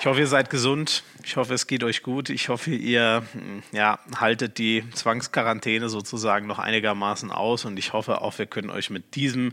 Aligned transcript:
Ich 0.00 0.06
hoffe, 0.06 0.20
ihr 0.20 0.28
seid 0.28 0.48
gesund. 0.48 1.02
Ich 1.28 1.36
hoffe, 1.36 1.52
es 1.52 1.66
geht 1.66 1.84
euch 1.84 2.02
gut. 2.02 2.30
Ich 2.30 2.48
hoffe, 2.48 2.70
ihr 2.70 3.22
ja, 3.70 3.98
haltet 4.16 4.56
die 4.56 4.82
Zwangsquarantäne 4.94 5.90
sozusagen 5.90 6.46
noch 6.46 6.58
einigermaßen 6.58 7.30
aus. 7.30 7.66
Und 7.66 7.78
ich 7.78 7.92
hoffe 7.92 8.22
auch, 8.22 8.38
wir 8.38 8.46
können 8.46 8.70
euch 8.70 8.88
mit 8.88 9.14
diesem 9.14 9.52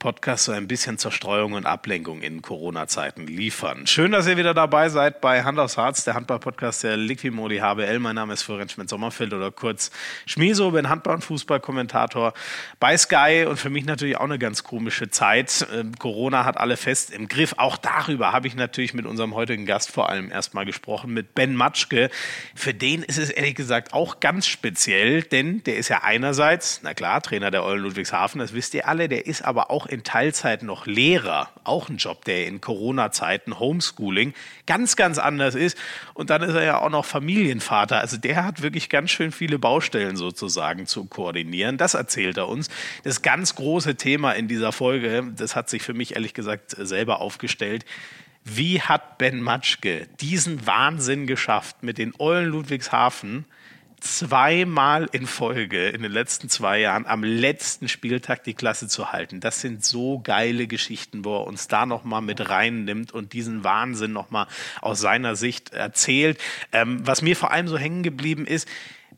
Podcast 0.00 0.44
so 0.44 0.52
ein 0.52 0.66
bisschen 0.66 0.98
Zerstreuung 0.98 1.52
und 1.52 1.66
Ablenkung 1.66 2.20
in 2.20 2.42
Corona-Zeiten 2.42 3.26
liefern. 3.26 3.86
Schön, 3.86 4.12
dass 4.12 4.26
ihr 4.26 4.36
wieder 4.36 4.54
dabei 4.54 4.88
seid 4.88 5.20
bei 5.20 5.44
Hand 5.44 5.58
aufs 5.58 5.78
Harz, 5.78 6.04
der 6.04 6.14
Handball-Podcast 6.14 6.82
der 6.82 6.96
Liquimoli 6.96 7.58
HBL. 7.58 8.00
Mein 8.00 8.16
Name 8.16 8.34
ist 8.34 8.42
Florian 8.42 8.68
Schmidt-Sommerfeld 8.68 9.32
oder 9.32 9.50
kurz 9.50 9.92
Schmieso, 10.26 10.72
bin 10.72 10.88
Handball- 10.88 11.14
und 11.14 11.24
Fußballkommentator 11.24 12.34
bei 12.80 12.96
Sky 12.98 13.46
und 13.48 13.56
für 13.56 13.70
mich 13.70 13.84
natürlich 13.84 14.16
auch 14.16 14.24
eine 14.24 14.38
ganz 14.38 14.64
komische 14.64 15.10
Zeit. 15.10 15.66
Ähm, 15.72 15.96
Corona 15.98 16.44
hat 16.44 16.56
alle 16.56 16.76
fest 16.76 17.10
im 17.10 17.28
Griff. 17.28 17.54
Auch 17.56 17.76
darüber 17.76 18.32
habe 18.32 18.48
ich 18.48 18.56
natürlich 18.56 18.94
mit 18.94 19.06
unserem 19.06 19.34
heutigen 19.34 19.64
Gast 19.64 19.92
vor 19.92 20.10
allem 20.10 20.30
erstmal 20.30 20.66
gesprochen, 20.66 21.03
mit 21.06 21.34
Ben 21.34 21.54
Matschke. 21.54 22.10
Für 22.54 22.74
den 22.74 23.02
ist 23.02 23.18
es 23.18 23.30
ehrlich 23.30 23.54
gesagt 23.54 23.92
auch 23.92 24.20
ganz 24.20 24.46
speziell, 24.46 25.22
denn 25.22 25.62
der 25.64 25.76
ist 25.76 25.88
ja 25.88 26.02
einerseits, 26.02 26.80
na 26.82 26.94
klar, 26.94 27.20
Trainer 27.20 27.50
der 27.50 27.64
Eulen 27.64 27.82
Ludwigshafen, 27.82 28.38
das 28.38 28.54
wisst 28.54 28.74
ihr 28.74 28.88
alle, 28.88 29.08
der 29.08 29.26
ist 29.26 29.42
aber 29.42 29.70
auch 29.70 29.86
in 29.86 30.02
Teilzeit 30.02 30.62
noch 30.62 30.86
Lehrer. 30.86 31.50
Auch 31.64 31.88
ein 31.88 31.96
Job, 31.96 32.24
der 32.24 32.46
in 32.46 32.60
Corona-Zeiten, 32.60 33.58
Homeschooling, 33.58 34.34
ganz, 34.66 34.96
ganz 34.96 35.18
anders 35.18 35.54
ist. 35.54 35.78
Und 36.14 36.30
dann 36.30 36.42
ist 36.42 36.54
er 36.54 36.64
ja 36.64 36.78
auch 36.80 36.90
noch 36.90 37.04
Familienvater. 37.04 38.00
Also 38.00 38.16
der 38.16 38.44
hat 38.44 38.62
wirklich 38.62 38.88
ganz 38.88 39.10
schön 39.10 39.32
viele 39.32 39.58
Baustellen 39.58 40.16
sozusagen 40.16 40.86
zu 40.86 41.04
koordinieren. 41.04 41.78
Das 41.78 41.94
erzählt 41.94 42.36
er 42.36 42.48
uns. 42.48 42.68
Das 43.02 43.22
ganz 43.22 43.54
große 43.54 43.96
Thema 43.96 44.32
in 44.32 44.48
dieser 44.48 44.72
Folge, 44.72 45.32
das 45.36 45.56
hat 45.56 45.70
sich 45.70 45.82
für 45.82 45.94
mich 45.94 46.14
ehrlich 46.14 46.34
gesagt 46.34 46.74
selber 46.78 47.20
aufgestellt. 47.20 47.84
Wie 48.44 48.82
hat 48.82 49.16
Ben 49.16 49.40
Matschke 49.40 50.06
diesen 50.20 50.66
Wahnsinn 50.66 51.26
geschafft, 51.26 51.82
mit 51.82 51.96
den 51.96 52.12
Eulen 52.18 52.50
Ludwigshafen 52.50 53.46
zweimal 54.00 55.08
in 55.12 55.26
Folge 55.26 55.88
in 55.88 56.02
den 56.02 56.12
letzten 56.12 56.50
zwei 56.50 56.80
Jahren 56.80 57.06
am 57.06 57.24
letzten 57.24 57.88
Spieltag 57.88 58.44
die 58.44 58.52
Klasse 58.52 58.86
zu 58.86 59.12
halten? 59.12 59.40
Das 59.40 59.62
sind 59.62 59.82
so 59.82 60.18
geile 60.18 60.66
Geschichten, 60.66 61.24
wo 61.24 61.38
er 61.38 61.46
uns 61.46 61.68
da 61.68 61.86
nochmal 61.86 62.20
mit 62.20 62.50
reinnimmt 62.50 63.12
und 63.12 63.32
diesen 63.32 63.64
Wahnsinn 63.64 64.12
nochmal 64.12 64.46
aus 64.82 65.00
seiner 65.00 65.36
Sicht 65.36 65.72
erzählt. 65.72 66.38
Ähm, 66.70 67.00
was 67.06 67.22
mir 67.22 67.36
vor 67.36 67.50
allem 67.50 67.66
so 67.66 67.78
hängen 67.78 68.02
geblieben 68.02 68.46
ist, 68.46 68.68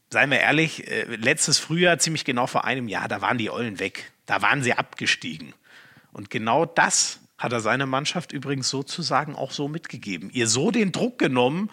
seien 0.08 0.30
wir 0.30 0.38
ehrlich, 0.38 0.86
äh, 0.86 1.02
letztes 1.16 1.58
Frühjahr, 1.58 1.98
ziemlich 1.98 2.24
genau 2.24 2.46
vor 2.46 2.64
einem 2.64 2.86
Jahr, 2.86 3.08
da 3.08 3.20
waren 3.20 3.38
die 3.38 3.50
Eulen 3.50 3.80
weg. 3.80 4.12
Da 4.24 4.40
waren 4.40 4.62
sie 4.62 4.74
abgestiegen. 4.74 5.52
Und 6.12 6.30
genau 6.30 6.64
das 6.64 7.18
hat 7.39 7.53
er 7.53 7.61
seine 7.61 7.87
Mannschaft 7.87 8.33
übrigens 8.33 8.69
sozusagen 8.69 9.37
auch 9.37 9.51
so 9.51 9.69
mitgegeben. 9.69 10.31
Ihr 10.33 10.48
so 10.48 10.70
den 10.70 10.92
Druck 10.92 11.19
genommen 11.19 11.70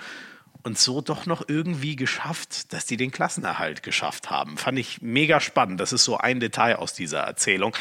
und 0.63 0.77
so 0.77 1.01
doch 1.01 1.25
noch 1.25 1.47
irgendwie 1.47 1.95
geschafft, 1.95 2.73
dass 2.73 2.85
die 2.85 2.97
den 2.97 3.11
Klassenerhalt 3.11 3.83
geschafft 3.83 4.29
haben. 4.29 4.57
Fand 4.57 4.79
ich 4.79 5.01
mega 5.01 5.39
spannend. 5.39 5.79
Das 5.79 5.93
ist 5.93 6.03
so 6.03 6.17
ein 6.17 6.39
Detail 6.39 6.77
aus 6.77 6.93
dieser 6.93 7.19
Erzählung. 7.19 7.75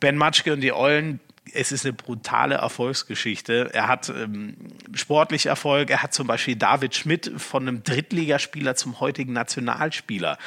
Ben 0.00 0.16
Matschke 0.16 0.52
und 0.52 0.60
die 0.60 0.72
Eulen, 0.72 1.20
es 1.54 1.72
ist 1.72 1.84
eine 1.84 1.94
brutale 1.94 2.56
Erfolgsgeschichte. 2.56 3.70
Er 3.72 3.88
hat 3.88 4.10
ähm, 4.10 4.56
sportlich 4.94 5.46
Erfolg. 5.46 5.90
Er 5.90 6.02
hat 6.02 6.12
zum 6.12 6.26
Beispiel 6.26 6.56
David 6.56 6.94
Schmidt 6.94 7.32
von 7.36 7.66
einem 7.66 7.82
Drittligaspieler 7.82 8.76
zum 8.76 9.00
heutigen 9.00 9.32
Nationalspieler 9.32 10.38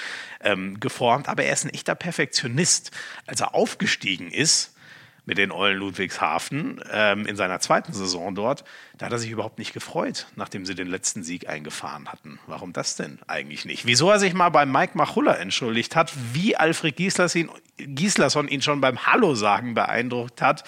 ähm, 0.41 0.79
geformt. 0.79 1.27
Aber 1.27 1.43
er 1.43 1.53
ist 1.53 1.65
ein 1.65 1.73
echter 1.73 1.95
Perfektionist. 1.95 2.91
Als 3.25 3.41
er 3.41 3.55
aufgestiegen 3.55 4.29
ist, 4.29 4.75
mit 5.25 5.37
den 5.37 5.51
Eulen 5.51 5.77
Ludwigshafen 5.77 6.81
ähm, 6.91 7.25
in 7.25 7.35
seiner 7.35 7.59
zweiten 7.59 7.93
Saison 7.93 8.33
dort, 8.33 8.63
da 8.97 9.05
hat 9.05 9.13
er 9.13 9.19
sich 9.19 9.29
überhaupt 9.29 9.59
nicht 9.59 9.73
gefreut, 9.73 10.27
nachdem 10.35 10.65
sie 10.65 10.75
den 10.75 10.87
letzten 10.87 11.23
Sieg 11.23 11.47
eingefahren 11.47 12.09
hatten. 12.09 12.39
Warum 12.47 12.73
das 12.73 12.95
denn 12.95 13.19
eigentlich 13.27 13.65
nicht? 13.65 13.85
Wieso 13.85 14.09
er 14.09 14.19
sich 14.19 14.33
mal 14.33 14.49
bei 14.49 14.65
Mike 14.65 14.97
Machulla 14.97 15.35
entschuldigt 15.35 15.95
hat, 15.95 16.11
wie 16.33 16.55
Alfred 16.55 16.95
Gislason 16.95 18.47
ihn 18.47 18.61
schon 18.61 18.81
beim 18.81 19.05
Hallo 19.05 19.35
sagen 19.35 19.73
beeindruckt 19.73 20.41
hat 20.41 20.63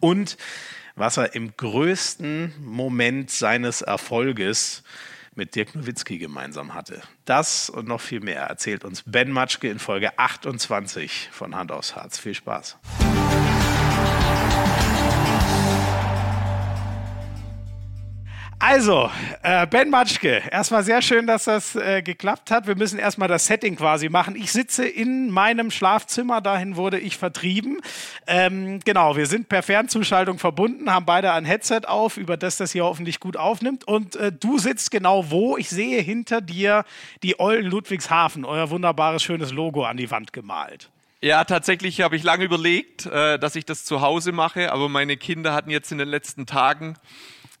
und 0.00 0.36
was 0.94 1.16
er 1.16 1.34
im 1.34 1.56
größten 1.56 2.54
Moment 2.60 3.30
seines 3.30 3.82
Erfolges 3.82 4.82
mit 5.34 5.54
Dirk 5.54 5.74
Nowitzki 5.74 6.18
gemeinsam 6.18 6.74
hatte. 6.74 7.02
Das 7.26 7.68
und 7.68 7.86
noch 7.86 8.00
viel 8.00 8.20
mehr 8.20 8.42
erzählt 8.42 8.84
uns 8.84 9.02
Ben 9.04 9.30
Matschke 9.30 9.68
in 9.68 9.78
Folge 9.78 10.18
28 10.18 11.28
von 11.30 11.54
Hand 11.54 11.70
aufs 11.70 11.94
Harz. 11.94 12.18
Viel 12.18 12.34
Spaß. 12.34 12.78
Also, 18.58 19.10
äh, 19.42 19.66
Ben 19.66 19.90
Matschke, 19.90 20.42
erstmal 20.50 20.82
sehr 20.82 21.02
schön, 21.02 21.26
dass 21.26 21.44
das 21.44 21.76
äh, 21.76 22.00
geklappt 22.00 22.50
hat. 22.50 22.66
Wir 22.66 22.74
müssen 22.74 22.98
erstmal 22.98 23.28
das 23.28 23.46
Setting 23.46 23.76
quasi 23.76 24.08
machen. 24.08 24.34
Ich 24.34 24.50
sitze 24.50 24.86
in 24.86 25.30
meinem 25.30 25.70
Schlafzimmer, 25.70 26.40
dahin 26.40 26.74
wurde 26.74 26.98
ich 26.98 27.18
vertrieben. 27.18 27.80
Ähm, 28.26 28.80
genau, 28.82 29.14
wir 29.14 29.26
sind 29.26 29.50
per 29.50 29.62
Fernzuschaltung 29.62 30.38
verbunden, 30.38 30.90
haben 30.90 31.04
beide 31.04 31.32
ein 31.32 31.44
Headset 31.44 31.82
auf, 31.86 32.16
über 32.16 32.38
das 32.38 32.56
das 32.56 32.72
hier 32.72 32.84
hoffentlich 32.84 33.20
gut 33.20 33.36
aufnimmt. 33.36 33.86
Und 33.86 34.16
äh, 34.16 34.32
du 34.32 34.58
sitzt 34.58 34.90
genau 34.90 35.30
wo? 35.30 35.58
Ich 35.58 35.68
sehe 35.68 36.00
hinter 36.00 36.40
dir 36.40 36.86
die 37.22 37.38
Eulen 37.38 37.66
Ludwigshafen, 37.66 38.46
euer 38.46 38.70
wunderbares, 38.70 39.22
schönes 39.22 39.52
Logo 39.52 39.84
an 39.84 39.98
die 39.98 40.10
Wand 40.10 40.32
gemalt. 40.32 40.88
Ja, 41.20 41.44
tatsächlich 41.44 42.02
habe 42.02 42.16
ich 42.16 42.22
lange 42.22 42.44
überlegt, 42.44 43.06
äh, 43.06 43.38
dass 43.38 43.54
ich 43.54 43.66
das 43.66 43.84
zu 43.84 44.00
Hause 44.00 44.32
mache, 44.32 44.72
aber 44.72 44.88
meine 44.88 45.16
Kinder 45.16 45.52
hatten 45.54 45.70
jetzt 45.70 45.92
in 45.92 45.98
den 45.98 46.08
letzten 46.08 46.46
Tagen 46.46 46.96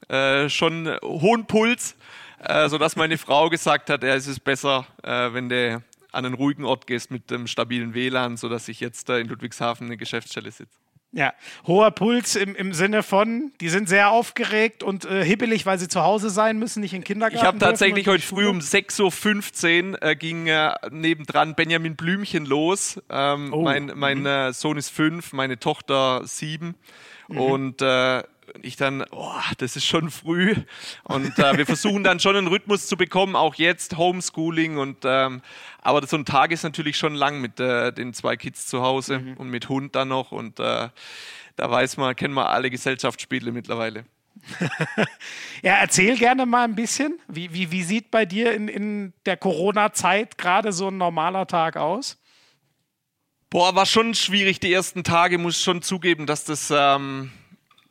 äh, 0.08 0.48
schon 0.48 0.96
hohen 1.02 1.46
Puls, 1.46 1.96
äh, 2.40 2.68
sodass 2.68 2.96
meine 2.96 3.18
Frau 3.18 3.48
gesagt 3.48 3.90
hat, 3.90 4.02
ja, 4.02 4.14
es 4.14 4.26
ist 4.26 4.40
besser, 4.40 4.86
äh, 5.02 5.32
wenn 5.32 5.48
du 5.48 5.82
an 6.12 6.24
einen 6.24 6.34
ruhigen 6.34 6.64
Ort 6.64 6.86
gehst 6.86 7.10
mit 7.10 7.30
dem 7.30 7.46
stabilen 7.46 7.94
WLAN, 7.94 8.36
sodass 8.36 8.68
ich 8.68 8.80
jetzt 8.80 9.10
äh, 9.10 9.20
in 9.20 9.28
Ludwigshafen 9.28 9.86
eine 9.86 9.96
Geschäftsstelle 9.96 10.50
sitze. 10.50 10.78
Ja, 11.12 11.32
hoher 11.66 11.92
Puls 11.92 12.36
im, 12.36 12.54
im 12.54 12.74
Sinne 12.74 13.02
von, 13.02 13.52
die 13.60 13.70
sind 13.70 13.88
sehr 13.88 14.10
aufgeregt 14.10 14.82
und 14.82 15.06
äh, 15.06 15.24
hibbelig, 15.24 15.64
weil 15.64 15.78
sie 15.78 15.88
zu 15.88 16.02
Hause 16.02 16.28
sein 16.28 16.58
müssen, 16.58 16.80
nicht 16.80 16.92
in 16.92 17.04
Kindergarten. 17.04 17.36
Ich 17.38 17.46
habe 17.46 17.58
tatsächlich 17.58 18.06
heute 18.06 18.22
früh 18.22 18.46
um 18.46 18.58
6.15 18.58 19.92
Uhr 19.92 20.02
äh, 20.02 20.16
ging 20.16 20.46
äh, 20.48 20.74
nebendran 20.90 21.54
Benjamin 21.54 21.96
Blümchen 21.96 22.44
los. 22.44 23.00
Ähm, 23.08 23.52
oh. 23.54 23.62
Mein, 23.62 23.92
mein 23.94 24.20
mhm. 24.20 24.26
Äh, 24.26 24.52
Sohn 24.52 24.76
ist 24.76 24.90
fünf, 24.90 25.32
meine 25.32 25.58
Tochter 25.58 26.20
sieben. 26.26 26.74
Mhm. 27.28 27.38
Und 27.38 27.82
ich 28.62 28.76
dann, 28.76 29.04
oh, 29.10 29.32
das 29.58 29.76
ist 29.76 29.84
schon 29.84 30.10
früh. 30.10 30.54
Und 31.04 31.38
äh, 31.38 31.56
wir 31.56 31.66
versuchen 31.66 32.04
dann 32.04 32.20
schon 32.20 32.36
einen 32.36 32.46
Rhythmus 32.46 32.86
zu 32.86 32.96
bekommen, 32.96 33.36
auch 33.36 33.54
jetzt 33.54 33.96
Homeschooling. 33.96 34.78
Und 34.78 34.98
ähm, 35.04 35.42
aber 35.82 36.06
so 36.06 36.16
ein 36.16 36.24
Tag 36.24 36.50
ist 36.52 36.62
natürlich 36.62 36.96
schon 36.96 37.14
lang 37.14 37.40
mit 37.40 37.60
äh, 37.60 37.92
den 37.92 38.12
zwei 38.14 38.36
Kids 38.36 38.66
zu 38.66 38.82
Hause 38.82 39.20
mhm. 39.20 39.34
und 39.34 39.50
mit 39.50 39.68
Hund 39.68 39.94
dann 39.94 40.08
noch. 40.08 40.32
Und 40.32 40.60
äh, 40.60 40.88
da 41.56 41.70
weiß 41.70 41.96
man, 41.96 42.14
kennen 42.16 42.34
wir 42.34 42.50
alle 42.50 42.70
Gesellschaftsspiele 42.70 43.52
mittlerweile. 43.52 44.04
ja, 45.62 45.74
erzähl 45.76 46.16
gerne 46.16 46.46
mal 46.46 46.64
ein 46.64 46.74
bisschen. 46.74 47.18
Wie, 47.28 47.52
wie, 47.52 47.70
wie 47.70 47.82
sieht 47.82 48.10
bei 48.10 48.26
dir 48.26 48.52
in, 48.52 48.68
in 48.68 49.12
der 49.24 49.36
Corona-Zeit 49.36 50.38
gerade 50.38 50.72
so 50.72 50.88
ein 50.88 50.98
normaler 50.98 51.46
Tag 51.46 51.76
aus? 51.76 52.18
Boah, 53.50 53.74
war 53.74 53.86
schon 53.86 54.14
schwierig 54.14 54.60
die 54.60 54.72
ersten 54.72 55.04
Tage, 55.04 55.38
muss 55.38 55.62
schon 55.62 55.80
zugeben, 55.80 56.26
dass 56.26 56.44
das 56.44 56.72
ähm, 56.74 57.30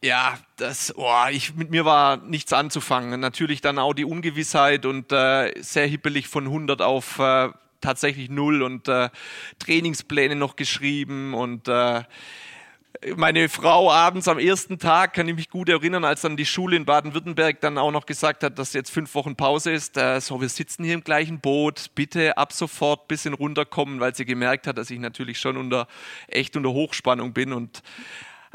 ja, 0.03 0.37
das, 0.57 0.93
oh, 0.95 1.25
ich, 1.31 1.55
mit 1.55 1.71
mir 1.71 1.85
war 1.85 2.17
nichts 2.17 2.53
anzufangen. 2.53 3.19
Natürlich 3.19 3.61
dann 3.61 3.79
auch 3.79 3.93
die 3.93 4.05
Ungewissheit 4.05 4.85
und 4.85 5.11
äh, 5.11 5.53
sehr 5.61 5.87
hippelig 5.87 6.27
von 6.27 6.45
100 6.45 6.81
auf 6.81 7.19
äh, 7.19 7.49
tatsächlich 7.81 8.29
null 8.29 8.61
und 8.63 8.87
äh, 8.87 9.09
Trainingspläne 9.59 10.35
noch 10.35 10.55
geschrieben 10.55 11.33
und 11.33 11.67
äh, 11.67 12.03
meine 13.15 13.49
Frau 13.49 13.91
abends 13.91 14.27
am 14.27 14.39
ersten 14.39 14.79
Tag, 14.79 15.13
kann 15.13 15.27
ich 15.27 15.35
mich 15.35 15.49
gut 15.49 15.69
erinnern, 15.69 16.05
als 16.05 16.21
dann 16.21 16.37
die 16.37 16.45
Schule 16.45 16.75
in 16.75 16.85
Baden-Württemberg 16.85 17.59
dann 17.61 17.77
auch 17.77 17.91
noch 17.91 18.05
gesagt 18.05 18.43
hat, 18.43 18.57
dass 18.57 18.73
jetzt 18.73 18.89
fünf 18.89 19.13
Wochen 19.15 19.35
Pause 19.35 19.71
ist, 19.71 19.97
äh, 19.97 20.19
so, 20.21 20.41
wir 20.41 20.49
sitzen 20.49 20.83
hier 20.83 20.93
im 20.93 21.03
gleichen 21.03 21.39
Boot, 21.39 21.91
bitte 21.95 22.37
ab 22.37 22.53
sofort 22.53 23.07
bisschen 23.07 23.33
runterkommen, 23.33 23.99
weil 23.99 24.15
sie 24.15 24.25
gemerkt 24.25 24.67
hat, 24.67 24.77
dass 24.77 24.89
ich 24.89 24.99
natürlich 24.99 25.39
schon 25.39 25.57
unter, 25.57 25.87
echt 26.27 26.55
unter 26.55 26.71
Hochspannung 26.71 27.33
bin 27.33 27.53
und 27.53 27.83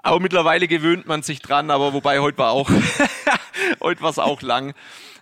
aber 0.02 0.20
mittlerweile 0.20 0.68
gewöhnt 0.68 1.06
man 1.06 1.22
sich 1.22 1.40
dran, 1.40 1.70
aber 1.70 1.92
wobei 1.92 2.20
heute 2.20 2.38
war 2.38 2.50
auch, 2.50 2.70
heute 3.80 4.02
war 4.02 4.10
es 4.10 4.18
auch 4.18 4.42
lang. 4.42 4.74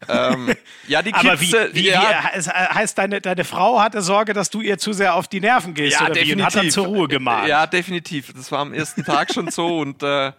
Ähm, 0.09 0.55
ja, 0.87 1.03
die 1.03 1.13
Kids, 1.13 1.25
aber 1.25 1.41
wie, 1.41 1.53
äh, 1.53 1.71
wie, 1.73 1.89
ja, 1.89 2.31
wie, 2.35 2.49
heißt 2.49 2.97
deine, 2.99 3.21
deine 3.21 3.45
Frau 3.45 3.81
hatte 3.81 4.01
Sorge, 4.03 4.33
dass 4.33 4.51
du 4.51 4.61
ihr 4.61 4.79
zu 4.79 4.93
sehr 4.93 5.15
auf 5.15 5.27
die 5.27 5.41
Nerven 5.41 5.75
gehst 5.75 5.95
ja, 5.95 6.07
oder 6.07 6.15
definitiv. 6.15 6.37
wie 6.37 6.41
und 6.41 6.47
hat 6.47 6.55
dann 6.55 6.71
zur 6.71 6.87
Ruhe 6.87 7.09
gemacht. 7.09 7.49
Ja, 7.49 7.67
definitiv. 7.67 8.33
Das 8.33 8.53
war 8.53 8.61
am 8.61 8.73
ersten 8.73 9.05
Tag 9.05 9.33
schon 9.33 9.51
so 9.51 9.79
und 9.79 10.03
äh, 10.03 10.33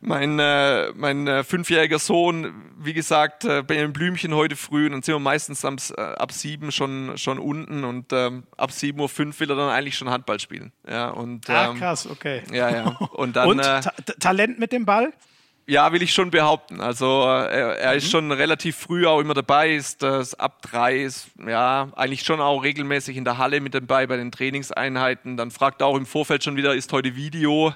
mein, 0.00 0.38
äh, 0.38 0.92
mein 0.94 1.26
äh, 1.26 1.44
fünfjähriger 1.44 1.98
Sohn, 1.98 2.72
wie 2.78 2.92
gesagt, 2.92 3.44
äh, 3.44 3.62
Benjamin 3.62 3.92
Blümchen 3.92 4.34
heute 4.34 4.56
früh, 4.56 4.86
und 4.86 4.92
dann 4.92 5.02
sind 5.02 5.14
wir 5.14 5.18
meistens 5.18 5.64
am, 5.64 5.76
äh, 5.96 6.00
ab 6.00 6.32
sieben 6.32 6.72
schon, 6.72 7.16
schon 7.16 7.38
unten 7.38 7.84
und 7.84 8.12
ähm, 8.12 8.44
ab 8.56 8.72
sieben 8.72 9.00
Uhr 9.00 9.08
fünf 9.08 9.38
will 9.40 9.50
er 9.50 9.56
dann 9.56 9.70
eigentlich 9.70 9.96
schon 9.96 10.10
Handball 10.10 10.40
spielen. 10.40 10.72
Ja, 10.88 11.10
und, 11.10 11.48
ah, 11.50 11.66
ähm, 11.66 11.70
ah, 11.70 11.78
krass, 11.78 12.06
okay. 12.08 12.42
Ja, 12.52 12.70
ja. 12.70 12.84
Und 13.12 13.36
dann. 13.36 13.48
und 13.48 13.58
äh, 13.58 13.80
Ta 13.80 13.92
Talent 14.20 14.58
mit 14.58 14.72
dem 14.72 14.84
Ball? 14.84 15.12
Ja, 15.70 15.92
will 15.92 16.00
ich 16.00 16.14
schon 16.14 16.30
behaupten. 16.30 16.80
Also 16.80 17.24
er, 17.24 17.78
er 17.78 17.94
ist 17.94 18.06
mhm. 18.06 18.10
schon 18.10 18.32
relativ 18.32 18.74
früh 18.74 19.06
auch 19.06 19.20
immer 19.20 19.34
dabei, 19.34 19.74
ist 19.74 20.02
das 20.02 20.34
ab 20.34 20.62
drei 20.62 21.02
ist 21.02 21.28
ja 21.46 21.88
eigentlich 21.94 22.22
schon 22.22 22.40
auch 22.40 22.60
regelmäßig 22.60 23.18
in 23.18 23.24
der 23.26 23.36
Halle 23.36 23.60
mit 23.60 23.74
dabei 23.74 24.06
bei 24.06 24.16
den 24.16 24.32
Trainingseinheiten. 24.32 25.36
Dann 25.36 25.50
fragt 25.50 25.82
er 25.82 25.88
auch 25.88 25.98
im 25.98 26.06
Vorfeld 26.06 26.42
schon 26.42 26.56
wieder, 26.56 26.74
ist 26.74 26.90
heute 26.94 27.16
Video, 27.16 27.74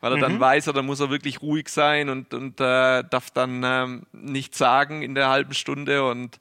weil 0.00 0.12
er 0.12 0.16
mhm. 0.16 0.22
dann 0.22 0.40
weiß, 0.40 0.64
dann 0.64 0.86
muss 0.86 1.00
er 1.00 1.10
wirklich 1.10 1.42
ruhig 1.42 1.68
sein 1.68 2.08
und, 2.08 2.32
und 2.32 2.60
äh, 2.60 3.04
darf 3.10 3.30
dann 3.30 3.62
ähm, 3.62 4.06
nichts 4.12 4.56
sagen 4.56 5.02
in 5.02 5.14
der 5.14 5.28
halben 5.28 5.52
Stunde 5.52 6.02
und 6.02 6.40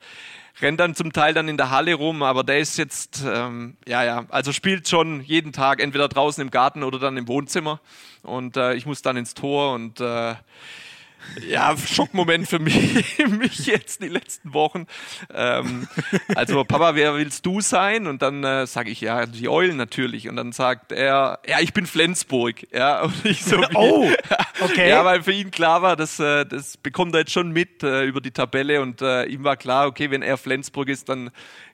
rennt 0.61 0.79
dann 0.79 0.95
zum 0.95 1.11
Teil 1.11 1.33
dann 1.33 1.49
in 1.49 1.57
der 1.57 1.69
Halle 1.69 1.95
rum, 1.95 2.23
aber 2.23 2.45
der 2.45 2.59
ist 2.59 2.77
jetzt, 2.77 3.25
ähm, 3.27 3.75
ja, 3.85 4.05
ja, 4.05 4.23
also 4.29 4.53
spielt 4.53 4.87
schon 4.87 5.19
jeden 5.19 5.51
Tag, 5.51 5.81
entweder 5.81 6.07
draußen 6.07 6.41
im 6.41 6.49
Garten 6.49 6.81
oder 6.81 6.97
dann 6.97 7.17
im 7.17 7.27
Wohnzimmer. 7.27 7.81
Und 8.21 8.55
äh, 8.55 8.75
ich 8.75 8.85
muss 8.85 9.01
dann 9.01 9.17
ins 9.17 9.33
Tor 9.33 9.73
und 9.73 9.99
äh, 9.99 10.35
ja, 11.47 11.75
Schockmoment 11.77 12.47
für 12.47 12.59
mich, 12.59 13.17
mich 13.29 13.65
jetzt 13.65 14.01
die 14.01 14.07
letzten 14.07 14.53
Wochen. 14.53 14.87
Ähm, 15.33 15.87
also, 16.35 16.63
Papa, 16.63 16.95
wer 16.95 17.15
willst 17.15 17.45
du 17.45 17.61
sein? 17.61 18.07
Und 18.07 18.21
dann 18.21 18.43
äh, 18.43 18.67
sage 18.67 18.89
ich, 18.89 19.01
ja, 19.01 19.25
die 19.25 19.49
Eulen 19.49 19.77
natürlich. 19.77 20.29
Und 20.29 20.35
dann 20.35 20.51
sagt 20.51 20.91
er, 20.91 21.39
ja, 21.47 21.59
ich 21.59 21.73
bin 21.73 21.85
Flensburg. 21.85 22.67
Ja, 22.71 23.01
und 23.03 23.25
ich 23.25 23.43
so, 23.43 23.61
oh, 23.73 24.09
okay. 24.61 24.89
Ja, 24.89 25.03
weil 25.05 25.23
für 25.23 25.33
ihn 25.33 25.51
klar 25.51 25.81
war, 25.81 25.95
dass, 25.95 26.19
äh, 26.19 26.45
das 26.45 26.77
bekommt 26.77 27.13
er 27.15 27.21
jetzt 27.21 27.31
schon 27.31 27.51
mit 27.51 27.83
äh, 27.83 28.03
über 28.03 28.21
die 28.21 28.31
Tabelle. 28.31 28.81
Und 28.81 29.01
äh, 29.01 29.25
ihm 29.25 29.43
war 29.43 29.57
klar, 29.57 29.87
okay, 29.87 30.11
wenn 30.11 30.21
er 30.21 30.37
Flensburg 30.37 30.89
ist, 30.89 31.09
dann 31.09 31.31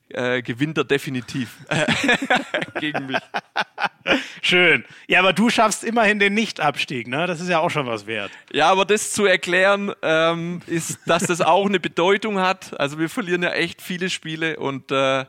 äh, 0.09 0.41
gewinnt 0.41 0.77
er 0.77 0.83
definitiv 0.83 1.57
gegen 2.79 3.07
mich. 3.07 3.17
Schön. 4.41 4.83
Ja, 5.07 5.19
aber 5.19 5.33
du 5.33 5.49
schaffst 5.49 5.83
immerhin 5.83 6.19
den 6.19 6.33
Nichtabstieg, 6.33 7.07
ne? 7.07 7.27
Das 7.27 7.41
ist 7.41 7.49
ja 7.49 7.59
auch 7.59 7.69
schon 7.69 7.85
was 7.85 8.07
wert. 8.07 8.31
Ja, 8.51 8.71
aber 8.71 8.85
das 8.85 9.11
zu 9.11 9.25
erklären, 9.25 9.93
ähm, 10.01 10.61
ist, 10.65 10.99
dass 11.05 11.23
das 11.23 11.41
auch 11.41 11.65
eine 11.65 11.79
Bedeutung 11.79 12.39
hat. 12.39 12.79
Also 12.79 12.99
wir 12.99 13.09
verlieren 13.09 13.43
ja 13.43 13.51
echt 13.51 13.81
viele 13.81 14.09
Spiele 14.09 14.57
und 14.57 14.91
äh, 14.91 15.25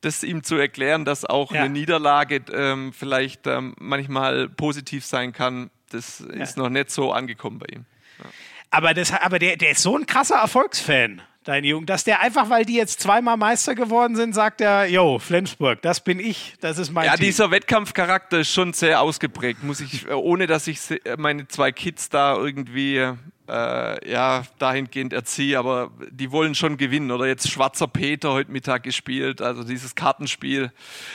das 0.00 0.22
ihm 0.22 0.42
zu 0.42 0.56
erklären, 0.56 1.04
dass 1.04 1.24
auch 1.24 1.52
ja. 1.52 1.62
eine 1.62 1.70
Niederlage 1.70 2.42
ähm, 2.52 2.92
vielleicht 2.92 3.46
ähm, 3.46 3.74
manchmal 3.78 4.48
positiv 4.48 5.04
sein 5.04 5.32
kann, 5.32 5.70
das 5.90 6.20
ja. 6.20 6.42
ist 6.42 6.56
noch 6.56 6.68
nicht 6.68 6.90
so 6.90 7.12
angekommen 7.12 7.58
bei 7.58 7.66
ihm. 7.72 7.84
Ja. 8.18 8.24
Aber, 8.70 8.94
das, 8.94 9.12
aber 9.12 9.38
der, 9.38 9.56
der 9.56 9.70
ist 9.70 9.82
so 9.82 9.96
ein 9.96 10.06
krasser 10.06 10.36
Erfolgsfan 10.36 11.22
dein 11.48 11.64
Jungen, 11.64 11.86
dass 11.86 12.04
der 12.04 12.20
einfach, 12.20 12.50
weil 12.50 12.64
die 12.66 12.74
jetzt 12.74 13.00
zweimal 13.00 13.36
Meister 13.38 13.74
geworden 13.74 14.16
sind, 14.16 14.34
sagt 14.34 14.60
er, 14.60 14.86
yo, 14.86 15.18
Flensburg, 15.18 15.80
das 15.80 16.00
bin 16.00 16.20
ich, 16.20 16.54
das 16.60 16.76
ist 16.78 16.92
mein 16.92 17.06
Ja, 17.06 17.16
Team. 17.16 17.24
dieser 17.24 17.50
Wettkampfcharakter 17.50 18.40
ist 18.40 18.52
schon 18.52 18.74
sehr 18.74 19.00
ausgeprägt, 19.00 19.62
muss 19.64 19.80
ich, 19.80 20.08
ohne 20.10 20.46
dass 20.46 20.66
ich 20.66 20.78
meine 21.16 21.48
zwei 21.48 21.72
Kids 21.72 22.10
da 22.10 22.36
irgendwie 22.36 23.12
äh, 23.48 24.10
ja, 24.10 24.42
dahingehend 24.58 25.12
erziehe, 25.12 25.58
aber 25.58 25.90
die 26.10 26.30
wollen 26.30 26.54
schon 26.54 26.76
gewinnen. 26.76 27.10
Oder 27.10 27.26
jetzt 27.26 27.50
Schwarzer 27.50 27.86
Peter 27.86 28.32
heute 28.32 28.50
Mittag 28.52 28.82
gespielt, 28.82 29.40
also 29.40 29.64
dieses 29.64 29.94
Kartenspiel. 29.94 30.72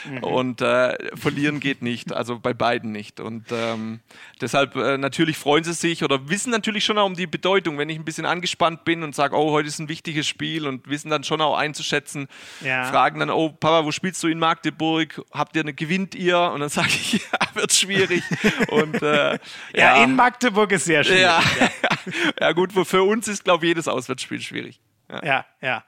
Mhm. 0.08 0.24
Und 0.24 0.60
äh, 0.60 0.96
verlieren 1.16 1.60
geht 1.60 1.82
nicht, 1.82 2.12
also 2.12 2.38
bei 2.38 2.52
beiden 2.52 2.92
nicht. 2.92 3.20
Und 3.20 3.46
ähm, 3.52 4.00
deshalb 4.40 4.76
äh, 4.76 4.98
natürlich 4.98 5.36
freuen 5.36 5.64
sie 5.64 5.72
sich 5.72 6.02
oder 6.04 6.28
wissen 6.28 6.50
natürlich 6.50 6.84
schon 6.84 6.98
auch 6.98 7.06
um 7.06 7.14
die 7.14 7.26
Bedeutung, 7.26 7.78
wenn 7.78 7.88
ich 7.88 7.98
ein 7.98 8.04
bisschen 8.04 8.26
angespannt 8.26 8.84
bin 8.84 9.02
und 9.02 9.14
sage, 9.14 9.36
oh, 9.36 9.52
heute 9.52 9.68
ist 9.68 9.78
ein 9.78 9.88
wichtiges 9.88 10.26
Spiel 10.26 10.66
und 10.66 10.88
wissen 10.88 11.10
dann 11.10 11.24
schon 11.24 11.40
auch 11.40 11.56
einzuschätzen, 11.56 12.28
ja. 12.60 12.84
fragen 12.84 13.20
dann, 13.20 13.30
oh, 13.30 13.50
Papa, 13.50 13.84
wo 13.84 13.92
spielst 13.92 14.22
du 14.22 14.28
in 14.28 14.38
Magdeburg? 14.38 15.22
Habt 15.32 15.56
ihr 15.56 15.62
eine, 15.62 15.74
gewinnt 15.74 16.14
ihr? 16.14 16.38
Und 16.38 16.60
dann 16.60 16.68
sage 16.70 16.88
ich, 16.88 17.14
ja, 17.14 17.38
wird 17.54 17.72
schwierig. 17.72 18.22
und, 18.68 19.02
äh, 19.02 19.32
ja, 19.32 19.38
ja, 19.74 20.04
in 20.04 20.16
Magdeburg 20.16 20.72
ist 20.72 20.84
sehr 20.84 21.04
schwierig. 21.04 21.22
Ja. 21.22 21.42
ja 22.40 22.52
gut, 22.52 22.72
für 22.72 23.02
uns 23.02 23.28
ist, 23.28 23.44
glaube 23.44 23.64
ich, 23.64 23.68
jedes 23.68 23.88
Auswärtsspiel 23.88 24.40
schwierig. 24.40 24.80
Ja, 25.10 25.24
ja. 25.24 25.44
ja. 25.60 25.84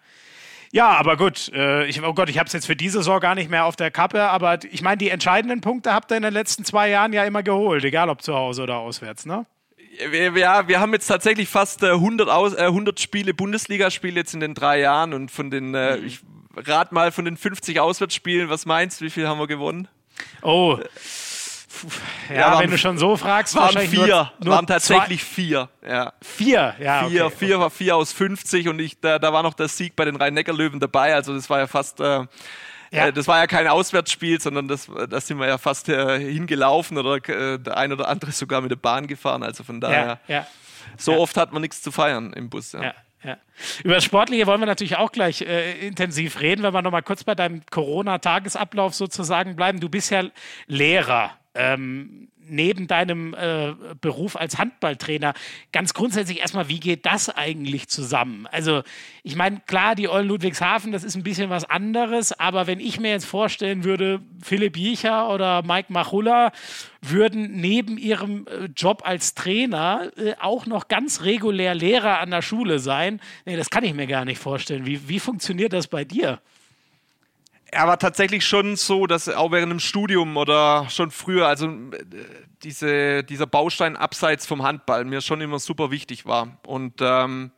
Ja, 0.72 0.90
aber 0.90 1.16
gut. 1.16 1.50
Äh, 1.54 1.86
ich, 1.86 2.02
oh 2.02 2.12
Gott, 2.12 2.28
ich 2.28 2.38
habe 2.38 2.48
es 2.48 2.52
jetzt 2.52 2.66
für 2.66 2.76
diese 2.76 2.98
Saison 2.98 3.20
gar 3.20 3.34
nicht 3.34 3.50
mehr 3.50 3.64
auf 3.64 3.76
der 3.76 3.90
Kappe, 3.90 4.22
aber 4.22 4.58
ich 4.70 4.82
meine, 4.82 4.98
die 4.98 5.10
entscheidenden 5.10 5.60
Punkte 5.60 5.94
habt 5.94 6.10
ihr 6.10 6.16
in 6.16 6.22
den 6.22 6.34
letzten 6.34 6.64
zwei 6.64 6.90
Jahren 6.90 7.12
ja 7.12 7.24
immer 7.24 7.42
geholt, 7.42 7.84
egal 7.84 8.10
ob 8.10 8.22
zu 8.22 8.34
Hause 8.34 8.62
oder 8.62 8.76
auswärts, 8.76 9.26
ne? 9.26 9.46
Ja, 9.98 10.68
wir 10.68 10.80
haben 10.80 10.92
jetzt 10.92 11.06
tatsächlich 11.06 11.48
fast 11.48 11.82
100, 11.82 12.28
Aus, 12.28 12.52
äh, 12.52 12.64
100 12.64 13.00
Spiele, 13.00 13.32
Bundesligaspiele 13.32 14.16
jetzt 14.16 14.34
in 14.34 14.40
den 14.40 14.52
drei 14.52 14.80
Jahren 14.80 15.14
und 15.14 15.30
von 15.30 15.50
den, 15.50 15.74
äh, 15.74 15.96
mhm. 15.96 16.06
ich 16.06 16.20
rat 16.56 16.92
mal 16.92 17.12
von 17.12 17.24
den 17.24 17.36
50 17.36 17.80
Auswärtsspielen, 17.80 18.50
was 18.50 18.66
meinst 18.66 19.00
du, 19.00 19.06
wie 19.06 19.10
viel 19.10 19.26
haben 19.26 19.38
wir 19.38 19.46
gewonnen? 19.46 19.88
Oh, 20.42 20.78
ja, 22.28 22.34
ja 22.34 22.58
wenn 22.60 22.70
du 22.70 22.78
schon 22.78 22.98
so 22.98 23.16
fragst, 23.16 23.54
waren 23.54 23.76
vier. 23.86 24.32
Nur, 24.42 24.54
waren 24.54 24.66
tatsächlich 24.66 25.20
zwei. 25.20 25.34
vier. 25.34 25.68
Ja. 25.86 26.12
Vier, 26.22 26.74
ja. 26.78 27.08
Vier, 27.08 27.26
okay, 27.26 27.36
vier, 27.36 27.60
okay. 27.60 27.74
vier 27.76 27.96
aus 27.96 28.12
50 28.12 28.68
und 28.68 28.78
ich, 28.78 29.00
da, 29.00 29.18
da 29.18 29.32
war 29.32 29.42
noch 29.42 29.54
der 29.54 29.68
Sieg 29.68 29.96
bei 29.96 30.04
den 30.04 30.16
Rhein-Neckar-Löwen 30.16 30.80
dabei. 30.80 31.14
Also 31.14 31.34
das 31.34 31.48
war 31.50 31.58
ja 31.58 31.66
fast. 31.66 32.00
Äh, 32.00 32.26
ja. 32.92 33.06
Äh, 33.08 33.12
das 33.12 33.26
war 33.26 33.38
ja 33.38 33.46
kein 33.46 33.66
Auswärtsspiel, 33.66 34.40
sondern 34.40 34.68
das, 34.68 34.88
das 35.08 35.26
sind 35.26 35.38
wir 35.38 35.48
ja 35.48 35.58
fast 35.58 35.88
äh, 35.88 36.18
hingelaufen 36.18 36.96
oder 36.98 37.16
äh, 37.28 37.58
der 37.58 37.76
ein 37.76 37.92
oder 37.92 38.08
andere 38.08 38.32
sogar 38.32 38.60
mit 38.60 38.70
der 38.70 38.76
Bahn 38.76 39.06
gefahren. 39.06 39.42
Also 39.42 39.64
von 39.64 39.80
daher, 39.80 40.20
ja, 40.28 40.34
ja. 40.34 40.46
so 40.96 41.14
oft 41.14 41.36
hat 41.36 41.52
man 41.52 41.62
nichts 41.62 41.82
zu 41.82 41.90
feiern 41.90 42.32
im 42.32 42.48
Bus. 42.48 42.72
Ja. 42.72 42.94
Über 43.82 43.94
das 43.94 44.04
Sportliche 44.04 44.46
wollen 44.46 44.60
wir 44.60 44.66
natürlich 44.66 44.96
auch 44.96 45.10
gleich 45.10 45.40
äh, 45.42 45.86
intensiv 45.86 46.40
reden, 46.40 46.62
wenn 46.62 46.74
wir 46.74 46.82
nochmal 46.82 47.02
kurz 47.02 47.24
bei 47.24 47.34
deinem 47.34 47.62
Corona-Tagesablauf 47.66 48.94
sozusagen 48.94 49.56
bleiben. 49.56 49.80
Du 49.80 49.88
bist 49.88 50.10
ja 50.10 50.24
Lehrer 50.66 51.32
ähm, 51.56 52.28
neben 52.48 52.86
deinem 52.86 53.34
äh, 53.34 53.74
Beruf 54.00 54.36
als 54.36 54.58
Handballtrainer, 54.58 55.34
ganz 55.72 55.94
grundsätzlich 55.94 56.40
erstmal, 56.40 56.68
wie 56.68 56.80
geht 56.80 57.06
das 57.06 57.28
eigentlich 57.28 57.88
zusammen? 57.88 58.46
Also, 58.50 58.82
ich 59.22 59.36
meine, 59.36 59.60
klar, 59.66 59.94
die 59.94 60.08
Eulen 60.08 60.28
Ludwigshafen, 60.28 60.92
das 60.92 61.04
ist 61.04 61.16
ein 61.16 61.22
bisschen 61.22 61.50
was 61.50 61.64
anderes, 61.64 62.32
aber 62.32 62.66
wenn 62.66 62.80
ich 62.80 63.00
mir 63.00 63.10
jetzt 63.10 63.26
vorstellen 63.26 63.84
würde, 63.84 64.20
Philipp 64.42 64.76
Jicher 64.76 65.32
oder 65.32 65.62
Mike 65.62 65.92
Machulla 65.92 66.52
würden 67.02 67.60
neben 67.60 67.98
ihrem 67.98 68.46
äh, 68.46 68.66
Job 68.76 69.02
als 69.04 69.34
Trainer 69.34 70.10
äh, 70.16 70.34
auch 70.40 70.66
noch 70.66 70.88
ganz 70.88 71.22
regulär 71.22 71.74
Lehrer 71.74 72.20
an 72.20 72.30
der 72.30 72.42
Schule 72.42 72.78
sein, 72.78 73.20
nee, 73.44 73.56
das 73.56 73.70
kann 73.70 73.84
ich 73.84 73.94
mir 73.94 74.06
gar 74.06 74.24
nicht 74.24 74.38
vorstellen. 74.38 74.86
Wie, 74.86 75.08
wie 75.08 75.20
funktioniert 75.20 75.72
das 75.72 75.88
bei 75.88 76.04
dir? 76.04 76.40
Er 77.70 77.86
war 77.86 77.98
tatsächlich 77.98 78.46
schon 78.46 78.76
so, 78.76 79.06
dass 79.06 79.28
auch 79.28 79.50
während 79.50 79.72
dem 79.72 79.80
Studium 79.80 80.36
oder 80.36 80.88
schon 80.88 81.10
früher, 81.10 81.46
also 81.48 81.66
äh, 81.66 81.98
diese, 82.62 83.24
dieser 83.24 83.46
Baustein 83.46 83.96
abseits 83.96 84.46
vom 84.46 84.62
Handball 84.62 85.04
mir 85.04 85.20
schon 85.20 85.40
immer 85.40 85.58
super 85.58 85.90
wichtig 85.90 86.26
war. 86.26 86.58
Und 86.66 86.94
ähm, 87.00 87.50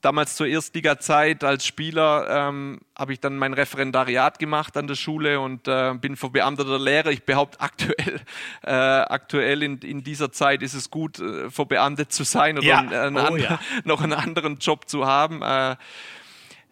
damals 0.00 0.36
zur 0.36 0.46
Erstliga-Zeit 0.46 1.44
als 1.44 1.64
Spieler 1.64 2.48
ähm, 2.48 2.80
habe 2.96 3.12
ich 3.12 3.20
dann 3.20 3.36
mein 3.36 3.54
Referendariat 3.54 4.38
gemacht 4.38 4.76
an 4.76 4.86
der 4.86 4.94
Schule 4.94 5.40
und 5.40 5.66
äh, 5.68 5.94
bin 5.94 6.16
verbeamteter 6.16 6.78
Lehrer. 6.78 7.10
Ich 7.10 7.24
behaupte 7.24 7.60
aktuell, 7.60 8.20
äh, 8.62 8.70
aktuell 8.70 9.62
in, 9.62 9.78
in 9.78 10.02
dieser 10.02 10.32
Zeit 10.32 10.62
ist 10.62 10.74
es 10.74 10.90
gut, 10.90 11.18
äh, 11.20 11.50
verbeamtet 11.50 12.12
zu 12.12 12.24
sein 12.24 12.58
oder 12.58 12.66
ja. 12.66 12.78
einen, 12.78 13.16
oh, 13.16 13.36
ja. 13.36 13.60
noch 13.84 14.02
einen 14.02 14.12
anderen 14.12 14.58
Job 14.58 14.88
zu 14.88 15.06
haben. 15.06 15.42
Äh, 15.42 15.76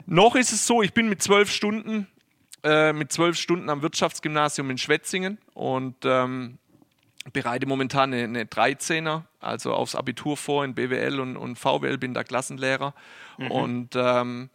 noch 0.06 0.36
ist 0.36 0.52
es 0.52 0.66
so, 0.66 0.82
ich 0.82 0.92
bin 0.92 1.08
mit 1.08 1.22
zwölf 1.22 1.50
Stunden 1.50 2.06
äh, 2.64 2.92
mit 2.92 3.12
zwölf 3.12 3.36
Stunden 3.36 3.70
am 3.70 3.82
Wirtschaftsgymnasium 3.82 4.70
in 4.70 4.78
Schwetzingen 4.78 5.38
und 5.54 5.96
ähm, 6.04 6.58
bereite 7.32 7.66
momentan 7.66 8.12
eine, 8.12 8.24
eine 8.24 8.44
13er, 8.44 9.22
also 9.40 9.74
aufs 9.74 9.94
Abitur 9.94 10.36
vor 10.36 10.64
in 10.64 10.74
BWL 10.74 11.20
und, 11.20 11.36
und 11.36 11.56
VWL, 11.56 11.98
bin 11.98 12.14
da 12.14 12.24
Klassenlehrer. 12.24 12.94
Mhm. 13.36 13.50
Und 13.50 13.96
ähm, 13.96 14.50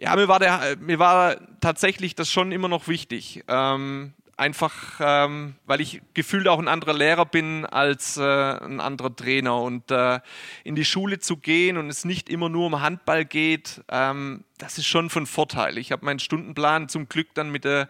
ja, 0.00 0.16
mir 0.16 0.28
war, 0.28 0.38
der, 0.38 0.76
mir 0.80 0.98
war 0.98 1.36
tatsächlich 1.60 2.14
das 2.14 2.30
schon 2.30 2.52
immer 2.52 2.68
noch 2.68 2.88
wichtig. 2.88 3.44
Ähm, 3.48 4.14
einfach, 4.36 5.00
ähm, 5.00 5.54
weil 5.66 5.80
ich 5.80 6.02
gefühlt 6.14 6.48
auch 6.48 6.58
ein 6.58 6.68
anderer 6.68 6.94
Lehrer 6.94 7.26
bin 7.26 7.66
als 7.66 8.16
äh, 8.16 8.22
ein 8.22 8.80
anderer 8.80 9.14
Trainer. 9.14 9.60
Und 9.60 9.90
äh, 9.90 10.20
in 10.64 10.74
die 10.74 10.84
Schule 10.84 11.18
zu 11.18 11.36
gehen 11.36 11.76
und 11.76 11.88
es 11.88 12.04
nicht 12.04 12.28
immer 12.28 12.48
nur 12.48 12.66
um 12.66 12.80
Handball 12.80 13.24
geht, 13.24 13.82
ähm, 13.88 14.44
das 14.58 14.78
ist 14.78 14.86
schon 14.86 15.10
von 15.10 15.26
Vorteil. 15.26 15.78
Ich 15.78 15.92
habe 15.92 16.04
meinen 16.04 16.18
Stundenplan 16.18 16.88
zum 16.88 17.08
Glück 17.08 17.28
dann 17.34 17.50
mit 17.50 17.64
der 17.64 17.88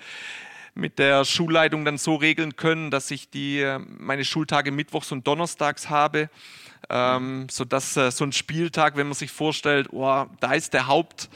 mit 0.76 0.98
der 0.98 1.24
Schulleitung 1.24 1.84
dann 1.84 1.98
so 1.98 2.16
regeln 2.16 2.56
können, 2.56 2.90
dass 2.90 3.12
ich 3.12 3.30
die, 3.30 3.60
äh, 3.60 3.78
meine 3.78 4.24
Schultage 4.24 4.72
mittwochs 4.72 5.12
und 5.12 5.26
donnerstags 5.26 5.88
habe. 5.88 6.28
Ähm, 6.90 7.46
sodass 7.48 7.96
äh, 7.96 8.10
so 8.10 8.24
ein 8.24 8.32
Spieltag, 8.32 8.96
wenn 8.96 9.06
man 9.06 9.14
sich 9.14 9.30
vorstellt, 9.30 9.88
oh, 9.92 10.26
da 10.40 10.52
ist 10.52 10.74
der 10.74 10.86
Haupt, 10.86 11.30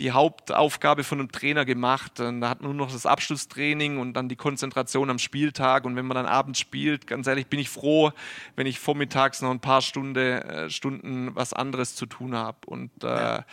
die 0.00 0.12
Hauptaufgabe 0.12 1.04
von 1.04 1.20
einem 1.20 1.30
Trainer 1.30 1.64
gemacht. 1.66 2.20
Und 2.20 2.40
da 2.40 2.48
hat 2.48 2.62
man 2.62 2.74
nur 2.74 2.86
noch 2.86 2.92
das 2.92 3.04
Abschlusstraining 3.04 3.98
und 3.98 4.14
dann 4.14 4.28
die 4.28 4.36
Konzentration 4.36 5.10
am 5.10 5.18
Spieltag. 5.18 5.84
Und 5.84 5.94
wenn 5.94 6.06
man 6.06 6.14
dann 6.14 6.26
abends 6.26 6.58
spielt, 6.58 7.06
ganz 7.06 7.26
ehrlich, 7.26 7.46
bin 7.46 7.60
ich 7.60 7.68
froh, 7.68 8.10
wenn 8.56 8.66
ich 8.66 8.80
vormittags 8.80 9.42
noch 9.42 9.50
ein 9.50 9.60
paar 9.60 9.82
Stunde, 9.82 10.42
äh, 10.44 10.70
Stunden 10.70 11.34
was 11.34 11.52
anderes 11.52 11.94
zu 11.94 12.06
tun 12.06 12.34
habe. 12.34 12.58
Und 12.66 12.90
äh, 13.04 13.06
ja. 13.06 13.44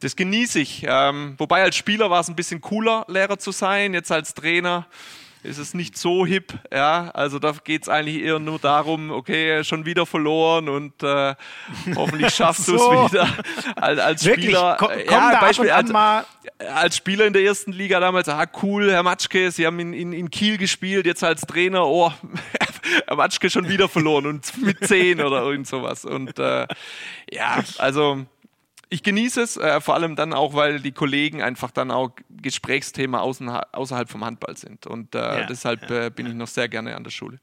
das 0.00 0.16
genieße 0.16 0.60
ich. 0.60 0.84
Ähm, 0.86 1.34
wobei 1.38 1.62
als 1.62 1.76
Spieler 1.76 2.10
war 2.10 2.20
es 2.20 2.28
ein 2.28 2.36
bisschen 2.36 2.60
cooler, 2.60 3.06
Lehrer 3.08 3.38
zu 3.38 3.50
sein. 3.50 3.94
Jetzt 3.94 4.12
als 4.12 4.34
Trainer 4.34 4.86
ist 5.46 5.58
es 5.58 5.74
nicht 5.74 5.96
so 5.96 6.26
hip. 6.26 6.52
Ja, 6.72 7.10
also 7.14 7.38
da 7.38 7.52
geht 7.64 7.82
es 7.82 7.88
eigentlich 7.88 8.22
eher 8.22 8.38
nur 8.38 8.58
darum, 8.58 9.10
okay, 9.10 9.64
schon 9.64 9.86
wieder 9.86 10.04
verloren 10.04 10.68
und 10.68 11.02
äh, 11.02 11.34
hoffentlich 11.94 12.34
schaffst 12.34 12.68
du 12.68 12.74
es 12.74 13.12
wieder 13.12 13.28
als, 13.76 13.98
als 13.98 14.24
Spieler. 14.24 14.76
Komm, 14.78 14.90
komm 15.06 15.14
ja, 15.14 15.40
Beispiel 15.40 15.70
als, 15.70 15.90
als, 16.58 16.96
Spieler 16.96 17.26
in 17.26 17.32
der 17.32 17.42
ersten 17.42 17.72
Liga 17.72 18.00
damals, 18.00 18.28
ah 18.28 18.46
cool, 18.62 18.90
Herr 18.90 19.02
Matschke, 19.02 19.50
Sie 19.50 19.66
haben 19.66 19.78
in, 19.78 19.92
in, 19.92 20.12
in 20.12 20.30
Kiel 20.30 20.58
gespielt, 20.58 21.06
jetzt 21.06 21.22
als 21.24 21.42
Trainer, 21.42 21.86
oh, 21.86 22.12
Herr 23.06 23.16
Matschke 23.16 23.48
schon 23.48 23.68
wieder 23.68 23.88
verloren 23.88 24.26
und 24.26 24.62
mit 24.62 24.86
zehn 24.86 25.20
oder 25.20 25.42
irgend 25.42 25.66
sowas. 25.66 26.04
Und 26.04 26.38
äh, 26.38 26.66
ja, 27.30 27.62
also 27.78 28.26
ich 28.88 29.02
genieße 29.02 29.40
es, 29.42 29.56
äh, 29.56 29.80
vor 29.80 29.94
allem 29.94 30.16
dann 30.16 30.32
auch, 30.32 30.54
weil 30.54 30.80
die 30.80 30.92
Kollegen 30.92 31.42
einfach 31.42 31.70
dann 31.70 31.90
auch 31.90 32.10
Gesprächsthema 32.30 33.20
außen, 33.20 33.48
außerhalb 33.48 34.08
vom 34.08 34.24
Handball 34.24 34.56
sind. 34.56 34.86
Und 34.86 35.14
äh, 35.14 35.18
ja, 35.18 35.46
deshalb 35.46 35.90
ja, 35.90 36.06
äh, 36.06 36.10
bin 36.10 36.26
ja. 36.26 36.32
ich 36.32 36.38
noch 36.38 36.46
sehr 36.46 36.68
gerne 36.68 36.94
an 36.94 37.02
der 37.02 37.10
Schule. 37.10 37.40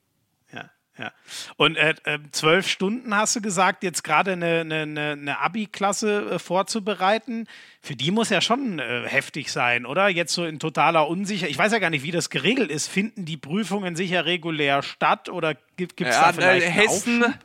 Ja, 0.53 0.69
ja. 0.97 1.11
Und 1.57 1.75
äh, 1.75 1.95
äh, 2.05 2.19
zwölf 2.31 2.67
Stunden 2.67 3.13
hast 3.15 3.35
du 3.35 3.41
gesagt, 3.41 3.83
jetzt 3.83 4.03
gerade 4.03 4.33
eine, 4.33 4.61
eine, 4.61 5.11
eine 5.11 5.39
Abi-Klasse 5.39 6.31
äh, 6.31 6.39
vorzubereiten. 6.39 7.47
Für 7.81 7.95
die 7.97 8.11
muss 8.11 8.29
ja 8.29 8.39
schon 8.39 8.79
heftig 8.79 9.51
sein, 9.51 9.85
oder? 9.85 10.07
Jetzt 10.07 10.33
so 10.33 10.45
in 10.45 10.59
totaler 10.59 11.09
Unsicherheit. 11.09 11.51
Ich 11.51 11.57
weiß 11.57 11.73
ja 11.73 11.79
gar 11.79 11.89
nicht, 11.89 12.03
wie 12.03 12.11
das 12.11 12.29
geregelt 12.29 12.71
ist. 12.71 12.87
Finden 12.87 13.25
die 13.25 13.35
Prüfungen 13.35 13.97
sicher 13.97 14.23
regulär 14.23 14.81
statt 14.81 15.27
oder 15.27 15.55
gibt 15.75 15.99
es 15.99 16.15
da 16.15 16.31
vielleicht 16.31 16.69
Hessen? 16.69 17.23
Aufschub? 17.25 17.39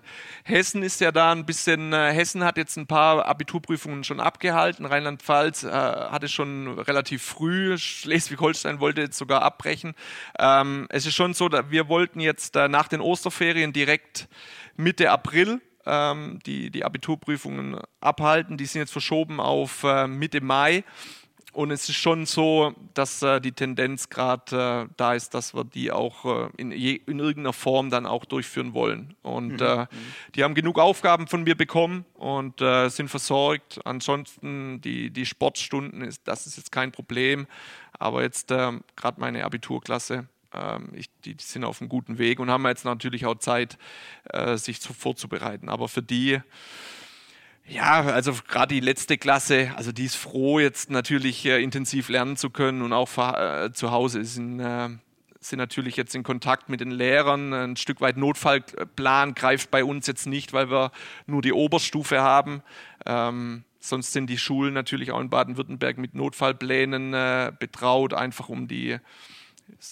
Hessen 0.48 0.82
ist 0.82 1.00
ja 1.00 1.12
da 1.12 1.32
ein 1.32 1.44
bisschen, 1.44 1.92
äh, 1.92 2.12
Hessen 2.12 2.42
hat 2.42 2.56
jetzt 2.56 2.76
ein 2.76 2.86
paar 2.86 3.26
Abiturprüfungen 3.26 4.02
schon 4.02 4.18
abgehalten. 4.18 4.86
Rheinland-Pfalz 4.86 5.64
äh, 5.64 5.70
hatte 5.70 6.28
schon 6.28 6.78
relativ 6.78 7.22
früh, 7.22 7.76
Schleswig-Holstein 7.76 8.80
wollte 8.80 9.02
jetzt 9.02 9.18
sogar 9.18 9.42
abbrechen. 9.42 9.94
Ähm, 10.38 10.86
es 10.88 11.06
ist 11.06 11.14
schon 11.14 11.34
so, 11.34 11.50
wir 11.50 11.88
wollten 11.88 12.20
jetzt 12.20 12.56
äh, 12.56 12.68
nach 12.68 12.88
den 12.88 13.00
Osterferien 13.00 13.72
direkt 13.72 14.28
Mitte 14.76 15.10
April 15.10 15.60
ähm, 15.84 16.38
die, 16.46 16.70
die 16.70 16.84
Abiturprüfungen 16.84 17.78
abhalten. 18.00 18.56
Die 18.56 18.66
sind 18.66 18.80
jetzt 18.80 18.92
verschoben 18.92 19.40
auf 19.40 19.84
äh, 19.84 20.06
Mitte 20.06 20.40
Mai. 20.40 20.84
Und 21.52 21.70
es 21.70 21.88
ist 21.88 21.96
schon 21.96 22.26
so, 22.26 22.74
dass 22.92 23.22
äh, 23.22 23.40
die 23.40 23.52
Tendenz 23.52 24.10
gerade 24.10 24.86
äh, 24.90 24.92
da 24.96 25.14
ist, 25.14 25.32
dass 25.32 25.54
wir 25.54 25.64
die 25.64 25.90
auch 25.90 26.24
äh, 26.24 26.50
in, 26.58 26.72
je, 26.72 27.00
in, 27.06 27.18
irgendeiner 27.18 27.54
Form 27.54 27.88
dann 27.88 28.06
auch 28.06 28.26
durchführen 28.26 28.74
wollen. 28.74 29.14
Und 29.22 29.60
mhm. 29.60 29.66
Äh, 29.66 29.76
mhm. 29.82 29.88
die 30.34 30.44
haben 30.44 30.54
genug 30.54 30.78
Aufgaben 30.78 31.26
von 31.26 31.44
mir 31.44 31.56
bekommen 31.56 32.04
und 32.14 32.60
äh, 32.60 32.90
sind 32.90 33.08
versorgt. 33.08 33.80
Ansonsten 33.84 34.80
die, 34.82 35.10
die 35.10 35.24
Sportstunden, 35.24 36.02
ist, 36.02 36.28
das 36.28 36.46
ist 36.46 36.58
jetzt 36.58 36.70
kein 36.70 36.92
Problem. 36.92 37.46
Aber 37.98 38.22
jetzt 38.22 38.50
ähm, 38.50 38.84
gerade 38.94 39.18
meine 39.18 39.44
Abiturklasse, 39.44 40.28
ähm, 40.52 40.90
ich, 40.92 41.08
die, 41.24 41.34
die, 41.34 41.44
sind 41.44 41.64
auf 41.64 41.80
einem 41.80 41.88
guten 41.88 42.18
Weg 42.18 42.40
und 42.40 42.50
haben 42.50 42.66
jetzt 42.66 42.84
natürlich 42.84 43.24
auch 43.24 43.36
Zeit, 43.36 43.78
äh, 44.24 44.56
sich 44.58 44.82
zu, 44.82 44.92
vorzubereiten. 44.92 45.70
Aber 45.70 45.88
für 45.88 46.02
die 46.02 46.40
ja, 47.68 48.00
also 48.00 48.32
gerade 48.46 48.74
die 48.74 48.80
letzte 48.80 49.18
Klasse, 49.18 49.72
also 49.76 49.92
die 49.92 50.04
ist 50.04 50.16
froh, 50.16 50.58
jetzt 50.58 50.90
natürlich 50.90 51.44
äh, 51.44 51.62
intensiv 51.62 52.08
lernen 52.08 52.36
zu 52.36 52.50
können 52.50 52.82
und 52.82 52.92
auch 52.92 53.10
äh, 53.18 53.72
zu 53.72 53.90
Hause 53.90 54.24
sind, 54.24 54.60
äh, 54.60 54.88
sind 55.38 55.58
natürlich 55.58 55.96
jetzt 55.96 56.14
in 56.14 56.22
Kontakt 56.22 56.68
mit 56.68 56.80
den 56.80 56.90
Lehrern. 56.90 57.52
Ein 57.52 57.76
Stück 57.76 58.00
weit 58.00 58.16
Notfallplan 58.16 59.34
greift 59.34 59.70
bei 59.70 59.84
uns 59.84 60.06
jetzt 60.06 60.26
nicht, 60.26 60.52
weil 60.52 60.70
wir 60.70 60.92
nur 61.26 61.42
die 61.42 61.52
Oberstufe 61.52 62.22
haben. 62.22 62.62
Ähm, 63.06 63.64
sonst 63.78 64.12
sind 64.12 64.28
die 64.28 64.38
Schulen 64.38 64.74
natürlich 64.74 65.12
auch 65.12 65.20
in 65.20 65.30
Baden-Württemberg 65.30 65.98
mit 65.98 66.14
Notfallplänen 66.14 67.12
äh, 67.12 67.52
betraut, 67.58 68.14
einfach 68.14 68.48
um 68.48 68.66
die 68.66 68.98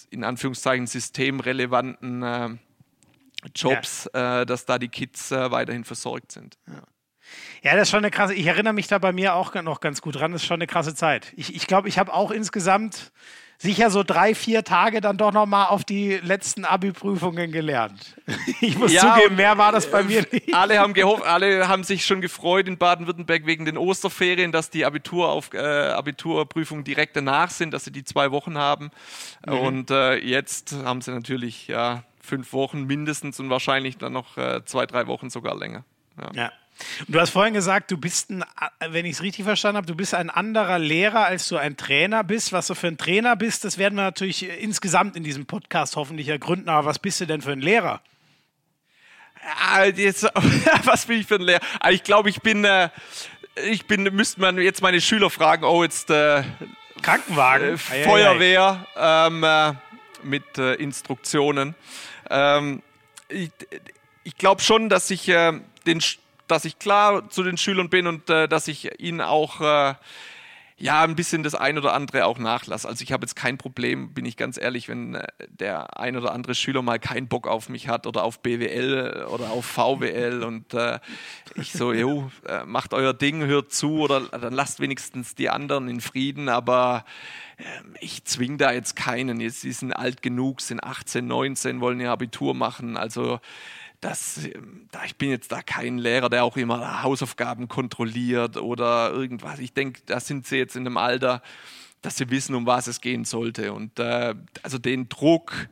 in 0.09 0.23
Anführungszeichen 0.23 0.87
systemrelevanten 0.87 2.23
äh, 2.23 2.49
Jobs, 3.55 4.09
ja. 4.13 4.41
Äh, 4.41 4.45
dass 4.47 4.65
da 4.65 4.79
die 4.79 4.89
Kids 4.89 5.29
weiterhin 5.29 5.83
versorgt 5.83 6.31
sind. 6.31 6.57
Ja. 6.67 6.81
Ja, 7.63 7.73
das 7.73 7.83
ist 7.83 7.91
schon 7.91 7.99
eine 7.99 8.11
krasse. 8.11 8.33
Ich 8.33 8.45
erinnere 8.45 8.73
mich 8.73 8.87
da 8.87 8.97
bei 8.97 9.11
mir 9.11 9.35
auch 9.35 9.53
noch 9.55 9.79
ganz 9.79 10.01
gut 10.01 10.15
dran. 10.15 10.31
Das 10.31 10.41
ist 10.41 10.47
schon 10.47 10.55
eine 10.55 10.67
krasse 10.67 10.95
Zeit. 10.95 11.33
Ich 11.35 11.47
glaube, 11.47 11.57
ich, 11.57 11.67
glaub, 11.67 11.85
ich 11.85 11.99
habe 11.99 12.13
auch 12.13 12.31
insgesamt 12.31 13.11
sicher 13.59 13.89
so 13.89 14.03
drei, 14.03 14.35
vier 14.35 14.63
Tage 14.63 15.01
dann 15.01 15.17
doch 15.17 15.33
noch 15.33 15.45
mal 15.45 15.65
auf 15.65 15.83
die 15.83 16.17
letzten 16.17 16.65
Abi-Prüfungen 16.65 17.51
gelernt. 17.51 18.15
Ich 18.59 18.77
muss 18.77 18.91
ja, 18.91 19.15
zugeben, 19.15 19.35
mehr 19.35 19.57
war 19.57 19.71
das 19.71 19.89
bei 19.89 20.03
mir 20.03 20.25
nicht. 20.31 20.53
Alle 20.53 20.79
haben 20.79 20.93
gehofft, 20.93 21.23
alle 21.23 21.67
haben 21.67 21.83
sich 21.83 22.05
schon 22.05 22.21
gefreut 22.21 22.67
in 22.67 22.77
Baden-Württemberg 22.77 23.45
wegen 23.45 23.65
den 23.65 23.77
Osterferien, 23.77 24.51
dass 24.51 24.69
die 24.69 24.85
Abitur 24.85 25.29
auf, 25.29 25.53
äh, 25.53 25.59
Abiturprüfungen 25.59 26.83
direkt 26.83 27.15
danach 27.15 27.51
sind, 27.51 27.71
dass 27.71 27.83
sie 27.83 27.91
die 27.91 28.03
zwei 28.03 28.31
Wochen 28.31 28.57
haben. 28.57 28.89
Mhm. 29.45 29.53
Und 29.53 29.91
äh, 29.91 30.15
jetzt 30.17 30.73
haben 30.83 31.01
sie 31.01 31.11
natürlich 31.11 31.67
ja 31.67 32.03
fünf 32.21 32.51
Wochen 32.53 32.85
mindestens 32.85 33.39
und 33.39 33.49
wahrscheinlich 33.49 33.97
dann 33.97 34.13
noch 34.13 34.37
äh, 34.37 34.63
zwei, 34.65 34.85
drei 34.85 35.07
Wochen 35.07 35.29
sogar 35.29 35.55
länger. 35.55 35.83
ja. 36.19 36.31
ja. 36.33 36.51
Du 37.07 37.19
hast 37.19 37.31
vorhin 37.31 37.53
gesagt, 37.53 37.91
du 37.91 37.97
bist 37.97 38.29
ein, 38.29 38.43
wenn 38.89 39.05
ich 39.05 39.13
es 39.13 39.21
richtig 39.21 39.45
verstanden 39.45 39.77
habe, 39.77 39.87
du 39.87 39.95
bist 39.95 40.13
ein 40.13 40.29
anderer 40.29 40.79
Lehrer, 40.79 41.25
als 41.25 41.47
du 41.47 41.57
ein 41.57 41.77
Trainer 41.77 42.23
bist. 42.23 42.53
Was 42.53 42.67
du 42.67 42.75
für 42.75 42.87
ein 42.87 42.97
Trainer 42.97 43.35
bist, 43.35 43.63
das 43.63 43.77
werden 43.77 43.95
wir 43.95 44.03
natürlich 44.03 44.47
insgesamt 44.61 45.15
in 45.15 45.23
diesem 45.23 45.45
Podcast 45.45 45.95
hoffentlich 45.95 46.27
ergründen. 46.29 46.69
Aber 46.69 46.85
was 46.85 46.99
bist 46.99 47.21
du 47.21 47.25
denn 47.25 47.41
für 47.41 47.51
ein 47.51 47.61
Lehrer? 47.61 48.01
Ja, 49.43 49.85
jetzt, 49.85 50.23
was 50.83 51.05
bin 51.05 51.21
ich 51.21 51.27
für 51.27 51.35
ein 51.35 51.41
Lehrer? 51.41 51.61
Ah, 51.79 51.91
ich 51.91 52.03
glaube, 52.03 52.29
ich 52.29 52.41
bin, 52.41 52.65
äh, 52.65 52.89
ich 53.69 53.85
bin, 53.85 54.03
müsste 54.03 54.41
man 54.41 54.57
jetzt 54.57 54.81
meine 54.81 55.01
Schüler 55.01 55.29
fragen, 55.29 55.63
oh, 55.63 55.83
jetzt 55.83 56.09
äh, 56.09 56.43
Krankenwagen, 57.01 57.75
äh, 57.75 57.77
Feuerwehr 57.77 58.85
ähm, 58.95 59.43
äh, 59.43 59.73
mit 60.23 60.57
äh, 60.57 60.73
Instruktionen. 60.75 61.75
Ähm, 62.29 62.81
ich, 63.29 63.51
ich 64.23 64.35
glaube 64.37 64.61
schon, 64.61 64.89
dass 64.89 65.09
ich 65.09 65.29
äh, 65.29 65.53
den 65.85 66.01
dass 66.47 66.65
ich 66.65 66.79
klar 66.79 67.29
zu 67.29 67.43
den 67.43 67.57
Schülern 67.57 67.89
bin 67.89 68.07
und 68.07 68.29
äh, 68.29 68.47
dass 68.47 68.67
ich 68.67 68.99
ihnen 68.99 69.21
auch 69.21 69.61
äh, 69.61 69.95
ja 70.79 71.03
ein 71.03 71.15
bisschen 71.15 71.41
das 71.41 71.55
ein 71.55 71.77
oder 71.77 71.93
andere 71.93 72.25
auch 72.25 72.37
nachlasse. 72.37 72.87
Also 72.87 73.01
ich 73.03 73.11
habe 73.11 73.23
jetzt 73.23 73.35
kein 73.35 73.57
Problem, 73.57 74.13
bin 74.13 74.25
ich 74.25 74.37
ganz 74.37 74.57
ehrlich, 74.57 74.87
wenn 74.87 75.15
äh, 75.15 75.27
der 75.49 75.99
ein 75.99 76.15
oder 76.15 76.31
andere 76.31 76.53
Schüler 76.53 76.83
mal 76.83 76.99
keinen 76.99 77.27
Bock 77.27 77.47
auf 77.47 77.67
mich 77.67 77.87
hat 77.87 78.05
oder 78.05 78.23
auf 78.23 78.39
BWL 78.39 79.25
oder 79.29 79.49
auf 79.49 79.65
VWL 79.65 80.43
und 80.43 80.73
äh, 80.75 80.99
ich 81.55 81.71
so, 81.71 81.93
jo, 81.93 82.31
äh, 82.47 82.63
macht 82.65 82.93
euer 82.93 83.13
Ding, 83.13 83.43
hört 83.43 83.73
zu 83.73 83.99
oder 83.99 84.21
dann 84.21 84.53
lasst 84.53 84.79
wenigstens 84.79 85.33
die 85.33 85.49
anderen 85.49 85.89
in 85.89 85.99
Frieden, 85.99 86.47
aber 86.47 87.05
ähm, 87.57 87.95
ich 87.99 88.23
zwinge 88.25 88.57
da 88.57 88.71
jetzt 88.71 88.95
keinen. 88.95 89.41
Jetzt, 89.41 89.61
sie 89.61 89.71
sind 89.71 89.93
alt 89.93 90.21
genug, 90.21 90.61
sind 90.61 90.83
18, 90.83 91.25
19, 91.25 91.81
wollen 91.81 91.99
ihr 91.99 92.11
Abitur 92.11 92.53
machen. 92.53 92.97
Also 92.97 93.39
das, 94.07 94.45
ähm, 94.45 94.87
ich 95.05 95.15
bin 95.17 95.29
jetzt 95.29 95.51
da 95.51 95.61
kein 95.61 95.97
Lehrer, 95.97 96.29
der 96.29 96.43
auch 96.43 96.57
immer 96.57 97.03
Hausaufgaben 97.03 97.67
kontrolliert 97.67 98.57
oder 98.57 99.11
irgendwas. 99.11 99.59
Ich 99.59 99.73
denke, 99.73 100.01
da 100.05 100.19
sind 100.19 100.47
sie 100.47 100.57
jetzt 100.57 100.75
in 100.75 100.85
einem 100.85 100.97
Alter, 100.97 101.41
dass 102.01 102.15
sie 102.15 102.29
wissen, 102.29 102.55
um 102.55 102.65
was 102.65 102.87
es 102.87 103.01
gehen 103.01 103.25
sollte. 103.25 103.73
Und 103.73 103.99
äh, 103.99 104.35
also 104.63 104.77
den 104.77 105.09
Druck, 105.09 105.67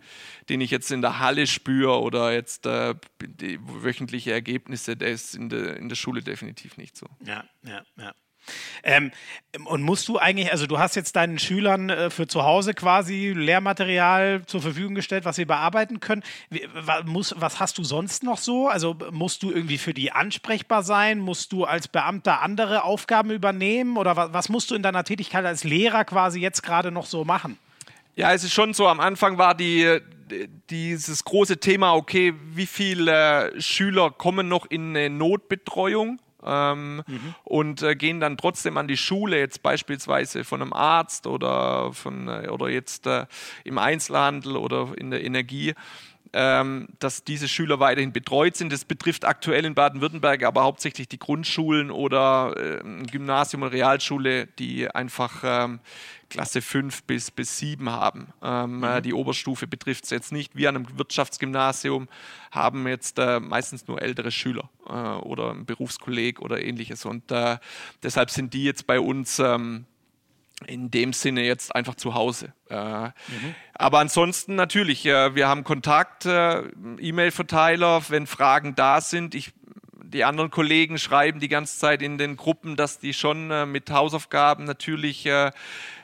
den 0.49 0.59
ich 0.59 0.71
jetzt 0.71 0.91
in 0.91 1.01
der 1.01 1.19
Halle 1.19 1.47
spüre 1.47 2.01
oder 2.01 2.33
jetzt 2.33 2.65
äh, 2.65 2.95
die 3.21 3.59
wöchentliche 3.61 4.33
Ergebnisse, 4.33 4.97
der 4.97 5.11
ist 5.11 5.35
in 5.35 5.49
der, 5.49 5.77
in 5.77 5.87
der 5.87 5.95
Schule 5.95 6.21
definitiv 6.21 6.77
nicht 6.77 6.97
so. 6.97 7.07
Ja, 7.23 7.45
ja, 7.63 7.83
ja. 7.97 8.13
Ähm, 8.83 9.11
und 9.65 9.81
musst 9.81 10.07
du 10.07 10.17
eigentlich, 10.17 10.51
also 10.51 10.67
du 10.67 10.79
hast 10.79 10.95
jetzt 10.95 11.15
deinen 11.15 11.39
Schülern 11.39 11.89
äh, 11.89 12.09
für 12.09 12.27
zu 12.27 12.43
Hause 12.43 12.73
quasi 12.73 13.33
Lehrmaterial 13.35 14.43
zur 14.45 14.61
Verfügung 14.61 14.95
gestellt, 14.95 15.25
was 15.25 15.37
sie 15.37 15.45
bearbeiten 15.45 15.99
können. 15.99 16.23
Wie, 16.49 16.67
was, 16.73 17.33
was 17.37 17.59
hast 17.59 17.77
du 17.77 17.83
sonst 17.83 18.23
noch 18.23 18.37
so? 18.37 18.67
Also 18.67 18.95
musst 19.11 19.43
du 19.43 19.51
irgendwie 19.51 19.77
für 19.77 19.93
die 19.93 20.11
ansprechbar 20.11 20.83
sein? 20.83 21.19
Musst 21.19 21.51
du 21.51 21.63
als 21.63 21.87
Beamter 21.87 22.41
andere 22.41 22.83
Aufgaben 22.83 23.31
übernehmen? 23.31 23.97
Oder 23.97 24.15
was, 24.15 24.33
was 24.33 24.49
musst 24.49 24.71
du 24.71 24.75
in 24.75 24.83
deiner 24.83 25.03
Tätigkeit 25.03 25.45
als 25.45 25.63
Lehrer 25.63 26.05
quasi 26.05 26.39
jetzt 26.39 26.63
gerade 26.63 26.91
noch 26.91 27.05
so 27.05 27.23
machen? 27.23 27.57
Ja, 28.15 28.31
es 28.31 28.43
ist 28.43 28.53
schon 28.53 28.73
so, 28.73 28.87
am 28.87 29.01
Anfang 29.01 29.37
war 29.37 29.55
die, 29.55 29.99
dieses 30.69 31.23
große 31.23 31.59
Thema, 31.59 31.93
okay, 31.93 32.33
wie 32.53 32.65
viele 32.65 33.51
äh, 33.51 33.61
Schüler 33.61 34.09
kommen 34.11 34.47
noch 34.47 34.65
in 34.65 34.95
eine 34.95 35.09
Notbetreuung? 35.09 36.19
Ähm, 36.45 37.03
mhm. 37.07 37.35
und 37.43 37.81
äh, 37.81 37.95
gehen 37.95 38.19
dann 38.19 38.37
trotzdem 38.37 38.77
an 38.77 38.87
die 38.87 38.97
Schule, 38.97 39.37
jetzt 39.39 39.63
beispielsweise 39.63 40.43
von 40.43 40.61
einem 40.61 40.73
Arzt 40.73 41.27
oder, 41.27 41.91
von, 41.93 42.27
äh, 42.27 42.49
oder 42.49 42.69
jetzt 42.69 43.07
äh, 43.07 43.25
im 43.63 43.77
Einzelhandel 43.77 44.57
oder 44.57 44.89
in 44.97 45.11
der 45.11 45.23
Energie 45.23 45.73
dass 46.35 47.23
diese 47.23 47.47
Schüler 47.47 47.79
weiterhin 47.79 48.11
betreut 48.11 48.55
sind. 48.55 48.73
Das 48.73 48.85
betrifft 48.85 49.25
aktuell 49.25 49.65
in 49.65 49.75
Baden-Württemberg 49.75 50.43
aber 50.43 50.63
hauptsächlich 50.63 51.07
die 51.07 51.19
Grundschulen 51.19 51.91
oder 51.91 52.55
äh, 52.57 53.03
Gymnasium 53.09 53.63
und 53.63 53.69
Realschule, 53.69 54.47
die 54.47 54.89
einfach 54.89 55.43
ähm, 55.43 55.79
Klasse 56.29 56.61
5 56.61 57.03
bis, 57.03 57.31
bis 57.31 57.57
7 57.59 57.89
haben. 57.89 58.33
Ähm, 58.41 58.79
mhm. 58.79 59.01
Die 59.03 59.13
Oberstufe 59.13 59.67
betrifft 59.67 60.05
es 60.05 60.09
jetzt 60.09 60.31
nicht. 60.31 60.55
Wir 60.55 60.69
an 60.69 60.75
einem 60.75 60.97
Wirtschaftsgymnasium 60.97 62.07
haben 62.51 62.87
jetzt 62.87 63.19
äh, 63.19 63.39
meistens 63.39 63.87
nur 63.87 64.01
ältere 64.01 64.31
Schüler 64.31 64.69
äh, 64.87 64.91
oder 64.91 65.51
ein 65.51 65.65
Berufskolleg 65.65 66.41
oder 66.41 66.61
ähnliches. 66.61 67.05
Und 67.05 67.31
äh, 67.31 67.57
deshalb 68.03 68.31
sind 68.31 68.53
die 68.53 68.63
jetzt 68.63 68.87
bei 68.87 68.99
uns 68.99 69.39
ähm, 69.39 69.85
in 70.67 70.91
dem 70.91 71.13
Sinne 71.13 71.43
jetzt 71.43 71.75
einfach 71.75 71.95
zu 71.95 72.13
Hause. 72.13 72.53
Äh, 72.69 73.05
mhm. 73.05 73.55
Aber 73.73 73.99
ansonsten 73.99 74.55
natürlich, 74.55 75.05
äh, 75.05 75.35
wir 75.35 75.47
haben 75.47 75.63
Kontakt, 75.63 76.25
äh, 76.25 76.63
E-Mail-Verteiler, 76.99 78.03
wenn 78.09 78.27
Fragen 78.27 78.75
da 78.75 79.01
sind. 79.01 79.35
Ich, 79.35 79.53
die 80.15 80.23
anderen 80.23 80.49
Kollegen 80.49 80.97
schreiben 80.97 81.39
die 81.39 81.49
ganze 81.49 81.77
Zeit 81.77 82.01
in 82.01 82.17
den 82.17 82.37
Gruppen, 82.37 82.77
dass 82.77 82.99
die 82.99 83.13
schon 83.13 83.51
äh, 83.51 83.65
mit 83.65 83.91
Hausaufgaben 83.91 84.63
natürlich 84.63 85.25
äh, 85.25 85.51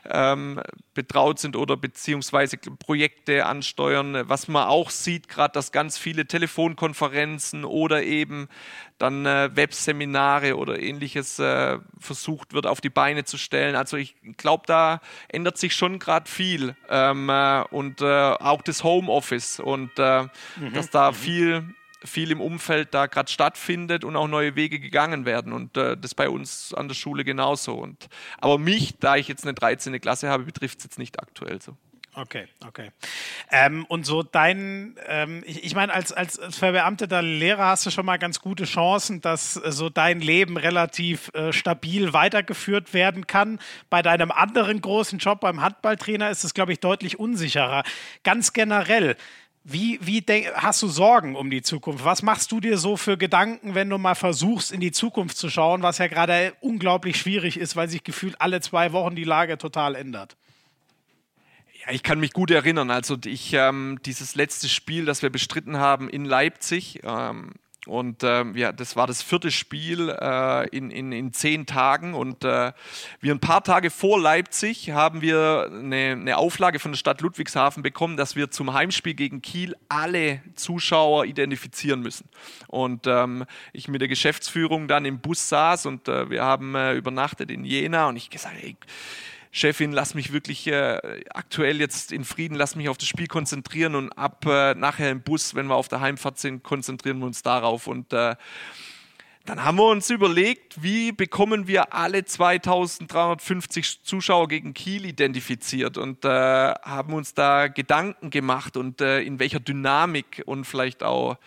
ähm, 0.09 0.61
betraut 0.93 1.39
sind 1.39 1.55
oder 1.55 1.77
beziehungsweise 1.77 2.57
Projekte 2.57 3.45
ansteuern. 3.45 4.27
Was 4.27 4.49
man 4.49 4.67
auch 4.67 4.89
sieht, 4.89 5.29
gerade, 5.29 5.53
dass 5.53 5.71
ganz 5.71 5.97
viele 5.97 6.25
Telefonkonferenzen 6.25 7.63
oder 7.63 8.03
eben 8.03 8.49
dann 8.97 9.25
äh, 9.25 9.49
Webseminare 9.55 10.57
oder 10.57 10.79
ähnliches 10.79 11.39
äh, 11.39 11.79
versucht 11.97 12.53
wird 12.53 12.67
auf 12.67 12.81
die 12.81 12.89
Beine 12.89 13.23
zu 13.23 13.37
stellen. 13.37 13.75
Also 13.75 13.95
ich 13.95 14.15
glaube, 14.35 14.63
da 14.67 14.99
ändert 15.29 15.57
sich 15.57 15.73
schon 15.73 15.99
gerade 15.99 16.29
viel 16.29 16.75
ähm, 16.89 17.29
äh, 17.29 17.63
und 17.71 18.01
äh, 18.01 18.05
auch 18.05 18.61
das 18.61 18.83
Homeoffice 18.83 19.61
und 19.61 19.91
äh, 19.97 20.23
mhm. 20.57 20.73
dass 20.73 20.89
da 20.89 21.11
mhm. 21.11 21.15
viel 21.15 21.75
viel 22.03 22.31
im 22.31 22.41
Umfeld 22.41 22.93
da 22.93 23.05
gerade 23.05 23.31
stattfindet 23.31 24.03
und 24.03 24.15
auch 24.15 24.27
neue 24.27 24.55
Wege 24.55 24.79
gegangen 24.79 25.25
werden. 25.25 25.53
Und 25.53 25.77
äh, 25.77 25.97
das 25.97 26.15
bei 26.15 26.29
uns 26.29 26.73
an 26.73 26.87
der 26.87 26.95
Schule 26.95 27.23
genauso. 27.23 27.73
Und, 27.73 28.07
aber 28.39 28.57
mich, 28.57 28.97
da 28.99 29.15
ich 29.15 29.27
jetzt 29.27 29.43
eine 29.43 29.53
13. 29.53 29.99
Klasse 30.01 30.29
habe, 30.29 30.43
betrifft 30.43 30.79
es 30.79 30.85
jetzt 30.85 30.99
nicht 30.99 31.19
aktuell 31.19 31.61
so. 31.61 31.75
Okay, 32.13 32.45
okay. 32.67 32.91
Ähm, 33.51 33.85
und 33.85 34.05
so 34.05 34.21
dein, 34.21 34.97
ähm, 35.07 35.43
ich, 35.45 35.63
ich 35.63 35.75
meine, 35.75 35.93
als, 35.93 36.11
als 36.11 36.41
verbeamteter 36.49 37.21
Lehrer 37.21 37.67
hast 37.67 37.85
du 37.85 37.89
schon 37.89 38.05
mal 38.05 38.19
ganz 38.19 38.41
gute 38.41 38.65
Chancen, 38.65 39.21
dass 39.21 39.55
äh, 39.55 39.71
so 39.71 39.89
dein 39.89 40.19
Leben 40.19 40.57
relativ 40.57 41.31
äh, 41.33 41.53
stabil 41.53 42.11
weitergeführt 42.11 42.93
werden 42.93 43.27
kann. 43.27 43.59
Bei 43.89 44.01
deinem 44.01 44.29
anderen 44.31 44.81
großen 44.81 45.19
Job 45.19 45.39
beim 45.39 45.61
Handballtrainer 45.61 46.29
ist 46.29 46.43
es, 46.43 46.53
glaube 46.53 46.73
ich, 46.73 46.81
deutlich 46.81 47.17
unsicherer. 47.17 47.83
Ganz 48.23 48.51
generell, 48.51 49.15
wie, 49.63 49.99
wie 50.01 50.21
hast 50.55 50.81
du 50.81 50.87
Sorgen 50.87 51.35
um 51.35 51.51
die 51.51 51.61
Zukunft? 51.61 52.03
Was 52.03 52.23
machst 52.23 52.51
du 52.51 52.59
dir 52.59 52.77
so 52.77 52.97
für 52.97 53.17
Gedanken, 53.17 53.75
wenn 53.75 53.89
du 53.89 53.97
mal 53.99 54.15
versuchst, 54.15 54.71
in 54.71 54.79
die 54.79 54.91
Zukunft 54.91 55.37
zu 55.37 55.49
schauen, 55.49 55.83
was 55.83 55.99
ja 55.99 56.07
gerade 56.07 56.53
unglaublich 56.61 57.17
schwierig 57.17 57.57
ist, 57.57 57.75
weil 57.75 57.87
sich 57.87 58.03
gefühlt 58.03 58.41
alle 58.41 58.61
zwei 58.61 58.91
Wochen 58.91 59.15
die 59.15 59.23
Lage 59.23 59.57
total 59.59 59.95
ändert? 59.95 60.35
Ja, 61.85 61.93
ich 61.93 62.01
kann 62.01 62.19
mich 62.19 62.33
gut 62.33 62.49
erinnern. 62.49 62.89
Also 62.89 63.17
ich 63.25 63.53
ähm, 63.53 63.99
dieses 64.05 64.35
letzte 64.35 64.67
Spiel, 64.67 65.05
das 65.05 65.21
wir 65.21 65.29
bestritten 65.29 65.77
haben 65.77 66.09
in 66.09 66.25
Leipzig, 66.25 67.01
ähm, 67.03 67.53
und 67.87 68.21
äh, 68.21 68.43
ja, 68.53 68.71
das 68.71 68.95
war 68.95 69.07
das 69.07 69.23
vierte 69.23 69.49
Spiel 69.49 70.09
äh, 70.09 70.67
in, 70.69 70.91
in, 70.91 71.11
in 71.11 71.33
zehn 71.33 71.65
Tagen. 71.65 72.13
Und 72.13 72.43
äh, 72.43 72.73
wir 73.21 73.33
ein 73.33 73.39
paar 73.39 73.63
Tage 73.63 73.89
vor 73.89 74.19
Leipzig 74.19 74.91
haben 74.91 75.21
wir 75.21 75.67
eine, 75.71 76.11
eine 76.11 76.37
Auflage 76.37 76.77
von 76.77 76.91
der 76.91 76.97
Stadt 76.97 77.21
Ludwigshafen 77.21 77.81
bekommen, 77.81 78.17
dass 78.17 78.35
wir 78.35 78.51
zum 78.51 78.73
Heimspiel 78.73 79.15
gegen 79.15 79.41
Kiel 79.41 79.75
alle 79.89 80.41
Zuschauer 80.55 81.25
identifizieren 81.25 82.01
müssen. 82.01 82.29
Und 82.67 83.07
ähm, 83.07 83.45
ich 83.73 83.87
mit 83.87 84.01
der 84.01 84.07
Geschäftsführung 84.07 84.87
dann 84.87 85.05
im 85.05 85.19
Bus 85.19 85.49
saß 85.49 85.87
und 85.87 86.07
äh, 86.07 86.29
wir 86.29 86.43
haben 86.43 86.75
äh, 86.75 86.93
übernachtet 86.93 87.49
in 87.49 87.65
Jena 87.65 88.09
und 88.09 88.15
ich 88.15 88.29
gesagt, 88.29 88.57
ey, 88.61 88.77
Chefin, 89.51 89.91
lass 89.91 90.13
mich 90.13 90.31
wirklich 90.31 90.67
äh, 90.67 91.23
aktuell 91.33 91.79
jetzt 91.81 92.13
in 92.13 92.23
Frieden, 92.23 92.55
lass 92.55 92.75
mich 92.77 92.87
auf 92.87 92.97
das 92.97 93.09
Spiel 93.09 93.27
konzentrieren 93.27 93.95
und 93.95 94.11
ab 94.13 94.45
äh, 94.45 94.75
nachher 94.75 95.11
im 95.11 95.21
Bus, 95.21 95.55
wenn 95.55 95.67
wir 95.67 95.75
auf 95.75 95.89
der 95.89 95.99
Heimfahrt 95.99 96.39
sind, 96.39 96.63
konzentrieren 96.63 97.19
wir 97.19 97.25
uns 97.25 97.43
darauf. 97.43 97.87
Und 97.87 98.13
äh, 98.13 98.35
dann 99.45 99.65
haben 99.65 99.77
wir 99.77 99.89
uns 99.89 100.09
überlegt, 100.09 100.81
wie 100.81 101.11
bekommen 101.11 101.67
wir 101.67 101.93
alle 101.93 102.23
2350 102.23 104.03
Zuschauer 104.03 104.47
gegen 104.47 104.73
Kiel 104.73 105.05
identifiziert 105.05 105.97
und 105.97 106.23
äh, 106.23 106.29
haben 106.29 107.13
uns 107.13 107.33
da 107.33 107.67
Gedanken 107.67 108.29
gemacht 108.29 108.77
und 108.77 109.01
äh, 109.01 109.21
in 109.21 109.39
welcher 109.39 109.59
Dynamik 109.59 110.43
und 110.45 110.65
vielleicht 110.65 111.03
auch 111.03 111.37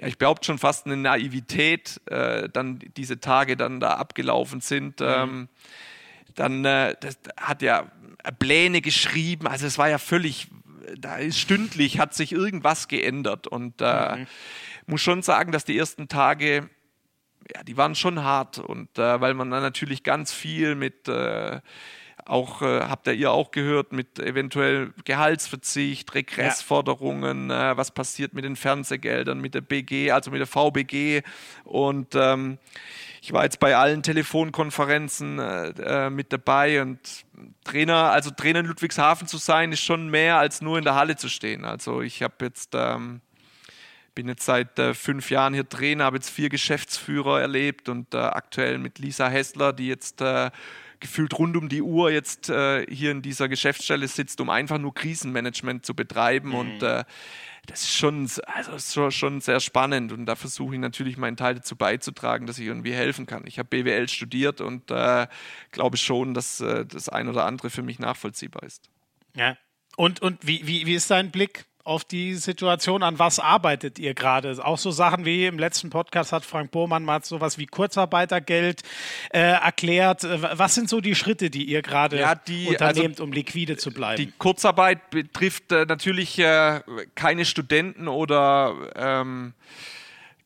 ja, 0.00 0.06
ich 0.06 0.16
behaupte 0.16 0.46
schon 0.46 0.58
fast 0.58 0.86
eine 0.86 0.96
Naivität, 0.96 2.00
äh, 2.06 2.48
dann 2.48 2.78
diese 2.96 3.20
Tage 3.20 3.58
dann 3.58 3.78
da 3.78 3.94
abgelaufen 3.94 4.60
sind. 4.60 5.00
Mhm. 5.00 5.06
Ähm, 5.06 5.48
dann 6.34 6.64
äh, 6.64 6.94
hat 7.36 7.62
er 7.62 7.90
Pläne 8.38 8.80
geschrieben, 8.80 9.46
also 9.46 9.66
es 9.66 9.78
war 9.78 9.88
ja 9.88 9.98
völlig, 9.98 10.48
da 10.98 11.16
ist 11.16 11.38
stündlich 11.38 11.98
hat 11.98 12.14
sich 12.14 12.32
irgendwas 12.32 12.88
geändert 12.88 13.46
und 13.46 13.80
äh, 13.80 14.16
mhm. 14.16 14.26
muss 14.86 15.00
schon 15.00 15.22
sagen, 15.22 15.52
dass 15.52 15.64
die 15.64 15.76
ersten 15.76 16.08
Tage 16.08 16.68
ja, 17.54 17.62
die 17.64 17.76
waren 17.76 17.94
schon 17.94 18.22
hart 18.22 18.58
und 18.58 18.98
äh, 18.98 19.20
weil 19.20 19.34
man 19.34 19.50
dann 19.50 19.62
natürlich 19.62 20.02
ganz 20.02 20.32
viel 20.32 20.74
mit 20.74 21.08
äh, 21.08 21.60
auch 22.24 22.62
äh, 22.62 22.82
habt 22.82 23.06
ihr 23.08 23.14
ihr 23.14 23.32
auch 23.32 23.50
gehört 23.50 23.92
mit 23.92 24.18
eventuell 24.18 24.92
Gehaltsverzicht, 25.04 26.14
Regressforderungen, 26.14 27.50
ja. 27.50 27.72
äh, 27.72 27.76
was 27.76 27.90
passiert 27.90 28.32
mit 28.32 28.44
den 28.44 28.56
Fernsehgeldern, 28.56 29.40
mit 29.40 29.54
der 29.54 29.60
BG, 29.60 30.12
also 30.12 30.30
mit 30.30 30.40
der 30.40 30.46
VBG 30.46 31.22
und 31.64 32.14
ähm, 32.14 32.58
ich 33.22 33.32
war 33.32 33.44
jetzt 33.44 33.60
bei 33.60 33.76
allen 33.76 34.02
Telefonkonferenzen 34.02 35.38
äh, 35.38 35.68
äh, 35.68 36.10
mit 36.10 36.32
dabei 36.32 36.82
und 36.82 36.98
Trainer, 37.62 38.10
also 38.10 38.32
Trainer 38.32 38.58
in 38.58 38.66
Ludwigshafen 38.66 39.28
zu 39.28 39.38
sein, 39.38 39.70
ist 39.70 39.80
schon 39.80 40.08
mehr 40.08 40.38
als 40.38 40.60
nur 40.60 40.76
in 40.76 40.82
der 40.82 40.96
Halle 40.96 41.14
zu 41.14 41.28
stehen. 41.28 41.64
Also 41.64 42.02
ich 42.02 42.20
habe 42.24 42.34
jetzt 42.40 42.72
ähm, 42.74 43.20
bin 44.16 44.26
jetzt 44.26 44.44
seit 44.44 44.76
äh, 44.80 44.92
fünf 44.92 45.30
Jahren 45.30 45.54
hier 45.54 45.68
Trainer, 45.68 46.04
habe 46.04 46.16
jetzt 46.16 46.30
vier 46.30 46.48
Geschäftsführer 46.48 47.40
erlebt 47.40 47.88
und 47.88 48.12
äh, 48.12 48.18
aktuell 48.18 48.78
mit 48.78 48.98
Lisa 48.98 49.28
Hessler, 49.28 49.72
die 49.72 49.86
jetzt 49.86 50.20
äh, 50.20 50.50
gefühlt 50.98 51.38
rund 51.38 51.56
um 51.56 51.68
die 51.68 51.80
Uhr 51.80 52.10
jetzt 52.10 52.50
äh, 52.50 52.84
hier 52.92 53.12
in 53.12 53.22
dieser 53.22 53.48
Geschäftsstelle 53.48 54.08
sitzt, 54.08 54.40
um 54.40 54.50
einfach 54.50 54.78
nur 54.78 54.94
Krisenmanagement 54.94 55.86
zu 55.86 55.94
betreiben 55.94 56.48
mhm. 56.48 56.54
und 56.56 56.82
äh, 56.82 57.04
das 57.66 57.82
ist 57.82 57.96
schon, 57.96 58.28
also 58.46 59.10
schon 59.10 59.40
sehr 59.40 59.60
spannend 59.60 60.12
und 60.12 60.26
da 60.26 60.34
versuche 60.34 60.74
ich 60.74 60.80
natürlich 60.80 61.16
meinen 61.16 61.36
Teil 61.36 61.54
dazu 61.54 61.76
beizutragen, 61.76 62.46
dass 62.46 62.58
ich 62.58 62.66
irgendwie 62.66 62.92
helfen 62.92 63.26
kann. 63.26 63.46
Ich 63.46 63.58
habe 63.58 63.68
BWL 63.68 64.08
studiert 64.08 64.60
und 64.60 64.90
äh, 64.90 65.28
glaube 65.70 65.96
schon, 65.96 66.34
dass 66.34 66.60
äh, 66.60 66.84
das 66.84 67.08
ein 67.08 67.28
oder 67.28 67.44
andere 67.44 67.70
für 67.70 67.82
mich 67.82 67.98
nachvollziehbar 67.98 68.64
ist. 68.64 68.90
Ja. 69.36 69.56
Und, 69.96 70.22
und 70.22 70.46
wie, 70.46 70.66
wie, 70.66 70.86
wie 70.86 70.94
ist 70.94 71.10
dein 71.10 71.30
Blick 71.30 71.66
auf 71.84 72.04
die 72.04 72.34
Situation, 72.34 73.02
an 73.02 73.18
was 73.18 73.38
arbeitet 73.38 73.98
ihr 73.98 74.14
gerade? 74.14 74.64
Auch 74.64 74.78
so 74.78 74.90
Sachen 74.90 75.24
wie 75.24 75.46
im 75.46 75.58
letzten 75.58 75.90
Podcast 75.90 76.32
hat 76.32 76.44
Frank 76.44 76.70
Bohrmann 76.70 77.04
mal 77.04 77.22
sowas 77.24 77.58
wie 77.58 77.66
Kurzarbeitergeld 77.66 78.82
äh, 79.30 79.40
erklärt. 79.40 80.22
Äh, 80.24 80.58
was 80.58 80.74
sind 80.74 80.88
so 80.88 81.00
die 81.00 81.14
Schritte, 81.14 81.50
die 81.50 81.64
ihr 81.64 81.82
gerade 81.82 82.20
ja, 82.20 82.32
unternehmt, 82.32 82.80
also, 82.80 83.24
um 83.24 83.32
liquide 83.32 83.76
zu 83.76 83.90
bleiben? 83.90 84.16
Die 84.16 84.32
Kurzarbeit 84.38 85.10
betrifft 85.10 85.72
äh, 85.72 85.84
natürlich 85.84 86.38
äh, 86.38 86.80
keine 87.14 87.44
Studenten 87.44 88.06
oder 88.06 88.74
ähm, 88.94 89.54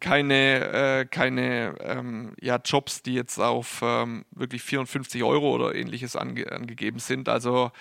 keine, 0.00 1.00
äh, 1.00 1.04
keine 1.06 1.74
ähm, 1.80 2.32
ja, 2.40 2.58
Jobs, 2.64 3.02
die 3.02 3.14
jetzt 3.14 3.38
auf 3.38 3.80
ähm, 3.82 4.24
wirklich 4.30 4.62
54 4.62 5.22
Euro 5.22 5.54
oder 5.54 5.74
ähnliches 5.74 6.16
ange 6.16 6.50
angegeben 6.50 6.98
sind. 6.98 7.28
Also 7.28 7.72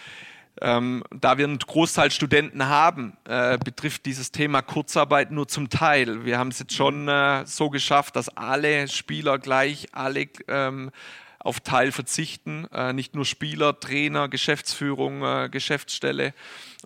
ähm, 0.61 1.03
da 1.11 1.37
wir 1.37 1.45
einen 1.45 1.59
Großteil 1.59 2.11
Studenten 2.11 2.67
haben, 2.67 3.17
äh, 3.27 3.57
betrifft 3.57 4.05
dieses 4.05 4.31
Thema 4.31 4.61
Kurzarbeit 4.61 5.31
nur 5.31 5.47
zum 5.47 5.69
Teil. 5.69 6.25
Wir 6.25 6.37
haben 6.37 6.49
es 6.49 6.59
jetzt 6.59 6.73
schon 6.73 7.07
äh, 7.07 7.45
so 7.45 7.69
geschafft, 7.69 8.15
dass 8.15 8.29
alle 8.29 8.87
Spieler 8.87 9.37
gleich 9.37 9.87
alle 9.91 10.27
ähm, 10.47 10.91
auf 11.39 11.59
Teil 11.59 11.91
verzichten. 11.91 12.67
Äh, 12.73 12.93
nicht 12.93 13.15
nur 13.15 13.25
Spieler, 13.25 13.79
Trainer, 13.79 14.29
Geschäftsführung, 14.29 15.23
äh, 15.23 15.49
Geschäftsstelle. 15.49 16.33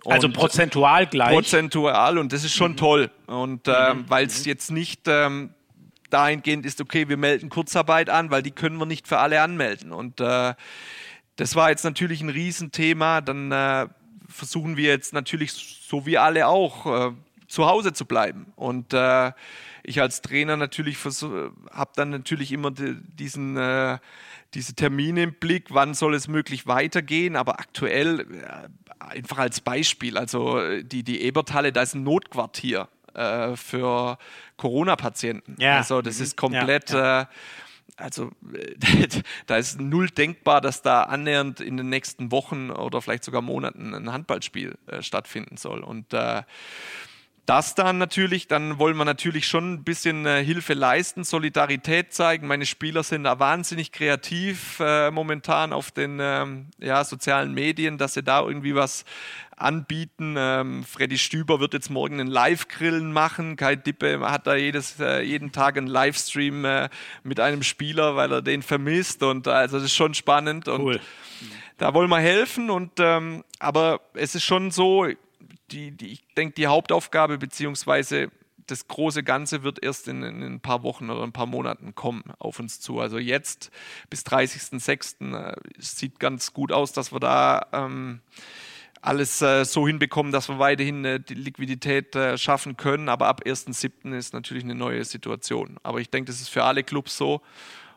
Und 0.04 0.12
also 0.12 0.28
prozentual 0.30 1.06
gleich. 1.06 1.32
Prozentual 1.32 2.18
und 2.18 2.32
das 2.32 2.44
ist 2.44 2.54
schon 2.54 2.72
mhm. 2.72 2.76
toll. 2.76 3.10
Und 3.26 3.68
äh, 3.68 3.94
mhm. 3.94 4.04
weil 4.08 4.26
es 4.26 4.40
mhm. 4.40 4.46
jetzt 4.46 4.70
nicht 4.70 5.02
ähm, 5.06 5.50
dahingehend 6.10 6.66
ist, 6.66 6.80
okay, 6.80 7.08
wir 7.08 7.16
melden 7.16 7.48
Kurzarbeit 7.48 8.10
an, 8.10 8.30
weil 8.30 8.42
die 8.42 8.50
können 8.50 8.76
wir 8.78 8.86
nicht 8.86 9.08
für 9.08 9.18
alle 9.18 9.40
anmelden. 9.40 9.92
Und 9.92 10.20
äh, 10.20 10.54
das 11.40 11.56
war 11.56 11.70
jetzt 11.70 11.84
natürlich 11.84 12.20
ein 12.20 12.28
Riesenthema. 12.28 13.22
Dann 13.22 13.50
äh, 13.50 13.88
versuchen 14.28 14.76
wir 14.76 14.90
jetzt 14.90 15.14
natürlich, 15.14 15.52
so 15.52 16.04
wie 16.04 16.18
alle 16.18 16.46
auch, 16.46 16.84
äh, 16.84 17.12
zu 17.48 17.66
Hause 17.66 17.94
zu 17.94 18.04
bleiben. 18.04 18.52
Und 18.56 18.92
äh, 18.92 19.32
ich 19.82 20.02
als 20.02 20.20
Trainer 20.20 20.58
natürlich 20.58 20.98
habe 21.02 21.92
dann 21.96 22.10
natürlich 22.10 22.52
immer 22.52 22.70
die, 22.70 22.94
diesen, 23.18 23.56
äh, 23.56 23.98
diese 24.52 24.74
Termine 24.74 25.22
im 25.22 25.32
Blick, 25.32 25.68
wann 25.70 25.94
soll 25.94 26.14
es 26.14 26.28
möglich 26.28 26.66
weitergehen. 26.66 27.36
Aber 27.36 27.58
aktuell, 27.58 28.20
äh, 28.20 29.02
einfach 29.02 29.38
als 29.38 29.62
Beispiel, 29.62 30.18
also 30.18 30.60
die, 30.82 31.02
die 31.02 31.22
Eberthalle, 31.22 31.72
da 31.72 31.80
ist 31.80 31.94
ein 31.94 32.02
Notquartier 32.02 32.86
äh, 33.14 33.56
für 33.56 34.18
Corona-Patienten. 34.58 35.56
Ja. 35.58 35.78
Also 35.78 36.02
das 36.02 36.18
mhm. 36.18 36.24
ist 36.24 36.36
komplett... 36.36 36.90
Ja, 36.90 37.22
ja 37.22 37.28
also 38.00 38.30
da 39.46 39.56
ist 39.56 39.80
null 39.80 40.10
denkbar, 40.10 40.60
dass 40.60 40.82
da 40.82 41.02
annähernd 41.02 41.60
in 41.60 41.76
den 41.76 41.88
nächsten 41.88 42.32
Wochen 42.32 42.70
oder 42.70 43.00
vielleicht 43.02 43.24
sogar 43.24 43.42
Monaten 43.42 43.94
ein 43.94 44.12
Handballspiel 44.12 44.76
äh, 44.86 45.02
stattfinden 45.02 45.56
soll. 45.56 45.80
Und 45.80 46.12
äh, 46.12 46.42
das 47.50 47.74
dann 47.74 47.98
natürlich, 47.98 48.46
dann 48.46 48.78
wollen 48.78 48.96
wir 48.96 49.04
natürlich 49.04 49.48
schon 49.48 49.72
ein 49.72 49.82
bisschen 49.82 50.24
äh, 50.24 50.44
Hilfe 50.44 50.72
leisten, 50.72 51.24
Solidarität 51.24 52.14
zeigen. 52.14 52.46
Meine 52.46 52.64
Spieler 52.64 53.02
sind 53.02 53.24
da 53.24 53.40
wahnsinnig 53.40 53.90
kreativ 53.90 54.78
äh, 54.78 55.10
momentan 55.10 55.72
auf 55.72 55.90
den 55.90 56.20
ähm, 56.20 56.68
ja, 56.78 57.02
sozialen 57.02 57.52
Medien, 57.52 57.98
dass 57.98 58.14
sie 58.14 58.22
da 58.22 58.40
irgendwie 58.40 58.76
was 58.76 59.04
anbieten. 59.56 60.36
Ähm, 60.38 60.84
Freddy 60.84 61.18
Stüber 61.18 61.58
wird 61.58 61.74
jetzt 61.74 61.90
morgen 61.90 62.20
einen 62.20 62.30
Live-Grillen 62.30 63.12
machen. 63.12 63.56
Kai 63.56 63.74
Dippe 63.74 64.20
hat 64.20 64.46
da 64.46 64.54
jedes, 64.54 65.00
äh, 65.00 65.20
jeden 65.22 65.50
Tag 65.50 65.76
einen 65.76 65.88
Livestream 65.88 66.64
äh, 66.64 66.88
mit 67.24 67.40
einem 67.40 67.64
Spieler, 67.64 68.14
weil 68.14 68.30
er 68.30 68.42
den 68.42 68.62
vermisst. 68.62 69.24
Und 69.24 69.48
also 69.48 69.78
das 69.78 69.86
ist 69.86 69.94
schon 69.96 70.14
spannend. 70.14 70.68
Und 70.68 70.82
cool. 70.82 71.00
da 71.78 71.94
wollen 71.94 72.10
wir 72.10 72.20
helfen. 72.20 72.70
Und 72.70 72.92
ähm, 73.00 73.42
aber 73.58 74.02
es 74.14 74.36
ist 74.36 74.44
schon 74.44 74.70
so, 74.70 75.08
die, 75.72 75.92
die, 75.92 76.12
ich 76.12 76.34
denke, 76.36 76.54
die 76.54 76.66
Hauptaufgabe 76.66 77.38
beziehungsweise 77.38 78.30
das 78.66 78.86
große 78.88 79.22
Ganze 79.22 79.62
wird 79.62 79.82
erst 79.82 80.08
in, 80.08 80.22
in, 80.22 80.42
ein 80.42 80.60
paar 80.60 80.82
Wochen 80.82 81.10
oder 81.10 81.22
ein 81.22 81.32
paar 81.32 81.46
Monaten 81.46 81.94
kommen 81.94 82.22
auf 82.38 82.58
uns 82.60 82.80
zu. 82.80 83.00
Also 83.00 83.18
jetzt 83.18 83.70
bis 84.08 84.24
30.06. 84.24 85.34
Äh, 85.34 85.56
sieht 85.78 86.20
ganz 86.20 86.52
gut 86.52 86.72
aus, 86.72 86.92
dass 86.92 87.12
wir 87.12 87.20
da 87.20 87.66
ähm, 87.72 88.20
alles 89.02 89.40
äh, 89.42 89.64
so 89.64 89.86
hinbekommen, 89.86 90.30
dass 90.30 90.48
wir 90.48 90.58
weiterhin 90.58 91.04
äh, 91.04 91.20
die 91.20 91.34
Liquidität 91.34 92.14
äh, 92.14 92.38
schaffen 92.38 92.76
können. 92.76 93.08
Aber 93.08 93.26
ab 93.26 93.42
1.7. 93.44 94.16
ist 94.16 94.34
natürlich 94.34 94.64
eine 94.64 94.74
neue 94.74 95.04
Situation. 95.04 95.78
Aber 95.82 96.00
ich 96.00 96.10
denke, 96.10 96.30
das 96.30 96.40
ist 96.40 96.48
für 96.48 96.64
alle 96.64 96.84
Clubs 96.84 97.16
so. 97.16 97.40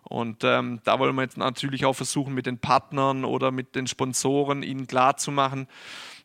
Und 0.04 0.44
ähm, 0.44 0.82
da 0.84 1.00
wollen 1.00 1.16
wir 1.16 1.24
jetzt 1.24 1.38
natürlich 1.38 1.86
auch 1.86 1.94
versuchen, 1.94 2.34
mit 2.34 2.46
den 2.46 2.58
Partnern 2.58 3.24
oder 3.24 3.52
mit 3.52 3.76
den 3.76 3.88
Sponsoren 3.88 4.62
ihnen 4.62 4.86
klarzumachen, 4.86 5.68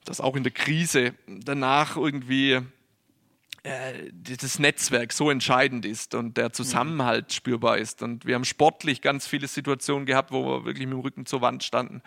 dass 0.08 0.20
auch 0.20 0.36
in 0.36 0.42
der 0.42 0.52
Krise 0.52 1.12
danach 1.26 1.96
irgendwie 1.96 2.60
äh, 3.62 4.10
das 4.14 4.58
Netzwerk 4.58 5.12
so 5.12 5.30
entscheidend 5.30 5.84
ist 5.84 6.14
und 6.14 6.38
der 6.38 6.52
Zusammenhalt 6.52 7.32
spürbar 7.32 7.76
ist. 7.76 8.02
Und 8.02 8.24
wir 8.24 8.34
haben 8.34 8.46
sportlich 8.46 9.02
ganz 9.02 9.26
viele 9.26 9.48
Situationen 9.48 10.06
gehabt, 10.06 10.32
wo 10.32 10.44
wir 10.44 10.64
wirklich 10.64 10.86
mit 10.86 10.94
dem 10.94 11.00
Rücken 11.00 11.26
zur 11.26 11.42
Wand 11.42 11.62
standen. 11.62 12.02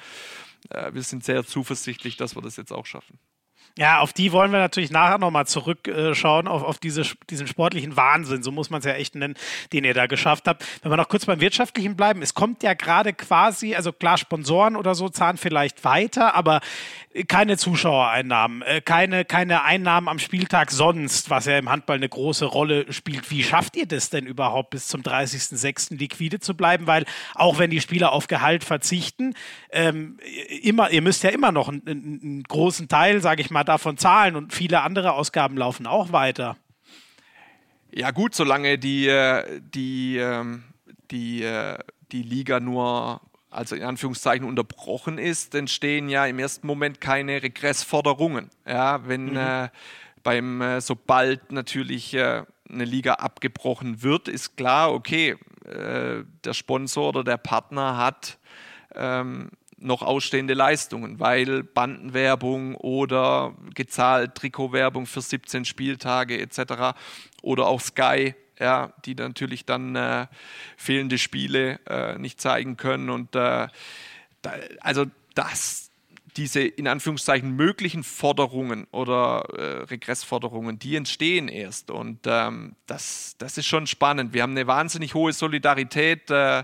Äh, 0.69 0.93
wir 0.93 1.03
sind 1.03 1.23
sehr 1.23 1.45
zuversichtlich, 1.45 2.17
dass 2.17 2.35
wir 2.35 2.41
das 2.41 2.57
jetzt 2.57 2.71
auch 2.71 2.87
schaffen. 2.87 3.19
Ja, 3.77 3.99
auf 3.99 4.12
die 4.12 4.31
wollen 4.31 4.51
wir 4.51 4.60
natürlich 4.60 4.91
nachher 4.91 5.17
nochmal 5.17 5.47
zurückschauen, 5.47 6.47
auf, 6.47 6.63
auf 6.63 6.77
diese, 6.77 7.03
diesen 7.29 7.47
sportlichen 7.47 7.95
Wahnsinn, 7.95 8.43
so 8.43 8.51
muss 8.51 8.69
man 8.69 8.79
es 8.79 8.86
ja 8.86 8.93
echt 8.93 9.15
nennen, 9.15 9.36
den 9.71 9.86
ihr 9.86 9.93
da 9.93 10.07
geschafft 10.07 10.47
habt. 10.47 10.65
Wenn 10.81 10.91
wir 10.91 10.97
noch 10.97 11.07
kurz 11.07 11.25
beim 11.25 11.39
Wirtschaftlichen 11.39 11.95
bleiben, 11.95 12.21
es 12.21 12.34
kommt 12.34 12.63
ja 12.63 12.73
gerade 12.73 13.13
quasi, 13.13 13.75
also 13.75 13.93
klar, 13.93 14.17
Sponsoren 14.17 14.75
oder 14.75 14.93
so 14.93 15.10
zahlen 15.10 15.38
vielleicht 15.38 15.84
weiter, 15.86 16.36
aber 16.36 16.60
keine 17.27 17.57
Zuschauereinnahmen, 17.57 18.62
äh, 18.62 18.81
keine, 18.81 19.25
keine 19.25 19.63
Einnahmen 19.63 20.07
am 20.07 20.19
Spieltag 20.19 20.71
sonst, 20.71 21.29
was 21.29 21.45
ja 21.45 21.57
im 21.57 21.69
Handball 21.69 21.97
eine 21.97 22.07
große 22.07 22.45
Rolle 22.45 22.91
spielt. 22.91 23.31
Wie 23.31 23.43
schafft 23.43 23.75
ihr 23.75 23.86
das 23.86 24.10
denn 24.10 24.25
überhaupt 24.25 24.69
bis 24.71 24.88
zum 24.88 25.01
30.06. 25.01 25.97
liquide 25.97 26.39
zu 26.39 26.55
bleiben? 26.55 26.88
Weil 26.88 27.05
auch 27.36 27.60
wenn 27.60 27.69
die 27.69 27.81
Spieler 27.81 28.13
auf 28.13 28.27
Gehalt 28.27 28.63
verzichten, 28.63 29.34
ähm, 29.71 30.17
immer, 30.62 30.91
ihr 30.91 31.01
müsst 31.01 31.23
ja 31.23 31.31
immer 31.31 31.51
noch 31.51 31.67
einen, 31.69 31.81
einen 31.88 32.43
großen 32.43 32.88
Teil, 32.88 33.21
sage 33.21 33.41
ich 33.41 33.49
mal, 33.49 33.61
davon 33.63 33.97
zahlen 33.97 34.36
und 34.36 34.54
viele 34.54 34.82
andere 34.82 35.13
Ausgaben 35.13 35.58
laufen 35.58 35.88
auch 35.88 36.12
weiter. 36.12 36.58
Ja 37.93 38.12
gut, 38.12 38.36
solange 38.36 38.78
die, 38.78 39.08
äh, 39.08 39.62
die, 39.62 40.17
ähm, 40.17 40.63
die, 41.12 41.43
äh, 41.43 41.78
die 42.12 42.24
Liga 42.24 42.60
nur 42.60 43.21
also 43.52 43.76
in 43.76 43.84
Anführungszeichen 43.84 44.47
unterbrochen 44.47 45.17
ist, 45.17 45.54
entstehen 45.54 46.08
ja 46.08 46.26
im 46.26 46.39
ersten 46.39 46.65
Moment 46.65 47.02
keine 47.02 47.43
Regressforderungen. 47.43 48.50
Ja, 48.65 49.06
wenn 49.08 49.32
mhm. 49.32 49.38
äh, 49.38 49.69
beim 50.24 50.62
äh, 50.62 50.82
sobald 50.82 51.52
natürlich 51.52 52.13
äh, 52.13 52.43
eine 52.69 52.86
Liga 52.86 53.15
abgebrochen 53.15 54.02
wird, 54.02 54.30
ist 54.30 54.56
klar, 54.56 54.93
okay, 54.93 55.36
der 55.63 56.54
Sponsor 56.54 57.10
oder 57.10 57.24
der 57.24 57.38
Partner 57.38 57.95
hat 57.95 58.39
ähm, 58.95 59.52
noch 59.82 60.02
ausstehende 60.02 60.54
Leistungen, 60.54 61.20
weil 61.20 61.63
Bandenwerbung 61.63 62.76
oder 62.76 63.56
gezahlt 63.74 64.36
Trikotwerbung 64.36 65.06
für 65.06 65.22
17 65.22 65.65
Spieltage 65.65 66.39
etc. 66.39 66.96
oder 67.41 67.67
auch 67.67 67.82
Sky 67.82 68.36
ja, 68.62 68.94
die 69.06 69.15
natürlich 69.15 69.65
dann 69.65 69.96
äh, 69.96 70.28
fehlende 70.78 71.17
Spiele 71.17 71.80
äh, 71.88 72.17
nicht 72.20 72.39
zeigen 72.39 72.78
können. 72.78 73.10
Und 73.10 73.36
äh, 73.36 73.67
da, 74.44 74.54
also 74.82 75.06
das, 75.34 75.89
diese 76.38 76.62
in 76.62 76.88
Anführungszeichen 76.88 77.56
möglichen 77.56 78.04
Forderungen 78.04 78.86
oder 78.91 79.48
äh, 79.58 79.84
Regressforderungen, 79.86 80.78
die 80.78 80.96
entstehen 80.96 81.48
erst. 81.48 81.89
Und 81.89 82.20
ähm, 82.26 82.76
das, 82.86 83.36
das 83.39 83.58
ist 83.58 83.65
schon 83.65 83.88
spannend. 83.88 84.34
Wir 84.34 84.44
haben 84.44 84.52
eine 84.52 84.67
wahnsinnig 84.67 85.15
hohe 85.15 85.34
Solidarität 85.34 86.30
äh, 86.30 86.63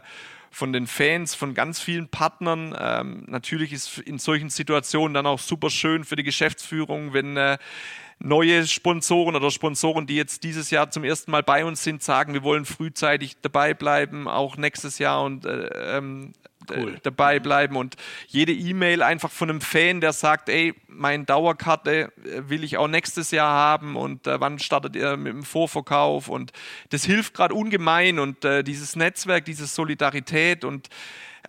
von 0.52 0.74
den 0.74 0.88
Fans, 0.88 1.36
von 1.36 1.54
ganz 1.54 1.80
vielen 1.80 2.08
Partnern. 2.08 2.76
Ähm, 2.80 3.26
natürlich 3.28 3.74
ist 3.74 4.00
in 4.00 4.20
solchen 4.20 4.50
Situationen 4.50 5.14
dann 5.14 5.26
auch 5.26 5.40
super 5.40 5.70
schön 5.70 6.04
für 6.04 6.16
die 6.16 6.24
Geschäftsführung, 6.24 7.14
wenn 7.14 7.38
äh, 7.38 7.58
neue 8.20 8.66
Sponsoren 8.66 9.36
oder 9.36 9.52
Sponsoren, 9.52 10.08
die 10.08 10.16
jetzt 10.16 10.44
dieses 10.44 10.72
Jahr 10.72 10.90
zum 10.90 11.04
ersten 11.04 11.32
Mal 11.32 11.44
bei 11.44 11.66
uns 11.66 11.84
sind, 11.84 12.02
sagen, 12.02 12.34
wir 12.34 12.44
wollen 12.44 12.66
frühzeitig 12.66 13.38
dabei 13.42 13.74
bleiben, 13.74 14.28
auch 14.28 14.58
nächstes 14.58 15.00
Jahr 15.00 15.24
und 15.24 15.46
äh, 15.46 15.98
ähm, 15.98 16.34
Cool. 16.76 17.00
dabei 17.04 17.40
bleiben 17.40 17.76
und 17.76 17.96
jede 18.28 18.54
E-Mail 18.54 19.02
einfach 19.02 19.32
von 19.32 19.50
einem 19.50 19.62
Fan, 19.62 20.02
der 20.02 20.14
sagt, 20.14 20.50
ey, 20.50 20.74
meine 20.88 21.26
Dauerkarte 21.26 22.12
äh, 22.24 22.50
will 22.50 22.64
ich 22.64 22.78
auch 22.78 22.88
nächstes 22.88 23.32
Jahr 23.32 23.52
haben 23.52 23.96
und 23.96 24.28
äh, 24.28 24.40
wann 24.40 24.60
startet 24.60 24.96
ihr 24.96 25.18
mit 25.18 25.34
dem 25.34 25.44
Vorverkauf 25.44 26.28
und 26.28 26.52
das 26.90 27.06
hilft 27.06 27.34
gerade 27.34 27.54
ungemein 27.54 28.20
und 28.20 28.44
äh, 28.46 28.64
dieses 28.64 28.96
Netzwerk, 28.96 29.46
diese 29.46 29.68
Solidarität 29.68 30.66
und 30.66 30.90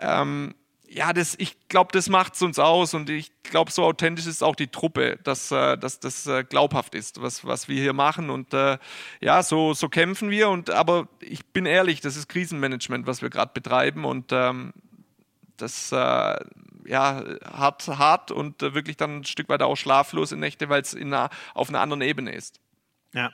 ähm, 0.01 0.55
ja, 0.91 1.13
das, 1.13 1.35
ich 1.39 1.69
glaube, 1.69 1.91
das 1.93 2.09
macht 2.09 2.35
es 2.35 2.43
uns 2.43 2.59
aus 2.59 2.95
und 2.95 3.11
ich 3.11 3.31
glaube, 3.43 3.71
so 3.71 3.85
authentisch 3.85 4.27
ist 4.27 4.43
auch 4.43 4.57
die 4.57 4.69
Truppe, 4.69 5.19
dass, 5.23 5.51
äh, 5.51 5.77
dass 5.77 6.01
das 6.01 6.27
äh, 6.27 6.45
glaubhaft 6.45 6.95
ist, 6.95 7.21
was, 7.21 7.45
was 7.45 7.69
wir 7.69 7.81
hier 7.81 7.93
machen 7.93 8.31
und 8.31 8.55
äh, 8.55 8.79
ja, 9.21 9.43
so, 9.43 9.75
so 9.75 9.89
kämpfen 9.89 10.31
wir 10.31 10.49
und 10.49 10.71
aber 10.71 11.09
ich 11.21 11.45
bin 11.47 11.67
ehrlich, 11.67 12.01
das 12.01 12.17
ist 12.17 12.29
Krisenmanagement, 12.29 13.07
was 13.07 13.21
wir 13.21 13.29
gerade 13.29 13.51
betreiben 13.53 14.05
und 14.05 14.33
ähm, 14.33 14.73
das 15.59 15.93
äh, 15.93 15.97
ja, 15.97 17.25
hart, 17.45 17.87
hart 17.89 18.31
und 18.31 18.63
äh, 18.63 18.75
wirklich 18.75 18.97
dann 18.97 19.19
ein 19.19 19.25
Stück 19.25 19.49
weit 19.49 19.63
auch 19.63 19.77
schlaflose 19.77 20.37
Nächte, 20.37 20.69
weil 20.69 20.83
es 20.83 20.97
auf 21.55 21.69
einer 21.69 21.81
anderen 21.81 22.03
Ebene 22.03 22.33
ist. 22.33 22.61
Ja, 23.13 23.31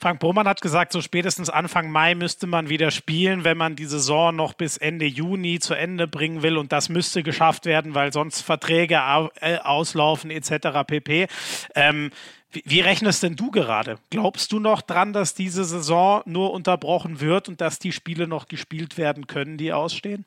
Frank 0.00 0.20
Bohmann 0.20 0.48
hat 0.48 0.60
gesagt, 0.60 0.92
so 0.92 1.00
spätestens 1.00 1.50
Anfang 1.50 1.90
Mai 1.90 2.14
müsste 2.14 2.46
man 2.46 2.68
wieder 2.68 2.90
spielen, 2.90 3.44
wenn 3.44 3.56
man 3.56 3.76
die 3.76 3.86
Saison 3.86 4.34
noch 4.34 4.54
bis 4.54 4.76
Ende 4.76 5.06
Juni 5.06 5.58
zu 5.58 5.74
Ende 5.74 6.06
bringen 6.06 6.42
will. 6.42 6.56
Und 6.56 6.72
das 6.72 6.88
müsste 6.88 7.22
geschafft 7.22 7.66
werden, 7.66 7.94
weil 7.94 8.12
sonst 8.12 8.42
Verträge 8.42 9.00
äh, 9.40 9.58
auslaufen 9.58 10.30
etc. 10.30 10.86
pp. 10.86 11.26
Ähm, 11.74 12.10
wie, 12.50 12.62
wie 12.66 12.80
rechnest 12.80 13.22
denn 13.22 13.36
du 13.36 13.50
gerade? 13.50 13.98
Glaubst 14.10 14.52
du 14.52 14.60
noch 14.60 14.82
dran, 14.82 15.12
dass 15.12 15.34
diese 15.34 15.64
Saison 15.64 16.22
nur 16.26 16.52
unterbrochen 16.52 17.20
wird 17.20 17.48
und 17.48 17.60
dass 17.60 17.78
die 17.78 17.92
Spiele 17.92 18.26
noch 18.26 18.48
gespielt 18.48 18.98
werden 18.98 19.26
können, 19.26 19.56
die 19.56 19.72
ausstehen? 19.72 20.26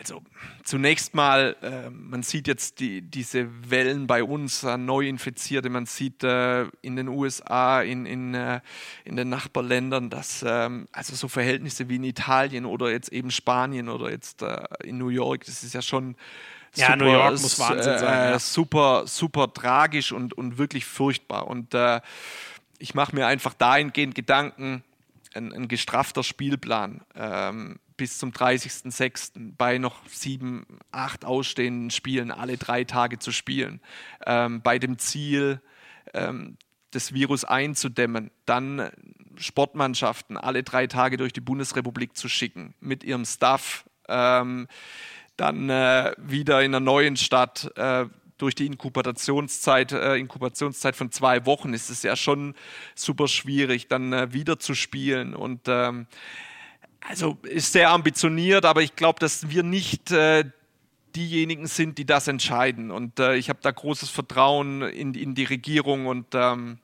Also 0.00 0.22
zunächst 0.64 1.14
mal, 1.14 1.56
äh, 1.60 1.90
man 1.90 2.22
sieht 2.22 2.48
jetzt 2.48 2.80
die, 2.80 3.02
diese 3.02 3.48
Wellen 3.70 4.06
bei 4.06 4.24
uns 4.24 4.64
an 4.64 4.86
Neuinfizierte, 4.86 5.68
man 5.68 5.84
sieht 5.84 6.24
äh, 6.24 6.62
in 6.80 6.96
den 6.96 7.08
USA, 7.08 7.82
in, 7.82 8.06
in, 8.06 8.32
äh, 8.32 8.60
in 9.04 9.16
den 9.16 9.28
Nachbarländern, 9.28 10.08
dass 10.08 10.42
ähm, 10.42 10.88
also 10.90 11.14
so 11.14 11.28
Verhältnisse 11.28 11.90
wie 11.90 11.96
in 11.96 12.04
Italien 12.04 12.64
oder 12.64 12.90
jetzt 12.90 13.12
eben 13.12 13.30
Spanien 13.30 13.90
oder 13.90 14.10
jetzt 14.10 14.40
äh, 14.40 14.62
in 14.84 14.96
New 14.96 15.10
York, 15.10 15.44
das 15.44 15.62
ist 15.62 15.74
ja 15.74 15.82
schon 15.82 16.16
ja, 16.76 16.96
New 16.96 17.04
York 17.04 17.32
muss 17.32 17.58
Wahnsinn 17.58 17.98
sein. 17.98 18.30
Ja. 18.30 18.38
Super, 18.38 19.06
super 19.06 19.52
tragisch 19.52 20.12
und, 20.12 20.32
und 20.32 20.56
wirklich 20.56 20.86
furchtbar. 20.86 21.46
Und 21.46 21.74
äh, 21.74 22.00
ich 22.78 22.94
mache 22.94 23.14
mir 23.14 23.26
einfach 23.26 23.52
dahingehend 23.52 24.14
Gedanken, 24.14 24.82
ein, 25.34 25.52
ein 25.52 25.68
gestraffter 25.68 26.22
Spielplan. 26.22 27.02
Ähm, 27.14 27.80
bis 28.00 28.16
zum 28.16 28.30
30.06. 28.30 29.56
bei 29.58 29.76
noch 29.76 30.00
sieben, 30.08 30.64
acht 30.90 31.26
ausstehenden 31.26 31.90
Spielen 31.90 32.30
alle 32.30 32.56
drei 32.56 32.84
Tage 32.84 33.18
zu 33.18 33.30
spielen. 33.30 33.82
Ähm, 34.24 34.62
bei 34.62 34.78
dem 34.78 34.96
Ziel, 34.96 35.60
ähm, 36.14 36.56
das 36.92 37.12
Virus 37.12 37.44
einzudämmen, 37.44 38.30
dann 38.46 38.88
Sportmannschaften 39.36 40.38
alle 40.38 40.62
drei 40.62 40.86
Tage 40.86 41.18
durch 41.18 41.34
die 41.34 41.42
Bundesrepublik 41.42 42.16
zu 42.16 42.30
schicken 42.30 42.72
mit 42.80 43.04
ihrem 43.04 43.26
Staff, 43.26 43.84
ähm, 44.08 44.66
dann 45.36 45.68
äh, 45.68 46.14
wieder 46.16 46.62
in 46.62 46.74
einer 46.74 46.80
neuen 46.80 47.18
Stadt. 47.18 47.70
Äh, 47.76 48.06
durch 48.38 48.54
die 48.54 48.64
Inkubationszeit, 48.64 49.92
äh, 49.92 50.16
Inkubationszeit 50.16 50.96
von 50.96 51.12
zwei 51.12 51.44
Wochen 51.44 51.74
ist 51.74 51.90
es 51.90 52.02
ja 52.02 52.16
schon 52.16 52.54
super 52.94 53.28
schwierig, 53.28 53.88
dann 53.88 54.14
äh, 54.14 54.32
wieder 54.32 54.58
zu 54.58 54.74
spielen. 54.74 55.34
Und 55.34 55.68
ähm, 55.68 56.06
also 57.00 57.38
ist 57.42 57.72
sehr 57.72 57.90
ambitioniert, 57.90 58.64
aber 58.64 58.82
ich 58.82 58.96
glaube, 58.96 59.18
dass 59.18 59.48
wir 59.48 59.62
nicht 59.62 60.10
äh, 60.12 60.44
diejenigen 61.16 61.66
sind, 61.66 61.98
die 61.98 62.04
das 62.04 62.28
entscheiden. 62.28 62.90
Und 62.90 63.18
äh, 63.18 63.36
ich 63.36 63.48
habe 63.48 63.60
da 63.62 63.70
großes 63.70 64.10
Vertrauen 64.10 64.82
in, 64.82 65.14
in 65.14 65.34
die 65.34 65.44
Regierung 65.44 66.06
und 66.06 66.34
ähm, 66.34 66.78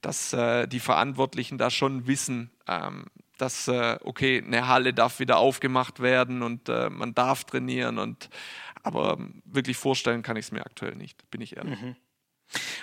dass 0.00 0.32
äh, 0.32 0.66
die 0.68 0.80
Verantwortlichen 0.80 1.58
da 1.58 1.70
schon 1.70 2.06
wissen, 2.06 2.50
ähm, 2.68 3.06
dass, 3.38 3.68
äh, 3.68 3.98
okay, 4.02 4.42
eine 4.44 4.68
Halle 4.68 4.94
darf 4.94 5.20
wieder 5.20 5.38
aufgemacht 5.38 6.00
werden 6.00 6.42
und 6.42 6.68
äh, 6.68 6.88
man 6.90 7.14
darf 7.14 7.44
trainieren. 7.44 7.98
Und, 7.98 8.30
aber 8.82 9.18
wirklich 9.44 9.76
vorstellen 9.76 10.22
kann 10.22 10.36
ich 10.36 10.46
es 10.46 10.52
mir 10.52 10.64
aktuell 10.64 10.94
nicht, 10.94 11.30
bin 11.30 11.40
ich 11.40 11.56
ehrlich. 11.56 11.80
Mhm. 11.80 11.96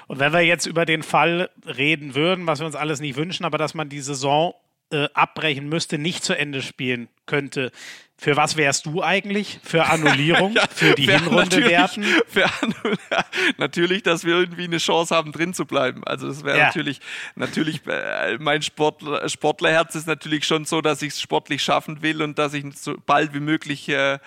Und 0.07 0.19
wenn 0.19 0.33
wir 0.33 0.41
jetzt 0.41 0.65
über 0.65 0.85
den 0.85 1.03
Fall 1.03 1.49
reden 1.65 2.15
würden, 2.15 2.45
was 2.45 2.59
wir 2.59 2.65
uns 2.65 2.75
alles 2.75 2.99
nicht 2.99 3.15
wünschen, 3.15 3.45
aber 3.45 3.57
dass 3.57 3.73
man 3.73 3.87
die 3.89 4.01
Saison 4.01 4.53
äh, 4.93 5.09
abbrechen 5.13 5.67
müsste, 5.67 5.97
nicht 5.97 6.23
zu 6.23 6.37
Ende 6.37 6.61
spielen 6.61 7.09
könnte. 7.25 7.71
Für 8.15 8.37
was 8.37 8.55
wärst 8.55 8.85
du 8.85 9.01
eigentlich? 9.01 9.59
Für 9.63 9.85
Annullierung? 9.89 10.53
ja, 10.53 10.65
für 10.73 10.93
die 10.93 11.11
Hinrunde 11.11 11.65
werten? 11.65 12.03
Für 12.27 12.45
natürlich, 13.57 14.03
dass 14.03 14.23
wir 14.23 14.35
irgendwie 14.35 14.65
eine 14.65 14.77
Chance 14.77 15.15
haben, 15.15 15.31
drin 15.31 15.53
zu 15.53 15.65
bleiben. 15.65 16.03
Also 16.05 16.27
das 16.27 16.43
wäre 16.43 16.57
ja. 16.57 16.65
natürlich, 16.67 17.01
natürlich, 17.35 17.81
äh, 17.87 18.37
mein 18.39 18.61
Sportler, 18.61 19.27
Sportlerherz 19.27 19.95
ist 19.95 20.07
natürlich 20.07 20.45
schon 20.45 20.65
so, 20.65 20.81
dass 20.81 21.01
ich 21.01 21.13
es 21.13 21.21
sportlich 21.21 21.63
schaffen 21.63 22.01
will 22.01 22.21
und 22.21 22.37
dass 22.39 22.53
ich 22.53 22.65
so 22.77 22.95
bald 23.05 23.33
wie 23.33 23.39
möglich 23.39 23.89
äh, 23.89 24.19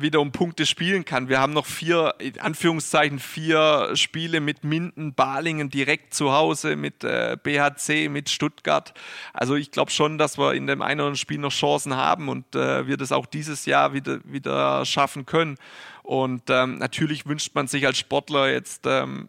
wieder 0.00 0.20
um 0.20 0.32
Punkte 0.32 0.66
spielen 0.66 1.04
kann. 1.04 1.28
Wir 1.28 1.40
haben 1.40 1.52
noch 1.52 1.66
vier, 1.66 2.14
in 2.18 2.38
Anführungszeichen, 2.40 3.18
vier 3.18 3.90
Spiele 3.94 4.40
mit 4.40 4.64
Minden, 4.64 5.14
Balingen 5.14 5.70
direkt 5.70 6.14
zu 6.14 6.32
Hause, 6.32 6.76
mit 6.76 7.04
äh, 7.04 7.36
BHC, 7.42 8.08
mit 8.08 8.28
Stuttgart. 8.28 8.94
Also 9.32 9.54
ich 9.54 9.70
glaube 9.70 9.90
schon, 9.90 10.18
dass 10.18 10.38
wir 10.38 10.54
in 10.54 10.66
dem 10.66 10.82
einen 10.82 11.00
oder 11.00 11.06
anderen 11.06 11.16
Spiel 11.16 11.38
noch 11.38 11.52
Chancen 11.52 11.96
haben 11.96 12.28
und 12.28 12.54
äh, 12.54 12.86
wir 12.86 12.96
das 12.96 13.12
auch 13.12 13.26
dieses 13.26 13.66
Jahr 13.66 13.92
wieder, 13.92 14.20
wieder 14.24 14.84
schaffen 14.84 15.26
können. 15.26 15.56
Und 16.02 16.44
ähm, 16.48 16.78
natürlich 16.78 17.26
wünscht 17.26 17.54
man 17.54 17.66
sich 17.66 17.86
als 17.86 17.98
Sportler 17.98 18.50
jetzt 18.50 18.86
ähm, 18.86 19.28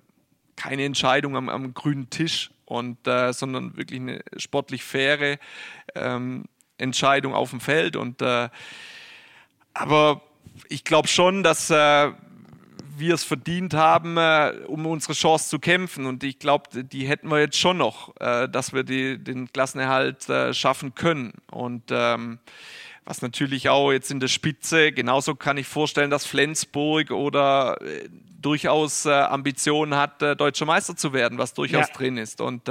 keine 0.55 0.85
Entscheidung 0.85 1.35
am, 1.35 1.49
am 1.49 1.73
grünen 1.73 2.09
Tisch, 2.09 2.51
und, 2.67 3.07
äh, 3.07 3.31
sondern 3.31 3.77
wirklich 3.77 3.99
eine 3.99 4.21
sportlich 4.35 4.83
faire 4.83 5.37
ähm, 5.95 6.45
Entscheidung 6.77 7.33
auf 7.33 7.51
dem 7.51 7.61
Feld. 7.61 7.95
Und 7.95 8.21
äh, 8.21 8.49
aber 9.77 10.21
ich 10.69 10.83
glaube 10.83 11.07
schon, 11.07 11.43
dass 11.43 11.69
äh, 11.69 12.11
wir 12.97 13.13
es 13.13 13.23
verdient 13.23 13.73
haben, 13.73 14.17
äh, 14.17 14.53
um 14.67 14.85
unsere 14.85 15.13
Chance 15.13 15.49
zu 15.49 15.59
kämpfen. 15.59 16.05
Und 16.05 16.23
ich 16.23 16.39
glaube, 16.39 16.83
die 16.83 17.07
hätten 17.07 17.29
wir 17.29 17.39
jetzt 17.39 17.57
schon 17.57 17.77
noch, 17.77 18.15
äh, 18.19 18.49
dass 18.49 18.73
wir 18.73 18.83
die, 18.83 19.23
den 19.23 19.51
Klassenerhalt 19.51 20.27
äh, 20.29 20.53
schaffen 20.53 20.95
können. 20.95 21.33
Und 21.51 21.83
ähm, 21.91 22.39
was 23.05 23.21
natürlich 23.21 23.69
auch 23.69 23.91
jetzt 23.91 24.11
in 24.11 24.19
der 24.19 24.27
Spitze, 24.27 24.91
genauso 24.91 25.35
kann 25.35 25.57
ich 25.57 25.67
vorstellen, 25.67 26.09
dass 26.09 26.25
Flensburg 26.25 27.11
oder 27.11 27.79
äh, 27.81 28.09
durchaus 28.41 29.05
äh, 29.05 29.11
Ambitionen 29.11 29.95
hat, 29.95 30.21
deutscher 30.21 30.65
Meister 30.65 30.95
zu 30.95 31.13
werden, 31.13 31.37
was 31.37 31.53
durchaus 31.53 31.87
ja. 31.87 31.93
drin 31.93 32.17
ist. 32.17 32.39
Und 32.39 32.69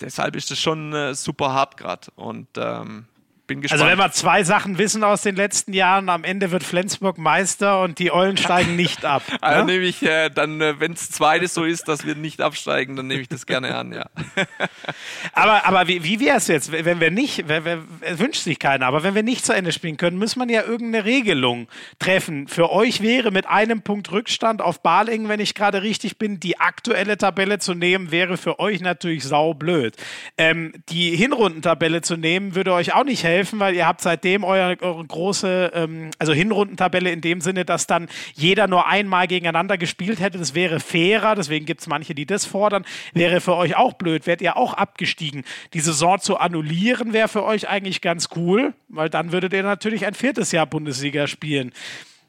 deshalb 0.00 0.36
ist 0.36 0.50
es 0.50 0.60
schon 0.60 1.14
super 1.14 1.52
hart 1.52 1.76
gerade. 1.76 2.08
Und 2.14 2.46
ähm, 2.56 3.06
bin 3.46 3.60
gespannt. 3.60 3.82
Also 3.82 3.90
wenn 3.90 3.98
wir 3.98 4.10
zwei 4.12 4.42
Sachen 4.44 4.78
wissen 4.78 5.04
aus 5.04 5.22
den 5.22 5.36
letzten 5.36 5.72
Jahren, 5.72 6.08
am 6.08 6.24
Ende 6.24 6.50
wird 6.50 6.64
Flensburg 6.64 7.18
Meister 7.18 7.82
und 7.82 7.98
die 7.98 8.12
Eulen 8.12 8.36
steigen 8.36 8.76
nicht 8.76 9.04
ab. 9.04 9.22
also 9.40 9.60
ne? 9.60 9.72
nehme 9.72 9.84
ich 9.84 10.02
äh, 10.02 10.30
dann, 10.30 10.60
äh, 10.60 10.80
wenn 10.80 10.92
es 10.92 11.10
zweites 11.10 11.54
so 11.54 11.64
ist, 11.64 11.88
dass 11.88 12.04
wir 12.04 12.14
nicht 12.14 12.40
absteigen, 12.40 12.96
dann 12.96 13.06
nehme 13.06 13.20
ich 13.20 13.28
das 13.28 13.46
gerne 13.46 13.74
an, 13.74 13.92
ja. 13.92 14.06
aber 15.32 15.66
aber 15.66 15.88
wie, 15.88 16.02
wie 16.04 16.20
wäre 16.20 16.36
es 16.36 16.48
jetzt, 16.48 16.72
wenn 16.72 17.00
wir 17.00 17.10
nicht, 17.10 17.44
wer, 17.46 17.64
wer, 17.64 17.82
wünscht 18.18 18.42
sich 18.42 18.58
keiner, 18.58 18.86
aber 18.86 19.02
wenn 19.02 19.14
wir 19.14 19.22
nicht 19.22 19.44
zu 19.44 19.52
Ende 19.52 19.72
spielen 19.72 19.96
können, 19.96 20.18
muss 20.18 20.36
man 20.36 20.48
ja 20.48 20.62
irgendeine 20.62 21.04
Regelung 21.04 21.68
treffen. 21.98 22.48
Für 22.48 22.70
euch 22.70 23.02
wäre 23.02 23.30
mit 23.30 23.46
einem 23.46 23.82
Punkt 23.82 24.10
Rückstand 24.12 24.62
auf 24.62 24.82
Balingen, 24.82 25.28
wenn 25.28 25.40
ich 25.40 25.54
gerade 25.54 25.82
richtig 25.82 26.18
bin, 26.18 26.40
die 26.40 26.58
aktuelle 26.58 27.16
Tabelle 27.16 27.58
zu 27.58 27.74
nehmen, 27.74 28.10
wäre 28.10 28.36
für 28.36 28.58
euch 28.58 28.80
natürlich 28.80 29.24
saublöd. 29.24 29.96
Ähm, 30.36 30.72
die 30.88 31.16
Hinrundentabelle 31.16 32.02
zu 32.02 32.16
nehmen, 32.16 32.54
würde 32.54 32.72
euch 32.72 32.94
auch 32.94 33.04
nicht 33.04 33.24
helfen 33.24 33.35
helfen, 33.36 33.60
weil 33.60 33.74
ihr 33.74 33.86
habt 33.86 34.00
seitdem 34.00 34.44
eure, 34.44 34.76
eure 34.80 35.04
große, 35.04 35.72
ähm, 35.74 36.10
also 36.18 36.32
Hinrundentabelle 36.32 37.10
in 37.10 37.20
dem 37.20 37.40
Sinne, 37.40 37.64
dass 37.64 37.86
dann 37.86 38.08
jeder 38.34 38.66
nur 38.66 38.86
einmal 38.86 39.26
gegeneinander 39.26 39.78
gespielt 39.78 40.20
hätte. 40.20 40.38
Das 40.38 40.54
wäre 40.54 40.80
fairer, 40.80 41.34
deswegen 41.34 41.66
gibt 41.66 41.82
es 41.82 41.86
manche, 41.86 42.14
die 42.14 42.26
das 42.26 42.46
fordern. 42.46 42.84
Wäre 43.12 43.40
für 43.40 43.54
euch 43.54 43.76
auch 43.76 43.92
blöd, 43.94 44.26
wärt 44.26 44.40
ihr 44.40 44.56
auch 44.56 44.74
abgestiegen. 44.74 45.44
Die 45.74 45.80
Saison 45.80 46.18
zu 46.20 46.38
annullieren 46.38 47.12
wäre 47.12 47.28
für 47.28 47.44
euch 47.44 47.68
eigentlich 47.68 48.00
ganz 48.00 48.28
cool, 48.36 48.74
weil 48.88 49.10
dann 49.10 49.32
würdet 49.32 49.52
ihr 49.52 49.62
natürlich 49.62 50.06
ein 50.06 50.14
viertes 50.14 50.52
Jahr 50.52 50.66
Bundesliga 50.66 51.26
spielen. 51.26 51.72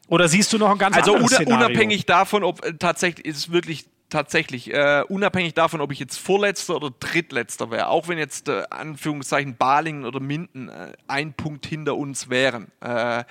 Oder 0.08 0.28
siehst 0.28 0.52
du 0.52 0.58
noch 0.58 0.70
ein 0.70 0.78
ganz 0.78 0.96
also 0.96 1.14
anderes 1.14 1.32
Szenario? 1.32 1.56
Also 1.56 1.66
unabhängig 1.66 2.06
davon, 2.06 2.42
ob 2.42 2.64
äh, 2.64 2.74
tatsächlich 2.74 3.26
ist 3.26 3.52
wirklich 3.52 3.86
tatsächlich, 4.08 4.72
äh, 4.72 5.02
unabhängig 5.08 5.54
davon, 5.54 5.80
ob 5.80 5.92
ich 5.92 5.98
jetzt 5.98 6.18
Vorletzter 6.18 6.76
oder 6.76 6.90
Drittletzter 6.98 7.70
wäre, 7.70 7.88
auch 7.88 8.08
wenn 8.08 8.18
jetzt 8.18 8.48
äh, 8.48 8.64
Anführungszeichen 8.70 9.56
Balingen 9.56 10.04
oder 10.04 10.20
Minden 10.20 10.68
äh, 10.68 10.92
ein 11.06 11.34
Punkt 11.34 11.66
hinter 11.66 11.96
uns 11.96 12.28
wären, 12.30 12.70
äh, 12.80 13.24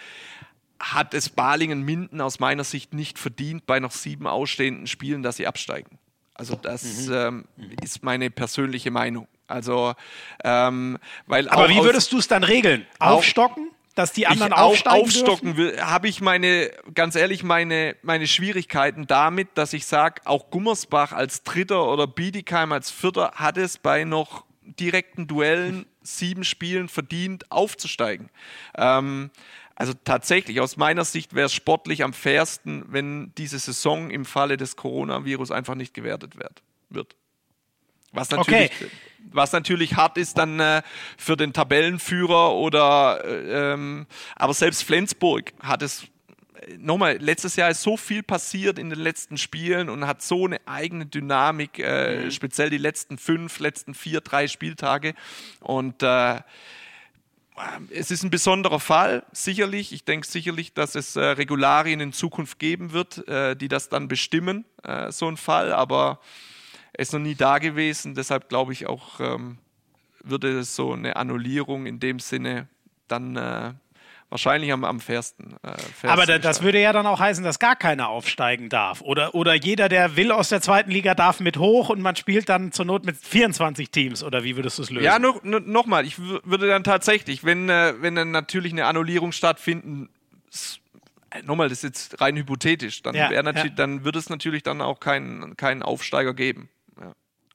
hat 0.79 1.13
es 1.13 1.29
Balingen 1.29 1.83
Minden 1.83 2.21
aus 2.21 2.39
meiner 2.39 2.63
Sicht 2.63 2.93
nicht 2.93 3.17
verdient, 3.17 3.65
bei 3.65 3.79
noch 3.79 3.91
sieben 3.91 4.27
ausstehenden 4.27 4.87
Spielen, 4.87 5.23
dass 5.23 5.37
sie 5.37 5.47
absteigen. 5.47 5.97
Also 6.35 6.55
das 6.55 7.07
mhm. 7.07 7.13
ähm, 7.13 7.45
ist 7.81 8.03
meine 8.03 8.29
persönliche 8.29 8.91
Meinung. 8.91 9.27
Also, 9.47 9.95
ähm, 10.43 10.99
weil 11.25 11.49
Aber 11.49 11.69
wie 11.69 11.81
würdest 11.81 12.11
du 12.11 12.19
es 12.19 12.27
dann 12.27 12.43
regeln? 12.43 12.85
Aufstocken? 12.99 13.71
Dass 13.97 14.13
die 14.13 14.27
anderen 14.27 14.51
ich 14.51 14.57
aufsteigen 14.57 15.01
aufstocken 15.03 15.57
will, 15.57 15.81
habe 15.81 16.07
ich 16.07 16.21
meine, 16.21 16.71
ganz 16.93 17.15
ehrlich, 17.15 17.41
meine, 17.41 17.95
meine 18.03 18.27
Schwierigkeiten 18.27 19.07
damit, 19.07 19.49
dass 19.55 19.73
ich 19.73 19.87
sage, 19.87 20.21
auch 20.25 20.51
Gummersbach 20.51 21.13
als 21.13 21.41
Dritter 21.41 21.91
oder 21.91 22.05
Bietigheim 22.05 22.71
als 22.71 22.91
Vierter 22.91 23.31
hat 23.33 23.57
es 23.57 23.79
bei 23.79 24.03
noch 24.03 24.45
direkten 24.61 25.25
Duellen 25.25 25.87
sieben 26.03 26.43
Spielen 26.43 26.89
verdient, 26.89 27.51
aufzusteigen. 27.51 28.29
Ähm, 28.77 29.31
also 29.73 29.93
tatsächlich, 30.03 30.61
aus 30.61 30.77
meiner 30.77 31.03
Sicht 31.03 31.33
wäre 31.33 31.47
es 31.47 31.53
sportlich 31.53 32.03
am 32.03 32.13
fairsten, 32.13 32.85
wenn 32.89 33.33
diese 33.35 33.57
Saison 33.57 34.11
im 34.11 34.25
Falle 34.25 34.57
des 34.57 34.75
Coronavirus 34.75 35.49
einfach 35.49 35.75
nicht 35.75 35.95
gewertet 35.95 36.35
wird. 36.89 37.15
Was 38.11 38.29
natürlich, 38.29 38.71
okay. 38.75 38.91
Was 39.31 39.51
natürlich 39.51 39.95
hart 39.95 40.17
ist 40.17 40.37
dann 40.37 40.59
äh, 40.59 40.81
für 41.17 41.37
den 41.37 41.53
Tabellenführer 41.53 42.53
oder 42.53 43.23
äh, 43.25 43.73
ähm, 43.73 44.07
aber 44.35 44.53
selbst 44.53 44.83
Flensburg 44.83 45.53
hat 45.61 45.81
es 45.81 46.03
äh, 46.03 46.77
nochmal, 46.77 47.17
letztes 47.17 47.55
Jahr 47.55 47.69
ist 47.69 47.81
so 47.81 47.97
viel 47.97 48.23
passiert 48.23 48.79
in 48.79 48.89
den 48.89 48.99
letzten 48.99 49.37
Spielen 49.37 49.89
und 49.89 50.07
hat 50.07 50.21
so 50.21 50.45
eine 50.45 50.59
eigene 50.65 51.05
Dynamik, 51.05 51.79
äh, 51.79 52.25
mhm. 52.25 52.31
speziell 52.31 52.69
die 52.69 52.77
letzten 52.77 53.17
fünf, 53.17 53.59
letzten 53.59 53.93
vier, 53.93 54.21
drei 54.21 54.47
Spieltage. 54.47 55.13
Und 55.59 56.03
äh, 56.03 56.41
es 57.89 58.11
ist 58.11 58.23
ein 58.23 58.29
besonderer 58.29 58.79
Fall, 58.79 59.23
sicherlich. 59.31 59.91
Ich 59.91 60.03
denke 60.03 60.27
sicherlich, 60.27 60.73
dass 60.73 60.95
es 60.95 61.15
äh, 61.15 61.21
Regularien 61.21 61.99
in 61.99 62.13
Zukunft 62.13 62.59
geben 62.59 62.91
wird, 62.93 63.27
äh, 63.27 63.55
die 63.55 63.67
das 63.67 63.89
dann 63.89 64.07
bestimmen, 64.07 64.65
äh, 64.83 65.11
so 65.11 65.27
ein 65.27 65.37
Fall. 65.37 65.73
Aber 65.73 66.19
er 66.97 67.01
ist 67.03 67.13
noch 67.13 67.19
nie 67.19 67.35
da 67.35 67.59
gewesen, 67.59 68.15
deshalb 68.15 68.49
glaube 68.49 68.73
ich 68.73 68.87
auch, 68.87 69.19
ähm, 69.19 69.59
würde 70.23 70.63
so 70.63 70.93
eine 70.93 71.15
Annullierung 71.15 71.85
in 71.85 71.99
dem 71.99 72.19
Sinne 72.19 72.67
dann 73.07 73.35
äh, 73.35 73.73
wahrscheinlich 74.29 74.71
am, 74.71 74.83
am 74.83 74.99
fairsten. 74.99 75.53
Äh, 75.61 75.77
fairsten 75.77 76.09
Aber 76.09 76.25
da, 76.25 76.39
das 76.39 76.63
würde 76.63 76.81
ja 76.81 76.91
dann 76.93 77.05
auch 77.05 77.19
heißen, 77.19 77.43
dass 77.43 77.59
gar 77.59 77.75
keiner 77.75 78.09
aufsteigen 78.09 78.69
darf. 78.69 79.01
Oder, 79.01 79.35
oder 79.35 79.53
jeder, 79.53 79.89
der 79.89 80.15
will 80.15 80.31
aus 80.31 80.49
der 80.49 80.59
zweiten 80.59 80.89
Liga, 80.89 81.13
darf 81.13 81.39
mit 81.39 81.57
hoch 81.57 81.89
und 81.89 82.01
man 82.01 82.15
spielt 82.15 82.49
dann 82.49 82.71
zur 82.71 82.85
Not 82.85 83.05
mit 83.05 83.15
24 83.15 83.91
Teams. 83.91 84.23
Oder 84.23 84.43
wie 84.43 84.55
würdest 84.55 84.79
du 84.79 84.81
es 84.81 84.89
lösen? 84.89 85.05
Ja, 85.05 85.19
noch, 85.19 85.43
noch 85.43 85.85
mal, 85.85 86.03
ich 86.03 86.17
würde 86.19 86.67
dann 86.67 86.83
tatsächlich, 86.83 87.43
wenn, 87.43 87.69
äh, 87.69 87.93
wenn 87.99 88.15
dann 88.15 88.31
natürlich 88.31 88.73
eine 88.73 88.87
Annullierung 88.87 89.33
stattfinden 89.33 90.09
äh, 91.29 91.43
nochmal, 91.43 91.69
das 91.69 91.83
ist 91.83 91.83
jetzt 91.83 92.21
rein 92.21 92.35
hypothetisch, 92.37 93.03
dann, 93.03 93.13
ja, 93.13 93.31
ja. 93.31 93.41
dann 93.69 94.03
würde 94.03 94.17
es 94.17 94.29
natürlich 94.29 94.63
dann 94.63 94.81
auch 94.81 94.99
keinen, 94.99 95.55
keinen 95.57 95.83
Aufsteiger 95.83 96.33
geben. 96.33 96.69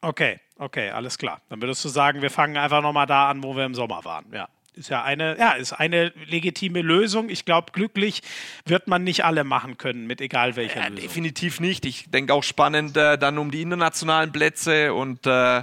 Okay, 0.03 0.41
okay, 0.59 0.91
alles 0.91 1.17
klar. 1.17 1.41
Dann 1.49 1.63
würdest 1.63 1.85
du 1.85 1.89
sagen, 1.89 2.23
wir 2.23 2.31
fangen 2.31 2.57
einfach 2.57 2.83
nochmal 2.83 3.07
da 3.07 3.31
an, 3.31 3.43
wo 3.43 3.57
wir 3.57 3.65
im 3.65 3.75
Sommer 3.75 4.05
waren. 4.05 4.27
Ja. 4.33 4.49
Ist 4.75 4.89
ja 4.89 5.03
eine, 5.03 5.39
ja, 5.39 5.53
ist 5.53 5.75
eine 5.75 6.13
legitime 6.27 6.81
Lösung. 6.81 7.29
Ich 7.29 7.45
glaube, 7.45 7.73
glücklich 7.73 8.23
wird 8.65 8.89
man 8.89 9.05
nicht 9.05 9.23
alle 9.25 9.45
machen 9.45 9.77
können, 9.77 10.07
mit 10.07 10.23
egal 10.23 10.57
welcher 10.57 10.81
ja, 10.81 10.89
Lösung. 10.89 11.03
Definitiv 11.03 11.61
nicht. 11.61 11.85
Ich 11.85 12.11
denke 12.11 12.33
auch 12.33 12.43
spannend 12.43 12.97
äh, 12.97 13.19
dann 13.19 13.37
um 13.37 13.51
die 13.51 13.61
internationalen 13.61 14.33
Plätze 14.33 14.95
und 14.95 15.27
äh, 15.27 15.63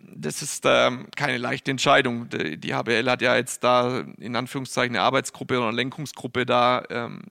das 0.00 0.40
ist 0.42 0.64
ähm, 0.66 1.08
keine 1.14 1.36
leichte 1.36 1.70
Entscheidung. 1.70 2.30
Die, 2.30 2.56
die 2.56 2.74
HBL 2.74 3.08
hat 3.10 3.20
ja 3.20 3.36
jetzt 3.36 3.62
da 3.64 4.02
in 4.18 4.34
Anführungszeichen 4.34 4.96
eine 4.96 5.04
Arbeitsgruppe 5.04 5.58
oder 5.58 5.68
eine 5.68 5.76
Lenkungsgruppe 5.76 6.46
da 6.46 6.82
ähm, 6.88 7.24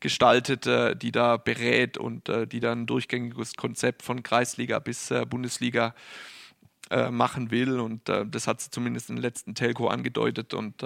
gestaltet, 0.00 0.66
äh, 0.66 0.96
die 0.96 1.12
da 1.12 1.36
berät 1.36 1.98
und 1.98 2.28
äh, 2.28 2.46
die 2.46 2.60
dann 2.60 2.82
ein 2.82 2.86
durchgängiges 2.86 3.54
Konzept 3.54 4.02
von 4.02 4.22
Kreisliga 4.22 4.78
bis 4.78 5.10
äh, 5.10 5.24
Bundesliga 5.26 5.94
machen 7.12 7.52
will. 7.52 7.78
Und 7.78 8.08
das 8.08 8.48
hat 8.48 8.60
sie 8.60 8.72
zumindest 8.72 9.10
im 9.10 9.16
letzten 9.16 9.54
Telco 9.54 9.86
angedeutet. 9.86 10.54
Und 10.54 10.82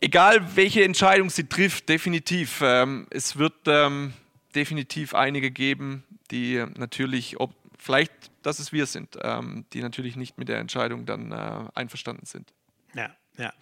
Egal, 0.00 0.56
welche 0.56 0.82
Entscheidung 0.82 1.28
sie 1.28 1.44
trifft, 1.44 1.88
definitiv. 1.90 2.60
Ähm, 2.62 3.06
es 3.10 3.36
wird 3.36 3.52
ähm, 3.66 4.14
definitiv 4.54 5.14
einige 5.14 5.50
geben, 5.50 6.04
die 6.30 6.64
natürlich, 6.78 7.38
ob, 7.38 7.52
vielleicht, 7.78 8.12
dass 8.42 8.60
es 8.60 8.72
wir 8.72 8.86
sind, 8.86 9.18
ähm, 9.22 9.66
die 9.74 9.82
natürlich 9.82 10.16
nicht 10.16 10.38
mit 10.38 10.48
der 10.48 10.58
Entscheidung 10.58 11.04
dann 11.04 11.32
äh, 11.32 11.64
einverstanden 11.74 12.24
sind. 12.24 12.50
Ja. 13.38 13.52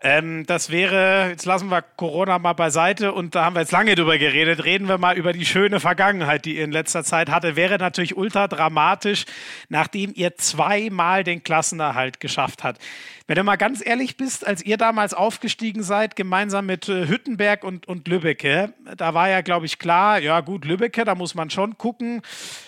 Ähm, 0.00 0.46
das 0.46 0.70
wäre, 0.70 1.30
jetzt 1.30 1.44
lassen 1.44 1.68
wir 1.68 1.82
Corona 1.82 2.38
mal 2.38 2.52
beiseite 2.52 3.12
und 3.12 3.34
da 3.34 3.44
haben 3.44 3.56
wir 3.56 3.60
jetzt 3.60 3.72
lange 3.72 3.94
drüber 3.96 4.16
geredet. 4.16 4.64
Reden 4.64 4.86
wir 4.86 4.98
mal 4.98 5.16
über 5.16 5.32
die 5.32 5.44
schöne 5.44 5.80
Vergangenheit, 5.80 6.44
die 6.44 6.56
ihr 6.56 6.64
in 6.64 6.70
letzter 6.70 7.02
Zeit 7.02 7.28
hatte. 7.28 7.56
Wäre 7.56 7.78
natürlich 7.78 8.16
ultra 8.16 8.46
dramatisch, 8.46 9.24
nachdem 9.68 10.12
ihr 10.14 10.36
zweimal 10.36 11.24
den 11.24 11.42
Klassenerhalt 11.42 12.20
geschafft 12.20 12.62
habt. 12.62 12.80
Wenn 13.26 13.36
du 13.36 13.42
mal 13.42 13.56
ganz 13.56 13.84
ehrlich 13.84 14.16
bist, 14.16 14.46
als 14.46 14.62
ihr 14.62 14.76
damals 14.76 15.14
aufgestiegen 15.14 15.82
seid, 15.82 16.14
gemeinsam 16.14 16.66
mit 16.66 16.88
äh, 16.88 17.08
Hüttenberg 17.08 17.64
und, 17.64 17.88
und 17.88 18.06
Lübbecke, 18.06 18.74
da 18.96 19.14
war 19.14 19.30
ja, 19.30 19.40
glaube 19.40 19.66
ich, 19.66 19.78
klar, 19.78 20.18
ja 20.18 20.40
gut, 20.40 20.64
Lübbecke, 20.64 21.04
da 21.04 21.14
muss 21.14 21.34
man 21.34 21.48
schon 21.48 21.78
gucken. 21.78 22.20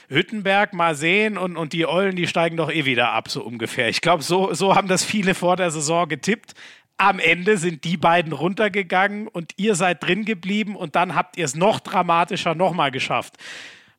Hüttenberg 0.09 0.73
mal 0.73 0.95
sehen 0.95 1.37
und, 1.38 1.57
und 1.57 1.73
die 1.73 1.87
Eulen, 1.87 2.16
die 2.16 2.27
steigen 2.27 2.57
doch 2.57 2.71
eh 2.71 2.85
wieder 2.85 3.12
ab, 3.12 3.29
so 3.29 3.42
ungefähr. 3.42 3.88
Ich 3.88 4.01
glaube, 4.01 4.23
so, 4.23 4.55
so 4.55 4.75
haben 4.75 4.88
das 4.88 5.05
viele 5.05 5.35
vor 5.35 5.57
der 5.57 5.71
Saison 5.71 6.09
getippt. 6.09 6.55
Am 6.99 7.19
Ende 7.19 7.59
sind 7.59 7.85
die 7.85 7.97
beiden 7.97 8.33
runtergegangen 8.33 9.29
und 9.29 9.53
ihr 9.57 9.75
seid 9.75 10.03
drin 10.03 10.25
geblieben 10.25 10.77
und 10.77 10.97
dann 10.97 11.14
habt 11.14 11.37
ihr 11.37 11.45
es 11.45 11.55
noch 11.55 11.81
dramatischer 11.81 12.55
nochmal 12.55 12.90
geschafft. 12.90 13.35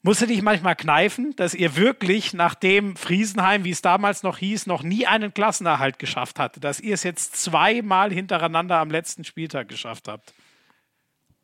Musst 0.02 0.22
du 0.22 0.26
dich 0.28 0.42
manchmal 0.42 0.76
kneifen, 0.76 1.36
dass 1.36 1.54
ihr 1.54 1.76
wirklich, 1.76 2.34
nachdem 2.34 2.96
Friesenheim, 2.96 3.66
wie 3.66 3.72
es 3.72 3.82
damals 3.82 4.24
noch 4.24 4.38
hieß, 4.38 4.66
noch 4.66 4.82
nie 4.82 5.06
einen 5.06 5.34
Klassenerhalt 5.34 6.00
geschafft 6.00 6.40
hatte, 6.40 6.60
dass 6.60 6.80
ihr 6.80 6.94
es 6.94 7.04
jetzt 7.04 7.36
zweimal 7.36 8.14
hintereinander 8.14 8.78
am 8.78 8.90
letzten 8.90 9.26
Spieltag 9.26 9.68
geschafft 9.68 10.08
habt? 10.08 10.34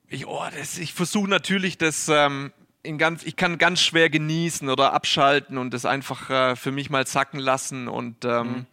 Ich, 0.07 0.27
oh, 0.27 0.43
ich 0.79 0.93
versuche 0.93 1.29
natürlich, 1.29 1.77
das 1.77 2.07
ähm, 2.07 2.53
in 2.83 2.97
ganz, 2.97 3.23
ich 3.23 3.35
kann 3.35 3.57
ganz 3.57 3.81
schwer 3.81 4.09
genießen 4.09 4.69
oder 4.69 4.93
abschalten 4.93 5.57
und 5.57 5.73
das 5.73 5.85
einfach 5.85 6.29
äh, 6.29 6.55
für 6.55 6.71
mich 6.71 6.89
mal 6.89 7.07
sacken 7.07 7.39
lassen. 7.39 7.87
Und 7.87 8.25
ähm, 8.25 8.47
mhm. 8.47 8.65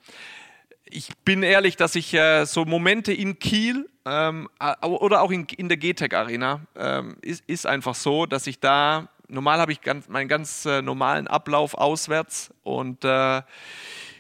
ich 0.85 1.17
bin 1.25 1.43
ehrlich, 1.43 1.77
dass 1.77 1.95
ich 1.95 2.13
äh, 2.13 2.45
so 2.45 2.65
Momente 2.65 3.13
in 3.13 3.39
Kiel 3.39 3.89
ähm, 4.05 4.49
oder 4.83 5.23
auch 5.23 5.31
in, 5.31 5.47
in 5.57 5.69
der 5.69 5.79
GTEC 5.79 6.13
Arena 6.15 6.61
ähm, 6.77 7.17
ist, 7.23 7.45
ist 7.47 7.67
einfach 7.67 7.95
so, 7.95 8.27
dass 8.27 8.47
ich 8.47 8.59
da 8.59 9.09
normal 9.31 9.61
habe 9.61 9.73
ich 9.73 9.81
ganz, 9.81 10.09
meinen 10.09 10.29
ganz 10.29 10.67
äh, 10.67 10.83
normalen 10.83 11.27
Ablauf 11.29 11.75
auswärts 11.75 12.53
und 12.63 13.05
äh, 13.05 13.43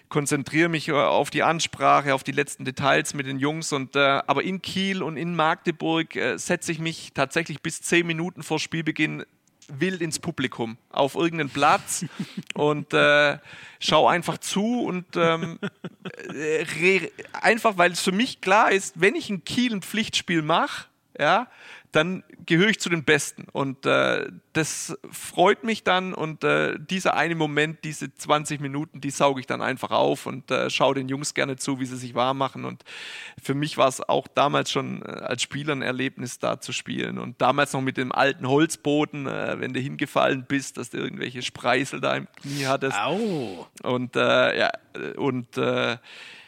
konzentriere 0.09 0.68
mich 0.68 0.88
äh, 0.88 0.92
auf 0.92 1.31
die 1.31 1.42
Ansprache, 1.42 2.14
auf 2.14 2.22
die 2.22 2.33
letzten 2.33 2.64
Details 2.64 3.14
mit 3.14 3.26
den 3.26 3.38
Jungs. 3.38 3.72
Und, 3.72 3.96
äh, 3.96 4.20
aber 4.26 4.42
in 4.42 4.62
Kiel 4.62 5.03
und 5.03 5.16
in 5.16 5.35
Magdeburg 5.35 6.14
äh, 6.16 6.37
setze 6.38 6.72
ich 6.72 6.79
mich 6.79 7.12
tatsächlich 7.14 7.62
bis 7.62 7.83
zehn 7.83 8.07
Minuten 8.07 8.42
vor 8.42 8.59
Spielbeginn 8.59 9.24
wild 9.78 10.00
ins 10.00 10.18
Publikum 10.18 10.76
auf 10.90 11.14
irgendeinen 11.14 11.50
Platz 11.50 12.04
und 12.54 12.92
äh, 12.92 13.38
schau 13.78 14.09
einfach 14.09 14.38
zu 14.38 14.83
und 14.83 15.04
ähm, 15.16 15.59
äh, 16.35 17.11
einfach, 17.33 17.78
weil 17.78 17.92
es 17.92 18.00
für 18.00 18.12
mich 18.12 18.40
klar 18.40 18.72
ist, 18.72 19.00
wenn 19.00 19.14
ich 19.14 19.30
in 19.30 19.44
Kiel 19.44 19.74
ein 19.74 19.83
Pflichtspiel 19.83 20.42
mache, 20.42 20.87
ja, 21.18 21.48
dann 21.92 22.22
gehöre 22.46 22.68
ich 22.68 22.79
zu 22.79 22.88
den 22.88 23.05
Besten. 23.05 23.46
Und 23.53 23.85
äh, 23.87 24.31
das 24.53 24.96
freut 25.11 25.64
mich 25.64 25.83
dann 25.83 26.14
und 26.14 26.44
äh, 26.44 26.79
dieser 26.79 27.14
eine 27.14 27.35
Moment, 27.35 27.85
diese 27.85 28.14
20 28.14 28.61
Minuten, 28.61 29.00
die 29.00 29.11
sauge 29.11 29.40
ich 29.40 29.46
dann 29.46 29.62
einfach 29.62 29.90
auf 29.90 30.26
und 30.26 30.50
äh, 30.50 30.70
schaue 30.70 30.94
den 30.94 31.09
Jungs 31.09 31.35
gerne 31.35 31.57
zu, 31.57 31.81
wie 31.81 31.87
sie 31.87 31.96
sich 31.96 32.14
warm 32.14 32.38
machen. 32.38 32.64
Und 32.64 32.85
für 33.42 33.55
mich 33.55 33.76
war 33.76 33.88
es 33.88 34.00
auch 34.00 34.29
damals 34.29 34.70
schon 34.70 35.03
äh, 35.03 35.11
als 35.11 35.42
Spieler 35.42 35.72
ein 35.72 35.83
Erlebnis, 35.83 36.38
da 36.38 36.61
zu 36.61 36.72
spielen. 36.72 37.18
Und 37.18 37.40
damals 37.40 37.72
noch 37.72 37.83
mit 37.83 37.96
dem 37.96 38.12
alten 38.12 38.48
Holzboden, 38.48 39.26
äh, 39.26 39.59
wenn 39.59 39.72
du 39.72 39.81
hingefallen 39.81 40.44
bist, 40.46 40.76
dass 40.76 40.90
du 40.90 40.98
irgendwelche 40.98 41.42
Spreisel 41.42 42.00
da 42.00 42.16
im 42.16 42.29
Knie 42.37 42.66
hattest. 42.66 42.98
Au. 42.98 43.68
Und 43.83 44.14
äh, 44.16 44.59
ja, 44.59 44.70
und 45.16 45.59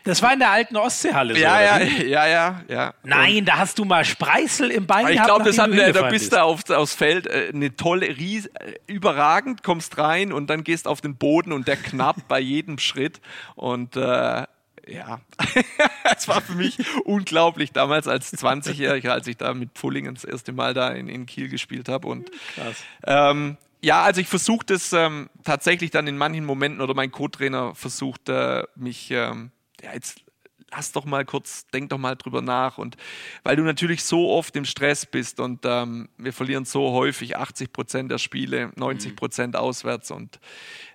das 0.04 0.22
war 0.22 0.32
in 0.32 0.38
der 0.40 0.50
alten 0.50 0.76
Ostseehalle. 0.76 1.38
Ja, 1.38 1.78
so, 1.78 1.84
ja, 1.84 2.04
ja, 2.04 2.26
ja, 2.26 2.62
ja. 2.68 2.94
Nein, 3.02 3.38
und 3.38 3.44
da 3.46 3.58
hast 3.58 3.78
du 3.78 3.84
mal 3.84 4.04
Spreißel 4.04 4.70
im 4.70 4.86
Bein 4.86 5.06
ich 5.08 5.14
gehabt. 5.14 5.46
Ich 5.46 5.54
glaube, 5.54 5.92
da 5.92 6.08
bist 6.08 6.32
du 6.32 6.42
auf, 6.42 6.68
aufs 6.70 6.94
Feld 6.94 7.26
äh, 7.26 7.50
eine 7.52 7.74
tolle, 7.76 8.08
ries, 8.08 8.46
äh, 8.46 8.74
überragend, 8.86 9.62
kommst 9.62 9.98
rein 9.98 10.32
und 10.32 10.48
dann 10.48 10.64
gehst 10.64 10.88
auf 10.88 11.00
den 11.00 11.16
Boden 11.16 11.52
und 11.52 11.68
der 11.68 11.76
knappt 11.76 12.28
bei 12.28 12.40
jedem 12.40 12.78
Schritt. 12.78 13.20
Und 13.54 13.96
äh, 13.96 14.44
ja, 14.86 15.20
es 16.16 16.28
war 16.28 16.40
für 16.40 16.54
mich 16.54 16.78
unglaublich 17.04 17.72
damals 17.72 18.08
als 18.08 18.32
20-Jähriger, 18.32 19.10
als 19.10 19.26
ich 19.26 19.36
da 19.36 19.54
mit 19.54 19.70
Pfullingen 19.74 20.14
das 20.14 20.24
erste 20.24 20.52
Mal 20.52 20.74
da 20.74 20.88
in, 20.88 21.08
in 21.08 21.26
Kiel 21.26 21.48
gespielt 21.48 21.88
habe. 21.88 22.08
Und 22.08 22.30
Krass. 22.56 22.76
Ähm, 23.04 23.56
ja, 23.80 24.02
also 24.02 24.20
ich 24.20 24.28
versuche 24.28 24.64
das 24.66 24.92
ähm, 24.92 25.28
tatsächlich 25.44 25.90
dann 25.90 26.06
in 26.06 26.16
manchen 26.16 26.44
Momenten 26.44 26.80
oder 26.80 26.94
mein 26.94 27.10
Co-Trainer 27.10 27.74
versucht 27.74 28.28
äh, 28.28 28.62
mich 28.76 29.10
ähm, 29.10 29.50
ja, 29.82 29.92
jetzt 29.92 30.22
lass 30.70 30.92
doch 30.92 31.04
mal 31.04 31.24
kurz, 31.24 31.66
denk 31.68 31.90
doch 31.90 31.98
mal 31.98 32.16
drüber 32.16 32.42
nach. 32.42 32.78
Und 32.78 32.96
weil 33.42 33.56
du 33.56 33.62
natürlich 33.62 34.04
so 34.04 34.30
oft 34.30 34.56
im 34.56 34.64
Stress 34.64 35.06
bist 35.06 35.40
und 35.40 35.60
ähm, 35.64 36.08
wir 36.16 36.32
verlieren 36.32 36.64
so 36.64 36.92
häufig 36.92 37.36
80 37.36 37.72
Prozent 37.72 38.10
der 38.10 38.18
Spiele, 38.18 38.72
90 38.76 39.14
Prozent 39.16 39.56
auswärts 39.56 40.10
und 40.10 40.40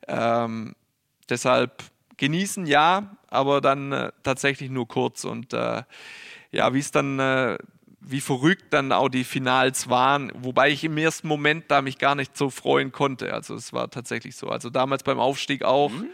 ähm, 0.08 0.76
deshalb 1.30 1.84
genießen 2.17 2.65
ja, 2.65 3.15
aber 3.30 3.62
dann 3.62 3.91
äh, 3.91 4.12
tatsächlich 4.23 4.69
nur 4.69 4.88
kurz. 4.88 5.23
Und 5.23 5.54
äh, 5.54 5.84
ja, 6.52 6.73
wie 6.73 6.80
es 6.80 6.91
dann, 6.91 7.19
äh, 7.19 7.58
wie 8.00 8.21
verrückt 8.21 8.65
dann 8.71 8.91
auch 8.91 9.10
die 9.10 9.23
Finals 9.23 9.89
waren, 9.89 10.32
wobei 10.36 10.71
ich 10.71 10.84
im 10.84 10.97
ersten 10.97 11.28
Moment 11.28 11.65
da 11.69 11.82
mich 11.82 11.97
gar 11.97 12.15
nicht 12.15 12.36
so 12.36 12.50
freuen 12.50 12.91
konnte. 12.91 13.34
Also 13.34 13.56
es 13.56 13.73
war 13.73 13.89
tatsächlich 13.89 14.36
so. 14.36 14.47
Also 14.47 14.69
damals 14.69 15.04
beim 15.04 15.19
Aufstieg 15.19 15.63
auch. 15.63 15.91
Mhm. 15.91 16.08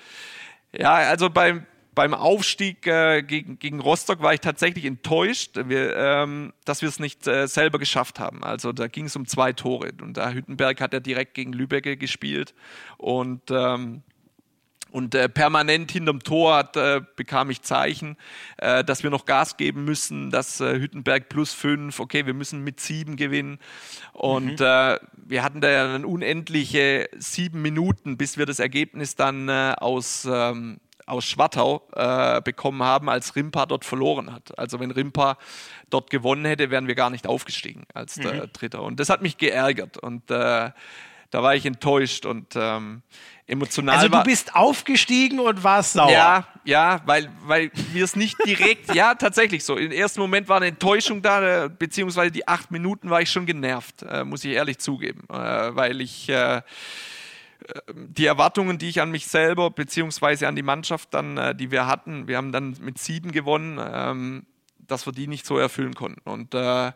Ja, 0.75 0.95
also 0.95 1.29
beim, 1.29 1.65
beim 1.95 2.13
Aufstieg 2.13 2.87
äh, 2.87 3.21
gegen, 3.21 3.59
gegen 3.59 3.79
Rostock 3.79 4.21
war 4.21 4.33
ich 4.33 4.39
tatsächlich 4.39 4.85
enttäuscht, 4.85 5.51
wir, 5.55 5.95
ähm, 5.95 6.53
dass 6.65 6.81
wir 6.81 6.89
es 6.89 6.99
nicht 6.99 7.27
äh, 7.27 7.47
selber 7.47 7.79
geschafft 7.79 8.19
haben. 8.19 8.43
Also 8.43 8.71
da 8.71 8.87
ging 8.87 9.05
es 9.05 9.15
um 9.15 9.27
zwei 9.27 9.53
Tore 9.53 9.91
und 10.01 10.17
da 10.17 10.31
Hüttenberg 10.31 10.81
hat 10.81 10.93
ja 10.93 10.99
direkt 10.99 11.33
gegen 11.33 11.53
Lübeck 11.53 11.99
gespielt 11.99 12.53
und 12.97 13.51
ähm, 13.51 14.03
und 14.93 15.15
äh, 15.15 15.27
permanent 15.27 15.91
hinterm 15.91 16.19
Tor 16.19 16.55
hat, 16.55 16.77
äh, 16.77 17.01
bekam 17.15 17.49
ich 17.49 17.63
Zeichen, 17.63 18.15
äh, 18.57 18.83
dass 18.83 19.01
wir 19.01 19.09
noch 19.09 19.25
Gas 19.25 19.57
geben 19.57 19.85
müssen, 19.85 20.29
dass 20.29 20.61
äh, 20.61 20.79
Hüttenberg 20.79 21.29
plus 21.29 21.51
fünf, 21.51 21.99
okay, 21.99 22.27
wir 22.27 22.35
müssen 22.35 22.63
mit 22.63 22.79
sieben 22.79 23.15
gewinnen. 23.15 23.57
Und 24.11 24.59
mhm. 24.59 24.65
äh, 24.65 24.99
wir 25.15 25.43
hatten 25.43 25.61
da 25.61 25.71
ja 25.71 25.91
dann 25.91 26.05
unendliche 26.05 27.09
sieben 27.17 27.63
Minuten, 27.63 28.17
bis 28.17 28.37
wir 28.37 28.45
das 28.45 28.59
Ergebnis 28.59 29.15
dann 29.15 29.49
äh, 29.49 29.73
aus 29.79 30.27
ähm, 30.31 30.77
aus 31.05 31.25
Schwartau 31.25 31.87
äh, 31.95 32.41
bekommen 32.41 32.83
haben, 32.83 33.09
als 33.09 33.35
Rimpa 33.35 33.65
dort 33.65 33.85
verloren 33.85 34.31
hat. 34.31 34.57
Also 34.57 34.79
wenn 34.79 34.91
Rimpa 34.91 35.37
dort 35.89 36.09
gewonnen 36.09 36.45
hätte, 36.45 36.69
wären 36.69 36.87
wir 36.87 36.95
gar 36.95 37.09
nicht 37.09 37.27
aufgestiegen 37.27 37.83
als 37.93 38.17
mhm. 38.17 38.49
Dritter. 38.53 38.83
Und 38.83 38.99
das 38.99 39.09
hat 39.09 39.21
mich 39.21 39.37
geärgert 39.37 39.97
und 39.97 40.29
äh, 40.31 40.71
da 41.33 41.41
war 41.41 41.55
ich 41.55 41.65
enttäuscht 41.65 42.27
und 42.27 42.55
ähm, 42.55 43.01
emotional. 43.47 43.95
Also 43.95 44.07
du 44.07 44.23
bist 44.23 44.55
aufgestiegen 44.55 45.39
und 45.39 45.63
warst 45.63 45.93
sauer. 45.93 46.11
Ja, 46.11 46.47
ja, 46.63 47.01
weil, 47.05 47.27
weil 47.45 47.71
wir 47.91 48.03
es 48.03 48.15
nicht 48.15 48.37
direkt, 48.45 48.93
ja, 48.95 49.15
tatsächlich 49.15 49.63
so. 49.63 49.75
Im 49.75 49.91
ersten 49.91 50.21
Moment 50.21 50.47
war 50.47 50.57
eine 50.57 50.67
Enttäuschung 50.67 51.23
da, 51.23 51.65
äh, 51.65 51.69
beziehungsweise 51.69 52.31
die 52.31 52.47
acht 52.47 52.69
Minuten 52.69 53.09
war 53.09 53.19
ich 53.19 53.31
schon 53.31 53.47
genervt, 53.47 54.03
äh, 54.03 54.23
muss 54.23 54.45
ich 54.45 54.51
ehrlich 54.51 54.77
zugeben, 54.77 55.23
äh, 55.27 55.33
weil 55.75 56.01
ich 56.01 56.29
äh, 56.29 56.61
die 57.93 58.25
Erwartungen, 58.25 58.77
die 58.77 58.89
ich 58.89 59.01
an 59.01 59.11
mich 59.11 59.27
selber 59.27 59.69
beziehungsweise 59.69 60.47
an 60.47 60.55
die 60.55 60.63
Mannschaft 60.63 61.13
dann, 61.13 61.37
äh, 61.37 61.55
die 61.55 61.71
wir 61.71 61.87
hatten, 61.87 62.27
wir 62.27 62.37
haben 62.37 62.51
dann 62.51 62.77
mit 62.81 62.97
sieben 62.97 63.31
gewonnen, 63.31 63.79
ähm, 63.81 64.45
dass 64.79 65.05
wir 65.05 65.13
die 65.13 65.27
nicht 65.27 65.45
so 65.45 65.57
erfüllen 65.57 65.93
konnten. 65.93 66.29
Und 66.29 66.53
äh, 66.53 66.91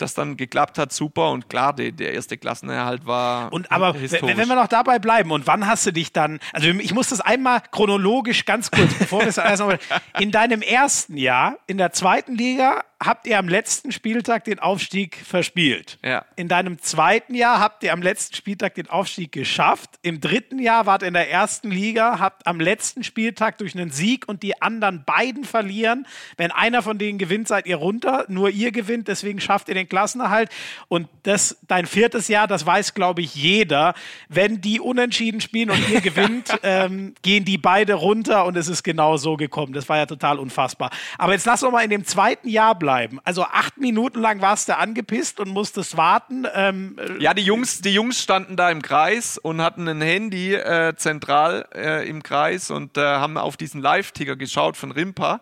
das 0.00 0.14
dann 0.14 0.36
geklappt 0.36 0.78
hat, 0.78 0.92
super. 0.92 1.30
Und 1.30 1.48
klar, 1.48 1.74
die, 1.74 1.92
der 1.92 2.14
erste 2.14 2.38
Klassenerhalt 2.38 3.06
war. 3.06 3.52
Und 3.52 3.70
aber 3.70 3.94
wenn 3.94 4.48
wir 4.48 4.54
noch 4.54 4.68
dabei 4.68 4.98
bleiben, 4.98 5.30
und 5.30 5.46
wann 5.46 5.66
hast 5.66 5.86
du 5.86 5.92
dich 5.92 6.12
dann, 6.12 6.40
also 6.52 6.68
ich 6.68 6.94
muss 6.94 7.08
das 7.08 7.20
einmal 7.20 7.62
chronologisch 7.70 8.44
ganz 8.44 8.70
kurz, 8.70 8.92
bevor 8.94 9.20
wir 9.20 9.28
es 9.28 9.36
noch, 9.36 9.74
in 10.18 10.30
deinem 10.30 10.62
ersten 10.62 11.16
Jahr 11.16 11.58
in 11.66 11.78
der 11.78 11.92
zweiten 11.92 12.34
Liga 12.34 12.84
habt 13.02 13.26
ihr 13.26 13.38
am 13.38 13.48
letzten 13.48 13.92
Spieltag 13.92 14.44
den 14.44 14.58
Aufstieg 14.58 15.16
verspielt. 15.16 15.98
Ja. 16.04 16.24
In 16.36 16.48
deinem 16.48 16.78
zweiten 16.80 17.34
Jahr 17.34 17.58
habt 17.58 17.82
ihr 17.82 17.92
am 17.92 18.02
letzten 18.02 18.34
Spieltag 18.34 18.74
den 18.74 18.88
Aufstieg 18.88 19.32
geschafft. 19.32 19.98
Im 20.02 20.20
dritten 20.20 20.58
Jahr 20.58 20.84
wart 20.84 21.02
ihr 21.02 21.08
in 21.08 21.14
der 21.14 21.30
ersten 21.30 21.70
Liga, 21.70 22.18
habt 22.18 22.46
am 22.46 22.60
letzten 22.60 23.02
Spieltag 23.02 23.56
durch 23.58 23.74
einen 23.74 23.90
Sieg 23.90 24.28
und 24.28 24.42
die 24.42 24.60
anderen 24.60 25.04
beiden 25.04 25.44
verlieren. 25.44 26.06
Wenn 26.36 26.50
einer 26.50 26.82
von 26.82 26.98
denen 26.98 27.18
gewinnt, 27.18 27.48
seid 27.48 27.66
ihr 27.66 27.76
runter. 27.76 28.26
Nur 28.28 28.50
ihr 28.50 28.70
gewinnt, 28.70 29.08
deswegen 29.08 29.40
schafft 29.40 29.68
ihr 29.68 29.74
den 29.74 29.88
Klassenerhalt. 29.90 30.48
Und 30.88 31.08
das, 31.24 31.58
dein 31.68 31.84
viertes 31.84 32.28
Jahr, 32.28 32.46
das 32.46 32.64
weiß, 32.64 32.94
glaube 32.94 33.20
ich, 33.20 33.34
jeder. 33.34 33.92
Wenn 34.30 34.62
die 34.62 34.80
unentschieden 34.80 35.42
spielen 35.42 35.68
und 35.68 35.86
ihr 35.90 36.00
gewinnt, 36.00 36.58
ähm, 36.62 37.14
gehen 37.20 37.44
die 37.44 37.58
beide 37.58 37.94
runter 37.94 38.46
und 38.46 38.56
es 38.56 38.68
ist 38.68 38.82
genau 38.82 39.18
so 39.18 39.36
gekommen. 39.36 39.74
Das 39.74 39.88
war 39.90 39.98
ja 39.98 40.06
total 40.06 40.38
unfassbar. 40.38 40.90
Aber 41.18 41.34
jetzt 41.34 41.44
lass 41.44 41.62
uns 41.62 41.72
mal 41.72 41.84
in 41.84 41.90
dem 41.90 42.04
zweiten 42.04 42.48
Jahr 42.48 42.74
bleiben. 42.74 43.18
Also 43.24 43.44
acht 43.44 43.76
Minuten 43.76 44.20
lang 44.20 44.40
warst 44.40 44.68
du 44.68 44.76
angepisst 44.78 45.40
und 45.40 45.50
musstest 45.50 45.96
warten. 45.96 46.46
Ähm, 46.54 46.96
ja, 47.18 47.34
die 47.34 47.42
Jungs, 47.42 47.82
die 47.82 47.92
Jungs 47.92 48.22
standen 48.22 48.56
da 48.56 48.70
im 48.70 48.80
Kreis 48.80 49.36
und 49.36 49.60
hatten 49.60 49.88
ein 49.88 50.00
Handy 50.00 50.54
äh, 50.54 50.94
zentral 50.96 51.66
äh, 51.74 52.08
im 52.08 52.22
Kreis 52.22 52.70
und 52.70 52.96
äh, 52.96 53.00
haben 53.00 53.36
auf 53.36 53.56
diesen 53.56 53.82
Live-Ticker 53.82 54.36
geschaut 54.36 54.76
von 54.76 54.92
Rimpa. 54.92 55.40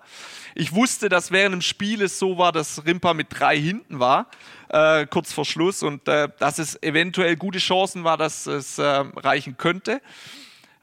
Ich 0.60 0.74
wusste, 0.74 1.08
dass 1.08 1.30
während 1.30 1.52
dem 1.52 1.62
Spiel 1.62 2.02
es 2.02 2.18
so 2.18 2.36
war, 2.36 2.50
dass 2.50 2.84
Rimpa 2.84 3.14
mit 3.14 3.28
drei 3.30 3.56
hinten 3.56 4.00
war, 4.00 4.26
äh, 4.70 5.06
kurz 5.06 5.32
vor 5.32 5.44
Schluss, 5.44 5.84
und 5.84 6.08
äh, 6.08 6.28
dass 6.40 6.58
es 6.58 6.82
eventuell 6.82 7.36
gute 7.36 7.60
Chancen 7.60 8.02
war, 8.02 8.16
dass 8.16 8.48
es 8.48 8.76
äh, 8.76 8.82
reichen 8.82 9.56
könnte. 9.56 10.02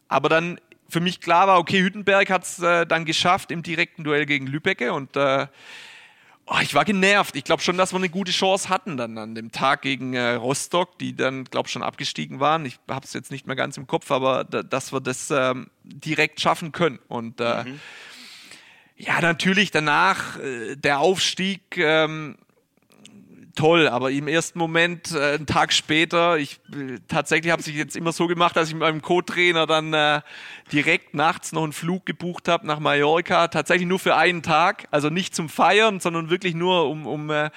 Aber 0.08 0.30
dann 0.30 0.62
für 0.88 1.02
mich 1.02 1.20
klar 1.20 1.48
war, 1.48 1.60
okay, 1.60 1.82
Hüttenberg 1.82 2.30
hat 2.30 2.44
es 2.44 2.60
äh, 2.60 2.86
dann 2.86 3.04
geschafft 3.04 3.52
im 3.52 3.64
direkten 3.64 4.06
Duell 4.06 4.26
gegen 4.26 4.48
Lübecke 4.48 4.94
und 4.94 5.18
äh, 5.18 5.48
oh, 6.46 6.60
ich 6.62 6.74
war 6.74 6.86
genervt. 6.86 7.36
Ich 7.36 7.44
glaube 7.44 7.62
schon, 7.62 7.78
dass 7.78 7.92
wir 7.92 7.98
eine 7.98 8.08
gute 8.08 8.32
Chance 8.32 8.70
hatten 8.70 8.96
dann 8.96 9.18
an 9.18 9.36
dem 9.36 9.52
Tag 9.52 9.82
gegen 9.82 10.14
äh, 10.14 10.36
Rostock, 10.36 10.98
die 11.00 11.18
dann, 11.18 11.44
glaube 11.44 11.68
ich, 11.68 11.74
schon 11.74 11.84
abgestiegen 11.84 12.40
waren. 12.40 12.66
Ich 12.66 12.80
habe 12.90 13.06
es 13.06 13.12
jetzt 13.12 13.30
nicht 13.30 13.46
mehr 13.46 13.58
ganz 13.58 13.76
im 13.76 13.88
Kopf, 13.88 14.10
aber 14.10 14.46
da, 14.46 14.64
dass 14.64 14.94
wir 14.94 15.02
das 15.02 15.32
ähm, 15.32 15.70
direkt 15.84 16.40
schaffen 16.40 16.72
können. 16.72 17.00
Und 17.10 17.42
äh, 17.42 17.66
mhm. 17.66 17.82
Ja, 18.98 19.22
natürlich 19.22 19.72
danach 19.72 20.40
äh, 20.40 20.76
der 20.76 21.00
Aufstieg. 21.00 21.78
Ähm, 21.78 22.38
toll, 23.56 23.88
aber 23.88 24.12
im 24.12 24.28
ersten 24.28 24.60
Moment, 24.60 25.12
äh, 25.14 25.36
einen 25.36 25.46
Tag 25.46 25.74
später, 25.74 26.38
ich 26.38 26.60
äh, 26.74 27.00
tatsächlich 27.08 27.52
habe 27.52 27.62
es 27.62 27.68
jetzt 27.68 27.96
immer 27.96 28.12
so 28.12 28.28
gemacht, 28.28 28.56
dass 28.56 28.68
ich 28.68 28.74
mit 28.74 28.82
meinem 28.82 29.02
Co-Trainer 29.02 29.66
dann 29.66 29.94
äh, 29.94 30.22
direkt 30.72 31.14
nachts 31.14 31.52
noch 31.52 31.64
einen 31.64 31.74
Flug 31.74 32.06
gebucht 32.06 32.48
habe 32.48 32.68
nach 32.68 32.80
Mallorca, 32.80 33.48
tatsächlich 33.48 33.88
nur 33.88 34.00
für 34.00 34.16
einen 34.16 34.44
Tag, 34.44 34.88
also 34.92 35.10
nicht 35.10 35.36
zum 35.36 35.50
Feiern, 35.50 36.00
sondern 36.00 36.30
wirklich 36.30 36.54
nur 36.54 36.90
um, 36.90 37.08
um 37.08 37.30
äh, 37.30 37.50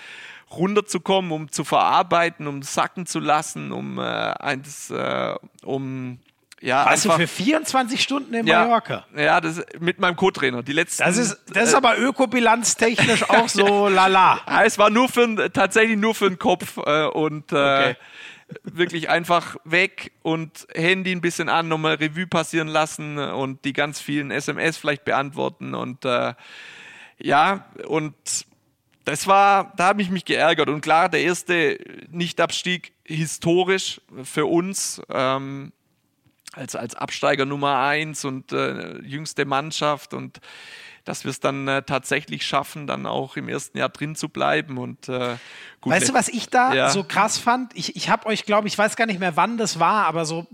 runterzukommen, 0.50 1.30
um 1.32 1.50
zu 1.50 1.64
verarbeiten, 1.64 2.46
um 2.46 2.62
sacken 2.62 3.06
zu 3.06 3.18
lassen, 3.20 3.72
um 3.72 3.98
äh, 3.98 4.02
eins, 4.02 4.90
äh, 4.90 5.34
um 5.64 6.18
ja, 6.60 6.86
Warst 6.86 7.04
einfach, 7.04 7.18
du 7.18 7.26
für 7.26 7.42
24 7.42 8.02
Stunden 8.02 8.34
in 8.34 8.46
ja, 8.46 8.64
Mallorca? 8.64 9.06
Ja, 9.16 9.40
das 9.40 9.64
mit 9.78 10.00
meinem 10.00 10.16
Co-Trainer. 10.16 10.62
Die 10.62 10.72
letzten. 10.72 11.04
Das 11.04 11.16
ist, 11.16 11.38
das 11.52 11.68
ist 11.68 11.74
aber 11.74 11.98
ökobilanztechnisch 11.98 13.30
auch 13.30 13.48
so 13.48 13.88
lala. 13.88 14.40
Ja, 14.46 14.64
es 14.64 14.78
war 14.78 14.90
nur 14.90 15.08
für 15.08 15.52
tatsächlich 15.52 15.96
nur 15.96 16.14
für 16.14 16.28
den 16.28 16.38
Kopf 16.38 16.76
äh, 16.78 17.06
und 17.06 17.52
äh, 17.52 17.56
okay. 17.56 17.96
wirklich 18.64 19.08
einfach 19.08 19.56
weg 19.64 20.12
und 20.22 20.66
Handy 20.74 21.12
ein 21.12 21.20
bisschen 21.20 21.48
an, 21.48 21.68
nochmal 21.68 21.94
Revue 21.94 22.26
passieren 22.26 22.68
lassen 22.68 23.18
und 23.18 23.64
die 23.64 23.72
ganz 23.72 24.00
vielen 24.00 24.32
SMS 24.32 24.78
vielleicht 24.78 25.04
beantworten 25.04 25.74
und 25.74 26.04
äh, 26.04 26.34
ja 27.18 27.66
und 27.86 28.14
das 29.04 29.26
war, 29.26 29.72
da 29.76 29.86
habe 29.86 30.02
ich 30.02 30.10
mich 30.10 30.26
geärgert 30.26 30.68
und 30.68 30.82
klar, 30.82 31.08
der 31.08 31.22
erste 31.22 31.78
Nichtabstieg 32.10 32.92
historisch 33.04 34.02
für 34.22 34.44
uns. 34.44 35.00
Ähm, 35.08 35.72
als, 36.52 36.74
als 36.74 36.94
Absteiger 36.94 37.44
Nummer 37.44 37.78
eins 37.78 38.24
und 38.24 38.52
äh, 38.52 38.98
jüngste 39.02 39.44
Mannschaft 39.44 40.14
und 40.14 40.40
dass 41.04 41.24
wir 41.24 41.30
es 41.30 41.40
dann 41.40 41.66
äh, 41.68 41.82
tatsächlich 41.82 42.46
schaffen, 42.46 42.86
dann 42.86 43.06
auch 43.06 43.36
im 43.36 43.48
ersten 43.48 43.78
Jahr 43.78 43.88
drin 43.88 44.14
zu 44.14 44.28
bleiben. 44.28 44.76
Und, 44.76 45.08
äh, 45.08 45.36
gut, 45.80 45.94
weißt 45.94 46.10
du, 46.10 46.14
was 46.14 46.28
ich 46.28 46.50
da 46.50 46.74
ja. 46.74 46.90
so 46.90 47.02
krass 47.02 47.38
fand? 47.38 47.74
Ich, 47.74 47.96
ich 47.96 48.10
habe 48.10 48.26
euch, 48.26 48.44
glaube 48.44 48.68
ich, 48.68 48.76
weiß 48.76 48.94
gar 48.94 49.06
nicht 49.06 49.18
mehr, 49.18 49.34
wann 49.34 49.56
das 49.56 49.80
war, 49.80 50.06
aber 50.06 50.26
so 50.26 50.46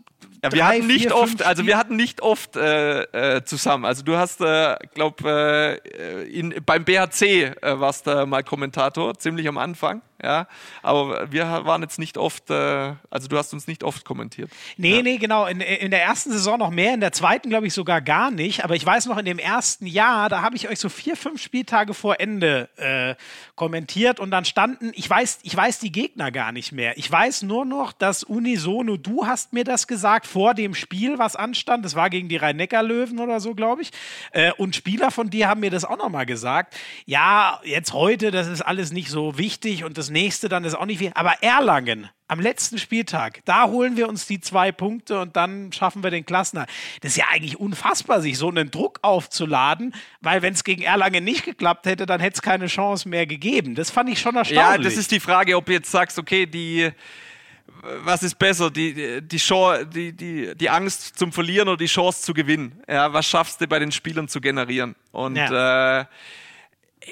ja, 0.45 0.53
wir 0.53 0.67
hatten 0.67 0.87
nicht 0.87 1.07
vier, 1.07 1.17
oft, 1.17 1.43
also 1.43 1.67
wir 1.67 1.79
hatten 1.79 1.97
nicht 1.97 2.21
oft 2.21 2.57
äh, 2.57 3.37
äh, 3.37 3.45
zusammen. 3.45 3.87
Also 3.87 4.03
du 4.03 4.17
hast, 4.17 4.43
äh, 4.43 4.77
glaub, 4.93 5.25
äh, 5.25 5.77
in, 6.25 6.55
beim 6.67 6.85
BHC 6.85 7.55
äh, 7.63 7.81
warst 7.81 8.07
du 8.07 8.27
mal 8.27 8.43
Kommentator, 8.43 9.15
ziemlich 9.19 9.49
am 9.49 9.57
Anfang, 9.57 10.03
ja. 10.23 10.47
Aber 10.83 11.33
wir 11.33 11.45
waren 11.65 11.81
jetzt 11.81 11.99
nicht 11.99 12.19
oft, 12.19 12.51
äh, 12.51 12.95
also 13.11 13.29
du 13.29 13.39
hast 13.39 13.55
uns 13.55 13.67
nicht 13.67 13.85
oft 13.85 14.05
kommentiert. 14.05 14.51
Nee, 14.77 14.97
ja. 14.97 15.03
nee, 15.03 15.17
genau. 15.17 15.47
In, 15.47 15.61
in 15.61 15.91
der 15.91 16.03
ersten 16.03 16.31
Saison 16.31 16.59
noch 16.59 16.71
mehr, 16.71 16.93
in 16.93 17.01
der 17.01 17.13
zweiten 17.13 17.49
glaube 17.49 17.67
ich 17.67 17.75
sogar 17.75 18.03
gar 18.03 18.31
nicht. 18.31 18.65
Aber 18.65 18.75
ich 18.75 18.85
weiß 18.85 19.07
noch, 19.07 19.17
in 19.17 19.25
dem 19.25 19.39
ersten 19.39 19.87
Jahr, 19.87 20.29
da 20.29 20.43
habe 20.43 20.57
ich 20.57 20.69
euch 20.69 20.79
so 20.79 20.91
vier, 20.91 21.17
fünf 21.17 21.41
Spieltage 21.41 21.95
vor 21.95 22.21
Ende 22.21 22.69
äh, 22.77 23.15
kommentiert 23.55 24.21
und 24.21 24.31
dann 24.31 24.45
standen, 24.45 24.93
ich 24.95 25.09
weiß, 25.09 25.41
ich 25.43 25.57
weiß 25.57 25.79
die 25.79 25.93
Gegner 25.93 26.31
gar 26.31 26.53
nicht 26.53 26.73
mehr. 26.73 26.99
Ich 26.99 27.11
weiß 27.11 27.43
nur 27.43 27.65
noch, 27.65 27.93
dass 27.93 28.25
unisono, 28.25 28.97
du 28.97 29.27
hast 29.27 29.53
mir 29.53 29.65
das 29.65 29.87
gesagt, 29.87 30.27
vor 30.35 30.53
dem 30.53 30.75
Spiel, 30.75 31.21
was 31.21 31.37
anstand. 31.37 31.85
Das 31.85 31.95
war 31.95 32.11
gegen 32.11 32.29
die 32.29 32.35
Rhein-Neckar-Löwen 32.35 33.21
oder 33.21 33.39
so, 33.39 33.55
glaube 33.55 33.83
ich. 33.83 33.93
Äh, 34.33 34.51
und 34.55 34.75
Spieler 34.75 35.13
von 35.13 35.31
dir 35.31 35.47
haben 35.49 35.61
mir 35.61 35.71
das 35.71 35.85
auch 35.85 35.97
nochmal 35.97 36.27
gesagt. 36.27 36.75
Ja, 37.07 37.61
jetzt 37.63 37.93
heute, 37.93 38.33
das 38.33 38.49
ist 38.49 38.61
alles 38.61 38.93
nicht 38.93 39.11
so 39.11 39.39
wichtig 39.39 39.85
und 39.85 39.97
das 39.97 40.11
nächste 40.11 40.49
dann 40.49 40.65
ist 40.65 40.75
auch 40.75 40.87
nicht 40.87 40.99
viel. 40.99 41.13
Aber 41.15 41.35
Erlangen, 41.41 42.11
am 42.27 42.41
letzten 42.41 42.79
Spieltag, 42.79 43.43
da 43.45 43.69
holen 43.69 43.97
wir 43.97 44.09
uns 44.09 44.27
die 44.27 44.41
zwei 44.41 44.73
Punkte 44.73 45.21
und 45.21 45.37
dann 45.37 45.71
schaffen 45.71 46.03
wir 46.03 46.11
den 46.11 46.27
Klassener. 46.27 46.67
Das 47.01 47.13
ist 47.13 47.17
ja 47.17 47.27
eigentlich 47.31 47.61
unfassbar, 47.61 48.21
sich 48.21 48.37
so 48.37 48.49
einen 48.49 48.73
Druck 48.73 48.99
aufzuladen, 49.03 49.95
weil 50.21 50.43
wenn 50.43 50.55
es 50.55 50.65
gegen 50.65 50.83
Erlangen 50.83 51.23
nicht 51.23 51.45
geklappt 51.45 51.87
hätte, 51.87 52.07
dann 52.07 52.21
hätte 52.21 52.35
es 52.35 52.43
keine 52.43 52.67
Chance 52.67 53.09
mehr 53.09 53.27
gegeben. 53.27 53.77
Das 53.77 53.93
fand 53.93 54.11
ich 54.11 54.19
schon 54.19 54.35
erstaunlich. 54.35 54.59
Ja, 54.59 54.79
das 54.79 54.97
ist 54.97 55.13
die 55.13 55.21
Frage, 55.21 55.57
ob 55.57 55.67
du 55.67 55.75
jetzt 55.75 55.93
sagst, 55.93 56.19
okay, 56.19 56.47
die 56.47 56.91
was 58.05 58.23
ist 58.23 58.39
besser, 58.39 58.71
die, 58.71 59.21
die, 59.23 59.37
Chance, 59.37 59.87
die, 59.87 60.13
die, 60.13 60.55
die 60.55 60.71
Angst 60.71 61.19
zum 61.19 61.33
Verlieren 61.33 61.69
oder 61.69 61.77
die 61.77 61.87
Chance 61.87 62.23
zu 62.23 62.35
gewinnen? 62.35 62.81
Ja, 62.89 63.13
was 63.13 63.27
schaffst 63.27 63.61
du 63.61 63.67
bei 63.67 63.79
den 63.79 63.93
Spielern 63.93 64.29
zu 64.29 64.41
generieren? 64.41 64.95
Und 65.13 65.37
ja. 65.37 66.01
äh, 66.01 66.05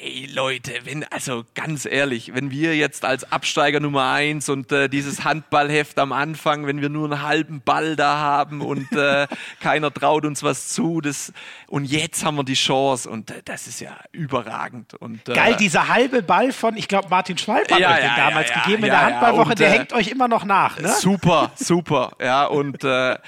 Ey 0.01 0.27
Leute, 0.33 0.73
wenn, 0.85 1.05
also 1.05 1.45
ganz 1.55 1.85
ehrlich, 1.85 2.35
wenn 2.35 2.51
wir 2.51 2.75
jetzt 2.77 3.05
als 3.05 3.31
Absteiger 3.31 3.79
Nummer 3.79 4.11
eins 4.13 4.49
und 4.49 4.73
äh, 4.73 4.89
dieses 4.89 5.25
Handballheft 5.25 5.99
am 5.99 6.13
Anfang, 6.13 6.67
wenn 6.67 6.81
wir 6.81 6.89
nur 6.89 7.13
einen 7.13 7.23
halben 7.23 7.61
Ball 7.61 7.95
da 7.95 8.17
haben 8.17 8.63
und 8.63 8.91
äh, 8.93 9.27
keiner 9.61 9.93
traut 9.93 10.25
uns 10.25 10.43
was 10.43 10.69
zu, 10.69 11.01
das, 11.03 11.33
und 11.67 11.85
jetzt 11.85 12.25
haben 12.25 12.37
wir 12.37 12.45
die 12.45 12.55
Chance 12.55 13.11
und 13.11 13.31
äh, 13.31 13.43
das 13.45 13.67
ist 13.67 13.81
ja 13.81 13.97
überragend. 14.13 14.95
Und, 14.95 15.29
äh, 15.29 15.35
Geil, 15.35 15.57
dieser 15.57 15.89
halbe 15.89 16.23
Ball 16.23 16.53
von, 16.53 16.77
ich 16.77 16.89
glaube, 16.89 17.09
Martin 17.11 17.37
Schwalb 17.37 17.71
hat 17.71 17.79
ja, 17.79 17.91
euch 17.91 18.01
den 18.01 18.17
damals 18.17 18.49
ja, 18.49 18.63
gegeben 18.63 18.85
in 18.85 18.91
der 18.91 19.03
Handballwoche, 19.03 19.51
und, 19.51 19.59
der 19.59 19.69
äh, 19.69 19.79
hängt 19.79 19.93
euch 19.93 20.09
immer 20.09 20.29
noch 20.29 20.45
nach. 20.45 20.81
Ne? 20.81 20.89
Super, 20.89 21.53
super, 21.57 22.13
ja, 22.21 22.47
und 22.47 22.83
äh, 22.83 23.19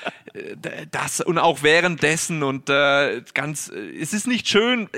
das 0.91 1.21
und 1.21 1.39
auch 1.39 1.63
währenddessen 1.63 2.43
und 2.43 2.67
ganz, 2.67 3.69
es 3.69 4.13
ist 4.13 4.27
nicht 4.27 4.49
schön, 4.49 4.89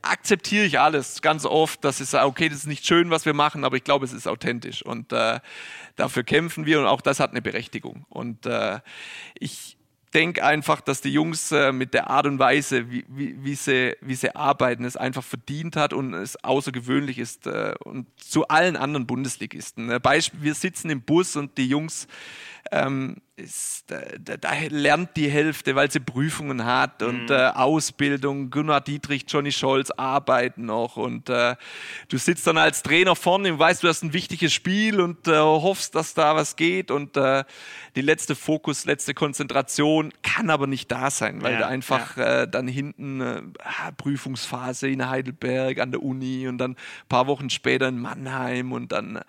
akzeptiere 0.00 0.64
ich 0.64 0.80
alles 0.80 0.99
ganz 1.22 1.44
oft, 1.44 1.84
dass 1.84 2.00
es 2.00 2.14
okay, 2.14 2.48
das 2.48 2.58
ist 2.58 2.66
nicht 2.66 2.86
schön, 2.86 3.10
was 3.10 3.24
wir 3.24 3.34
machen, 3.34 3.64
aber 3.64 3.76
ich 3.76 3.84
glaube, 3.84 4.04
es 4.04 4.12
ist 4.12 4.26
authentisch 4.26 4.82
und 4.84 5.12
äh, 5.12 5.40
dafür 5.96 6.22
kämpfen 6.22 6.66
wir 6.66 6.80
und 6.80 6.86
auch 6.86 7.00
das 7.00 7.20
hat 7.20 7.30
eine 7.30 7.42
Berechtigung 7.42 8.06
und 8.08 8.46
äh, 8.46 8.80
ich 9.38 9.76
denke 10.14 10.44
einfach, 10.44 10.80
dass 10.80 11.00
die 11.00 11.12
Jungs 11.12 11.52
äh, 11.52 11.72
mit 11.72 11.94
der 11.94 12.10
Art 12.10 12.26
und 12.26 12.38
Weise, 12.38 12.90
wie, 12.90 13.04
wie, 13.08 13.36
wie, 13.44 13.54
sie, 13.54 13.96
wie 14.00 14.14
sie 14.14 14.34
arbeiten, 14.34 14.84
es 14.84 14.96
einfach 14.96 15.22
verdient 15.22 15.76
hat 15.76 15.92
und 15.92 16.14
es 16.14 16.42
außergewöhnlich 16.42 17.18
ist 17.18 17.46
äh, 17.46 17.74
und 17.84 18.06
zu 18.20 18.48
allen 18.48 18.76
anderen 18.76 19.06
Bundesligisten. 19.06 19.86
Ne? 19.86 20.00
Beispiel, 20.00 20.42
wir 20.42 20.54
sitzen 20.54 20.90
im 20.90 21.02
Bus 21.02 21.36
und 21.36 21.56
die 21.58 21.68
Jungs 21.68 22.08
ähm, 22.70 23.16
ist, 23.40 23.84
da, 23.88 24.36
da, 24.36 24.52
lernt 24.68 25.16
die 25.16 25.28
Hälfte, 25.30 25.74
weil 25.74 25.90
sie 25.90 26.00
Prüfungen 26.00 26.64
hat 26.64 27.02
und 27.02 27.24
mhm. 27.24 27.30
äh, 27.30 27.48
Ausbildung. 27.48 28.50
Gunnar 28.50 28.80
Dietrich, 28.80 29.24
Johnny 29.28 29.52
Scholz 29.52 29.90
arbeiten 29.90 30.66
noch 30.66 30.96
und 30.96 31.28
äh, 31.28 31.56
du 32.08 32.18
sitzt 32.18 32.46
dann 32.46 32.58
als 32.58 32.82
Trainer 32.82 33.16
vorne 33.16 33.52
und 33.52 33.58
weißt, 33.58 33.82
du 33.82 33.88
hast 33.88 34.02
ein 34.02 34.12
wichtiges 34.12 34.52
Spiel 34.52 35.00
und 35.00 35.26
äh, 35.26 35.36
hoffst, 35.36 35.94
dass 35.94 36.14
da 36.14 36.36
was 36.36 36.56
geht 36.56 36.90
und 36.90 37.16
äh, 37.16 37.44
die 37.96 38.02
letzte 38.02 38.34
Fokus, 38.34 38.84
letzte 38.84 39.14
Konzentration 39.14 40.12
kann 40.22 40.50
aber 40.50 40.66
nicht 40.66 40.92
da 40.92 41.10
sein, 41.10 41.42
weil 41.42 41.54
ja, 41.54 41.58
du 41.60 41.66
einfach 41.66 42.16
ja. 42.16 42.42
Äh, 42.42 42.48
dann 42.48 42.68
hinten 42.68 43.20
äh, 43.20 43.42
Prüfungsphase 43.96 44.88
in 44.88 45.08
Heidelberg 45.08 45.78
an 45.80 45.90
der 45.90 46.02
Uni 46.02 46.46
und 46.46 46.58
dann 46.58 46.72
ein 46.72 47.08
paar 47.08 47.26
Wochen 47.26 47.50
später 47.50 47.88
in 47.88 47.98
Mannheim 47.98 48.72
und 48.72 48.92
dann 48.92 49.20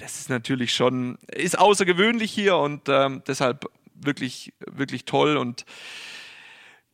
das 0.00 0.18
ist 0.20 0.30
natürlich 0.30 0.72
schon 0.72 1.18
ist 1.28 1.58
außergewöhnlich 1.58 2.32
hier 2.32 2.56
und 2.64 2.88
ähm, 2.88 3.22
deshalb 3.28 3.66
wirklich, 3.94 4.52
wirklich 4.66 5.04
toll 5.04 5.36
und 5.36 5.64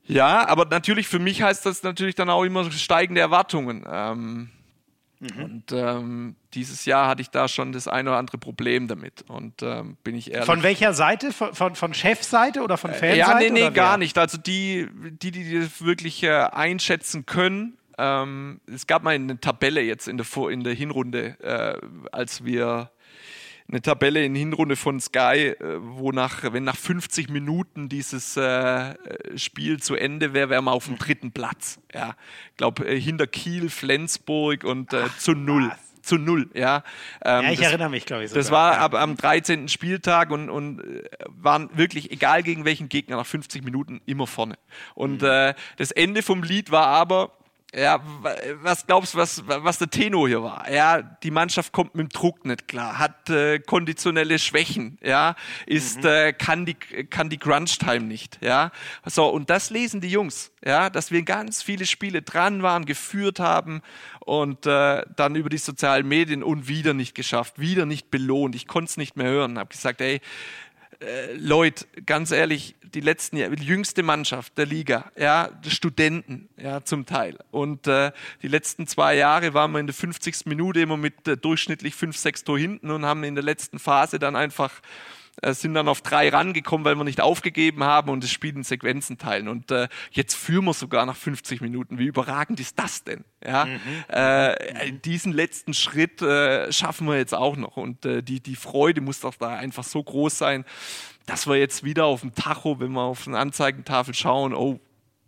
ja, 0.04 0.46
aber 0.48 0.64
natürlich 0.64 1.08
für 1.08 1.20
mich 1.20 1.40
heißt 1.42 1.64
das 1.64 1.82
natürlich 1.82 2.16
dann 2.16 2.28
auch 2.30 2.42
immer 2.42 2.70
steigende 2.72 3.20
Erwartungen. 3.20 3.84
Ähm, 3.88 4.50
mhm. 5.20 5.44
Und 5.44 5.72
ähm, 5.72 6.36
dieses 6.52 6.84
Jahr 6.84 7.06
hatte 7.06 7.22
ich 7.22 7.30
da 7.30 7.46
schon 7.46 7.72
das 7.72 7.86
eine 7.86 8.10
oder 8.10 8.18
andere 8.18 8.38
Problem 8.38 8.88
damit. 8.88 9.24
Und 9.28 9.62
ähm, 9.62 9.96
bin 10.02 10.16
ich 10.16 10.32
ehrlich. 10.32 10.46
Von 10.46 10.64
welcher 10.64 10.94
Seite? 10.94 11.32
Von, 11.32 11.54
von, 11.54 11.76
von 11.76 11.94
Chefseite 11.94 12.62
oder 12.62 12.76
von 12.76 12.90
Fanseite? 12.90 13.14
Äh, 13.14 13.18
ja, 13.18 13.38
nee, 13.38 13.50
nee, 13.50 13.70
gar 13.70 13.98
nicht. 13.98 14.18
Also 14.18 14.36
die, 14.36 14.88
die, 15.22 15.30
die 15.30 15.60
das 15.60 15.80
wirklich 15.80 16.22
äh, 16.24 16.30
einschätzen 16.30 17.24
können, 17.24 17.78
Ähm, 17.98 18.60
es 18.66 18.86
gab 18.86 19.02
mal 19.02 19.14
eine 19.14 19.38
Tabelle 19.38 19.82
jetzt 19.82 20.08
in 20.08 20.16
der, 20.16 20.26
in 20.48 20.64
der 20.64 20.72
Hinrunde, 20.72 21.36
äh, 21.40 21.78
als 22.10 22.44
wir 22.44 22.90
eine 23.70 23.82
Tabelle 23.82 24.24
in 24.24 24.34
Hinrunde 24.34 24.76
von 24.76 25.00
Sky, 25.00 25.54
äh, 25.58 25.78
wo 25.80 26.12
nach, 26.12 26.42
wenn 26.52 26.64
nach 26.64 26.76
50 26.76 27.28
Minuten 27.28 27.88
dieses 27.88 28.36
äh, 28.36 28.94
Spiel 29.36 29.80
zu 29.80 29.94
Ende 29.94 30.32
wäre, 30.34 30.50
wären 30.50 30.64
wir 30.64 30.72
auf 30.72 30.86
dem 30.86 30.98
dritten 30.98 31.32
Platz. 31.32 31.80
Ja, 31.94 32.14
ich 32.50 32.56
glaube, 32.56 32.86
äh, 32.86 33.00
hinter 33.00 33.26
Kiel, 33.26 33.70
Flensburg 33.70 34.64
und 34.64 34.92
äh, 34.92 35.04
zu 35.18 35.32
null. 35.32 35.72
Zu 36.02 36.16
null, 36.16 36.48
ja. 36.54 36.82
Ähm, 37.22 37.44
ja, 37.44 37.50
ich 37.52 37.58
das, 37.58 37.68
erinnere 37.68 37.90
mich, 37.90 38.06
glaube 38.06 38.24
ich. 38.24 38.30
Sogar. 38.30 38.42
Das 38.42 38.50
war 38.50 38.78
ab, 38.78 38.94
am 38.94 39.16
13. 39.16 39.68
Spieltag 39.68 40.30
und, 40.30 40.48
und 40.48 40.82
waren 41.28 41.68
wirklich, 41.76 42.10
egal 42.10 42.42
gegen 42.42 42.64
welchen 42.64 42.88
Gegner, 42.88 43.16
nach 43.16 43.26
50 43.26 43.62
Minuten 43.62 44.00
immer 44.06 44.26
vorne. 44.26 44.56
Und 44.94 45.20
mhm. 45.20 45.28
äh, 45.28 45.54
das 45.76 45.90
Ende 45.90 46.22
vom 46.22 46.42
Lied 46.42 46.70
war 46.70 46.86
aber, 46.86 47.32
ja, 47.74 48.00
was 48.62 48.86
glaubst 48.86 49.14
du, 49.14 49.18
was, 49.18 49.42
was 49.46 49.78
der 49.78 49.88
Tenor 49.88 50.26
hier 50.26 50.42
war? 50.42 50.70
Ja, 50.70 51.02
die 51.02 51.30
Mannschaft 51.30 51.72
kommt 51.72 51.94
mit 51.94 52.06
dem 52.06 52.08
Druck 52.08 52.44
nicht 52.44 52.66
klar, 52.66 52.98
hat 52.98 53.30
äh, 53.30 53.60
konditionelle 53.60 54.38
Schwächen, 54.40 54.98
ja, 55.02 55.36
ist, 55.66 55.98
mhm. 55.98 56.06
äh, 56.06 56.32
kann 56.32 56.66
die, 56.66 56.74
kann 56.74 57.30
die 57.30 57.38
Crunch-Time 57.38 58.00
nicht, 58.00 58.38
ja. 58.40 58.72
So, 59.06 59.28
und 59.28 59.50
das 59.50 59.70
lesen 59.70 60.00
die 60.00 60.08
Jungs, 60.08 60.50
ja, 60.64 60.90
dass 60.90 61.12
wir 61.12 61.22
ganz 61.22 61.62
viele 61.62 61.86
Spiele 61.86 62.22
dran 62.22 62.62
waren, 62.62 62.86
geführt 62.86 63.38
haben 63.38 63.82
und 64.20 64.66
äh, 64.66 65.04
dann 65.14 65.36
über 65.36 65.48
die 65.48 65.58
sozialen 65.58 66.08
Medien 66.08 66.42
und 66.42 66.66
wieder 66.66 66.92
nicht 66.92 67.14
geschafft, 67.14 67.60
wieder 67.60 67.86
nicht 67.86 68.10
belohnt. 68.10 68.54
Ich 68.54 68.66
konnte 68.66 68.90
es 68.90 68.96
nicht 68.96 69.16
mehr 69.16 69.28
hören, 69.28 69.58
habe 69.58 69.70
gesagt, 69.70 70.00
ey, 70.00 70.20
äh, 71.00 71.34
Leute, 71.34 71.86
ganz 72.04 72.30
ehrlich, 72.30 72.76
die 72.82 73.00
letzten 73.00 73.36
Jahre, 73.36 73.56
die 73.56 73.64
jüngste 73.64 74.02
Mannschaft 74.02 74.58
der 74.58 74.66
Liga, 74.66 75.10
ja, 75.16 75.50
Studenten, 75.66 76.48
ja, 76.56 76.84
zum 76.84 77.06
Teil. 77.06 77.38
Und 77.50 77.86
äh, 77.86 78.12
die 78.42 78.48
letzten 78.48 78.86
zwei 78.86 79.16
Jahre 79.16 79.54
waren 79.54 79.72
wir 79.72 79.80
in 79.80 79.86
der 79.86 79.94
50. 79.94 80.46
Minute 80.46 80.80
immer 80.80 80.96
mit 80.96 81.26
äh, 81.26 81.36
durchschnittlich 81.36 81.94
fünf, 81.94 82.16
sechs 82.16 82.44
Tor 82.44 82.58
hinten 82.58 82.90
und 82.90 83.04
haben 83.04 83.24
in 83.24 83.34
der 83.34 83.44
letzten 83.44 83.78
Phase 83.78 84.18
dann 84.18 84.36
einfach 84.36 84.80
äh, 85.42 85.54
sind 85.54 85.74
dann 85.74 85.88
auf 85.88 86.02
drei 86.02 86.28
rangekommen, 86.28 86.84
weil 86.84 86.96
wir 86.96 87.04
nicht 87.04 87.20
aufgegeben 87.20 87.84
haben 87.84 88.10
und 88.10 88.22
das 88.22 88.30
Spiel 88.30 88.54
in 88.56 88.62
Sequenzen 88.62 89.18
teilen. 89.18 89.48
Und 89.48 89.70
äh, 89.70 89.88
jetzt 90.10 90.34
führen 90.34 90.64
wir 90.64 90.74
sogar 90.74 91.06
nach 91.06 91.16
50 91.16 91.60
Minuten. 91.60 91.98
Wie 91.98 92.06
überragend 92.06 92.60
ist 92.60 92.78
das 92.78 93.04
denn? 93.04 93.24
Ja, 93.44 93.66
mhm. 93.66 93.78
äh, 94.08 94.92
diesen 94.92 95.32
letzten 95.32 95.74
Schritt 95.74 96.22
äh, 96.22 96.72
schaffen 96.72 97.06
wir 97.06 97.16
jetzt 97.16 97.34
auch 97.34 97.56
noch. 97.56 97.76
Und 97.76 98.04
äh, 98.04 98.22
die, 98.22 98.40
die 98.40 98.56
Freude 98.56 99.00
muss 99.00 99.20
doch 99.20 99.34
da 99.34 99.56
einfach 99.56 99.84
so 99.84 100.02
groß 100.02 100.36
sein, 100.36 100.64
dass 101.26 101.46
wir 101.46 101.56
jetzt 101.56 101.84
wieder 101.84 102.06
auf 102.06 102.20
dem 102.20 102.34
Tacho, 102.34 102.80
wenn 102.80 102.92
wir 102.92 103.02
auf 103.02 103.26
eine 103.26 103.38
Anzeigentafel 103.38 104.14
schauen, 104.14 104.54
oh, 104.54 104.80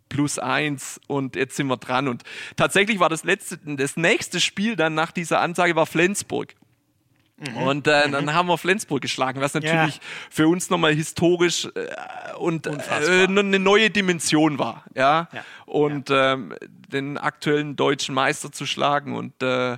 plus 0.09 0.37
eins 0.37 1.01
und 1.07 1.35
jetzt 1.35 1.55
sind 1.55 1.67
wir 1.67 1.77
dran. 1.77 2.07
Und 2.07 2.23
tatsächlich 2.55 2.99
war 2.99 3.09
das 3.09 3.23
letzte, 3.23 3.57
das 3.57 3.97
nächste 3.97 4.39
Spiel 4.39 4.75
dann 4.75 4.93
nach 4.93 5.11
dieser 5.11 5.41
Ansage 5.41 5.75
war 5.75 5.85
Flensburg. 5.85 6.55
Mhm. 7.49 7.57
Und 7.57 7.87
äh, 7.87 8.09
dann 8.09 8.25
mhm. 8.25 8.33
haben 8.33 8.47
wir 8.47 8.57
Flensburg 8.57 9.01
geschlagen, 9.01 9.41
was 9.41 9.53
natürlich 9.53 9.95
ja. 9.95 10.01
für 10.29 10.47
uns 10.47 10.69
nochmal 10.69 10.93
historisch 10.93 11.65
äh, 11.75 12.35
und 12.37 12.67
äh, 12.67 12.71
eine 13.27 13.59
neue 13.59 13.89
Dimension 13.89 14.59
war. 14.59 14.83
Ja? 14.95 15.27
ja. 15.31 15.45
Und. 15.65 16.09
Ähm, 16.11 16.53
den 16.93 17.17
aktuellen 17.17 17.75
deutschen 17.75 18.15
Meister 18.15 18.51
zu 18.51 18.65
schlagen 18.65 19.15
und 19.15 19.41
äh, 19.43 19.77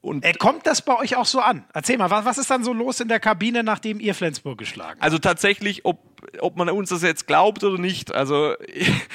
und 0.00 0.24
äh, 0.24 0.32
kommt 0.32 0.66
das 0.66 0.82
bei 0.82 0.96
euch 0.96 1.16
auch 1.16 1.26
so 1.26 1.40
an? 1.40 1.64
Erzähl 1.74 1.98
mal, 1.98 2.08
was, 2.10 2.24
was, 2.24 2.38
ist 2.38 2.50
dann 2.50 2.62
so 2.62 2.72
los 2.72 3.00
in 3.00 3.08
der 3.08 3.18
Kabine, 3.18 3.64
nachdem 3.64 3.98
ihr 3.98 4.14
Flensburg 4.14 4.56
geschlagen 4.56 4.92
habt? 4.92 5.02
Also 5.02 5.18
tatsächlich, 5.18 5.84
ob, 5.84 5.98
ob 6.38 6.56
man 6.56 6.70
uns 6.70 6.90
das 6.90 7.02
jetzt 7.02 7.26
glaubt 7.26 7.64
oder 7.64 7.78
nicht, 7.78 8.14
also 8.14 8.54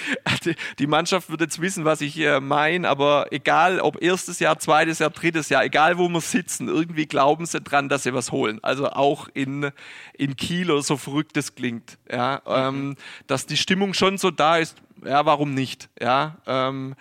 die 0.80 0.88
Mannschaft 0.88 1.30
wird 1.30 1.39
jetzt 1.39 1.61
wissen, 1.61 1.86
was 1.86 2.01
ich 2.01 2.19
äh, 2.19 2.41
meine, 2.41 2.89
aber 2.89 3.28
egal, 3.32 3.80
ob 3.80 4.01
erstes 4.01 4.39
Jahr, 4.39 4.59
zweites 4.59 4.99
Jahr, 4.99 5.09
drittes 5.09 5.47
Jahr, 5.47 5.63
egal 5.63 5.97
wo 5.97 6.09
wir 6.09 6.21
sitzen, 6.21 6.67
irgendwie 6.67 7.05
glauben 7.05 7.45
sie 7.45 7.61
dran, 7.61 7.88
dass 7.88 8.03
sie 8.03 8.13
was 8.13 8.34
holen. 8.34 8.59
Also 8.61 8.89
auch 8.89 9.30
in, 9.34 9.71
in 10.13 10.36
Kiel 10.36 10.69
oder 10.69 10.84
so 10.84 10.97
verrückt 10.97 11.38
es 11.38 11.55
klingt, 11.55 11.97
ja, 12.11 12.41
mhm. 12.45 12.51
ähm, 12.53 12.95
dass 13.28 13.45
die 13.45 13.57
Stimmung 13.57 13.93
schon 13.93 14.17
so 14.17 14.32
da 14.32 14.57
ist, 14.57 14.78
ja, 15.05 15.26
warum 15.26 15.53
nicht, 15.53 15.89
ja, 15.99 16.38
ähm, 16.45 16.95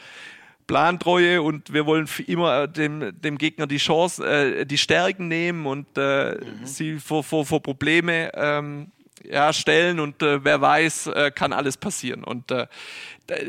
Plantreue 0.72 1.42
und 1.42 1.74
wir 1.74 1.84
wollen 1.84 2.08
immer 2.26 2.62
äh, 2.62 2.68
dem, 2.68 3.20
dem 3.20 3.36
Gegner 3.36 3.66
die 3.66 3.76
Chance, 3.76 4.24
äh, 4.26 4.64
die 4.64 4.78
Stärken 4.78 5.28
nehmen 5.28 5.66
und 5.66 5.86
äh, 5.98 6.36
mhm. 6.36 6.64
sie 6.64 6.98
vor, 6.98 7.22
vor, 7.22 7.44
vor 7.44 7.62
Probleme 7.62 8.32
ähm, 8.34 8.90
ja, 9.22 9.52
stellen 9.52 10.00
und 10.00 10.22
äh, 10.22 10.42
wer 10.42 10.62
weiß, 10.62 11.08
äh, 11.08 11.30
kann 11.30 11.52
alles 11.52 11.76
passieren. 11.76 12.24
Und 12.24 12.50
äh, 12.50 12.66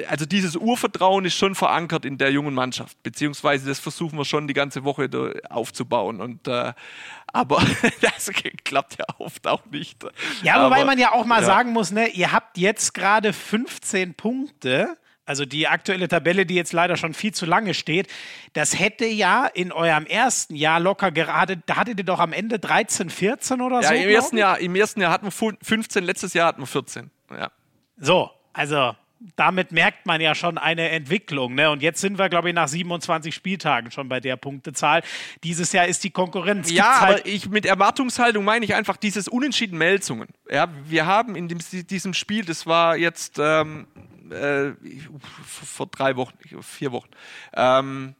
also 0.10 0.26
dieses 0.26 0.58
Urvertrauen 0.58 1.24
ist 1.24 1.36
schon 1.36 1.56
verankert 1.56 2.04
in 2.04 2.18
der 2.18 2.30
jungen 2.30 2.54
Mannschaft, 2.54 3.02
beziehungsweise 3.04 3.70
das 3.70 3.80
versuchen 3.80 4.18
wir 4.18 4.26
schon 4.26 4.50
die 4.50 4.54
ganze 4.54 4.84
Woche 4.84 5.10
aufzubauen. 5.50 6.20
Und 6.20 6.48
aber 6.48 7.64
das 8.02 8.32
klappt 8.66 8.98
ja 9.00 9.06
oft 9.18 9.48
auch 9.48 9.66
nicht. 9.72 10.06
Ja, 10.44 10.56
aber, 10.56 10.66
wobei 10.66 10.86
man 10.86 11.00
ja 11.00 11.14
auch 11.14 11.26
mal 11.26 11.40
ja. 11.40 11.48
sagen 11.48 11.72
muss, 11.72 11.92
ne, 11.92 12.10
ihr 12.10 12.34
habt 12.34 12.58
jetzt 12.58 12.94
gerade 12.94 13.34
15 13.34 14.14
Punkte 14.14 14.98
also 15.26 15.46
die 15.46 15.68
aktuelle 15.68 16.08
Tabelle, 16.08 16.46
die 16.46 16.56
jetzt 16.56 16.74
leider 16.74 16.98
schon 16.98 17.14
viel 17.14 17.34
zu 17.34 17.46
lange 17.46 17.74
steht, 17.74 18.08
das 18.54 18.78
hätte 18.78 19.06
ja 19.06 19.46
in 19.46 19.72
eurem 19.72 20.06
ersten 20.06 20.56
Jahr 20.56 20.80
locker 20.80 21.12
gerade, 21.12 21.58
da 21.66 21.78
hattet 21.78 22.00
ihr 22.00 22.06
doch 22.06 22.20
am 22.20 22.34
Ende 22.34 22.60
13, 22.60 23.10
14 23.10 23.62
oder 23.62 23.82
ja, 23.82 23.88
so. 23.90 23.94
Im 23.94 24.10
ersten, 24.10 24.38
Jahr, 24.38 24.60
Im 24.60 24.76
ersten 24.76 25.02
Jahr 25.02 25.12
hatten 25.12 25.26
wir 25.26 25.56
15, 25.62 26.04
letztes 26.04 26.34
Jahr 26.34 26.48
hatten 26.48 26.62
wir 26.62 26.68
14. 26.68 27.10
Ja. 27.32 27.52
So, 27.98 28.32
also 28.52 28.96
damit 29.36 29.72
merkt 29.72 30.06
man 30.06 30.20
ja 30.22 30.36
schon 30.36 30.58
eine 30.58 30.90
Entwicklung. 30.90 31.56
Ne? 31.56 31.70
Und 31.72 31.82
jetzt 31.82 32.02
sind 32.02 32.18
wir, 32.18 32.30
glaube 32.30 32.50
ich, 32.50 32.56
nach 32.56 32.68
27 32.68 33.34
Spieltagen 33.34 33.92
schon 33.92 34.10
bei 34.10 34.20
der 34.20 34.36
Punktezahl. 34.36 35.02
Dieses 35.44 35.72
Jahr 35.72 35.88
ist 35.88 36.04
die 36.04 36.10
Konkurrenz. 36.10 36.70
Ja, 36.72 37.02
halt 37.02 37.20
aber 37.22 37.28
ich, 37.28 37.50
mit 37.50 37.66
Erwartungshaltung 37.66 38.44
meine 38.44 38.66
ich 38.66 38.76
einfach 38.76 38.98
dieses 38.98 39.28
Unentschieden 39.28 39.78
Melzungen. 39.78 40.28
Ja, 40.50 40.68
wir 40.86 41.06
haben 41.06 41.36
in 41.36 41.48
dem, 41.48 41.60
diesem 41.88 42.14
Spiel, 42.14 42.44
das 42.44 42.66
war 42.66 42.98
jetzt 42.98 43.40
ähm, 43.40 43.88
äh, 44.34 44.74
vor 45.46 45.88
drei 45.88 46.16
Wochen, 46.16 46.38
vier 46.62 46.92
Wochen. 46.92 47.10
Ähm, 47.54 48.16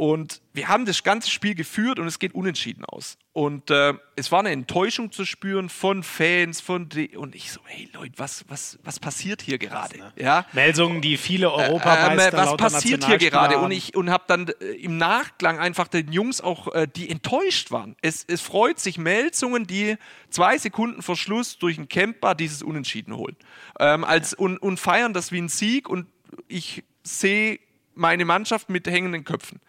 und 0.00 0.40
wir 0.54 0.68
haben 0.68 0.86
das 0.86 1.02
ganze 1.02 1.28
Spiel 1.28 1.54
geführt 1.54 1.98
und 1.98 2.06
es 2.06 2.18
geht 2.18 2.34
unentschieden 2.34 2.86
aus. 2.86 3.18
Und 3.34 3.70
äh, 3.70 3.92
es 4.16 4.32
war 4.32 4.38
eine 4.38 4.48
Enttäuschung 4.48 5.12
zu 5.12 5.26
spüren 5.26 5.68
von 5.68 6.02
Fans, 6.02 6.62
von 6.62 6.88
die, 6.88 7.18
und 7.18 7.34
ich 7.34 7.52
so, 7.52 7.60
hey 7.66 7.86
Leute, 7.92 8.14
was, 8.16 8.46
was, 8.48 8.78
was 8.82 8.98
passiert 8.98 9.42
hier 9.42 9.58
gerade? 9.58 9.98
Ne? 9.98 10.10
Ja? 10.16 10.46
Meldungen, 10.54 11.02
die 11.02 11.18
viele 11.18 11.52
Europameister 11.52 12.32
äh, 12.32 12.42
äh, 12.42 12.46
Was 12.46 12.56
passiert 12.56 13.04
hier 13.04 13.18
gerade? 13.18 13.58
Und 13.58 13.72
ich 13.72 13.94
und 13.94 14.08
habe 14.08 14.24
dann 14.26 14.48
äh, 14.48 14.68
im 14.68 14.96
Nachklang 14.96 15.58
einfach 15.58 15.86
den 15.86 16.10
Jungs 16.10 16.40
auch, 16.40 16.72
äh, 16.72 16.88
die 16.88 17.10
enttäuscht 17.10 17.70
waren. 17.70 17.94
Es, 18.00 18.24
es 18.26 18.40
freut 18.40 18.80
sich 18.80 18.96
Meldungen, 18.96 19.66
die 19.66 19.98
zwei 20.30 20.56
Sekunden 20.56 21.02
vor 21.02 21.18
Schluss 21.18 21.58
durch 21.58 21.76
ein 21.76 21.90
Camper 21.90 22.34
dieses 22.34 22.62
Unentschieden 22.62 23.14
holen. 23.14 23.36
Ähm, 23.78 24.04
als, 24.04 24.32
und, 24.32 24.56
und 24.56 24.80
feiern 24.80 25.12
das 25.12 25.30
wie 25.30 25.42
ein 25.42 25.50
Sieg 25.50 25.90
und 25.90 26.06
ich 26.48 26.84
sehe 27.02 27.58
meine 28.00 28.24
Mannschaft 28.24 28.68
mit 28.70 28.86
hängenden 28.88 29.24
Köpfen. 29.24 29.60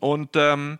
Und 0.00 0.30
ähm, 0.34 0.78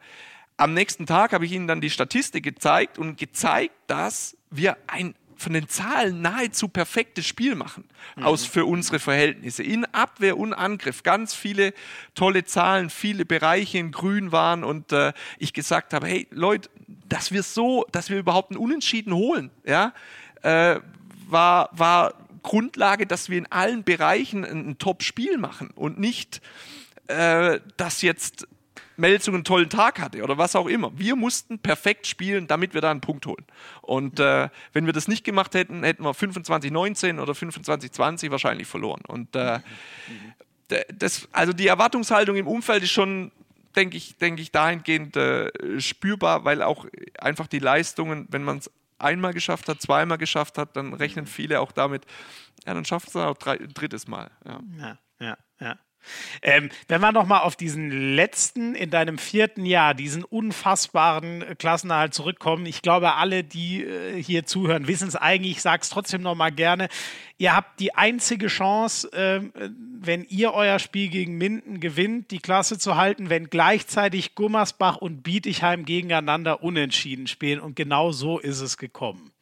am 0.56 0.74
nächsten 0.74 1.06
Tag 1.06 1.32
habe 1.32 1.46
ich 1.46 1.52
ihnen 1.52 1.66
dann 1.66 1.80
die 1.80 1.90
Statistik 1.90 2.44
gezeigt 2.44 2.98
und 2.98 3.16
gezeigt, 3.16 3.74
dass 3.86 4.36
wir 4.50 4.76
ein 4.86 5.14
von 5.38 5.52
den 5.52 5.68
Zahlen 5.68 6.22
nahezu 6.22 6.68
perfektes 6.68 7.26
Spiel 7.26 7.54
machen, 7.56 7.84
mhm. 8.16 8.24
aus 8.24 8.46
für 8.46 8.64
unsere 8.64 8.98
Verhältnisse. 8.98 9.62
In 9.62 9.84
Abwehr 9.84 10.38
und 10.38 10.54
Angriff 10.54 11.02
ganz 11.02 11.34
viele 11.34 11.74
tolle 12.14 12.44
Zahlen, 12.44 12.88
viele 12.88 13.26
Bereiche 13.26 13.76
in 13.78 13.92
Grün 13.92 14.32
waren 14.32 14.64
und 14.64 14.92
äh, 14.92 15.12
ich 15.38 15.52
gesagt 15.52 15.92
habe, 15.92 16.06
hey 16.06 16.26
Leute, 16.30 16.70
dass 17.08 17.32
wir 17.32 17.42
so, 17.42 17.84
dass 17.92 18.08
wir 18.08 18.18
überhaupt 18.18 18.50
einen 18.50 18.58
Unentschieden 18.58 19.12
holen, 19.12 19.50
ja, 19.64 19.92
äh, 20.42 20.80
war, 21.28 21.68
war 21.72 22.14
Grundlage, 22.42 23.06
dass 23.06 23.28
wir 23.28 23.38
in 23.38 23.50
allen 23.50 23.84
Bereichen 23.84 24.44
ein, 24.44 24.70
ein 24.70 24.78
Top-Spiel 24.78 25.36
machen 25.36 25.70
und 25.74 25.98
nicht 25.98 26.40
äh, 27.08 27.60
dass 27.76 28.02
jetzt 28.02 28.46
Melzung 28.96 29.34
einen 29.34 29.44
tollen 29.44 29.68
Tag 29.68 30.00
hatte 30.00 30.22
oder 30.22 30.38
was 30.38 30.56
auch 30.56 30.66
immer. 30.66 30.90
Wir 30.96 31.16
mussten 31.16 31.58
perfekt 31.58 32.06
spielen, 32.06 32.46
damit 32.46 32.74
wir 32.74 32.80
da 32.80 32.90
einen 32.90 33.00
Punkt 33.00 33.26
holen. 33.26 33.44
Und 33.82 34.20
äh, 34.20 34.48
wenn 34.72 34.86
wir 34.86 34.92
das 34.92 35.08
nicht 35.08 35.24
gemacht 35.24 35.54
hätten, 35.54 35.82
hätten 35.82 36.02
wir 36.02 36.12
25-19 36.12 37.20
oder 37.20 37.32
25-20 37.32 38.30
wahrscheinlich 38.30 38.66
verloren. 38.66 39.02
Und 39.06 39.36
äh, 39.36 39.60
das, 40.88 41.28
also 41.32 41.52
die 41.52 41.68
Erwartungshaltung 41.68 42.36
im 42.36 42.46
Umfeld 42.46 42.82
ist 42.82 42.90
schon, 42.90 43.32
denke 43.76 43.96
ich, 43.96 44.16
denke 44.16 44.42
ich, 44.42 44.50
dahingehend 44.50 45.16
äh, 45.16 45.80
spürbar, 45.80 46.44
weil 46.44 46.62
auch 46.62 46.86
einfach 47.18 47.46
die 47.46 47.58
Leistungen, 47.58 48.26
wenn 48.30 48.42
man 48.42 48.58
es 48.58 48.70
einmal 48.98 49.34
geschafft 49.34 49.68
hat, 49.68 49.80
zweimal 49.82 50.18
geschafft 50.18 50.58
hat, 50.58 50.76
dann 50.76 50.94
rechnen 50.94 51.26
viele 51.26 51.60
auch 51.60 51.72
damit, 51.72 52.06
ja, 52.66 52.74
dann 52.74 52.84
schafft 52.84 53.08
es 53.08 53.16
auch 53.16 53.36
drei, 53.36 53.58
drittes 53.58 54.08
Mal. 54.08 54.30
Ja, 54.44 54.60
ja, 54.78 54.98
ja. 55.20 55.36
ja. 55.60 55.78
Ähm, 56.42 56.70
wenn 56.88 57.00
wir 57.00 57.12
nochmal 57.12 57.40
auf 57.40 57.56
diesen 57.56 57.90
letzten, 58.14 58.74
in 58.74 58.90
deinem 58.90 59.18
vierten 59.18 59.64
Jahr, 59.66 59.94
diesen 59.94 60.24
unfassbaren 60.24 61.44
Klassenerhalt 61.58 62.14
zurückkommen. 62.14 62.66
Ich 62.66 62.82
glaube, 62.82 63.14
alle, 63.14 63.44
die 63.44 63.84
äh, 63.84 64.22
hier 64.22 64.46
zuhören, 64.46 64.88
wissen 64.88 65.08
es 65.08 65.16
eigentlich. 65.16 65.52
Ich 65.52 65.62
sage 65.62 65.82
es 65.82 65.88
trotzdem 65.88 66.22
nochmal 66.22 66.52
gerne. 66.52 66.88
Ihr 67.38 67.54
habt 67.54 67.80
die 67.80 67.94
einzige 67.94 68.46
Chance, 68.46 69.12
äh, 69.12 69.40
wenn 69.54 70.24
ihr 70.24 70.54
euer 70.54 70.78
Spiel 70.78 71.08
gegen 71.08 71.36
Minden 71.36 71.80
gewinnt, 71.80 72.30
die 72.30 72.38
Klasse 72.38 72.78
zu 72.78 72.96
halten, 72.96 73.28
wenn 73.28 73.50
gleichzeitig 73.50 74.34
Gummersbach 74.34 74.96
und 74.96 75.22
Bietigheim 75.22 75.84
gegeneinander 75.84 76.62
unentschieden 76.62 77.26
spielen. 77.26 77.60
Und 77.60 77.76
genau 77.76 78.12
so 78.12 78.38
ist 78.38 78.60
es 78.60 78.78
gekommen. 78.78 79.32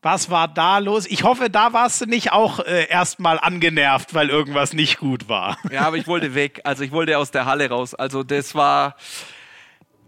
Was 0.00 0.30
war 0.30 0.46
da 0.46 0.78
los? 0.78 1.06
Ich 1.06 1.24
hoffe, 1.24 1.50
da 1.50 1.72
warst 1.72 2.00
du 2.00 2.06
nicht 2.06 2.30
auch 2.30 2.60
äh, 2.60 2.88
erstmal 2.88 3.40
angenervt, 3.40 4.14
weil 4.14 4.28
irgendwas 4.28 4.72
nicht 4.72 4.98
gut 4.98 5.28
war. 5.28 5.58
Ja, 5.72 5.82
aber 5.82 5.96
ich 5.96 6.06
wollte 6.06 6.34
weg. 6.34 6.60
Also 6.64 6.84
ich 6.84 6.92
wollte 6.92 7.18
aus 7.18 7.30
der 7.30 7.46
Halle 7.46 7.68
raus. 7.68 7.94
Also 7.94 8.22
das 8.22 8.54
war. 8.54 8.96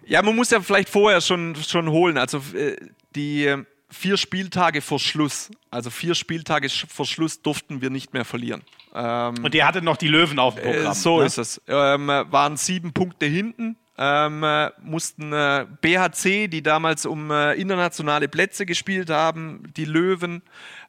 Ja, 0.07 0.22
man 0.22 0.34
muss 0.36 0.51
ja 0.51 0.61
vielleicht 0.61 0.88
vorher 0.88 1.20
schon, 1.20 1.57
schon 1.57 1.91
holen. 1.91 2.18
Also 2.18 2.38
äh, 2.55 2.76
die 3.14 3.47
äh, 3.47 3.64
vier 3.91 4.16
Spieltage 4.16 4.80
vor 4.80 4.99
Schluss, 4.99 5.51
also 5.70 5.91
vier 5.91 6.14
Spieltage 6.14 6.68
vor 6.70 7.07
Schluss 7.07 7.43
durften 7.43 7.82
wir 7.82 7.91
nicht 7.91 8.12
mehr 8.12 8.24
verlieren. 8.24 8.62
Ähm, 8.95 9.34
Und 9.43 9.55
ihr 9.55 9.66
hattet 9.66 9.84
noch 9.84 9.97
die 9.97 10.09
Löwen 10.09 10.38
auf 10.38 10.55
dem 10.55 10.64
Programm. 10.64 10.93
Äh, 10.93 10.95
so 10.95 11.20
ne? 11.20 11.26
ist 11.26 11.38
es. 11.38 11.61
Ähm, 11.66 12.09
waren 12.09 12.57
sieben 12.57 12.93
Punkte 12.93 13.26
hinten 13.26 13.76
ähm, 14.03 14.43
äh, 14.43 14.71
mussten 14.81 15.33
äh, 15.35 15.67
BHC, 15.83 16.49
die 16.49 16.63
damals 16.63 17.05
um 17.05 17.31
äh, 17.31 17.53
internationale 17.53 18.29
Plätze 18.29 18.65
gespielt 18.65 19.11
haben, 19.11 19.63
die 19.77 19.85
Löwen, 19.85 20.41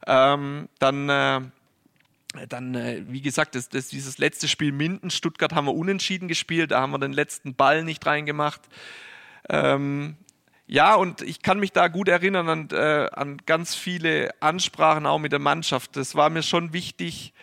ähm, 0.06 0.70
dann 0.78 1.08
äh, 1.10 1.40
dann, 2.48 2.74
äh, 2.74 3.02
wie 3.08 3.20
gesagt, 3.20 3.54
das, 3.54 3.68
das, 3.68 3.88
dieses 3.88 4.16
letzte 4.16 4.48
Spiel 4.48 4.72
Minden, 4.72 5.10
Stuttgart 5.10 5.52
haben 5.52 5.66
wir 5.66 5.74
unentschieden 5.74 6.28
gespielt, 6.28 6.70
da 6.70 6.80
haben 6.80 6.92
wir 6.92 6.98
den 6.98 7.12
letzten 7.12 7.54
Ball 7.54 7.84
nicht 7.84 8.06
reingemacht. 8.06 8.62
Ähm, 9.50 10.16
ja, 10.66 10.94
und 10.94 11.20
ich 11.20 11.42
kann 11.42 11.60
mich 11.60 11.72
da 11.72 11.88
gut 11.88 12.08
erinnern 12.08 12.48
an, 12.48 12.68
äh, 12.70 13.10
an 13.12 13.36
ganz 13.44 13.74
viele 13.74 14.30
Ansprachen 14.40 15.04
auch 15.04 15.18
mit 15.18 15.32
der 15.32 15.38
Mannschaft. 15.38 15.96
Das 15.96 16.14
war 16.14 16.30
mir 16.30 16.42
schon 16.42 16.72
wichtig. 16.72 17.34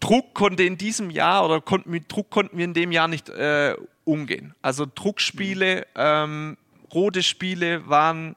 Druck 0.00 0.34
konnte 0.34 0.64
in 0.64 0.76
diesem 0.76 1.08
Jahr 1.08 1.46
oder 1.46 1.62
konnten, 1.62 1.90
mit 1.90 2.12
Druck 2.12 2.28
konnten 2.28 2.58
wir 2.58 2.66
in 2.66 2.74
dem 2.74 2.92
Jahr 2.92 3.08
nicht 3.08 3.30
äh, 3.30 3.74
umgehen. 4.04 4.54
Also 4.62 4.86
Druckspiele, 4.92 5.86
ähm, 5.94 6.56
rote 6.92 7.22
Spiele 7.22 7.88
waren 7.88 8.36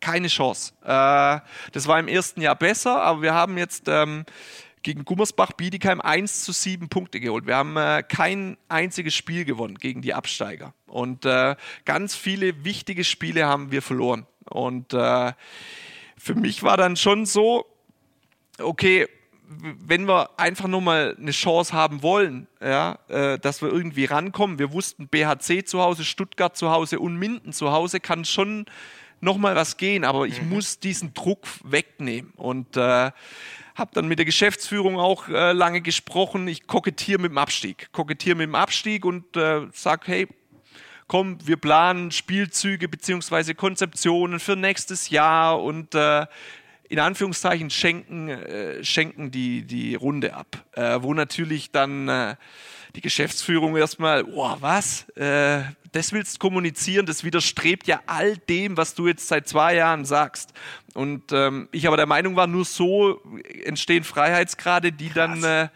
keine 0.00 0.28
Chance. 0.28 0.72
Äh, 0.82 1.40
das 1.72 1.86
war 1.86 1.98
im 1.98 2.08
ersten 2.08 2.40
Jahr 2.40 2.56
besser, 2.56 3.02
aber 3.02 3.22
wir 3.22 3.34
haben 3.34 3.58
jetzt 3.58 3.88
ähm, 3.88 4.24
gegen 4.82 5.04
Gummersbach 5.04 5.52
Bietigheim 5.52 6.00
1 6.00 6.44
zu 6.44 6.52
7 6.52 6.88
Punkte 6.88 7.20
geholt. 7.20 7.46
Wir 7.46 7.56
haben 7.56 7.76
äh, 7.76 8.02
kein 8.02 8.56
einziges 8.68 9.14
Spiel 9.14 9.44
gewonnen 9.44 9.76
gegen 9.76 10.02
die 10.02 10.14
Absteiger. 10.14 10.74
Und 10.86 11.24
äh, 11.24 11.56
ganz 11.84 12.14
viele 12.14 12.64
wichtige 12.64 13.04
Spiele 13.04 13.46
haben 13.46 13.70
wir 13.72 13.82
verloren. 13.82 14.26
Und 14.48 14.94
äh, 14.94 15.32
für 16.16 16.34
mich 16.34 16.62
war 16.62 16.76
dann 16.76 16.96
schon 16.96 17.26
so, 17.26 17.66
okay, 18.58 19.08
wenn 19.50 20.06
wir 20.06 20.38
einfach 20.38 20.68
nur 20.68 20.82
mal 20.82 21.16
eine 21.18 21.30
Chance 21.30 21.72
haben 21.72 22.02
wollen, 22.02 22.46
ja, 22.60 22.98
äh, 23.08 23.38
dass 23.38 23.62
wir 23.62 23.70
irgendwie 23.70 24.04
rankommen, 24.04 24.58
wir 24.58 24.72
wussten 24.72 25.08
BHC 25.08 25.64
zu 25.64 25.80
Hause, 25.80 26.04
Stuttgart 26.04 26.56
zu 26.56 26.70
Hause 26.70 27.00
und 27.00 27.16
Minden 27.16 27.52
zu 27.52 27.72
Hause 27.72 28.00
kann 28.00 28.24
schon 28.24 28.66
noch 29.20 29.36
mal 29.36 29.56
was 29.56 29.76
gehen, 29.76 30.04
aber 30.04 30.26
ich 30.26 30.42
mhm. 30.42 30.50
muss 30.50 30.78
diesen 30.78 31.14
Druck 31.14 31.46
wegnehmen. 31.64 32.32
Und 32.36 32.76
äh, 32.76 33.10
habe 33.74 33.90
dann 33.92 34.08
mit 34.08 34.18
der 34.18 34.26
Geschäftsführung 34.26 34.98
auch 34.98 35.28
äh, 35.28 35.52
lange 35.52 35.80
gesprochen. 35.80 36.46
Ich 36.48 36.66
kokettiere 36.66 37.20
mit 37.20 37.30
dem 37.30 37.38
Abstieg, 37.38 37.90
kokettiere 37.92 38.36
mit 38.36 38.46
dem 38.46 38.54
Abstieg 38.54 39.04
und 39.04 39.36
äh, 39.36 39.66
sag, 39.72 40.06
hey, 40.08 40.28
komm, 41.06 41.38
wir 41.44 41.56
planen 41.56 42.10
Spielzüge 42.10 42.88
beziehungsweise 42.88 43.54
Konzeptionen 43.54 44.40
für 44.40 44.56
nächstes 44.56 45.10
Jahr. 45.10 45.62
Und 45.62 45.94
äh, 45.94 46.26
in 46.88 46.98
Anführungszeichen 46.98 47.70
schenken, 47.70 48.28
äh, 48.28 48.82
schenken 48.82 49.30
die, 49.30 49.62
die 49.62 49.94
Runde 49.94 50.34
ab. 50.34 50.64
Äh, 50.72 51.02
wo 51.02 51.14
natürlich 51.14 51.70
dann 51.70 52.08
äh, 52.08 52.36
die 52.96 53.00
Geschäftsführung 53.00 53.76
erstmal, 53.76 54.24
oh, 54.24 54.56
was? 54.60 55.08
Äh, 55.10 55.62
das 55.92 56.12
willst 56.12 56.36
du 56.36 56.38
kommunizieren, 56.38 57.06
das 57.06 57.24
widerstrebt 57.24 57.86
ja 57.86 58.00
all 58.06 58.36
dem, 58.36 58.76
was 58.76 58.94
du 58.94 59.06
jetzt 59.06 59.28
seit 59.28 59.48
zwei 59.48 59.74
Jahren 59.74 60.04
sagst. 60.04 60.52
Und 60.94 61.32
ähm, 61.32 61.68
ich 61.72 61.86
aber 61.86 61.96
der 61.96 62.06
Meinung 62.06 62.36
war, 62.36 62.46
nur 62.46 62.64
so 62.64 63.22
entstehen 63.64 64.04
Freiheitsgrade, 64.04 64.92
die 64.92 65.08
Krass. 65.08 65.40
dann 65.40 65.44
äh, 65.44 65.68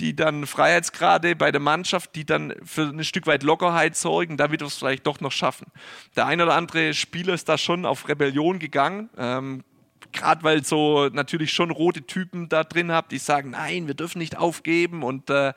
die 0.00 0.16
dann 0.16 0.46
Freiheitsgrade 0.46 1.36
bei 1.36 1.52
der 1.52 1.60
Mannschaft, 1.60 2.14
die 2.16 2.24
dann 2.24 2.54
für 2.64 2.88
ein 2.88 3.04
Stück 3.04 3.26
weit 3.26 3.42
Lockerheit 3.42 3.96
sorgen, 3.96 4.38
damit 4.38 4.60
wir 4.60 4.66
es 4.66 4.78
vielleicht 4.78 5.06
doch 5.06 5.20
noch 5.20 5.30
schaffen. 5.30 5.66
Der 6.16 6.26
ein 6.26 6.40
oder 6.40 6.54
andere 6.54 6.94
Spieler 6.94 7.34
ist 7.34 7.48
da 7.48 7.58
schon 7.58 7.84
auf 7.84 8.08
Rebellion 8.08 8.58
gegangen. 8.58 9.10
Ähm, 9.18 9.62
gerade 10.12 10.42
weil 10.42 10.64
so 10.64 11.08
natürlich 11.08 11.52
schon 11.52 11.70
rote 11.70 12.02
Typen 12.02 12.48
da 12.48 12.64
drin 12.64 12.92
habt, 12.92 13.12
die 13.12 13.18
sagen, 13.18 13.50
nein, 13.50 13.86
wir 13.86 13.94
dürfen 13.94 14.18
nicht 14.18 14.36
aufgeben 14.36 15.02
und 15.02 15.30
äh, 15.30 15.52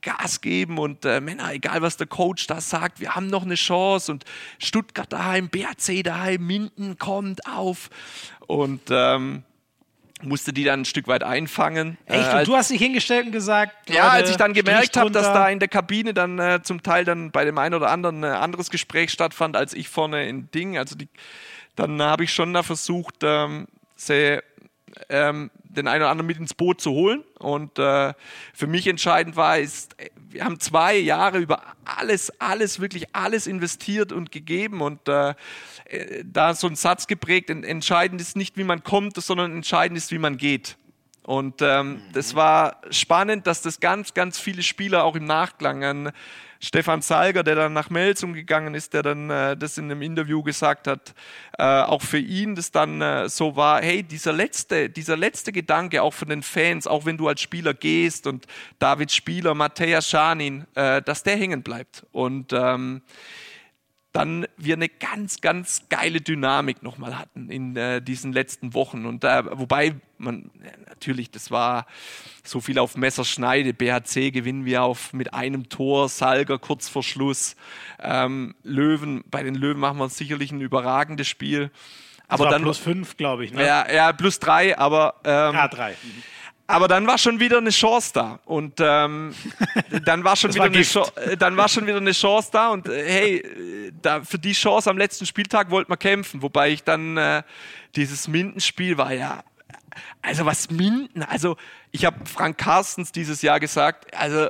Gas 0.00 0.40
geben 0.40 0.78
und 0.78 1.04
äh, 1.04 1.20
Männer, 1.20 1.52
egal 1.52 1.82
was 1.82 1.96
der 1.96 2.06
Coach 2.06 2.46
da 2.46 2.60
sagt, 2.60 3.00
wir 3.00 3.14
haben 3.14 3.28
noch 3.28 3.42
eine 3.44 3.54
Chance 3.54 4.12
und 4.12 4.24
Stuttgart 4.58 5.12
daheim, 5.12 5.48
BRC 5.48 6.02
daheim, 6.02 6.46
Minden 6.46 6.98
kommt 6.98 7.46
auf 7.46 7.90
und 8.46 8.82
ähm, 8.90 9.44
musste 10.22 10.52
die 10.52 10.64
dann 10.64 10.80
ein 10.80 10.84
Stück 10.84 11.08
weit 11.08 11.22
einfangen. 11.22 11.98
Echt? 12.06 12.32
Und 12.32 12.48
du 12.48 12.56
hast 12.56 12.70
dich 12.70 12.80
hingestellt 12.80 13.26
und 13.26 13.32
gesagt, 13.32 13.90
ja, 13.90 14.08
als 14.08 14.30
ich 14.30 14.36
dann 14.36 14.52
gemerkt 14.52 14.96
habe, 14.96 15.10
dass 15.10 15.26
da 15.26 15.48
in 15.48 15.58
der 15.58 15.68
Kabine 15.68 16.14
dann 16.14 16.38
äh, 16.38 16.60
zum 16.62 16.82
Teil 16.82 17.04
dann 17.04 17.30
bei 17.30 17.44
dem 17.44 17.58
einen 17.58 17.74
oder 17.74 17.90
anderen 17.90 18.24
ein 18.24 18.32
anderes 18.32 18.70
Gespräch 18.70 19.10
stattfand, 19.10 19.56
als 19.56 19.74
ich 19.74 19.88
vorne 19.88 20.28
in 20.28 20.50
Ding, 20.50 20.78
also 20.78 20.94
die, 20.96 21.08
dann 21.76 22.00
habe 22.02 22.24
ich 22.24 22.32
schon 22.32 22.52
da 22.52 22.62
versucht, 22.62 23.16
ähm, 23.22 23.66
sie, 24.06 24.42
ähm, 25.08 25.50
den 25.62 25.88
einen 25.88 26.02
oder 26.02 26.10
anderen 26.10 26.26
mit 26.26 26.38
ins 26.38 26.54
Boot 26.54 26.80
zu 26.80 26.90
holen. 26.90 27.24
Und 27.38 27.78
äh, 27.78 28.12
für 28.54 28.66
mich 28.66 28.86
entscheidend 28.86 29.36
war, 29.36 29.58
ist, 29.58 29.96
wir 30.16 30.44
haben 30.44 30.60
zwei 30.60 30.96
Jahre 30.96 31.38
über 31.38 31.62
alles, 31.84 32.30
alles, 32.40 32.80
wirklich 32.80 33.14
alles 33.14 33.46
investiert 33.46 34.12
und 34.12 34.30
gegeben. 34.30 34.80
Und 34.80 35.08
äh, 35.08 35.34
äh 35.86 36.24
da 36.24 36.54
so 36.54 36.66
ein 36.66 36.76
Satz 36.76 37.06
geprägt, 37.06 37.50
entscheidend 37.50 38.20
ist 38.20 38.36
nicht, 38.36 38.56
wie 38.56 38.64
man 38.64 38.82
kommt, 38.82 39.16
sondern 39.16 39.52
entscheidend 39.52 39.98
ist, 39.98 40.12
wie 40.12 40.18
man 40.18 40.36
geht. 40.36 40.76
Und 41.24 41.62
ähm, 41.62 42.02
das 42.12 42.34
war 42.34 42.80
spannend, 42.90 43.46
dass 43.46 43.62
das 43.62 43.78
ganz, 43.78 44.12
ganz 44.12 44.40
viele 44.40 44.62
Spieler 44.62 45.04
auch 45.04 45.14
im 45.14 45.24
Nachklang 45.24 45.84
an 45.84 46.12
Stefan 46.64 47.02
Salger, 47.02 47.42
der 47.42 47.56
dann 47.56 47.72
nach 47.72 47.90
Melsung 47.90 48.34
gegangen 48.34 48.74
ist, 48.74 48.94
der 48.94 49.02
dann 49.02 49.30
äh, 49.30 49.56
das 49.56 49.78
in 49.78 49.86
einem 49.86 50.00
Interview 50.00 50.44
gesagt 50.44 50.86
hat, 50.86 51.12
äh, 51.58 51.64
auch 51.64 52.02
für 52.02 52.20
ihn 52.20 52.54
das 52.54 52.70
dann 52.70 53.00
äh, 53.00 53.28
so 53.28 53.56
war, 53.56 53.82
hey, 53.82 54.04
dieser 54.04 54.32
letzte, 54.32 54.88
dieser 54.88 55.16
letzte 55.16 55.50
Gedanke 55.50 56.02
auch 56.02 56.14
von 56.14 56.28
den 56.28 56.44
Fans, 56.44 56.86
auch 56.86 57.04
wenn 57.04 57.16
du 57.16 57.26
als 57.26 57.40
Spieler 57.40 57.74
gehst 57.74 58.28
und 58.28 58.46
David 58.78 59.10
Spieler, 59.10 59.54
Matthäus 59.54 60.08
Schanin, 60.08 60.66
äh, 60.76 61.02
dass 61.02 61.24
der 61.24 61.36
hängen 61.36 61.64
bleibt. 61.64 62.06
Und 62.12 62.52
ähm, 62.52 63.02
dann 64.12 64.46
wir 64.58 64.74
eine 64.74 64.88
ganz, 64.88 65.40
ganz 65.40 65.88
geile 65.88 66.20
Dynamik 66.20 66.82
nochmal 66.82 67.18
hatten 67.18 67.48
in 67.48 67.76
äh, 67.76 68.02
diesen 68.02 68.32
letzten 68.32 68.74
Wochen. 68.74 69.06
Und 69.06 69.24
äh, 69.24 69.42
wobei 69.58 69.94
man 70.18 70.50
natürlich, 70.86 71.30
das 71.30 71.50
war 71.50 71.86
so 72.44 72.60
viel 72.60 72.78
auf 72.78 72.96
Messerschneide. 72.96 73.72
BHC 73.72 74.30
gewinnen 74.30 74.66
wir 74.66 74.82
auf 74.82 75.14
mit 75.14 75.32
einem 75.32 75.70
Tor, 75.70 76.10
Salger 76.10 76.58
kurz 76.58 76.88
vor 76.88 77.02
Schluss. 77.02 77.56
Ähm, 78.00 78.54
Löwen, 78.62 79.24
bei 79.30 79.42
den 79.42 79.54
Löwen 79.54 79.80
machen 79.80 79.98
wir 79.98 80.08
sicherlich 80.10 80.52
ein 80.52 80.60
überragendes 80.60 81.28
Spiel. 81.28 81.70
Aber 82.28 82.48
dann 82.48 82.62
plus 82.62 82.78
fünf, 82.78 83.16
glaube 83.16 83.44
ich. 83.44 83.52
Ne? 83.52 83.66
Ja, 83.66 83.90
ja, 83.90 84.12
plus 84.12 84.38
drei, 84.38 84.78
aber 84.78 85.16
ähm, 85.24 85.54
ja, 85.54 85.68
drei. 85.68 85.92
Mhm. 85.92 86.22
Aber 86.66 86.88
dann 86.88 87.06
war 87.06 87.18
schon 87.18 87.40
wieder 87.40 87.58
eine 87.58 87.70
Chance 87.70 88.12
da. 88.14 88.38
Und 88.44 88.74
ähm, 88.78 89.34
dann, 90.04 90.24
war 90.24 90.36
schon 90.36 90.54
wieder 90.54 90.64
war 90.64 90.70
eine 90.70 90.82
Chance, 90.82 91.12
äh, 91.16 91.36
dann 91.36 91.56
war 91.56 91.68
schon 91.68 91.86
wieder 91.86 91.98
eine 91.98 92.12
Chance 92.12 92.48
da. 92.52 92.70
Und 92.70 92.88
äh, 92.88 93.04
hey, 93.04 93.92
da, 94.00 94.22
für 94.22 94.38
die 94.38 94.52
Chance 94.52 94.88
am 94.88 94.96
letzten 94.96 95.26
Spieltag 95.26 95.70
wollten 95.70 95.90
wir 95.90 95.96
kämpfen. 95.96 96.42
Wobei 96.42 96.70
ich 96.70 96.84
dann 96.84 97.16
äh, 97.16 97.42
dieses 97.96 98.28
Mindenspiel 98.28 98.96
war 98.96 99.12
ja. 99.12 99.42
Also 100.22 100.46
was 100.46 100.70
Minden, 100.70 101.22
also 101.24 101.56
ich 101.90 102.06
habe 102.06 102.24
Frank 102.24 102.56
Carstens 102.56 103.12
dieses 103.12 103.42
Jahr 103.42 103.60
gesagt, 103.60 104.14
also 104.14 104.48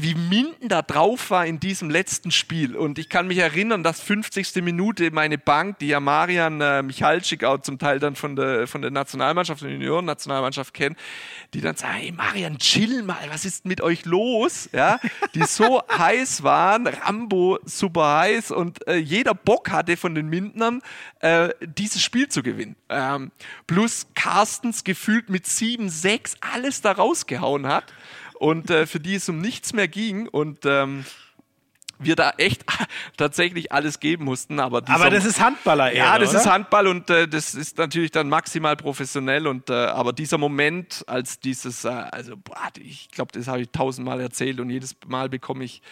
wie 0.00 0.14
Minden 0.14 0.68
da 0.68 0.82
drauf 0.82 1.30
war 1.30 1.46
in 1.46 1.60
diesem 1.60 1.90
letzten 1.90 2.30
Spiel. 2.30 2.76
Und 2.76 2.98
ich 2.98 3.08
kann 3.08 3.26
mich 3.26 3.38
erinnern, 3.38 3.82
dass 3.82 4.00
50. 4.00 4.62
Minute 4.62 5.10
meine 5.10 5.38
Bank, 5.38 5.78
die 5.78 5.88
ja 5.88 6.00
Marian 6.00 6.60
äh, 6.60 6.82
Michalczyk 6.82 7.44
auch 7.44 7.58
zum 7.60 7.78
Teil 7.78 7.98
dann 7.98 8.16
von 8.16 8.36
der, 8.36 8.66
von 8.66 8.82
der 8.82 8.90
Nationalmannschaft, 8.90 9.62
der 9.62 9.70
Junioren-Nationalmannschaft 9.70 10.74
kennt, 10.74 10.98
die 11.54 11.60
dann 11.60 11.76
sagen, 11.76 11.94
hey 11.94 12.12
Marian, 12.12 12.58
chill 12.58 13.02
mal, 13.02 13.28
was 13.28 13.44
ist 13.44 13.64
mit 13.64 13.80
euch 13.80 14.04
los? 14.04 14.68
Ja, 14.72 15.00
die 15.34 15.44
so 15.44 15.82
heiß 15.98 16.42
waren, 16.42 16.86
Rambo 16.86 17.58
super 17.64 18.18
heiß 18.18 18.50
und 18.50 18.86
äh, 18.86 18.96
jeder 18.96 19.34
Bock 19.34 19.70
hatte 19.70 19.96
von 19.96 20.14
den 20.14 20.28
Mindenern, 20.28 20.82
äh, 21.20 21.50
dieses 21.60 22.02
Spiel 22.02 22.28
zu 22.28 22.42
gewinnen. 22.42 22.76
Ähm, 22.88 23.30
plus 23.66 24.06
Carstens 24.14 24.84
gefühlt 24.84 25.28
mit 25.30 25.46
7-6 25.46 26.36
alles 26.40 26.80
da 26.80 26.92
rausgehauen 26.92 27.66
hat. 27.66 27.92
Und 28.42 28.70
äh, 28.70 28.86
für 28.88 28.98
die 28.98 29.14
es 29.14 29.28
um 29.28 29.40
nichts 29.40 29.72
mehr 29.72 29.86
ging 29.86 30.26
und 30.26 30.64
ähm, 30.64 31.04
wir 32.04 32.16
da 32.16 32.30
echt 32.38 32.64
tatsächlich 33.16 33.72
alles 33.72 34.00
geben 34.00 34.24
mussten. 34.24 34.60
Aber, 34.60 34.82
aber 34.88 35.10
das 35.10 35.24
ist 35.24 35.40
Handballer 35.40 35.92
eher. 35.92 36.04
Ja, 36.04 36.18
das 36.18 36.30
oder? 36.30 36.40
ist 36.40 36.46
Handball 36.46 36.86
und 36.86 37.10
äh, 37.10 37.28
das 37.28 37.54
ist 37.54 37.78
natürlich 37.78 38.10
dann 38.10 38.28
maximal 38.28 38.76
professionell. 38.76 39.46
Und 39.46 39.70
äh, 39.70 39.72
aber 39.72 40.12
dieser 40.12 40.38
Moment, 40.38 41.04
als 41.06 41.40
dieses, 41.40 41.84
äh, 41.84 41.88
also 41.88 42.36
boah, 42.36 42.56
ich 42.80 43.10
glaube, 43.10 43.32
das 43.32 43.48
habe 43.48 43.62
ich 43.62 43.70
tausendmal 43.70 44.20
erzählt 44.20 44.60
und 44.60 44.70
jedes 44.70 44.96
Mal 45.06 45.28
bekomme 45.28 45.64
ich 45.64 45.82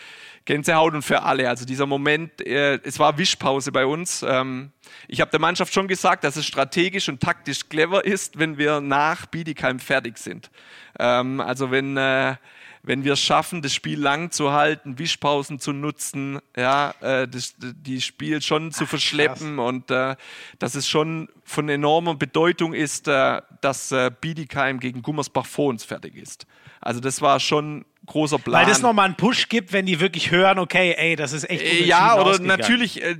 Gänsehaut 0.44 0.94
und 0.94 1.02
für 1.02 1.22
alle. 1.22 1.48
Also 1.48 1.64
dieser 1.64 1.86
Moment, 1.86 2.44
äh, 2.46 2.80
es 2.82 2.98
war 2.98 3.18
Wischpause 3.18 3.72
bei 3.72 3.86
uns. 3.86 4.24
Ähm, 4.26 4.72
ich 5.06 5.20
habe 5.20 5.30
der 5.30 5.40
Mannschaft 5.40 5.72
schon 5.72 5.88
gesagt, 5.88 6.24
dass 6.24 6.36
es 6.36 6.46
strategisch 6.46 7.08
und 7.08 7.20
taktisch 7.20 7.68
clever 7.68 8.04
ist, 8.04 8.38
wenn 8.38 8.58
wir 8.58 8.80
nach 8.80 9.26
Bietigheim 9.26 9.78
fertig 9.78 10.18
sind. 10.18 10.50
Ähm, 10.98 11.40
also 11.40 11.70
wenn 11.70 11.96
äh, 11.96 12.36
wenn 12.83 13.05
wir 13.05 13.12
es 13.12 13.20
schaffen, 13.20 13.62
das 13.62 13.74
Spiel 13.74 14.01
lang 14.01 14.31
zu 14.31 14.53
halten, 14.53 14.99
Wischpausen 14.99 15.59
zu 15.59 15.72
nutzen, 15.72 16.39
ja, 16.57 16.95
äh, 17.01 17.28
das, 17.28 17.55
die 17.59 18.01
Spiel 18.01 18.41
schon 18.41 18.72
zu 18.72 18.85
Ach, 18.85 18.89
verschleppen 18.89 19.57
krass. 19.57 19.68
und 19.68 19.91
äh, 19.91 20.16
dass 20.59 20.74
es 20.74 20.89
schon 20.89 21.28
von 21.45 21.68
enormer 21.68 22.14
Bedeutung 22.14 22.72
ist, 22.72 23.09
äh, 23.09 23.43
dass 23.61 23.93
äh, 23.93 24.11
Biedigheim 24.20 24.81
gegen 24.81 25.03
Gummersbach 25.03 25.47
vor 25.47 25.68
uns 25.68 25.85
fertig 25.85 26.16
ist. 26.16 26.47
Also 26.81 27.01
das 27.01 27.20
war 27.20 27.41
schon 27.41 27.85
großer 28.07 28.39
Plan. 28.39 28.62
Weil 28.62 28.68
das 28.68 28.83
nochmal 28.83 29.07
einen 29.07 29.16
Push 29.16 29.49
gibt, 29.49 29.72
wenn 29.72 29.87
die 29.87 30.01
wirklich 30.01 30.31
hören, 30.31 30.59
okay, 30.59 30.95
ey, 30.97 31.16
das 31.16 31.33
ist 31.33 31.49
echt 31.49 31.62
äh, 31.62 31.85
Ja, 31.85 32.20
oder 32.20 32.39
natürlich, 32.41 33.03
äh, 33.03 33.14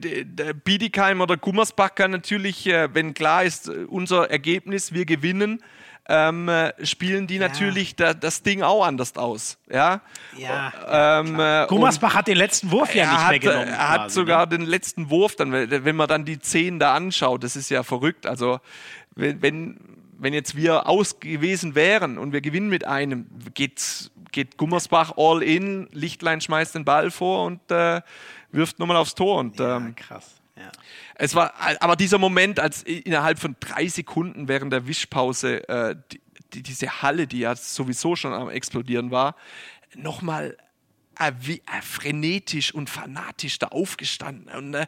Biedigheim 0.65 1.21
oder 1.21 1.37
Gummersbach 1.37 1.95
kann 1.95 2.11
natürlich, 2.11 2.67
äh, 2.67 2.89
wenn 2.95 3.13
klar 3.15 3.45
ist, 3.45 3.69
äh, 3.69 3.85
unser 3.89 4.31
Ergebnis, 4.31 4.93
wir 4.93 5.05
gewinnen, 5.05 5.63
ähm, 6.11 6.49
äh, 6.49 6.73
spielen 6.85 7.29
die 7.29 7.37
ja. 7.37 7.47
natürlich 7.49 7.95
da, 7.95 8.15
das 8.15 8.43
Ding 8.43 8.63
auch 8.63 8.85
anders 8.85 9.17
aus. 9.17 9.59
Ja. 9.71 10.01
ja 10.37 11.21
ähm, 11.21 11.39
äh, 11.39 11.67
Gummersbach 11.69 12.15
hat 12.15 12.27
den 12.27 12.37
letzten 12.37 12.73
Wurf 12.73 12.93
ja 12.97 13.09
nicht 13.09 13.21
hat, 13.21 13.31
mehr 13.31 13.39
genommen. 13.39 13.69
Er 13.69 13.89
hat 13.89 14.01
quasi, 14.03 14.15
sogar 14.17 14.47
ne? 14.47 14.59
den 14.59 14.67
letzten 14.67 15.09
Wurf, 15.09 15.37
dann, 15.37 15.53
wenn 15.53 15.95
man 15.95 16.09
dann 16.09 16.25
die 16.25 16.41
Zehn 16.41 16.81
da 16.81 16.95
anschaut, 16.95 17.45
das 17.45 17.55
ist 17.55 17.71
ja 17.71 17.85
verrückt. 17.85 18.27
Also 18.27 18.59
wenn, 19.15 19.41
wenn, 19.41 19.79
wenn 20.19 20.35
jetzt 20.35 20.57
wir 20.57 20.89
aus 20.89 21.21
gewesen 21.21 21.77
wären 21.77 22.19
und 22.19 22.33
wir 22.33 22.41
gewinnen 22.41 22.69
mit 22.69 22.85
einem, 22.87 23.27
geht's, 23.55 24.11
geht 24.33 24.57
Gummersbach 24.57 25.13
all 25.17 25.45
in, 25.45 25.89
Lichtlein 25.93 26.41
schmeißt 26.41 26.75
den 26.75 26.85
Ball 26.85 27.13
vor 27.13 27.47
und 27.47 27.71
äh, 27.71 28.01
wirft 28.51 28.81
nochmal 28.81 28.97
aufs 28.97 29.15
Tor. 29.15 29.39
Und, 29.39 29.61
ähm, 29.61 29.95
krass. 29.95 30.41
Ja. 30.57 30.73
Es 31.23 31.35
war, 31.35 31.53
aber 31.81 31.97
dieser 31.97 32.17
Moment, 32.17 32.59
als 32.59 32.83
innerhalb 32.83 33.39
von 33.39 33.55
drei 33.61 33.87
Sekunden 33.89 34.49
während 34.49 34.73
der 34.73 34.87
Wischpause 34.87 35.69
äh, 35.69 35.95
die, 36.11 36.23
die, 36.55 36.63
diese 36.63 37.03
Halle, 37.03 37.27
die 37.27 37.41
ja 37.41 37.55
sowieso 37.55 38.17
schon 38.17 38.33
am 38.33 38.49
explodieren 38.49 39.11
war, 39.11 39.37
nochmal 39.95 40.57
wie, 41.41 41.59
äh, 41.59 41.83
frenetisch 41.83 42.75
und 42.75 42.89
fanatisch 42.89 43.59
da 43.59 43.69
aufgestanden 43.69 44.49
und 44.55 44.75
äh, 44.75 44.87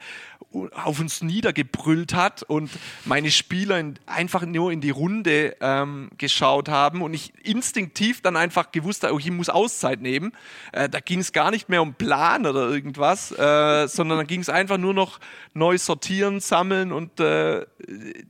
auf 0.75 1.01
uns 1.01 1.23
niedergebrüllt 1.23 2.15
hat 2.15 2.43
und 2.43 2.71
meine 3.05 3.31
Spieler 3.31 3.79
in, 3.79 3.99
einfach 4.07 4.45
nur 4.45 4.71
in 4.71 4.81
die 4.81 4.91
Runde 4.91 5.57
ähm, 5.61 6.11
geschaut 6.19 6.69
haben 6.69 7.03
und 7.03 7.15
ich 7.15 7.33
instinktiv 7.43 8.21
dann 8.21 8.37
einfach 8.37 8.71
gewusst 8.71 9.05
habe, 9.05 9.19
ich 9.19 9.31
muss 9.31 9.49
Auszeit 9.49 10.01
nehmen. 10.01 10.33
Äh, 10.73 10.89
da 10.89 11.01
ging 11.01 11.21
es 11.21 11.33
gar 11.33 11.51
nicht 11.51 11.69
mehr 11.69 11.81
um 11.81 11.95
Plan 11.95 12.47
oder 12.47 12.69
irgendwas, 12.69 13.33
äh, 13.33 13.87
sondern 13.89 14.19
dann 14.19 14.27
ging 14.27 14.41
es 14.41 14.49
einfach 14.49 14.79
nur 14.79 14.95
noch 14.95 15.21
neu 15.55 15.79
sortieren, 15.79 16.41
sammeln 16.41 16.93
und 16.93 17.19
äh, 17.21 17.67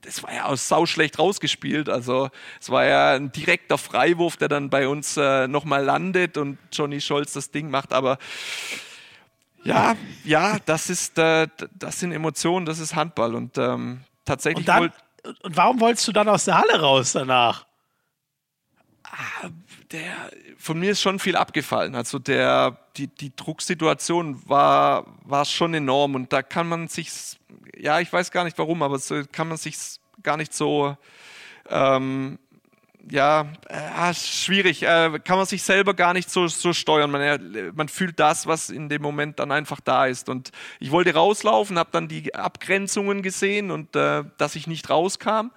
das 0.03 0.22
war 0.22 0.32
ja 0.32 0.46
auch 0.46 0.57
sauschlecht 0.57 1.18
rausgespielt. 1.18 1.88
Also 1.88 2.30
es 2.61 2.70
war 2.70 2.84
ja 2.84 3.14
ein 3.14 3.32
direkter 3.32 3.78
Freiwurf, 3.78 4.36
der 4.36 4.48
dann 4.48 4.70
bei 4.70 4.88
uns 4.88 5.16
äh, 5.16 5.48
nochmal 5.48 5.84
landet 5.84 6.36
und 6.36 6.59
Johnny 6.72 7.00
Scholz 7.00 7.32
das 7.32 7.50
Ding 7.50 7.70
macht, 7.70 7.91
aber 7.93 8.18
ja, 9.64 9.97
ja, 10.24 10.59
das 10.66 10.90
ist, 10.90 11.18
äh, 11.18 11.47
das 11.74 12.01
sind 12.01 12.12
Emotionen, 12.12 12.66
das 12.66 12.78
ist 12.78 12.95
Handball 12.95 13.34
und 13.34 13.59
ähm, 13.59 14.01
tatsächlich. 14.24 14.66
Und, 14.66 14.68
dann, 14.68 14.93
und 15.43 15.57
warum 15.57 15.80
wolltest 15.80 16.09
du 16.09 16.12
dann 16.12 16.28
aus 16.28 16.45
der 16.45 16.59
Halle 16.59 16.80
raus 16.80 17.12
danach? 17.12 17.66
Ah, 19.05 19.51
der, 19.93 20.30
von 20.59 20.78
mir 20.78 20.93
ist 20.93 21.03
schon 21.03 21.18
viel 21.18 21.36
abgefallen. 21.36 21.95
Also 21.95 22.18
der, 22.18 22.78
die, 22.97 23.09
die 23.09 23.34
Drucksituation 23.36 24.49
war, 24.49 25.07
war 25.24 25.45
schon 25.45 25.74
enorm 25.74 26.14
und 26.14 26.32
da 26.32 26.43
kann 26.43 26.68
man 26.68 26.88
sich, 26.88 27.11
ja, 27.76 28.01
ich 28.01 28.12
weiß 28.12 28.30
gar 28.30 28.45
nicht 28.45 28.59
warum, 28.59 28.82
aber 28.82 28.99
so 28.99 29.22
kann 29.30 29.49
man 29.49 29.59
sich 29.59 29.76
gar 30.22 30.36
nicht 30.36 30.55
so 30.55 30.97
ähm, 31.68 32.38
ja, 33.11 33.46
äh, 33.68 34.14
schwierig. 34.14 34.82
Äh, 34.82 35.18
kann 35.24 35.36
man 35.36 35.46
sich 35.46 35.62
selber 35.62 35.94
gar 35.94 36.12
nicht 36.12 36.30
so, 36.30 36.46
so 36.46 36.72
steuern. 36.72 37.11
Man, 37.11 37.72
man 37.74 37.88
fühlt 37.88 38.20
das, 38.20 38.46
was 38.46 38.70
in 38.70 38.88
dem 38.88 39.03
Moment 39.03 39.38
dann 39.38 39.50
einfach 39.50 39.80
da 39.80 40.07
ist. 40.07 40.28
Und 40.28 40.53
ich 40.78 40.90
wollte 40.90 41.14
rauslaufen, 41.14 41.78
habe 41.78 41.90
dann 41.92 42.09
die 42.09 42.34
Abgrenzungen 42.34 43.22
gesehen 43.22 43.70
und 43.70 43.96
äh, 43.96 44.24
dass 44.38 44.55
ich 44.55 44.66
nicht 44.66 44.88
rauskam. 44.88 45.50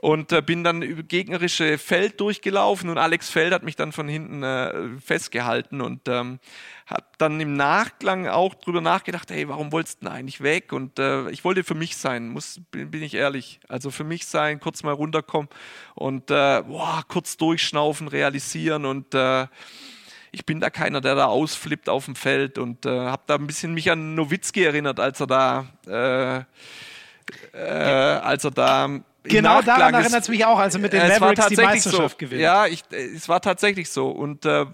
Und 0.00 0.32
äh, 0.32 0.42
bin 0.42 0.64
dann 0.64 0.82
über 0.82 1.02
gegnerische 1.02 1.78
Feld 1.78 2.20
durchgelaufen 2.20 2.90
und 2.90 2.98
Alex 2.98 3.30
Feld 3.30 3.52
hat 3.52 3.62
mich 3.62 3.76
dann 3.76 3.92
von 3.92 4.08
hinten 4.08 4.42
äh, 4.42 4.98
festgehalten 5.00 5.80
und 5.80 6.08
ähm, 6.08 6.40
habe 6.86 7.04
dann 7.18 7.40
im 7.40 7.54
Nachklang 7.54 8.26
auch 8.26 8.54
drüber 8.54 8.80
nachgedacht, 8.80 9.30
hey, 9.30 9.48
warum 9.48 9.72
wolltest 9.72 10.00
du 10.02 10.06
denn 10.06 10.14
eigentlich 10.14 10.42
weg? 10.42 10.72
Und 10.72 10.98
äh, 10.98 11.30
ich 11.30 11.44
wollte 11.44 11.64
für 11.64 11.74
mich 11.74 11.96
sein, 11.96 12.28
muss, 12.28 12.60
bin, 12.70 12.90
bin, 12.90 13.02
ich 13.02 13.14
ehrlich. 13.14 13.60
Also 13.68 13.90
für 13.90 14.04
mich 14.04 14.26
sein, 14.26 14.60
kurz 14.60 14.82
mal 14.82 14.92
runterkommen 14.92 15.48
und 15.94 16.30
äh, 16.30 16.62
boah, 16.62 17.02
kurz 17.06 17.36
durchschnaufen, 17.36 18.08
realisieren 18.08 18.84
und 18.84 19.14
äh, 19.14 19.46
ich 20.32 20.46
bin 20.46 20.60
da 20.60 20.70
keiner, 20.70 21.00
der 21.00 21.14
da 21.14 21.26
ausflippt 21.26 21.88
auf 21.88 22.06
dem 22.06 22.16
Feld 22.16 22.56
und 22.58 22.86
äh, 22.86 22.88
habe 22.88 23.22
da 23.26 23.34
ein 23.34 23.46
bisschen 23.46 23.74
mich 23.74 23.90
an 23.90 24.14
Nowitzki 24.14 24.64
erinnert, 24.64 24.98
als 24.98 25.20
er 25.20 25.26
da, 25.26 25.66
äh, 25.86 26.38
äh, 27.52 27.60
als 27.60 28.44
er 28.44 28.50
da 28.50 28.88
Genau 29.24 29.62
daran 29.62 29.94
erinnert 29.94 30.22
es 30.22 30.28
mich 30.28 30.44
auch, 30.44 30.58
also 30.58 30.78
mit 30.78 30.92
den 30.92 31.06
Mavericks 31.06 31.46
die 31.46 31.56
Meisterschaft 31.56 32.16
so. 32.16 32.16
gewinnt. 32.16 32.42
Ja, 32.42 32.66
ich, 32.66 32.82
es 32.90 33.28
war 33.28 33.40
tatsächlich 33.40 33.88
so. 33.90 34.10
Und 34.10 34.44
äh, 34.44 34.66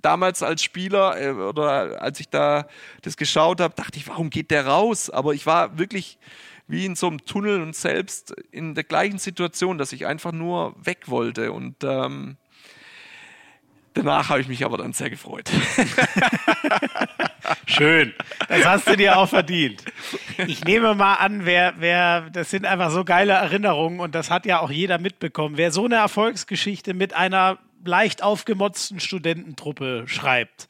damals 0.00 0.42
als 0.42 0.62
Spieler 0.62 1.20
äh, 1.20 1.30
oder 1.30 2.02
als 2.02 2.20
ich 2.20 2.28
da 2.28 2.66
das 3.02 3.16
geschaut 3.16 3.60
habe, 3.60 3.74
dachte 3.74 3.98
ich, 3.98 4.08
warum 4.08 4.30
geht 4.30 4.50
der 4.50 4.66
raus? 4.66 5.10
Aber 5.10 5.34
ich 5.34 5.46
war 5.46 5.78
wirklich 5.78 6.18
wie 6.66 6.86
in 6.86 6.96
so 6.96 7.08
einem 7.08 7.24
Tunnel 7.24 7.60
und 7.60 7.76
selbst 7.76 8.34
in 8.50 8.74
der 8.74 8.84
gleichen 8.84 9.18
Situation, 9.18 9.78
dass 9.78 9.92
ich 9.92 10.06
einfach 10.06 10.32
nur 10.32 10.74
weg 10.82 11.08
wollte. 11.08 11.52
Und 11.52 11.84
ähm, 11.84 12.36
danach 13.92 14.30
habe 14.30 14.40
ich 14.40 14.48
mich 14.48 14.64
aber 14.64 14.78
dann 14.78 14.92
sehr 14.92 15.10
gefreut. 15.10 15.50
Schön. 17.66 18.14
Das 18.48 18.64
hast 18.64 18.88
du 18.88 18.96
dir 18.96 19.18
auch 19.18 19.28
verdient. 19.28 19.84
Ich 20.46 20.64
nehme 20.64 20.94
mal 20.94 21.14
an, 21.14 21.44
wer, 21.44 21.74
wer, 21.78 22.30
das 22.30 22.50
sind 22.50 22.64
einfach 22.64 22.90
so 22.90 23.04
geile 23.04 23.34
Erinnerungen 23.34 24.00
und 24.00 24.14
das 24.14 24.30
hat 24.30 24.46
ja 24.46 24.60
auch 24.60 24.70
jeder 24.70 24.98
mitbekommen. 24.98 25.58
Wer 25.58 25.70
so 25.70 25.84
eine 25.84 25.96
Erfolgsgeschichte 25.96 26.94
mit 26.94 27.14
einer 27.14 27.58
leicht 27.86 28.22
aufgemotzten 28.22 29.00
Studententruppe 29.00 30.04
schreibt. 30.06 30.68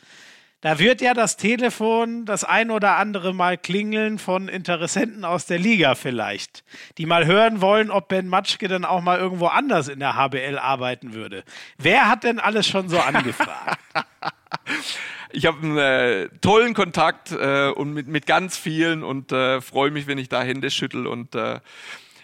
Da 0.65 0.79
wird 0.79 1.03
ja 1.03 1.13
das 1.13 1.37
Telefon 1.37 2.25
das 2.25 2.43
ein 2.43 2.71
oder 2.71 2.97
andere 2.97 3.35
Mal 3.35 3.59
klingeln 3.59 4.19
von 4.19 4.49
Interessenten 4.49 5.27
aus 5.27 5.45
der 5.45 5.59
Liga 5.59 5.95
vielleicht, 5.95 6.65
die 6.97 7.05
mal 7.05 7.27
hören 7.27 7.61
wollen, 7.61 7.91
ob 7.91 8.09
Ben 8.09 8.29
Matschke 8.29 8.67
dann 8.67 8.87
auch 8.87 9.03
mal 9.03 9.19
irgendwo 9.19 9.49
anders 9.49 9.89
in 9.89 9.99
der 9.99 10.17
HBL 10.17 10.59
arbeiten 10.59 11.13
würde. 11.13 11.45
Wer 11.77 12.09
hat 12.09 12.25
denn 12.25 12.41
alles 12.41 12.67
schon 12.67 12.89
so 12.89 12.99
angefragt? 12.99 13.79
ich 15.33 15.45
habe 15.45 15.59
einen 15.59 15.77
äh, 15.77 16.29
tollen 16.41 16.73
Kontakt 16.73 17.31
äh, 17.33 17.69
und 17.69 17.93
mit, 17.93 18.09
mit 18.09 18.25
ganz 18.25 18.57
vielen 18.57 19.03
und 19.03 19.33
äh, 19.33 19.61
freue 19.61 19.91
mich, 19.91 20.07
wenn 20.07 20.17
ich 20.17 20.31
da 20.31 20.43
Hände 20.43 20.71
schüttel 20.71 21.07
und 21.07 21.35
äh, 21.35 21.61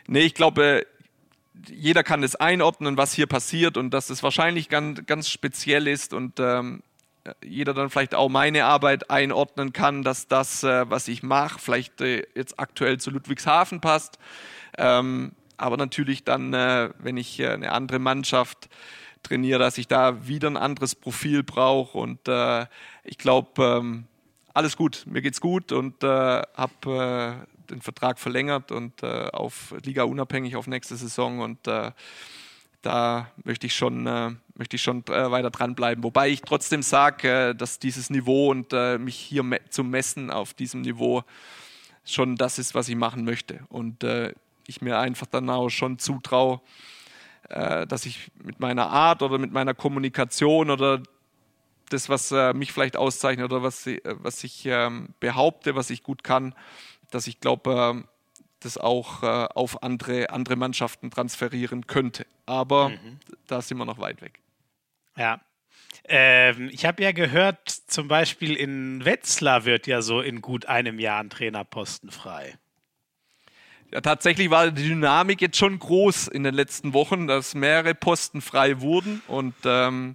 nee, 0.07 0.21
ich 0.21 0.33
glaube, 0.33 0.87
jeder 1.69 2.03
kann 2.03 2.23
das 2.23 2.37
einordnen, 2.37 2.97
was 2.97 3.13
hier 3.13 3.27
passiert 3.27 3.77
und 3.77 3.91
dass 3.91 4.11
es 4.11 4.23
wahrscheinlich 4.23 4.69
ganz, 4.69 5.05
ganz 5.07 5.29
speziell 5.29 5.87
ist 5.89 6.15
und 6.15 6.41
ähm, 6.41 6.83
jeder 7.45 7.75
dann 7.75 7.91
vielleicht 7.91 8.15
auch 8.15 8.29
meine 8.29 8.65
Arbeit 8.65 9.11
einordnen 9.11 9.73
kann, 9.73 10.03
dass 10.03 10.29
das, 10.29 10.65
äh, 10.65 10.89
was 10.89 11.09
ich 11.09 11.23
mache, 11.23 11.59
vielleicht 11.59 12.01
äh, 12.01 12.27
jetzt 12.35 12.59
aktuell 12.59 12.99
zu 12.99 13.11
Ludwigshafen 13.11 13.81
passt. 13.81 14.19
Ähm, 14.79 15.33
aber 15.57 15.77
natürlich 15.77 16.25
dann, 16.25 16.55
äh, 16.55 16.91
wenn 16.99 17.17
ich 17.17 17.39
äh, 17.41 17.49
eine 17.49 17.73
andere 17.73 17.99
Mannschaft 17.99 18.69
trainiere, 19.23 19.59
dass 19.59 19.77
ich 19.77 19.89
da 19.89 20.27
wieder 20.27 20.49
ein 20.49 20.57
anderes 20.57 20.95
Profil 20.95 21.43
brauche. 21.43 21.99
Und 21.99 22.27
äh, 22.29 22.67
ich 23.05 23.19
glaube, 23.19 23.63
ähm, 23.63 24.05
alles 24.55 24.77
gut, 24.77 25.05
mir 25.07 25.21
geht's 25.21 25.41
gut 25.41 25.73
und 25.73 26.03
äh, 26.03 26.07
habe 26.07 27.47
den 27.71 27.81
Vertrag 27.81 28.19
verlängert 28.19 28.73
und 28.73 29.03
äh, 29.03 29.29
auf 29.33 29.75
Liga 29.85 30.05
unabhängig 30.05 30.57
auf 30.57 30.67
nächste 30.67 30.97
Saison 30.97 31.41
und 31.41 31.67
äh, 31.67 31.93
da 32.83 33.31
möchte 33.45 33.67
ich 33.67 33.75
schon, 33.75 34.07
äh, 34.07 34.31
möchte 34.55 34.77
ich 34.77 34.83
schon 34.83 35.05
äh, 35.09 35.31
weiter 35.31 35.51
dranbleiben. 35.51 36.03
Wobei 36.03 36.31
ich 36.31 36.41
trotzdem 36.41 36.83
sage, 36.83 37.51
äh, 37.51 37.55
dass 37.55 37.79
dieses 37.79 38.09
Niveau 38.11 38.51
und 38.51 38.73
äh, 38.73 38.99
mich 38.99 39.17
hier 39.17 39.43
me 39.43 39.61
zu 39.69 39.85
messen 39.85 40.31
auf 40.31 40.55
diesem 40.55 40.81
Niveau 40.81 41.23
schon 42.05 42.37
das 42.37 42.59
ist, 42.59 42.75
was 42.75 42.89
ich 42.89 42.97
machen 42.97 43.25
möchte. 43.25 43.61
Und 43.69 44.05
ich 44.67 44.81
mir 44.81 44.99
einfach 44.99 45.27
dann 45.27 45.51
auch 45.51 45.69
schon 45.69 45.99
zutraue, 45.99 46.61
dass 47.49 48.07
ich 48.07 48.31
mit 48.43 48.59
meiner 48.59 48.89
Art 48.89 49.23
oder 49.23 49.39
mit 49.39 49.53
meiner 49.53 49.75
Kommunikation 49.75 50.71
oder 50.71 51.03
das, 51.91 52.09
was 52.09 52.33
äh, 52.33 52.55
mich 52.55 52.73
vielleicht 52.73 52.97
auszeichnet 52.97 53.45
oder 53.45 53.63
was, 53.63 53.87
äh, 53.87 54.01
was 54.05 54.43
ich 54.45 54.65
ähm, 54.67 55.11
behaupte, 55.21 55.75
was 55.75 55.91
ich 55.91 56.03
gut 56.03 56.25
kann, 56.25 56.55
dass 57.11 57.27
ich 57.27 57.41
glaube, 57.41 58.03
äh, 58.03 58.09
das 58.61 58.79
auch 58.79 59.23
äh, 59.23 59.49
auf 59.55 59.83
andere, 59.83 60.31
andere 60.31 60.57
Mannschaften 60.57 61.11
transferieren 61.11 61.87
könnte. 61.87 62.27
Aber 62.47 62.91
mhm. 62.91 63.19
da 63.47 63.63
sind 63.63 63.79
wir 63.79 63.85
noch 63.85 63.99
weit 63.99 64.23
weg. 64.23 64.41
Ja. 65.17 65.41
Ähm, 66.05 66.71
ich 66.73 66.85
habe 66.85 67.03
ja 67.03 67.13
gehört, 67.13 67.69
zum 67.69 68.09
Beispiel 68.09 68.55
in 68.55 69.05
Wetzlar 69.05 69.65
wird 69.65 69.87
ja 69.87 70.03
so 70.03 70.21
in 70.21 70.41
gut 70.41 70.67
einem 70.67 70.99
Jahr 70.99 71.21
ein 71.21 71.31
Trainerposten 71.31 72.11
frei. 72.11 72.59
Ja, 73.93 74.01
tatsächlich 74.01 74.51
war 74.51 74.71
die 74.71 74.89
Dynamik 74.89 75.41
jetzt 75.41 75.57
schon 75.57 75.79
groß 75.79 76.29
in 76.29 76.45
den 76.45 76.55
letzten 76.55 76.93
Wochen, 76.93 77.27
dass 77.27 77.55
mehrere 77.55 77.95
Posten 77.95 78.41
frei 78.41 78.81
wurden 78.81 79.21
und 79.27 79.55
ähm, 79.65 80.15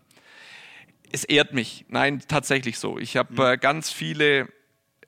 es 1.11 1.25
ehrt 1.25 1.53
mich. 1.53 1.85
Nein, 1.89 2.21
tatsächlich 2.27 2.79
so. 2.79 2.97
Ich 2.97 3.17
habe 3.17 3.33
mhm. 3.33 3.53
äh, 3.53 3.57
ganz 3.57 3.91
viele 3.91 4.47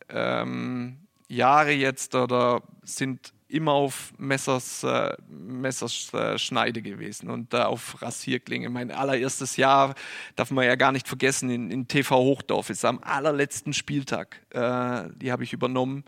ähm, 0.09 1.06
Jahre 1.27 1.71
jetzt 1.71 2.15
oder 2.15 2.61
sind 2.83 3.33
immer 3.49 3.73
auf 3.73 4.13
Messers, 4.17 4.83
äh, 4.83 5.15
Messers 5.29 6.11
äh, 6.13 6.71
gewesen 6.81 7.29
und 7.29 7.53
äh, 7.53 7.57
auf 7.57 8.01
Rasierklinge. 8.01 8.69
Mein 8.69 8.91
allererstes 8.91 9.57
Jahr 9.57 9.95
darf 10.35 10.51
man 10.51 10.65
ja 10.65 10.75
gar 10.75 10.91
nicht 10.91 11.07
vergessen 11.07 11.49
in, 11.49 11.71
in 11.71 11.87
TV 11.87 12.17
Hochdorf 12.17 12.69
ist 12.69 12.83
am 12.83 12.99
allerletzten 13.01 13.73
Spieltag. 13.73 14.41
Äh, 14.49 15.09
die 15.15 15.31
habe 15.31 15.43
ich 15.43 15.53
übernommen 15.53 16.03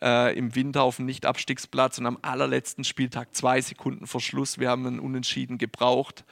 äh, 0.00 0.36
im 0.38 0.54
Winter 0.54 0.82
auf 0.82 0.96
dem 0.96 1.06
Nicht-Abstiegsplatz 1.06 1.98
und 1.98 2.06
am 2.06 2.18
allerletzten 2.22 2.84
Spieltag 2.84 3.34
zwei 3.34 3.60
Sekunden 3.60 4.06
vor 4.06 4.20
Schluss. 4.20 4.58
Wir 4.58 4.70
haben 4.70 4.86
einen 4.86 5.00
Unentschieden 5.00 5.58
gebraucht 5.58 6.24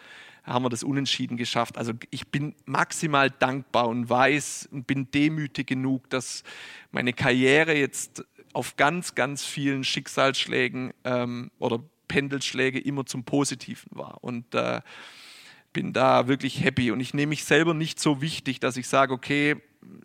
haben 0.44 0.64
wir 0.64 0.68
das 0.68 0.84
Unentschieden 0.84 1.36
geschafft. 1.36 1.78
Also 1.78 1.92
ich 2.10 2.28
bin 2.28 2.54
maximal 2.66 3.30
dankbar 3.30 3.88
und 3.88 4.08
weiß 4.08 4.68
und 4.70 4.86
bin 4.86 5.10
demütig 5.10 5.66
genug, 5.66 6.08
dass 6.10 6.44
meine 6.92 7.12
Karriere 7.12 7.74
jetzt 7.74 8.24
auf 8.52 8.76
ganz, 8.76 9.14
ganz 9.14 9.44
vielen 9.44 9.84
Schicksalsschlägen 9.84 10.92
ähm, 11.04 11.50
oder 11.58 11.82
Pendelschläge 12.08 12.78
immer 12.78 13.06
zum 13.06 13.24
Positiven 13.24 13.90
war. 13.96 14.22
Und 14.22 14.54
äh, 14.54 14.80
bin 15.74 15.92
da 15.92 16.26
wirklich 16.28 16.64
happy. 16.64 16.90
Und 16.90 17.00
ich 17.00 17.12
nehme 17.12 17.30
mich 17.30 17.44
selber 17.44 17.74
nicht 17.74 18.00
so 18.00 18.22
wichtig, 18.22 18.60
dass 18.60 18.78
ich 18.78 18.88
sage, 18.88 19.12
okay, 19.12 19.56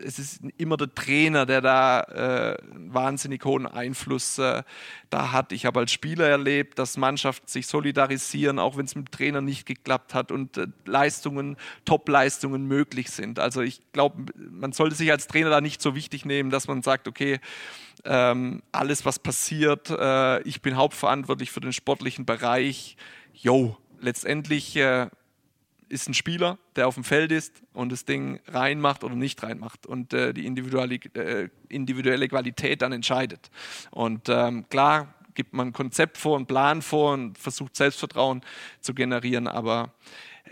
es 0.03 0.19
ist 0.19 0.41
immer 0.57 0.77
der 0.77 0.93
Trainer, 0.93 1.45
der 1.45 1.61
da 1.61 2.01
äh, 2.01 2.57
wahnsinnig 2.73 3.43
hohen 3.45 3.65
Einfluss 3.65 4.37
äh, 4.37 4.63
da 5.09 5.31
hat. 5.31 5.51
Ich 5.51 5.65
habe 5.65 5.79
als 5.79 5.91
Spieler 5.91 6.27
erlebt, 6.27 6.79
dass 6.79 6.97
Mannschaften 6.97 7.47
sich 7.47 7.67
solidarisieren, 7.67 8.59
auch 8.59 8.77
wenn 8.77 8.85
es 8.85 8.95
mit 8.95 9.07
dem 9.07 9.11
Trainer 9.11 9.41
nicht 9.41 9.65
geklappt 9.65 10.13
hat 10.13 10.31
und 10.31 10.57
äh, 10.57 10.67
Leistungen, 10.85 11.57
Top-Leistungen 11.85 12.65
möglich 12.65 13.09
sind. 13.11 13.39
Also 13.39 13.61
ich 13.61 13.81
glaube, 13.93 14.25
man 14.35 14.71
sollte 14.71 14.95
sich 14.95 15.11
als 15.11 15.27
Trainer 15.27 15.49
da 15.49 15.61
nicht 15.61 15.81
so 15.81 15.95
wichtig 15.95 16.25
nehmen, 16.25 16.49
dass 16.49 16.67
man 16.67 16.81
sagt, 16.81 17.07
okay, 17.07 17.39
ähm, 18.05 18.61
alles, 18.71 19.05
was 19.05 19.19
passiert, 19.19 19.89
äh, 19.89 20.41
ich 20.43 20.61
bin 20.61 20.75
hauptverantwortlich 20.75 21.51
für 21.51 21.61
den 21.61 21.73
sportlichen 21.73 22.25
Bereich. 22.25 22.97
Jo, 23.33 23.77
letztendlich 23.99 24.75
äh, 24.75 25.07
ist 25.89 26.07
ein 26.07 26.13
Spieler, 26.13 26.57
der 26.75 26.87
auf 26.87 26.95
dem 26.95 27.03
Feld 27.03 27.31
ist 27.31 27.63
und 27.73 27.91
das 27.91 28.05
Ding 28.05 28.39
reinmacht 28.47 29.03
oder 29.03 29.15
nicht 29.15 29.41
reinmacht 29.43 29.85
und 29.85 30.13
äh, 30.13 30.33
die 30.33 30.45
individuelle, 30.45 30.95
äh, 30.95 31.49
individuelle 31.67 32.27
Qualität 32.27 32.81
dann 32.81 32.91
entscheidet. 32.91 33.49
Und 33.91 34.29
ähm, 34.29 34.69
klar 34.69 35.15
gibt 35.33 35.53
man 35.53 35.69
ein 35.69 35.73
Konzept 35.73 36.17
vor, 36.17 36.37
einen 36.37 36.45
Plan 36.45 36.81
vor 36.81 37.13
und 37.13 37.37
versucht 37.37 37.75
Selbstvertrauen 37.75 38.41
zu 38.81 38.93
generieren, 38.93 39.47
aber 39.47 39.93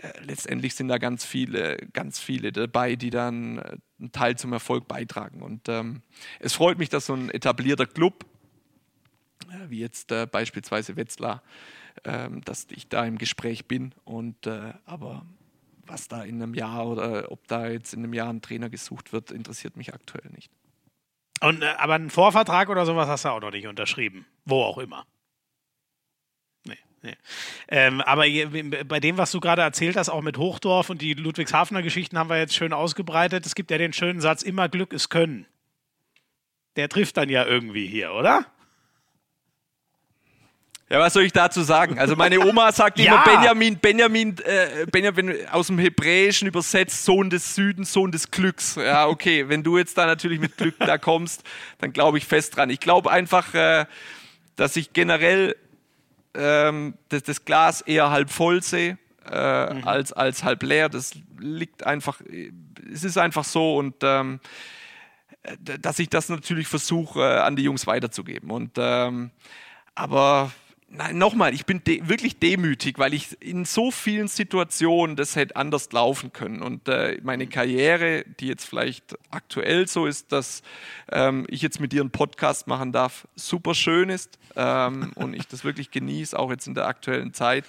äh, 0.02 0.12
letztendlich 0.22 0.74
sind 0.74 0.88
da 0.88 0.98
ganz 0.98 1.24
viele, 1.24 1.76
ganz 1.92 2.18
viele 2.18 2.52
dabei, 2.52 2.96
die 2.96 3.10
dann 3.10 3.58
äh, 3.58 3.76
einen 3.98 4.12
Teil 4.12 4.36
zum 4.36 4.52
Erfolg 4.52 4.88
beitragen. 4.88 5.42
Und 5.42 5.68
ähm, 5.68 6.02
es 6.40 6.54
freut 6.54 6.78
mich, 6.78 6.88
dass 6.88 7.06
so 7.06 7.14
ein 7.14 7.30
etablierter 7.30 7.86
Club, 7.86 8.24
äh, 9.50 9.70
wie 9.70 9.80
jetzt 9.80 10.12
beispielsweise 10.30 10.96
Wetzlar, 10.96 11.42
ähm, 12.04 12.42
dass 12.44 12.66
ich 12.70 12.88
da 12.88 13.04
im 13.04 13.18
Gespräch 13.18 13.66
bin. 13.66 13.94
Und 14.04 14.46
äh, 14.46 14.72
aber 14.84 15.24
was 15.86 16.08
da 16.08 16.22
in 16.22 16.42
einem 16.42 16.54
Jahr 16.54 16.86
oder 16.86 17.30
ob 17.32 17.46
da 17.48 17.68
jetzt 17.68 17.94
in 17.94 18.04
einem 18.04 18.14
Jahr 18.14 18.30
ein 18.30 18.42
Trainer 18.42 18.68
gesucht 18.68 19.12
wird, 19.12 19.30
interessiert 19.30 19.76
mich 19.76 19.94
aktuell 19.94 20.30
nicht. 20.34 20.50
Und, 21.40 21.62
äh, 21.62 21.74
aber 21.78 21.94
einen 21.94 22.10
Vorvertrag 22.10 22.68
oder 22.68 22.84
sowas 22.86 23.08
hast 23.08 23.24
du 23.24 23.30
auch 23.30 23.40
noch 23.40 23.50
nicht 23.50 23.66
unterschrieben. 23.66 24.26
Wo 24.44 24.62
auch 24.62 24.78
immer. 24.78 25.06
Nee, 26.64 26.78
nee. 27.02 27.16
Ähm, 27.68 28.00
aber 28.00 28.24
bei 28.84 29.00
dem, 29.00 29.18
was 29.18 29.30
du 29.30 29.40
gerade 29.40 29.62
erzählt 29.62 29.96
hast, 29.96 30.08
auch 30.08 30.22
mit 30.22 30.38
Hochdorf 30.38 30.90
und 30.90 31.00
die 31.00 31.14
Ludwigshafener 31.14 31.82
Geschichten 31.82 32.18
haben 32.18 32.30
wir 32.30 32.38
jetzt 32.38 32.54
schön 32.54 32.72
ausgebreitet. 32.72 33.46
Es 33.46 33.54
gibt 33.54 33.70
ja 33.70 33.78
den 33.78 33.92
schönen 33.92 34.20
Satz, 34.20 34.42
immer 34.42 34.68
Glück 34.68 34.92
ist 34.92 35.08
Können. 35.08 35.46
Der 36.76 36.88
trifft 36.88 37.16
dann 37.16 37.28
ja 37.28 37.44
irgendwie 37.44 37.86
hier, 37.86 38.12
oder? 38.12 38.46
Ja, 40.90 41.00
was 41.00 41.12
soll 41.12 41.24
ich 41.24 41.32
dazu 41.32 41.60
sagen? 41.62 41.98
Also 41.98 42.16
meine 42.16 42.40
Oma 42.40 42.72
sagt 42.72 42.98
ja. 42.98 43.22
immer 43.22 43.24
Benjamin, 43.24 43.78
Benjamin, 43.78 44.36
äh, 44.38 44.86
Benjamin 44.90 45.34
aus 45.50 45.66
dem 45.66 45.78
Hebräischen 45.78 46.48
übersetzt 46.48 47.04
Sohn 47.04 47.28
des 47.28 47.54
Südens, 47.54 47.92
Sohn 47.92 48.10
des 48.10 48.30
Glücks. 48.30 48.76
Ja, 48.76 49.06
okay, 49.06 49.48
wenn 49.48 49.62
du 49.62 49.76
jetzt 49.76 49.98
da 49.98 50.06
natürlich 50.06 50.40
mit 50.40 50.56
Glück 50.56 50.76
da 50.78 50.96
kommst, 50.96 51.42
dann 51.78 51.92
glaube 51.92 52.16
ich 52.16 52.24
fest 52.24 52.56
dran. 52.56 52.70
Ich 52.70 52.80
glaube 52.80 53.10
einfach, 53.10 53.52
äh, 53.52 53.84
dass 54.56 54.76
ich 54.76 54.94
generell 54.94 55.56
ähm, 56.34 56.94
das, 57.10 57.22
das, 57.22 57.44
Glas 57.44 57.82
eher 57.82 58.10
halb 58.10 58.30
voll 58.30 58.62
sehe 58.62 58.96
äh, 59.30 59.74
mhm. 59.74 59.86
als, 59.86 60.14
als 60.14 60.42
halb 60.42 60.62
leer. 60.62 60.88
Das 60.88 61.12
liegt 61.38 61.84
einfach, 61.84 62.20
es 62.90 63.04
ist 63.04 63.18
einfach 63.18 63.44
so 63.44 63.76
und 63.76 63.96
ähm, 64.02 64.40
dass 65.60 65.98
ich 65.98 66.08
das 66.08 66.30
natürlich 66.30 66.66
versuche, 66.66 67.20
äh, 67.20 67.38
an 67.40 67.56
die 67.56 67.62
Jungs 67.62 67.86
weiterzugeben. 67.86 68.50
Und 68.50 68.72
ähm, 68.78 69.30
aber 69.94 70.50
nochmal, 71.12 71.54
ich 71.54 71.66
bin 71.66 71.82
de 71.84 72.08
wirklich 72.08 72.38
demütig, 72.38 72.98
weil 72.98 73.12
ich 73.14 73.40
in 73.42 73.64
so 73.64 73.90
vielen 73.90 74.28
Situationen 74.28 75.16
das 75.16 75.36
hätte 75.36 75.56
anders 75.56 75.92
laufen 75.92 76.32
können. 76.32 76.62
Und 76.62 76.88
äh, 76.88 77.18
meine 77.22 77.46
Karriere, 77.46 78.24
die 78.40 78.46
jetzt 78.46 78.64
vielleicht 78.64 79.16
aktuell 79.30 79.86
so 79.86 80.06
ist, 80.06 80.32
dass 80.32 80.62
ähm, 81.12 81.46
ich 81.48 81.62
jetzt 81.62 81.80
mit 81.80 81.92
dir 81.92 82.00
einen 82.00 82.10
Podcast 82.10 82.66
machen 82.66 82.92
darf, 82.92 83.28
super 83.36 83.74
schön 83.74 84.08
ist 84.08 84.38
ähm, 84.56 85.12
und 85.16 85.34
ich 85.34 85.46
das 85.46 85.64
wirklich 85.64 85.90
genieße, 85.90 86.38
auch 86.38 86.50
jetzt 86.50 86.66
in 86.66 86.74
der 86.74 86.86
aktuellen 86.86 87.34
Zeit. 87.34 87.64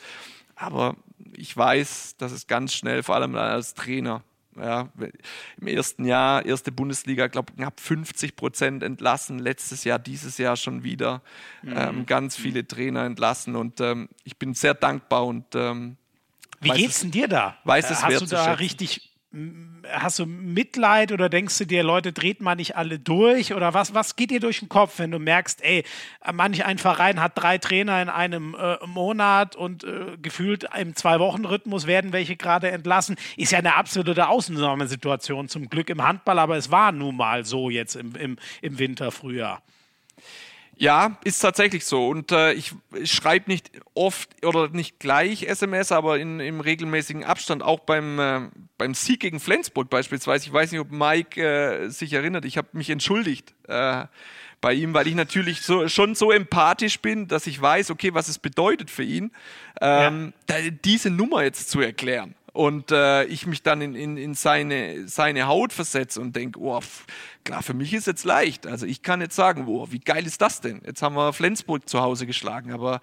Aber 0.55 0.95
ich 1.36 1.55
weiß, 1.55 2.15
dass 2.17 2.32
es 2.32 2.47
ganz 2.47 2.74
schnell, 2.74 3.03
vor 3.03 3.15
allem 3.15 3.36
als 3.36 3.74
Trainer, 3.74 4.24
ja, 4.62 4.89
Im 5.60 5.68
ersten 5.68 6.05
Jahr, 6.05 6.45
erste 6.45 6.72
Bundesliga, 6.72 7.28
glaube 7.28 7.53
knapp 7.53 7.80
50 7.80 8.36
Prozent 8.36 8.84
entlassen. 8.84 9.39
Letztes 9.39 9.84
Jahr, 9.84 9.99
dieses 9.99 10.38
Jahr 10.38 10.55
schon 10.55 10.84
wieder 10.84 11.22
mhm. 11.62 11.74
ähm, 11.76 12.05
ganz 12.05 12.36
viele 12.36 12.68
Trainer 12.68 13.05
entlassen. 13.05 13.55
Und 13.55 13.82
ähm, 13.82 14.10
ich 14.24 14.38
bin 14.38 14.53
sehr 14.53 14.74
dankbar 14.74 15.26
und 15.26 15.45
ähm, 15.55 15.97
wie 16.62 16.70
geht's 16.72 16.99
denn 17.01 17.12
dir 17.12 17.28
da? 17.28 17.57
Weiß 17.64 17.89
es 17.89 18.03
Hast 18.03 18.22
du 18.22 18.26
da 18.26 18.53
richtig 18.53 19.09
hast 19.88 20.17
du 20.17 20.25
Mitleid 20.25 21.11
oder 21.11 21.30
denkst 21.30 21.59
du 21.59 21.65
dir, 21.65 21.84
Leute, 21.84 22.11
dreht 22.13 22.41
man 22.41 22.57
nicht 22.57 22.75
alle 22.75 22.97
durch? 22.97 23.53
Oder 23.53 23.75
was, 23.75 23.93
was 23.93 24.15
geht 24.15 24.32
dir 24.32 24.39
durch 24.39 24.59
den 24.59 24.69
Kopf, 24.69 24.97
wenn 24.97 25.11
du 25.11 25.19
merkst, 25.19 25.63
ey, 25.63 25.84
manch 26.34 26.65
ein 26.65 26.80
Verein 26.80 27.21
hat 27.21 27.34
drei 27.36 27.59
Trainer 27.59 28.01
in 28.01 28.09
einem 28.09 28.55
äh, 28.55 28.77
Monat 28.88 29.55
und 29.55 29.84
äh, 29.84 30.17
gefühlt 30.19 30.65
im 30.75 30.95
Zwei-Wochen-Rhythmus 30.95 31.86
werden 31.86 32.11
welche 32.11 32.38
gerade 32.38 32.71
entlassen? 32.71 33.17
Ist 33.38 33.51
ja 33.51 33.59
eine 33.59 33.75
absolute 33.75 34.30
Ausnahmesituation 34.30 35.47
zum 35.47 35.69
Glück 35.69 35.91
im 35.91 36.01
Handball, 36.01 36.39
aber 36.39 36.57
es 36.57 36.71
war 36.71 36.91
nun 36.91 37.15
mal 37.15 37.45
so 37.45 37.69
jetzt 37.69 37.95
im, 37.95 38.15
im, 38.15 38.38
im 38.61 38.80
Winter, 38.80 39.11
Frühjahr. 39.11 39.61
Ja, 40.80 41.17
ist 41.25 41.39
tatsächlich 41.39 41.86
so. 41.86 42.07
Und 42.07 42.32
äh, 42.32 42.53
ich, 42.53 42.73
schreibe 43.03 43.51
nicht 43.51 43.69
oft 43.95 44.45
oder 44.45 44.69
nicht 44.69 44.97
gleich 44.97 45.43
SMS, 45.43 45.91
aber 45.91 46.19
in, 46.19 46.39
im 46.39 46.61
regelmäßigen 46.61 47.25
Abstand, 47.25 47.63
auch 47.63 47.82
beim, 47.82 48.17
äh, 48.17 48.41
beim 48.77 48.93
Sieg 48.93 49.19
gegen 49.19 49.41
Flensburg 49.41 49.89
beispielsweise. 49.89 50.45
Ich 50.45 50.53
weiß 50.53 50.71
nicht, 50.71 50.80
ob 50.80 50.89
Mike 50.89 51.41
äh, 51.41 51.89
sich 51.89 52.13
erinnert. 52.13 52.45
Ich 52.45 52.57
habe 52.57 52.69
mich 52.71 52.89
entschuldigt 52.89 53.53
äh, 53.67 54.05
bei 54.61 54.73
ihm, 54.73 54.93
weil 54.93 55.07
ich 55.07 55.15
natürlich 55.15 55.63
so, 55.63 55.89
schon 55.89 56.15
so 56.15 56.32
empathisch 56.32 57.01
bin, 57.01 57.27
dass 57.27 57.45
ich 57.45 57.61
weiß, 57.61 57.91
okay, 57.91 58.13
was 58.13 58.30
es 58.30 58.39
bedeutet 58.39 58.89
für 58.89 59.03
ihn, 59.03 59.32
ähm, 59.82 60.32
ja. 60.49 60.55
diese 60.86 61.09
Nummer 61.09 61.43
jetzt 61.43 61.69
zu 61.69 61.82
erklären 61.82 62.36
und 62.53 62.91
äh, 62.91 63.25
ich 63.25 63.45
mich 63.45 63.63
dann 63.63 63.81
in, 63.81 63.95
in, 63.95 64.17
in 64.17 64.33
seine, 64.33 65.07
seine 65.07 65.47
Haut 65.47 65.73
versetze 65.73 66.19
und 66.21 66.35
denke, 66.35 66.59
oh, 66.59 66.81
klar, 67.43 67.63
für 67.63 67.73
mich 67.73 67.93
ist 67.93 68.07
jetzt 68.07 68.25
leicht. 68.25 68.67
Also 68.67 68.85
ich 68.85 69.01
kann 69.01 69.21
jetzt 69.21 69.35
sagen, 69.35 69.65
oh, 69.67 69.87
wie 69.91 69.99
geil 69.99 70.25
ist 70.25 70.41
das 70.41 70.61
denn? 70.61 70.81
Jetzt 70.85 71.01
haben 71.01 71.15
wir 71.15 71.33
Flensburg 71.33 71.87
zu 71.87 72.01
Hause 72.01 72.25
geschlagen, 72.25 72.71
aber 72.71 73.01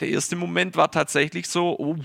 der 0.00 0.08
erste 0.08 0.36
Moment 0.36 0.76
war 0.76 0.90
tatsächlich 0.90 1.48
so, 1.48 1.78
oh, 1.78 1.96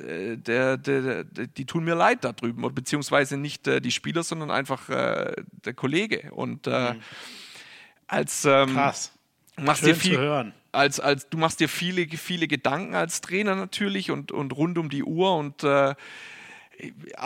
äh, 0.00 0.36
der, 0.36 0.76
der, 0.76 1.24
der, 1.24 1.46
die 1.46 1.64
tun 1.64 1.84
mir 1.84 1.94
leid 1.94 2.24
da 2.24 2.32
drüben, 2.32 2.62
beziehungsweise 2.74 3.36
nicht 3.36 3.66
äh, 3.66 3.80
die 3.80 3.92
Spieler, 3.92 4.22
sondern 4.22 4.50
einfach 4.50 4.88
äh, 4.88 5.34
der 5.64 5.74
Kollege. 5.74 6.32
Und 6.32 6.66
äh, 6.66 6.94
mhm. 6.94 7.00
als 8.06 8.44
ähm, 8.44 8.74
Krass. 8.74 9.12
machst 9.60 9.80
Schön 9.80 9.90
dir 9.90 9.96
viel, 9.96 10.14
zu 10.14 10.20
hören 10.20 10.54
als, 10.72 11.00
als 11.00 11.28
du 11.28 11.38
machst 11.38 11.60
dir 11.60 11.68
viele, 11.68 12.08
viele 12.08 12.48
Gedanken 12.48 12.94
als 12.94 13.20
Trainer 13.20 13.54
natürlich 13.54 14.10
und, 14.10 14.32
und 14.32 14.56
rund 14.56 14.78
um 14.78 14.88
die 14.88 15.04
Uhr 15.04 15.36
und 15.36 15.62
äh, 15.62 15.94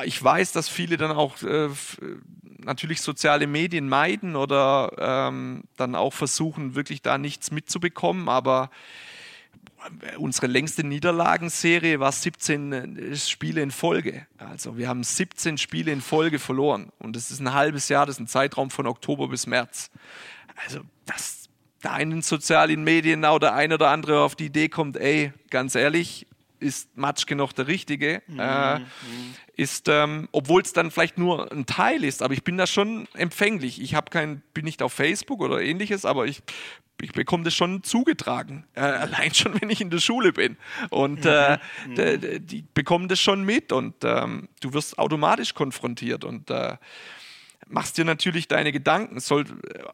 ich 0.04 0.22
weiß, 0.22 0.52
dass 0.52 0.68
viele 0.68 0.96
dann 0.96 1.12
auch 1.12 1.40
äh, 1.42 1.68
natürlich 2.58 3.00
soziale 3.00 3.46
Medien 3.46 3.88
meiden 3.88 4.36
oder 4.36 4.92
ähm, 4.98 5.62
dann 5.76 5.94
auch 5.94 6.12
versuchen, 6.12 6.74
wirklich 6.74 7.00
da 7.00 7.16
nichts 7.16 7.50
mitzubekommen, 7.50 8.28
aber 8.28 8.70
unsere 10.18 10.46
längste 10.48 10.84
Niederlagenserie 10.84 12.00
war 12.00 12.12
17 12.12 12.72
äh, 12.72 13.16
Spiele 13.16 13.62
in 13.62 13.70
Folge. 13.70 14.26
Also 14.38 14.76
wir 14.76 14.88
haben 14.88 15.04
17 15.04 15.58
Spiele 15.58 15.92
in 15.92 16.00
Folge 16.00 16.38
verloren 16.38 16.90
und 16.98 17.16
das 17.16 17.30
ist 17.30 17.40
ein 17.40 17.52
halbes 17.52 17.88
Jahr, 17.88 18.06
das 18.06 18.16
ist 18.16 18.20
ein 18.20 18.28
Zeitraum 18.28 18.70
von 18.70 18.86
Oktober 18.86 19.28
bis 19.28 19.46
März. 19.46 19.90
Also 20.64 20.80
das 21.04 21.35
da 21.86 21.96
in 21.98 22.10
den 22.10 22.22
sozialen 22.22 22.82
Medien 22.84 23.24
oder 23.24 23.54
ein 23.54 23.72
oder 23.72 23.90
andere 23.90 24.20
auf 24.20 24.34
die 24.34 24.46
Idee 24.46 24.68
kommt, 24.68 24.96
ey, 24.96 25.32
ganz 25.50 25.74
ehrlich, 25.74 26.26
ist 26.58 26.96
Matschke 26.96 27.36
noch 27.36 27.52
der 27.52 27.68
Richtige? 27.68 28.22
Mhm. 28.26 28.40
Äh, 28.40 28.80
ist, 29.56 29.88
ähm, 29.88 30.28
obwohl 30.32 30.62
es 30.62 30.72
dann 30.72 30.90
vielleicht 30.90 31.16
nur 31.16 31.50
ein 31.52 31.66
Teil 31.66 32.02
ist, 32.04 32.22
aber 32.22 32.34
ich 32.34 32.44
bin 32.44 32.56
da 32.56 32.66
schon 32.66 33.08
empfänglich. 33.14 33.80
Ich 33.80 33.94
habe 33.94 34.10
kein, 34.10 34.42
bin 34.52 34.64
nicht 34.64 34.82
auf 34.82 34.92
Facebook 34.92 35.40
oder 35.40 35.62
ähnliches, 35.62 36.04
aber 36.04 36.26
ich, 36.26 36.42
ich 37.00 37.12
bekomme 37.12 37.44
das 37.44 37.54
schon 37.54 37.82
zugetragen. 37.82 38.64
Äh, 38.74 38.80
allein 38.80 39.32
schon, 39.32 39.60
wenn 39.60 39.70
ich 39.70 39.80
in 39.80 39.90
der 39.90 40.00
Schule 40.00 40.32
bin. 40.32 40.56
Und 40.90 41.24
äh, 41.24 41.58
mhm. 41.86 42.46
die 42.46 42.64
bekommen 42.74 43.08
das 43.08 43.20
schon 43.20 43.44
mit 43.44 43.70
und 43.70 43.94
ähm, 44.02 44.48
du 44.60 44.72
wirst 44.72 44.98
automatisch 44.98 45.54
konfrontiert. 45.54 46.24
Und 46.24 46.50
äh, 46.50 46.76
machst 47.68 47.98
dir 47.98 48.04
natürlich 48.04 48.48
deine 48.48 48.72
Gedanken 48.72 49.20
soll, 49.20 49.44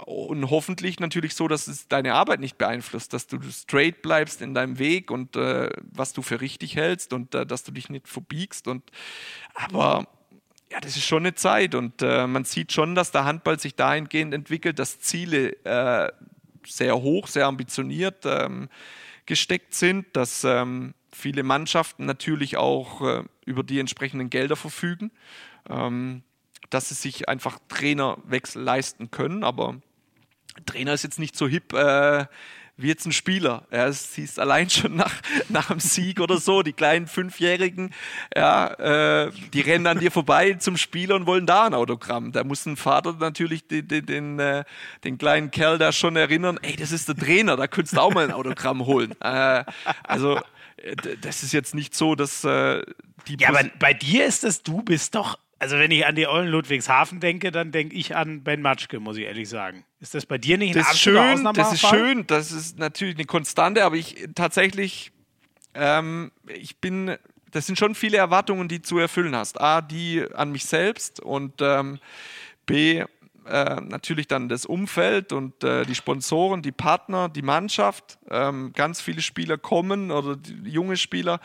und 0.05 0.51
hoffentlich 0.51 1.01
natürlich 1.01 1.35
so, 1.35 1.49
dass 1.49 1.67
es 1.67 1.89
deine 1.89 2.15
Arbeit 2.15 2.41
nicht 2.41 2.59
beeinflusst, 2.59 3.13
dass 3.13 3.27
du 3.27 3.39
straight 3.51 4.03
bleibst 4.03 4.43
in 4.43 4.55
deinem 4.55 4.79
Weg 4.79 5.11
und 5.11 5.37
äh, 5.37 5.71
was 5.83 6.13
du 6.13 6.23
für 6.23 6.41
richtig 6.41 6.77
hältst 6.77 7.13
und 7.13 7.35
äh, 7.35 7.47
dass 7.47 7.65
du 7.65 7.73
dich 7.73 7.89
nicht 7.89 8.09
verbiegst. 8.09 8.69
Und, 8.69 8.85
aber 9.55 10.07
ja, 10.71 10.81
das 10.81 10.97
ist 10.97 11.05
schon 11.05 11.23
eine 11.23 11.35
Zeit 11.35 11.75
und 11.75 12.03
äh, 12.03 12.27
man 12.27 12.45
sieht 12.45 12.73
schon, 12.73 12.95
dass 12.95 13.11
der 13.11 13.25
Handball 13.25 13.59
sich 13.59 13.75
dahingehend 13.75 14.35
entwickelt, 14.35 14.79
dass 14.79 15.01
Ziele 15.01 15.57
äh, 15.65 16.13
sehr 16.67 17.01
hoch, 17.01 17.27
sehr 17.27 17.47
ambitioniert 17.47 18.25
ähm, 18.25 18.69
gesteckt 19.27 19.75
sind, 19.75 20.07
dass 20.15 20.45
ähm, 20.45 20.95
viele 21.13 21.43
Mannschaften 21.43 22.07
natürlich 22.07 22.57
auch 22.57 23.03
äh, 23.03 23.25
über 23.45 23.63
die 23.63 23.79
entsprechenden 23.79 24.31
Gelder 24.31 24.57
verfügen. 24.57 25.11
Ähm, 25.69 26.23
dass 26.73 26.89
sie 26.89 26.95
sich 26.95 27.29
einfach 27.29 27.59
Trainerwechsel 27.69 28.63
leisten 28.63 29.11
können. 29.11 29.45
Aber 29.45 29.77
Trainer 30.67 30.93
ist 30.93 31.05
jetzt 31.05 31.19
nicht 31.19 31.37
so 31.37 31.47
hip 31.47 31.73
äh, 31.73 32.27
wie 32.77 32.89
jetzt 32.89 33.07
ein 33.07 33.13
Spieler. 33.13 33.67
Ja, 33.71 33.87
es 33.87 34.15
siehst 34.15 34.39
allein 34.39 34.69
schon 34.71 34.97
nach, 34.97 35.15
nach 35.49 35.69
dem 35.69 35.81
Sieg 35.81 36.21
oder 36.21 36.39
so, 36.39 36.63
die 36.63 36.73
kleinen 36.73 37.07
Fünfjährigen, 37.07 37.95
ja, 38.35 39.27
äh, 39.27 39.31
die 39.53 39.61
rennen 39.61 39.87
an 39.87 39.99
dir 39.99 40.11
vorbei 40.11 40.55
zum 40.55 40.77
Spieler 40.77 41.17
und 41.17 41.27
wollen 41.27 41.47
da 41.47 41.67
ein 41.67 41.75
Autogramm. 41.75 42.33
Da 42.33 42.45
muss 42.45 42.67
ein 42.67 42.77
Vater 42.77 43.15
natürlich 43.19 43.67
den, 43.67 43.87
den, 43.89 44.07
den, 44.07 44.39
äh, 44.39 44.65
den 45.05 45.19
kleinen 45.19 45.51
Kerl 45.51 45.79
da 45.79 45.93
schon 45.93 46.17
erinnern, 46.17 46.59
ey, 46.63 46.77
das 46.77 46.93
ist 46.93 47.09
der 47.09 47.17
Trainer, 47.17 47.57
da 47.57 47.67
könntest 47.67 47.97
du 47.97 48.01
auch 48.01 48.13
mal 48.13 48.25
ein 48.25 48.33
Autogramm 48.33 48.87
holen. 48.87 49.15
Äh, 49.21 49.65
also 50.03 50.41
äh, 50.77 50.97
das 51.21 51.43
ist 51.43 51.53
jetzt 51.53 51.75
nicht 51.75 51.95
so, 51.95 52.15
dass 52.15 52.45
äh, 52.45 52.83
die. 53.29 53.37
Ja, 53.39 53.51
aber 53.51 53.65
bei 53.79 53.95
dir 53.95 54.25
ist 54.25 54.45
es, 54.45 54.63
du 54.63 54.83
bist 54.83 55.15
doch 55.15 55.39
also 55.63 55.79
wenn 55.79 55.93
ich 55.93 56.05
an 56.05 56.17
die 56.17 56.27
Eulen 56.27 56.49
Ludwigshafen 56.49 57.21
denke, 57.21 57.53
dann 57.53 57.71
denke 57.71 57.95
ich 57.95 58.17
an 58.17 58.43
Ben 58.43 58.63
Matschke, 58.63 58.99
muss 58.99 59.17
ich 59.17 59.27
ehrlich 59.27 59.49
sagen. 59.49 59.85
Ist 60.01 60.13
das 60.13 60.27
bei 60.27 60.37
dir 60.37 60.59
nicht 60.59 60.77
ein 60.77 60.83
das 60.83 60.95
ist 60.95 60.99
schön, 60.99 61.45
Das 61.55 61.73
ist 61.73 61.87
schön, 61.87 62.27
das 62.27 62.51
ist 62.51 62.81
natürlich 62.81 63.15
eine 63.15 63.27
Konstante, 63.27 63.85
aber 63.85 63.95
ich 63.95 64.29
tatsächlich, 64.35 65.13
ähm, 65.75 66.33
ich 66.49 66.79
bin, 66.79 67.17
das 67.53 67.67
sind 67.67 67.79
schon 67.79 67.95
viele 67.95 68.17
Erwartungen, 68.17 68.67
die 68.67 68.83
du 68.83 68.99
erfüllen 68.99 69.37
hast. 69.37 69.61
A, 69.61 69.83
die 69.83 70.25
an 70.35 70.51
mich 70.51 70.65
selbst 70.65 71.21
und 71.21 71.53
ähm, 71.61 72.01
B, 72.67 73.05
äh, 73.47 73.81
natürlich 73.81 74.27
dann 74.27 74.49
das 74.49 74.67
Umfeld 74.67 75.33
und 75.33 75.63
äh, 75.63 75.85
die 75.85 75.95
Sponsoren, 75.95 76.63
die 76.63 76.73
Partner, 76.73 77.29
die 77.29 77.43
Mannschaft. 77.43 78.19
Ähm, 78.29 78.73
ganz 78.75 79.01
viele 79.01 79.23
Spieler 79.23 79.59
kommen 79.59 80.11
oder 80.11 80.39
junge 80.65 80.97
Spieler, 80.97 81.39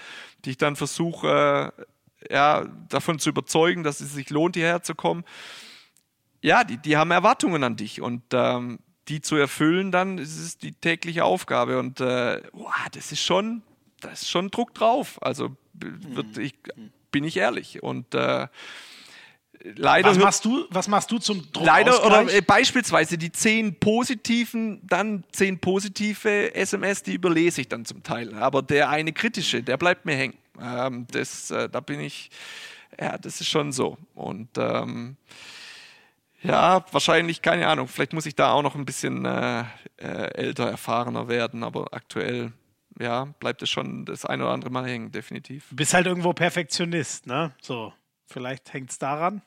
die 0.43 0.51
ich 0.51 0.57
dann 0.57 0.75
versuche, 0.75 1.71
äh, 1.77 1.83
ja, 2.29 2.65
davon 2.89 3.19
zu 3.19 3.29
überzeugen, 3.29 3.83
dass 3.83 4.01
es 4.01 4.13
sich 4.13 4.29
lohnt, 4.29 4.55
hierher 4.55 4.81
zu 4.83 4.95
kommen. 4.95 5.23
Ja, 6.41 6.63
die, 6.63 6.77
die 6.77 6.97
haben 6.97 7.11
Erwartungen 7.11 7.63
an 7.63 7.75
dich 7.75 8.01
und 8.01 8.23
ähm, 8.33 8.79
die 9.07 9.21
zu 9.21 9.35
erfüllen, 9.35 9.91
dann 9.91 10.17
ist 10.17 10.37
es 10.37 10.57
die 10.57 10.73
tägliche 10.73 11.23
Aufgabe. 11.23 11.79
Und 11.79 11.99
äh, 12.01 12.41
wow, 12.53 12.73
das 12.91 13.11
ist 13.11 13.23
schon, 13.23 13.63
das 14.01 14.23
ist 14.23 14.29
schon 14.29 14.51
Druck 14.51 14.73
drauf. 14.73 15.17
Also 15.21 15.55
wird, 15.73 16.37
mhm. 16.37 16.43
ich, 16.43 16.55
bin 17.11 17.23
ich 17.23 17.37
ehrlich. 17.37 17.81
Und 17.81 18.13
äh, 18.13 18.47
leider. 19.63 20.09
Was 20.09 20.17
machst 20.17 20.45
du, 20.45 20.65
was 20.69 20.87
machst 20.87 21.11
du 21.11 21.19
zum 21.19 21.51
Druck? 21.51 21.65
Leider 21.65 22.05
oder 22.05 22.31
äh, 22.33 22.41
beispielsweise 22.41 23.17
die 23.17 23.31
zehn 23.31 23.79
positiven, 23.79 24.81
dann 24.85 25.23
zehn 25.31 25.59
positive 25.59 26.53
SMS, 26.55 27.03
die 27.03 27.13
überlese 27.13 27.61
ich 27.61 27.69
dann 27.69 27.85
zum 27.85 28.03
Teil. 28.03 28.33
Aber 28.35 28.61
der 28.61 28.89
eine 28.89 29.13
kritische, 29.13 29.63
der 29.63 29.77
bleibt 29.77 30.05
mir 30.05 30.15
hängen. 30.15 30.37
Ähm, 30.61 31.07
das, 31.11 31.51
äh, 31.51 31.69
da 31.69 31.79
bin 31.79 31.99
ich, 31.99 32.29
ja, 32.99 33.17
das 33.17 33.41
ist 33.41 33.47
schon 33.47 33.71
so. 33.71 33.97
Und 34.13 34.49
ähm, 34.57 35.17
ja, 36.41 36.85
wahrscheinlich, 36.91 37.41
keine 37.41 37.67
Ahnung, 37.67 37.87
vielleicht 37.87 38.13
muss 38.13 38.25
ich 38.25 38.35
da 38.35 38.51
auch 38.51 38.61
noch 38.61 38.75
ein 38.75 38.85
bisschen 38.85 39.25
äh, 39.25 39.61
äh, 39.97 40.33
älter, 40.35 40.69
erfahrener 40.69 41.27
werden, 41.27 41.63
aber 41.63 41.93
aktuell, 41.93 42.53
ja, 42.99 43.25
bleibt 43.39 43.61
es 43.61 43.69
schon 43.69 44.05
das 44.05 44.25
ein 44.25 44.41
oder 44.41 44.51
andere 44.51 44.71
Mal 44.71 44.87
hängen, 44.87 45.11
definitiv. 45.11 45.69
Du 45.69 45.75
bist 45.75 45.93
halt 45.93 46.05
irgendwo 46.05 46.33
Perfektionist, 46.33 47.27
ne? 47.27 47.53
So, 47.61 47.93
vielleicht 48.25 48.73
hängt 48.73 48.91
es 48.91 48.99
daran 48.99 49.41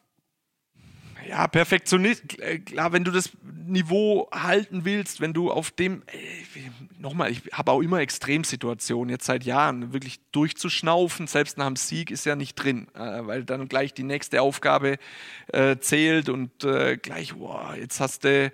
ja, 1.31 1.47
Perfektionist, 1.47 2.41
äh, 2.41 2.59
klar, 2.59 2.93
wenn 2.93 3.05
du 3.05 3.13
das 3.13 3.31
Niveau 3.45 4.29
halten 4.33 4.85
willst, 4.85 5.21
wenn 5.21 5.33
du 5.33 5.53
auf 5.53 5.71
dem, 5.71 6.03
äh, 6.09 6.71
nochmal, 6.99 7.31
ich 7.31 7.43
habe 7.53 7.71
auch 7.71 7.81
immer 7.81 8.01
Extremsituationen, 8.01 9.11
jetzt 9.11 9.27
seit 9.27 9.45
Jahren, 9.45 9.93
wirklich 9.93 10.19
durchzuschnaufen, 10.33 11.29
selbst 11.29 11.57
nach 11.57 11.69
dem 11.69 11.77
Sieg 11.77 12.11
ist 12.11 12.27
ja 12.27 12.35
nicht 12.35 12.57
drin, 12.57 12.89
äh, 12.95 13.27
weil 13.27 13.45
dann 13.45 13.69
gleich 13.69 13.95
die 13.95 14.03
nächste 14.03 14.43
Aufgabe 14.43 14.99
äh, 15.53 15.77
zählt 15.79 16.29
und 16.29 16.65
äh, 16.65 16.97
gleich, 16.97 17.35
boah, 17.35 17.77
jetzt 17.79 18.01
hast 18.01 18.25
du 18.25 18.51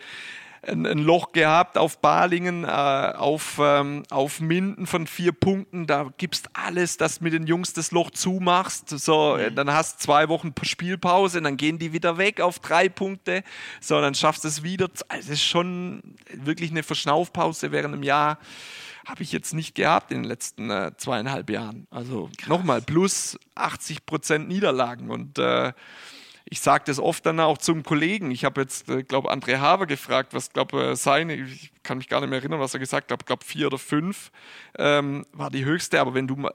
ein, 0.66 0.86
ein 0.86 0.98
Loch 0.98 1.32
gehabt 1.32 1.78
auf 1.78 1.98
Balingen, 2.00 2.64
äh, 2.64 2.66
auf, 2.68 3.58
ähm, 3.60 4.02
auf 4.10 4.40
Minden 4.40 4.86
von 4.86 5.06
vier 5.06 5.32
Punkten. 5.32 5.86
Da 5.86 6.12
gibst 6.16 6.50
alles, 6.52 6.96
dass 6.96 7.20
mit 7.20 7.32
den 7.32 7.46
Jungs 7.46 7.72
das 7.72 7.90
Loch 7.92 8.10
zumachst. 8.10 8.88
So, 8.88 9.36
mhm. 9.38 9.54
dann 9.54 9.72
hast 9.72 10.00
zwei 10.00 10.28
Wochen 10.28 10.52
Spielpause, 10.62 11.40
dann 11.40 11.56
gehen 11.56 11.78
die 11.78 11.92
wieder 11.92 12.18
weg 12.18 12.40
auf 12.40 12.58
drei 12.58 12.88
Punkte. 12.88 13.42
So, 13.80 14.00
dann 14.00 14.14
schaffst 14.14 14.44
du 14.44 14.48
es 14.48 14.62
wieder. 14.62 14.88
Also, 15.08 15.20
es 15.20 15.28
ist 15.28 15.44
schon 15.44 16.02
wirklich 16.32 16.70
eine 16.70 16.82
Verschnaufpause 16.82 17.72
während 17.72 17.94
einem 17.94 18.02
Jahr 18.02 18.38
habe 19.06 19.22
ich 19.22 19.30
jetzt 19.30 19.54
nicht 19.54 19.76
gehabt 19.76 20.10
in 20.10 20.22
den 20.22 20.28
letzten 20.28 20.68
äh, 20.68 20.90
zweieinhalb 20.96 21.48
Jahren. 21.48 21.86
Also 21.90 22.28
nochmal, 22.48 22.82
plus 22.82 23.38
80 23.54 24.04
Prozent 24.04 24.48
Niederlagen. 24.48 25.10
Und 25.10 25.38
äh, 25.38 25.72
ich 26.48 26.60
sage 26.60 26.84
das 26.86 26.98
oft 26.98 27.26
dann 27.26 27.40
auch 27.40 27.58
zum 27.58 27.82
Kollegen. 27.82 28.30
Ich 28.30 28.44
habe 28.44 28.60
jetzt, 28.60 28.88
äh, 28.88 29.02
glaube 29.02 29.32
André 29.32 29.58
Haber 29.58 29.86
gefragt, 29.86 30.32
was 30.32 30.52
glaube 30.52 30.90
äh, 30.90 30.96
seine, 30.96 31.34
ich 31.34 31.72
kann 31.82 31.98
mich 31.98 32.08
gar 32.08 32.20
nicht 32.20 32.30
mehr 32.30 32.38
erinnern, 32.38 32.60
was 32.60 32.74
er 32.74 32.80
gesagt 32.80 33.10
hat, 33.10 33.22
ich 33.22 33.26
glaube 33.26 33.44
vier 33.44 33.66
oder 33.66 33.78
fünf 33.78 34.30
ähm, 34.78 35.26
war 35.32 35.50
die 35.50 35.64
höchste. 35.64 36.00
Aber 36.00 36.14
wenn 36.14 36.28
du 36.28 36.48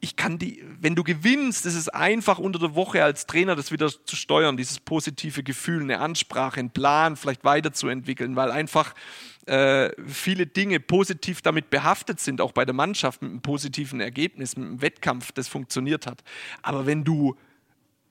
ich 0.00 0.14
kann 0.14 0.38
die, 0.38 0.62
wenn 0.80 0.94
du 0.94 1.02
gewinnst, 1.02 1.66
ist 1.66 1.74
es 1.74 1.88
einfach 1.88 2.38
unter 2.38 2.60
der 2.60 2.76
Woche 2.76 3.02
als 3.02 3.26
Trainer 3.26 3.56
das 3.56 3.72
wieder 3.72 3.88
zu 3.88 4.14
steuern, 4.14 4.56
dieses 4.56 4.78
positive 4.78 5.42
Gefühl, 5.42 5.82
eine 5.82 5.98
Ansprache, 5.98 6.60
einen 6.60 6.70
Plan 6.70 7.16
vielleicht 7.16 7.42
weiterzuentwickeln, 7.42 8.36
weil 8.36 8.52
einfach 8.52 8.94
äh, 9.46 9.90
viele 10.06 10.46
Dinge 10.46 10.78
positiv 10.78 11.42
damit 11.42 11.70
behaftet 11.70 12.20
sind, 12.20 12.40
auch 12.40 12.52
bei 12.52 12.64
der 12.64 12.74
Mannschaft 12.74 13.22
mit 13.22 13.32
einem 13.32 13.40
positiven 13.40 14.00
Ergebnis, 14.00 14.56
mit 14.56 14.66
einem 14.66 14.82
Wettkampf, 14.82 15.32
das 15.32 15.48
funktioniert 15.48 16.06
hat. 16.06 16.22
Aber 16.62 16.86
wenn 16.86 17.02
du 17.02 17.36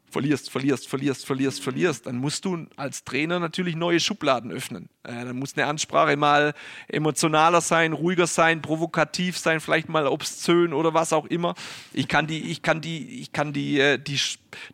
verlierst, 0.09 0.49
verlierst, 0.49 0.87
verlierst, 0.87 1.25
verlierst, 1.25 1.61
verlierst, 1.61 2.05
dann 2.05 2.17
musst 2.17 2.45
du 2.45 2.65
als 2.75 3.03
Trainer 3.03 3.39
natürlich 3.39 3.75
neue 3.75 3.99
Schubladen 3.99 4.51
öffnen. 4.51 4.89
Äh, 5.03 5.25
dann 5.25 5.37
muss 5.37 5.57
eine 5.57 5.67
Ansprache 5.67 6.15
mal 6.15 6.53
emotionaler 6.87 7.61
sein, 7.61 7.93
ruhiger 7.93 8.27
sein, 8.27 8.61
provokativ 8.61 9.37
sein, 9.37 9.59
vielleicht 9.59 9.89
mal 9.89 10.07
obszön 10.07 10.73
oder 10.73 10.93
was 10.93 11.11
auch 11.13 11.25
immer. 11.25 11.55
Ich 11.93 12.07
kann 12.07 12.27
die, 12.27 12.51
ich 12.51 12.61
kann 12.61 12.81
die, 12.81 13.19
ich 13.19 13.33
kann 13.33 13.51
die, 13.51 13.79
äh, 13.79 13.97
die, 13.97 14.19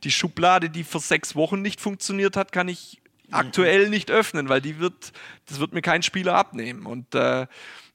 die 0.04 0.12
Schublade, 0.12 0.70
die 0.70 0.84
vor 0.84 1.02
sechs 1.02 1.36
Wochen 1.36 1.62
nicht 1.62 1.82
funktioniert 1.82 2.38
hat, 2.38 2.52
kann 2.52 2.68
ich 2.68 3.02
aktuell 3.32 3.90
nicht 3.90 4.12
öffnen, 4.12 4.50
weil 4.50 4.62
die 4.62 4.80
wird, 4.80 5.12
das 5.48 5.60
wird 5.60 5.74
mir 5.74 5.82
kein 5.82 6.04
Spieler 6.04 6.36
abnehmen. 6.36 6.86
Und 6.86 7.16
äh, 7.16 7.48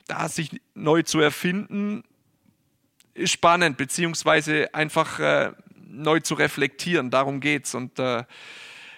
da 0.09 0.29
sich 0.29 0.61
neu 0.75 1.03
zu 1.03 1.21
erfinden, 1.21 2.03
ist 3.15 3.33
spannend, 3.33 3.77
beziehungsweise 3.77 4.75
einfach 4.75 5.21
äh, 5.21 5.53
neu 5.89 6.21
zu 6.21 6.35
reflektieren. 6.35 7.11
Darum 7.11 7.41
geht's. 7.41 7.75
Und 7.75 7.99
äh, 7.99 8.25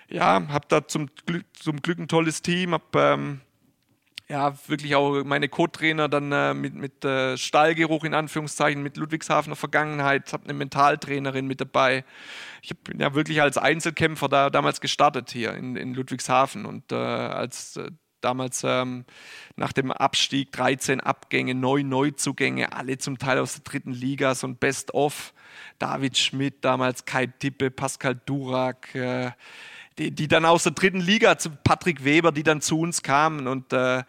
ja, 0.09 0.49
habe 0.49 0.66
da 0.68 0.86
zum 0.86 1.09
Glück, 1.26 1.47
zum 1.59 1.80
Glück 1.82 1.99
ein 1.99 2.09
tolles 2.09 2.43
Team, 2.43 2.72
habe 2.72 2.84
ähm, 2.97 3.41
ja, 4.30 4.55
wirklich 4.68 4.95
auch 4.95 5.24
meine 5.24 5.49
Co-Trainer 5.49 6.09
dann 6.09 6.30
äh, 6.30 6.55
mit, 6.55 6.74
mit 6.74 7.05
äh, 7.05 7.36
Stallgeruch 7.36 8.05
in 8.05 8.14
Anführungszeichen, 8.14 8.80
mit 8.80 8.97
Ludwigshafener 8.97 9.57
Vergangenheit, 9.57 10.32
habe 10.32 10.45
eine 10.45 10.53
Mentaltrainerin 10.53 11.49
mit 11.49 11.61
dabei. 11.61 12.05
Ich 12.62 12.76
bin 12.78 13.01
ja 13.01 13.12
wirklich 13.14 13.43
als 13.43 13.59
Einzelkämpfer 13.59 14.28
da 14.28 14.49
damals 14.49 14.80
gestartet 14.80 15.30
hier 15.30 15.55
in, 15.55 15.74
in 15.74 15.95
Ludwigshafen 15.95 16.64
und 16.64 16.93
äh, 16.93 16.95
als 16.95 17.76
äh, 17.76 17.91
damals 18.20 18.62
ähm, 18.64 19.05
nach 19.57 19.72
dem 19.72 19.91
Abstieg 19.91 20.53
13 20.53 21.01
Abgänge, 21.01 21.57
9 21.57 21.88
Neuzugänge, 21.88 22.72
alle 22.72 22.99
zum 22.99 23.18
Teil 23.18 23.38
aus 23.41 23.55
der 23.55 23.64
dritten 23.64 23.93
Liga, 23.93 24.36
so 24.36 24.47
ein 24.47 24.57
Best-of. 24.57 25.32
David 25.80 26.16
Schmidt, 26.16 26.64
damals 26.64 27.04
Kai 27.04 27.26
Tippe, 27.26 27.70
Pascal 27.70 28.14
Durak, 28.26 28.94
äh, 28.94 29.32
die, 29.98 30.12
die 30.12 30.28
dann 30.28 30.44
aus 30.44 30.62
der 30.62 30.72
dritten 30.72 31.00
Liga 31.00 31.36
zu 31.36 31.50
Patrick 31.50 32.04
Weber, 32.04 32.32
die 32.32 32.42
dann 32.42 32.60
zu 32.60 32.78
uns 32.78 33.02
kamen. 33.02 33.48
Und 33.48 33.72
äh, 33.72 34.04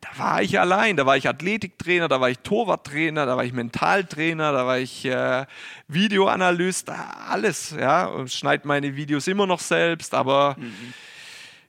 da 0.00 0.08
war 0.16 0.42
ich 0.42 0.58
allein. 0.58 0.96
Da 0.96 1.04
war 1.04 1.16
ich 1.16 1.28
Athletiktrainer, 1.28 2.08
da 2.08 2.20
war 2.20 2.30
ich 2.30 2.38
Torwarttrainer, 2.38 3.26
da 3.26 3.36
war 3.36 3.44
ich 3.44 3.52
Mentaltrainer, 3.52 4.52
da 4.52 4.66
war 4.66 4.78
ich 4.78 5.04
äh, 5.04 5.46
Videoanalyst, 5.88 6.90
alles. 6.90 7.74
Ja, 7.78 8.06
und 8.06 8.30
schneide 8.32 8.66
meine 8.66 8.96
Videos 8.96 9.26
immer 9.26 9.46
noch 9.46 9.60
selbst, 9.60 10.14
aber. 10.14 10.56
Mhm. 10.58 10.94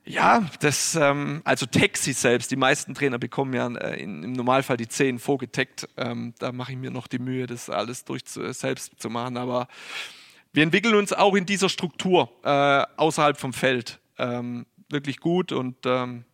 Ja, 0.08 0.48
das, 0.60 0.94
ähm, 0.94 1.42
also 1.44 1.66
Taxi 1.66 2.14
selbst, 2.14 2.50
die 2.50 2.56
meisten 2.56 2.94
Trainer 2.94 3.18
bekommen 3.18 3.52
ja 3.52 3.68
äh, 3.76 4.02
in, 4.02 4.22
im 4.22 4.32
Normalfall 4.32 4.78
die 4.78 4.88
Zehen 4.88 5.18
vorgetaggt. 5.18 5.86
Ähm, 5.98 6.32
da 6.38 6.50
mache 6.50 6.72
ich 6.72 6.78
mir 6.78 6.90
noch 6.90 7.08
die 7.08 7.18
Mühe, 7.18 7.46
das 7.46 7.68
alles 7.68 8.06
durch 8.06 8.24
zu, 8.24 8.42
äh, 8.42 8.54
selbst 8.54 8.98
zu 8.98 9.10
machen. 9.10 9.36
Aber 9.36 9.68
wir 10.54 10.62
entwickeln 10.62 10.94
uns 10.94 11.12
auch 11.12 11.34
in 11.34 11.44
dieser 11.44 11.68
Struktur 11.68 12.30
äh, 12.42 12.86
außerhalb 12.96 13.38
vom 13.38 13.52
Feld 13.52 14.00
ähm, 14.16 14.64
wirklich 14.88 15.20
gut 15.20 15.52
und 15.52 15.76
ähm, 15.84 16.24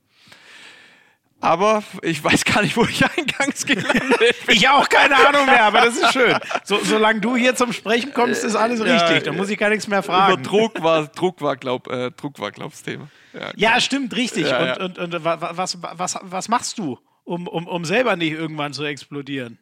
aber 1.45 1.82
ich 2.01 2.24
weiß 2.24 2.45
gar 2.47 2.62
nicht, 2.62 2.76
wo 2.76 2.84
ich 2.84 3.05
eingangs 3.05 3.66
gelandet 3.66 4.18
bin. 4.18 4.57
ich 4.57 4.68
auch 4.68 4.88
keine 4.88 5.14
Ahnung 5.16 5.45
mehr, 5.45 5.64
aber 5.64 5.82
das 5.82 5.97
ist 5.97 6.12
schön. 6.12 6.34
So, 6.64 6.78
solange 6.82 7.20
du 7.20 7.36
hier 7.36 7.55
zum 7.55 7.72
Sprechen 7.72 8.14
kommst, 8.14 8.45
ist 8.45 8.57
alles 8.57 8.80
ja, 8.80 8.86
richtig. 8.86 9.24
Da 9.24 9.32
muss 9.32 9.51
ich 9.51 9.59
gar 9.59 9.68
nichts 9.68 9.86
mehr 9.86 10.03
fragen. 10.03 10.32
Über 10.32 10.42
Druck 10.42 10.82
war, 10.82 11.07
Druck 11.07 11.42
war, 11.42 11.57
glaub, 11.57 11.88
äh, 11.88 12.11
Druck 12.12 12.40
war, 12.40 12.51
glaub, 12.51 12.70
das 12.70 12.82
Thema. 12.82 13.09
Ja, 13.34 13.51
ja 13.57 13.80
stimmt, 13.80 14.16
richtig. 14.16 14.49
Ja, 14.49 14.76
und, 14.76 14.99
und, 14.99 15.14
und, 15.14 15.24
was, 15.24 15.78
was, 15.82 16.18
was 16.22 16.49
machst 16.49 16.78
du, 16.78 16.99
um, 17.24 17.47
um, 17.47 17.66
um 17.66 17.84
selber 17.84 18.16
nicht 18.16 18.32
irgendwann 18.32 18.72
zu 18.72 18.84
explodieren? 18.84 19.59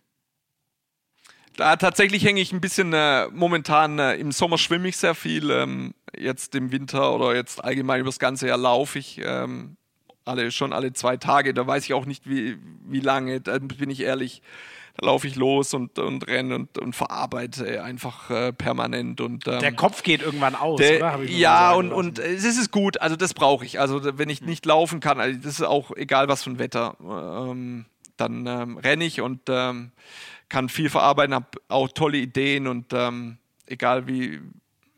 Da 1.57 1.77
tatsächlich 1.77 2.25
hänge 2.25 2.41
ich 2.41 2.53
ein 2.53 2.61
bisschen 2.61 2.93
äh, 2.93 3.27
momentan 3.29 3.99
äh, 3.99 4.15
im 4.15 4.33
Sommer 4.33 4.57
schwimme 4.57 4.89
ich 4.89 4.97
sehr 4.97 5.15
viel. 5.15 5.51
Ähm, 5.51 5.95
jetzt 6.17 6.55
im 6.55 6.73
Winter 6.73 7.13
oder 7.13 7.35
jetzt 7.35 7.63
allgemein 7.63 8.01
über 8.01 8.09
das 8.09 8.19
ganze 8.19 8.47
Jahr 8.47 8.57
laufe 8.57 8.99
ich 8.99 9.21
ähm, 9.23 9.77
alle 10.25 10.51
schon 10.51 10.73
alle 10.73 10.93
zwei 10.93 11.17
Tage. 11.17 11.55
Da 11.55 11.67
weiß 11.67 11.85
ich 11.85 11.95
auch 11.95 12.07
nicht 12.07 12.29
wie 12.29 12.59
wie 12.87 13.01
lange. 13.01 13.41
Da 13.41 13.59
bin 13.59 13.91
ich 13.91 14.01
ehrlich. 14.01 14.43
Da 14.99 15.07
laufe 15.07 15.27
ich 15.27 15.37
los 15.37 15.73
und, 15.73 15.99
und 15.99 16.27
renne 16.27 16.55
und, 16.55 16.77
und 16.77 16.95
verarbeite 16.95 17.83
einfach 17.83 18.29
äh, 18.29 18.53
permanent. 18.53 19.23
Und, 19.23 19.49
ähm, 19.49 19.61
der 19.61 19.73
Kopf 19.73 20.03
geht 20.03 20.21
irgendwann 20.21 20.55
aus, 20.55 20.79
der, 20.79 20.97
oder? 20.97 21.25
ja, 21.25 21.73
und, 21.73 21.93
und 21.93 22.19
es 22.19 22.45
ist 22.45 22.71
gut. 22.71 23.01
Also 23.01 23.17
das 23.17 23.33
brauche 23.33 23.65
ich. 23.65 23.81
Also 23.81 24.19
wenn 24.19 24.29
ich 24.29 24.43
nicht 24.43 24.67
laufen 24.67 25.01
kann, 25.01 25.19
also 25.19 25.39
das 25.39 25.55
ist 25.55 25.63
auch 25.63 25.93
egal 25.97 26.29
was 26.29 26.43
für 26.43 26.51
ein 26.51 26.59
Wetter, 26.59 26.97
ähm, 27.01 27.87
dann 28.19 28.47
ähm, 28.47 28.77
renne 28.77 29.05
ich 29.05 29.23
und 29.23 29.41
ähm, 29.49 29.93
kann 30.51 30.69
viel 30.69 30.91
verarbeiten, 30.91 31.35
habe 31.35 31.47
auch 31.69 31.89
tolle 31.89 32.19
Ideen 32.19 32.67
und 32.67 32.93
ähm, 32.93 33.39
egal 33.67 34.07
wie 34.07 34.41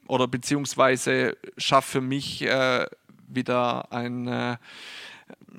oder 0.09 0.29
beziehungsweise 0.29 1.37
schaffe 1.57 1.93
für 1.93 2.01
mich 2.01 2.43
äh, 2.43 2.87
wieder 3.29 3.93
ein 3.93 4.27
äh, 4.27 4.57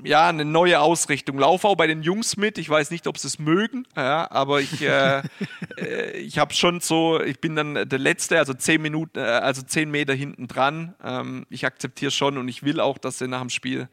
ja, 0.04 0.30
eine 0.30 0.46
neue 0.46 0.80
Ausrichtung. 0.80 1.40
Laufe 1.40 1.68
auch 1.68 1.76
bei 1.76 1.88
den 1.88 2.04
Jungs 2.04 2.38
mit. 2.38 2.58
Ich 2.58 2.70
weiß 2.70 2.92
nicht, 2.92 3.08
ob 3.08 3.18
sie 3.18 3.28
es 3.28 3.40
mögen, 3.40 3.88
ja, 3.96 4.30
aber 4.30 4.62
ich, 4.62 4.82
äh, 4.82 5.22
äh, 5.78 6.18
ich 6.18 6.38
habe 6.38 6.54
schon 6.54 6.80
so, 6.80 7.22
ich 7.22 7.40
bin 7.40 7.56
dann 7.56 7.74
der 7.88 8.00
Letzte, 8.00 8.38
also 8.38 8.54
zehn 8.54 8.82
Minuten, 8.82 9.20
äh, 9.20 9.22
also 9.22 9.62
zehn 9.62 9.90
Meter 9.90 10.14
hinten 10.14 10.48
dran. 10.48 10.96
Ähm, 11.04 11.46
ich 11.50 11.66
akzeptiere 11.66 12.12
schon 12.12 12.38
und 12.38 12.48
ich 12.48 12.64
will 12.64 12.80
auch, 12.80 12.98
dass 12.98 13.20
sie 13.20 13.28
nach 13.28 13.42
dem 13.42 13.50
Spiel 13.50 13.90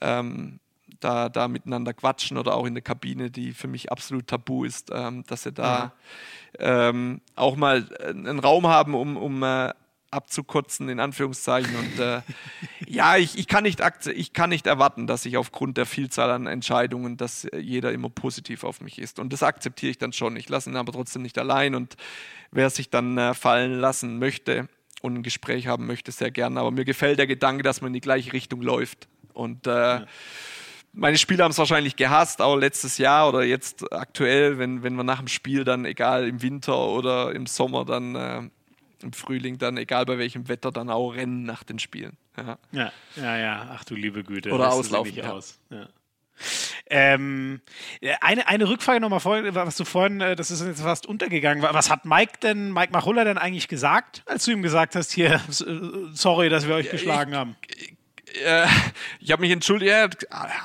ähm, 0.00 0.60
da, 1.00 1.28
da 1.28 1.48
miteinander 1.48 1.94
quatschen 1.94 2.38
oder 2.38 2.54
auch 2.54 2.66
in 2.66 2.74
der 2.74 2.82
Kabine, 2.82 3.30
die 3.30 3.52
für 3.52 3.68
mich 3.68 3.92
absolut 3.92 4.26
tabu 4.26 4.64
ist, 4.64 4.90
ähm, 4.92 5.24
dass 5.26 5.42
sie 5.42 5.52
da 5.52 5.92
ja. 6.58 6.88
ähm, 6.88 7.20
auch 7.34 7.56
mal 7.56 7.86
einen 8.02 8.38
Raum 8.38 8.66
haben, 8.66 8.94
um, 8.94 9.16
um 9.16 9.42
äh, 9.42 9.72
abzukotzen, 10.16 10.88
in 10.88 10.98
Anführungszeichen. 10.98 11.76
Und 11.76 12.00
äh, 12.00 12.22
ja, 12.86 13.16
ich, 13.16 13.38
ich, 13.38 13.46
kann 13.46 13.62
nicht 13.62 13.80
ich 14.06 14.32
kann 14.32 14.50
nicht 14.50 14.66
erwarten, 14.66 15.06
dass 15.06 15.24
ich 15.26 15.36
aufgrund 15.36 15.76
der 15.76 15.86
Vielzahl 15.86 16.30
an 16.30 16.46
Entscheidungen, 16.46 17.16
dass 17.16 17.46
jeder 17.56 17.92
immer 17.92 18.10
positiv 18.10 18.64
auf 18.64 18.80
mich 18.80 18.98
ist. 18.98 19.18
Und 19.18 19.32
das 19.32 19.42
akzeptiere 19.42 19.90
ich 19.90 19.98
dann 19.98 20.12
schon. 20.12 20.36
Ich 20.36 20.48
lasse 20.48 20.70
ihn 20.70 20.76
aber 20.76 20.92
trotzdem 20.92 21.22
nicht 21.22 21.38
allein. 21.38 21.74
Und 21.74 21.96
wer 22.50 22.70
sich 22.70 22.90
dann 22.90 23.16
äh, 23.18 23.34
fallen 23.34 23.78
lassen 23.78 24.18
möchte 24.18 24.68
und 25.02 25.14
ein 25.14 25.22
Gespräch 25.22 25.66
haben 25.66 25.86
möchte, 25.86 26.10
sehr 26.10 26.30
gerne. 26.30 26.58
Aber 26.60 26.70
mir 26.70 26.84
gefällt 26.84 27.18
der 27.18 27.26
Gedanke, 27.26 27.62
dass 27.62 27.80
man 27.80 27.88
in 27.88 27.94
die 27.94 28.00
gleiche 28.00 28.32
Richtung 28.32 28.62
läuft. 28.62 29.08
Und 29.34 29.66
äh, 29.66 29.70
ja 29.70 30.06
meine 30.96 31.18
Spieler 31.18 31.44
haben 31.44 31.52
es 31.52 31.58
wahrscheinlich 31.58 31.96
gehasst, 31.96 32.40
auch 32.40 32.56
letztes 32.56 32.96
Jahr 32.98 33.28
oder 33.28 33.44
jetzt 33.44 33.92
aktuell, 33.92 34.58
wenn, 34.58 34.82
wenn 34.82 34.94
wir 34.94 35.04
nach 35.04 35.18
dem 35.18 35.28
Spiel 35.28 35.62
dann, 35.62 35.84
egal 35.84 36.26
im 36.26 36.40
Winter 36.40 36.88
oder 36.88 37.34
im 37.34 37.46
Sommer, 37.46 37.84
dann 37.84 38.14
äh, 38.14 38.42
im 39.02 39.12
Frühling, 39.12 39.58
dann 39.58 39.76
egal 39.76 40.06
bei 40.06 40.18
welchem 40.18 40.48
Wetter, 40.48 40.70
dann 40.72 40.90
auch 40.90 41.10
rennen 41.10 41.42
nach 41.42 41.62
den 41.64 41.78
Spielen. 41.78 42.16
Ja, 42.36 42.58
ja, 42.72 42.92
ja, 43.16 43.38
ja. 43.38 43.70
ach 43.72 43.84
du 43.84 43.94
liebe 43.94 44.24
Güte. 44.24 44.52
Oder 44.52 44.72
auslaufen. 44.72 45.14
Ja. 45.14 45.32
Aus. 45.32 45.58
Ja. 45.70 45.88
Ähm, 46.88 47.60
eine, 48.20 48.46
eine 48.46 48.68
Rückfrage 48.68 49.00
nochmal 49.00 49.20
vorhin, 49.20 49.54
was 49.54 49.76
du 49.76 49.84
vorhin, 49.84 50.20
äh, 50.20 50.36
das 50.36 50.50
ist 50.50 50.62
jetzt 50.62 50.82
fast 50.82 51.06
untergegangen. 51.06 51.62
Was 51.62 51.90
hat 51.90 52.04
Mike 52.04 52.34
denn, 52.42 52.72
Mike 52.72 52.92
Machulla 52.92 53.24
denn 53.24 53.38
eigentlich 53.38 53.68
gesagt, 53.68 54.22
als 54.26 54.44
du 54.44 54.52
ihm 54.52 54.62
gesagt 54.62 54.94
hast, 54.94 55.12
hier, 55.12 55.34
äh, 55.34 55.40
sorry, 56.12 56.48
dass 56.48 56.68
wir 56.68 56.74
euch 56.74 56.90
geschlagen 56.90 57.32
ich, 57.32 57.38
haben? 57.38 57.56
äh, 58.44 58.66
ich 59.20 59.32
habe 59.32 59.40
mich 59.40 59.50
entschuldigt, 59.50 59.90
ja, 59.90 60.08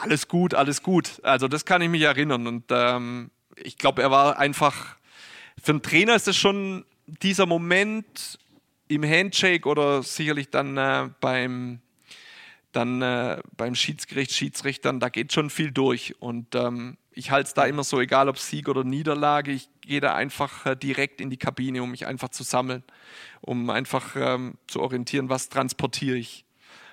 alles 0.01 0.27
gut, 0.27 0.53
alles 0.53 0.83
gut. 0.83 1.19
Also 1.23 1.47
das 1.47 1.65
kann 1.65 1.81
ich 1.81 1.89
mich 1.89 2.01
erinnern. 2.01 2.47
Und 2.47 2.65
ähm, 2.69 3.31
ich 3.55 3.77
glaube, 3.77 4.01
er 4.01 4.11
war 4.11 4.37
einfach, 4.37 4.97
für 5.61 5.71
einen 5.71 5.81
Trainer 5.81 6.15
ist 6.15 6.27
es 6.27 6.37
schon 6.37 6.85
dieser 7.21 7.45
Moment 7.45 8.39
im 8.87 9.03
Handshake 9.03 9.67
oder 9.67 10.03
sicherlich 10.03 10.49
dann 10.49 10.77
äh, 10.77 11.09
beim 11.19 11.81
dann 12.71 13.01
äh, 13.01 13.41
beim 13.57 13.75
Schiedsgericht, 13.75 14.31
Schiedsrichtern, 14.31 14.99
da 14.99 15.09
geht 15.09 15.33
schon 15.33 15.49
viel 15.49 15.71
durch. 15.71 16.15
Und 16.21 16.55
ähm, 16.55 16.97
ich 17.11 17.31
halte 17.31 17.47
es 17.47 17.53
da 17.53 17.65
immer 17.65 17.83
so, 17.83 17.99
egal 17.99 18.29
ob 18.29 18.39
Sieg 18.39 18.69
oder 18.69 18.83
Niederlage, 18.83 19.51
ich 19.51 19.69
gehe 19.81 19.99
da 19.99 20.15
einfach 20.15 20.65
äh, 20.65 20.75
direkt 20.75 21.19
in 21.19 21.29
die 21.29 21.37
Kabine, 21.37 21.83
um 21.83 21.91
mich 21.91 22.07
einfach 22.07 22.29
zu 22.29 22.43
sammeln, 22.43 22.83
um 23.41 23.69
einfach 23.69 24.15
ähm, 24.15 24.55
zu 24.67 24.81
orientieren, 24.81 25.29
was 25.29 25.49
transportiere 25.49 26.15
ich. 26.15 26.45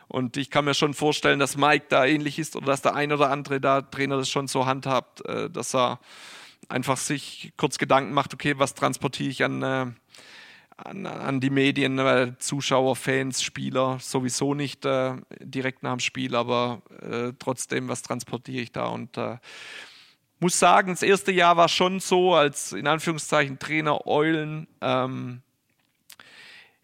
Und 0.09 0.37
ich 0.37 0.51
kann 0.51 0.65
mir 0.65 0.75
schon 0.75 0.95
vorstellen, 0.95 1.39
dass 1.39 1.57
Mike 1.57 1.87
da 1.91 2.05
ähnlich 2.07 2.39
ist 2.39 2.57
oder 2.57 2.67
dass 2.67 2.83
der 2.83 2.95
ein 2.95 3.13
oder 3.13 3.31
andere 3.31 3.61
da 3.61 3.83
Trainer 3.83 4.17
das 4.17 4.31
schon 4.31 4.49
so 4.49 4.67
handhabt, 4.67 5.25
äh, 5.27 5.51
dass 5.51 5.75
er 5.75 6.01
einfach 6.69 6.97
sich 6.97 7.53
kurz 7.57 7.79
Gedanken 7.79 8.13
macht, 8.13 8.35
okay, 8.35 8.55
was 8.57 8.75
transportiere 8.75 9.31
ich 9.31 9.45
an, 9.45 9.63
äh, 9.63 9.87
an, 10.79 11.07
an, 11.07 11.41
die 11.41 11.51
Medien, 11.51 11.99
äh, 11.99 12.33
Zuschauer, 12.39 12.97
Fans, 12.97 13.43
Spieler, 13.43 13.99
sowieso 14.01 14.55
nicht 14.55 14.85
äh, 14.85 15.15
direkt 15.41 15.83
nach 15.83 15.93
dem 15.93 16.01
Spiel, 16.01 16.37
aber 16.37 16.83
äh, 17.03 17.33
trotzdem, 17.39 17.89
was 17.89 18.03
transportiere 18.03 18.63
ich 18.63 18.73
da? 18.73 18.87
Und 18.87 19.17
äh, 19.19 19.39
muss 20.41 20.59
sagen, 20.59 20.93
das 20.93 21.03
erste 21.03 21.33
Jahr 21.33 21.57
war 21.57 21.69
schon 21.69 22.01
so, 22.01 22.35
als 22.35 22.73
in 22.73 22.87
Anführungszeichen 22.87 23.59
Trainer 23.59 24.07
Eulen. 24.07 24.69
Ähm, 24.81 25.43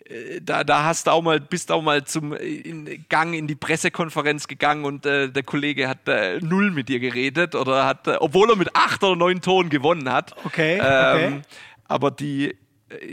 äh, 0.05 0.41
da, 0.43 0.65
da 0.65 0.85
hast 0.85 1.07
du 1.07 1.13
auch 1.13 1.23
mal, 1.23 1.41
bist 1.41 1.71
auch 1.71 1.83
mal 1.83 2.05
zum 2.05 2.33
in 2.33 3.05
Gang 3.09 3.33
in 3.35 3.47
die 3.47 3.55
Pressekonferenz 3.55 4.49
gegangen 4.49 4.85
und 4.85 5.07
äh, 5.07 5.29
der 5.29 5.45
Kollege 5.45 5.89
hat 5.89 6.09
äh, 6.09 6.41
null 6.41 6.73
mit 6.73 6.89
dir 6.89 6.99
geredet 6.99 7.55
oder 7.55 7.87
hat, 7.87 8.09
äh, 8.09 8.17
obwohl 8.19 8.51
er 8.51 8.57
mit 8.57 8.75
acht 8.75 9.05
oder 9.05 9.17
neun 9.17 9.41
Toren 9.41 9.69
gewonnen 9.69 10.11
hat. 10.11 10.35
Okay. 10.45 10.81
Ähm, 10.83 10.83
okay. 10.83 11.43
Aber 11.87 12.11
die 12.11 12.57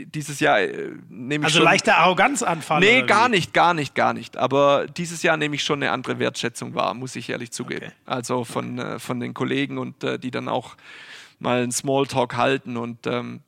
dieses 0.06 0.40
Jahr 0.40 0.58
nehme 1.08 1.42
ich 1.42 1.44
also 1.44 1.58
schon. 1.58 1.64
leichte 1.64 1.94
Arroganzanfall. 1.94 2.80
Nee, 2.80 3.02
gar 3.02 3.28
nicht, 3.28 3.52
gar 3.52 3.74
nicht, 3.74 3.94
gar 3.94 4.12
nicht. 4.12 4.36
Aber 4.36 4.86
dieses 4.86 5.22
Jahr 5.22 5.36
nehme 5.36 5.54
ich 5.54 5.64
schon 5.64 5.82
eine 5.82 5.92
andere 5.92 6.18
Wertschätzung 6.18 6.74
wahr, 6.74 6.94
muss 6.94 7.16
ich 7.16 7.30
ehrlich 7.30 7.52
zugeben. 7.52 7.86
Okay. 7.86 7.94
Also 8.04 8.44
von, 8.44 9.00
von 9.00 9.20
den 9.20 9.34
Kollegen 9.34 9.78
und 9.78 10.02
die 10.22 10.30
dann 10.30 10.48
auch 10.48 10.76
mal 11.38 11.62
einen 11.62 11.72
Smalltalk 11.72 12.36
halten 12.36 12.76
und 12.76 13.06
ähm, 13.06 13.40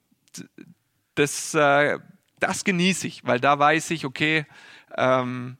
das 1.15 1.57
das 2.45 2.65
genieße 2.65 3.07
ich, 3.07 3.25
weil 3.25 3.41
da 3.41 3.59
weiß 3.59 3.91
ich, 3.91 4.05
okay, 4.05 4.47
ähm, 4.97 5.57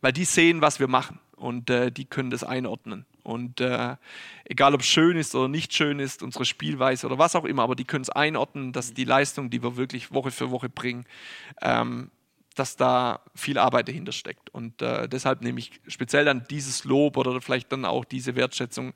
weil 0.00 0.12
die 0.12 0.24
sehen, 0.24 0.60
was 0.60 0.78
wir 0.80 0.88
machen 0.88 1.18
und 1.36 1.70
äh, 1.70 1.90
die 1.90 2.04
können 2.04 2.30
das 2.30 2.44
einordnen. 2.44 3.04
Und 3.28 3.60
äh, 3.60 3.96
egal, 4.44 4.74
ob 4.74 4.80
es 4.80 4.86
schön 4.86 5.18
ist 5.18 5.34
oder 5.34 5.48
nicht 5.48 5.74
schön 5.74 6.00
ist, 6.00 6.22
unsere 6.22 6.46
Spielweise 6.46 7.06
oder 7.06 7.18
was 7.18 7.36
auch 7.36 7.44
immer, 7.44 7.62
aber 7.62 7.76
die 7.76 7.84
können 7.84 8.02
es 8.02 8.08
einordnen, 8.08 8.72
dass 8.72 8.94
die 8.94 9.04
Leistung, 9.04 9.50
die 9.50 9.62
wir 9.62 9.76
wirklich 9.76 10.14
Woche 10.14 10.30
für 10.30 10.50
Woche 10.50 10.70
bringen, 10.70 11.04
ähm, 11.60 12.10
dass 12.54 12.76
da 12.76 13.20
viel 13.34 13.58
Arbeit 13.58 13.88
dahinter 13.88 14.12
steckt. 14.12 14.48
Und 14.48 14.80
äh, 14.80 15.10
deshalb 15.10 15.42
nehme 15.42 15.58
ich 15.58 15.78
speziell 15.86 16.24
dann 16.24 16.46
dieses 16.48 16.84
Lob 16.84 17.18
oder 17.18 17.38
vielleicht 17.42 17.70
dann 17.70 17.84
auch 17.84 18.06
diese 18.06 18.34
Wertschätzung 18.34 18.94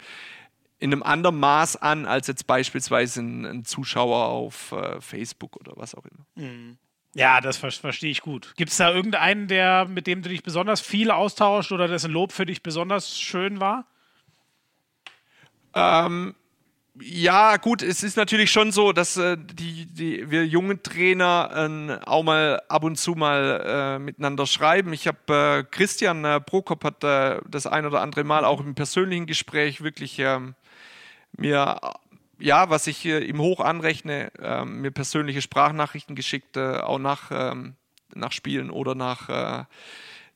in 0.79 0.93
einem 0.93 1.03
anderen 1.03 1.39
Maß 1.39 1.77
an 1.77 2.07
als 2.07 2.27
jetzt 2.27 2.47
beispielsweise 2.47 3.21
ein, 3.21 3.45
ein 3.45 3.65
Zuschauer 3.67 4.29
auf 4.29 4.73
äh, 4.73 4.99
Facebook 5.03 5.57
oder 5.57 5.73
was 5.77 5.95
auch 5.95 6.07
immer. 6.07 6.47
Mhm. 6.47 6.79
Ja, 7.15 7.43
das 7.43 7.59
ver 7.59 7.71
verstehe 7.71 8.11
ich 8.11 8.23
gut. 8.23 8.55
Gibt 8.57 8.71
es 8.71 8.79
da 8.79 8.91
irgendeinen, 8.91 9.47
der, 9.47 9.85
mit 9.85 10.07
dem 10.07 10.23
du 10.23 10.31
dich 10.31 10.43
besonders 10.43 10.81
viel 10.81 11.11
austauscht 11.11 11.71
oder 11.71 11.87
dessen 11.87 12.11
Lob 12.11 12.33
für 12.33 12.47
dich 12.47 12.63
besonders 12.63 13.21
schön 13.21 13.61
war? 13.61 13.85
Ähm, 15.75 16.35
ja, 17.01 17.57
gut, 17.57 17.81
es 17.83 18.03
ist 18.03 18.19
natürlich 18.19 18.51
schon 18.51 18.71
so, 18.71 18.93
dass 18.93 19.17
äh, 19.17 19.39
die, 19.39 19.87
die, 19.87 20.31
wir 20.31 20.47
jungen 20.47 20.83
Trainer 20.83 21.51
äh, 21.55 22.07
auch 22.07 22.23
mal 22.23 22.61
ab 22.69 22.85
und 22.85 22.97
zu 22.97 23.13
mal 23.13 23.97
äh, 23.97 23.99
miteinander 23.99 24.47
schreiben. 24.47 24.93
Ich 24.93 25.07
habe 25.07 25.65
äh, 25.65 25.65
Christian 25.71 26.25
äh, 26.25 26.41
Prokop 26.41 26.85
hat 26.85 27.03
äh, 27.03 27.41
das 27.49 27.67
ein 27.67 27.87
oder 27.87 28.03
andere 28.03 28.25
Mal 28.25 28.45
auch 28.45 28.61
im 28.61 28.75
persönlichen 28.75 29.27
Gespräch 29.27 29.83
wirklich 29.83 30.19
ähm, 30.19 30.55
mir 31.37 31.81
ja, 32.39 32.69
was 32.71 32.89
ich 32.89 33.05
ihm 33.05 33.39
hoch 33.41 33.61
anrechne, 33.61 34.33
ähm, 34.41 34.81
mir 34.81 34.91
persönliche 34.91 35.41
Sprachnachrichten 35.41 36.17
geschickt, 36.17 36.59
auch 36.59 36.99
nach, 36.99 37.31
ähm, 37.31 37.77
nach 38.17 38.33
Spielen 38.33 38.69
oder 38.69 38.97
nach, 38.97 39.69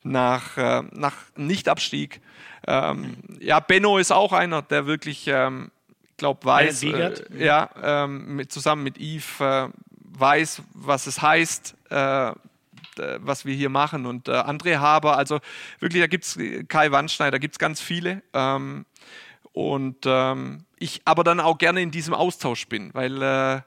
nach, 0.07 0.57
äh, 0.57 0.83
nach 0.93 1.15
Nichtabstieg. 1.37 2.21
Ähm, 2.67 3.17
ja, 3.41 3.61
Benno 3.61 3.99
ist 3.99 4.13
auch 4.13 4.33
einer, 4.33 4.63
der 4.63 4.87
wirklich, 4.87 5.27
ähm, 5.27 5.71
glaube 6.17 6.45
weiß, 6.45 6.83
äh, 6.83 7.15
ja, 7.39 7.71
ähm, 7.83 8.37
mit, 8.37 8.53
zusammen 8.53 8.83
mit 8.83 8.99
Yves 8.99 9.41
äh, 9.41 9.69
weiß, 10.19 10.63
was 10.75 11.07
es 11.07 11.21
heißt, 11.21 11.77
äh, 11.91 12.33
was 13.19 13.45
wir 13.45 13.55
hier 13.55 13.69
machen. 13.69 14.07
Und 14.07 14.29
äh, 14.29 14.33
André 14.33 14.79
Haber, 14.79 15.19
also 15.19 15.41
wirklich, 15.81 16.03
da 16.03 16.07
gibt 16.07 16.25
es 16.25 16.39
Kai 16.69 16.91
Wandschneider, 16.91 17.33
da 17.33 17.39
gibt 17.39 17.55
es 17.55 17.59
ganz 17.59 17.81
viele. 17.81 18.23
Ähm, 18.33 18.87
und 19.53 20.05
ähm, 20.07 20.65
ich 20.79 21.03
aber 21.05 21.25
dann 21.25 21.41
auch 21.41 21.59
gerne 21.59 21.83
in 21.83 21.91
diesem 21.91 22.15
Austausch 22.15 22.67
bin, 22.69 22.93
weil 22.95 23.23
äh, 23.23 23.61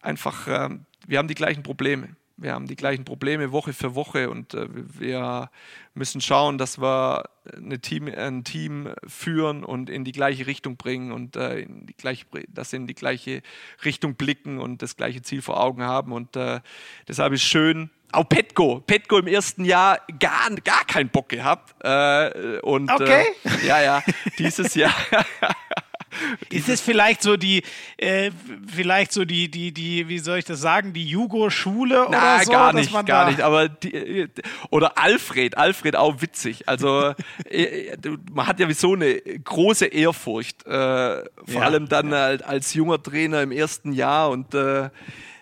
einfach 0.00 0.46
äh, 0.46 0.70
wir 1.06 1.18
haben 1.18 1.28
die 1.28 1.34
gleichen 1.34 1.62
Probleme. 1.62 2.16
Wir 2.42 2.54
haben 2.54 2.66
die 2.66 2.76
gleichen 2.76 3.04
Probleme 3.04 3.52
Woche 3.52 3.72
für 3.72 3.94
Woche 3.94 4.28
und 4.28 4.54
äh, 4.54 4.66
wir 4.68 5.48
müssen 5.94 6.20
schauen, 6.20 6.58
dass 6.58 6.80
wir 6.80 7.24
eine 7.56 7.78
Team, 7.78 8.08
ein 8.08 8.42
Team 8.44 8.92
führen 9.06 9.62
und 9.64 9.88
in 9.88 10.04
die 10.04 10.12
gleiche 10.12 10.46
Richtung 10.46 10.76
bringen 10.76 11.12
und 11.12 11.36
äh, 11.36 11.60
in 11.60 11.86
die 11.86 11.94
gleiche, 11.94 12.26
dass 12.48 12.70
sie 12.70 12.76
in 12.76 12.86
die 12.86 12.94
gleiche 12.94 13.42
Richtung 13.84 14.16
blicken 14.16 14.58
und 14.58 14.82
das 14.82 14.96
gleiche 14.96 15.22
Ziel 15.22 15.40
vor 15.40 15.60
Augen 15.60 15.82
haben. 15.82 16.12
Und 16.12 16.34
äh, 16.36 16.60
deshalb 17.06 17.32
ist 17.32 17.42
schön, 17.42 17.90
auch 18.10 18.28
Petko. 18.28 18.80
Petko 18.80 19.18
im 19.18 19.26
ersten 19.26 19.64
Jahr 19.64 20.00
gar, 20.18 20.50
gar 20.64 20.84
keinen 20.84 21.08
Bock 21.08 21.28
gehabt. 21.28 21.74
Äh, 21.82 22.58
und, 22.60 22.90
okay. 22.90 23.24
Äh, 23.44 23.66
ja, 23.66 23.82
ja, 23.82 24.02
dieses 24.38 24.74
Jahr 24.74 24.94
Ist 26.50 26.68
es 26.68 26.80
vielleicht 26.80 27.22
so 27.22 27.36
die, 27.36 27.62
äh, 27.96 28.30
vielleicht 28.66 29.12
so 29.12 29.24
die, 29.24 29.50
die, 29.50 29.72
die, 29.72 30.08
wie 30.08 30.18
soll 30.18 30.38
ich 30.38 30.44
das 30.44 30.60
sagen, 30.60 30.92
die 30.92 31.06
Jugo-Schule 31.06 32.08
oder 32.08 32.40
so? 32.44 32.52
gar 32.52 32.72
nicht, 32.72 33.06
gar 33.06 33.30
nicht. 33.30 33.40
Aber 33.40 33.68
die, 33.68 33.94
äh, 33.94 34.28
oder 34.70 34.98
Alfred, 34.98 35.56
Alfred 35.56 35.96
auch 35.96 36.20
witzig. 36.20 36.68
Also 36.68 37.14
äh, 37.50 37.62
äh, 37.62 37.96
man 38.32 38.46
hat 38.46 38.60
ja 38.60 38.70
so 38.72 38.94
eine 38.94 39.20
große 39.20 39.86
Ehrfurcht, 39.86 40.66
äh, 40.66 40.68
vor 40.68 41.24
ja. 41.48 41.60
allem 41.60 41.88
dann 41.88 42.10
ja. 42.10 42.26
als 42.26 42.74
junger 42.74 43.02
Trainer 43.02 43.42
im 43.42 43.52
ersten 43.52 43.92
Jahr 43.92 44.30
und 44.30 44.54
äh, 44.54 44.90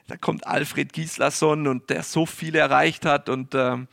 da 0.07 0.17
kommt 0.17 0.47
Alfred 0.47 0.93
Gislason 0.93 1.69
und 1.69 1.89
der 1.89 2.03
so 2.03 2.27
viel 2.27 2.57
erreicht 2.57 3.07
hat 3.07 3.29
und 3.29 3.55
ähm, 3.55 3.87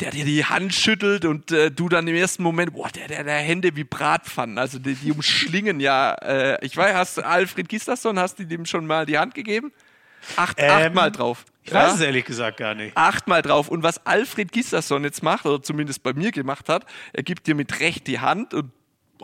der 0.00 0.12
dir 0.12 0.24
die 0.24 0.44
Hand 0.44 0.74
schüttelt 0.74 1.24
und 1.24 1.50
äh, 1.50 1.70
du 1.70 1.88
dann 1.88 2.06
im 2.06 2.14
ersten 2.14 2.42
Moment, 2.42 2.72
boah, 2.72 2.88
der, 2.88 3.08
der, 3.08 3.24
der 3.24 3.38
Hände 3.38 3.74
wie 3.74 3.84
Bratpfannen, 3.84 4.58
also 4.58 4.78
die, 4.78 4.94
die 4.94 5.10
umschlingen 5.10 5.80
ja. 5.80 6.14
Äh, 6.14 6.64
ich 6.64 6.76
weiß, 6.76 6.94
hast 6.94 7.18
Alfred 7.18 7.68
Gislason, 7.68 8.18
hast 8.18 8.38
du 8.38 8.44
dem 8.44 8.64
schon 8.64 8.86
mal 8.86 9.06
die 9.06 9.18
Hand 9.18 9.34
gegeben? 9.34 9.72
Acht, 10.36 10.56
ähm, 10.58 10.70
achtmal 10.70 11.10
drauf. 11.10 11.44
Ich 11.64 11.72
weiß 11.72 11.94
es 11.94 12.00
ehrlich 12.00 12.24
gesagt 12.24 12.56
gar 12.56 12.74
nicht. 12.74 12.96
Achtmal 12.96 13.42
drauf. 13.42 13.68
Und 13.68 13.82
was 13.82 14.06
Alfred 14.06 14.52
Gislason 14.52 15.04
jetzt 15.04 15.22
macht, 15.22 15.44
oder 15.44 15.62
zumindest 15.62 16.02
bei 16.02 16.14
mir 16.14 16.32
gemacht 16.32 16.68
hat, 16.68 16.86
er 17.12 17.22
gibt 17.22 17.46
dir 17.46 17.54
mit 17.54 17.80
Recht 17.80 18.06
die 18.06 18.20
Hand 18.20 18.54
und 18.54 18.72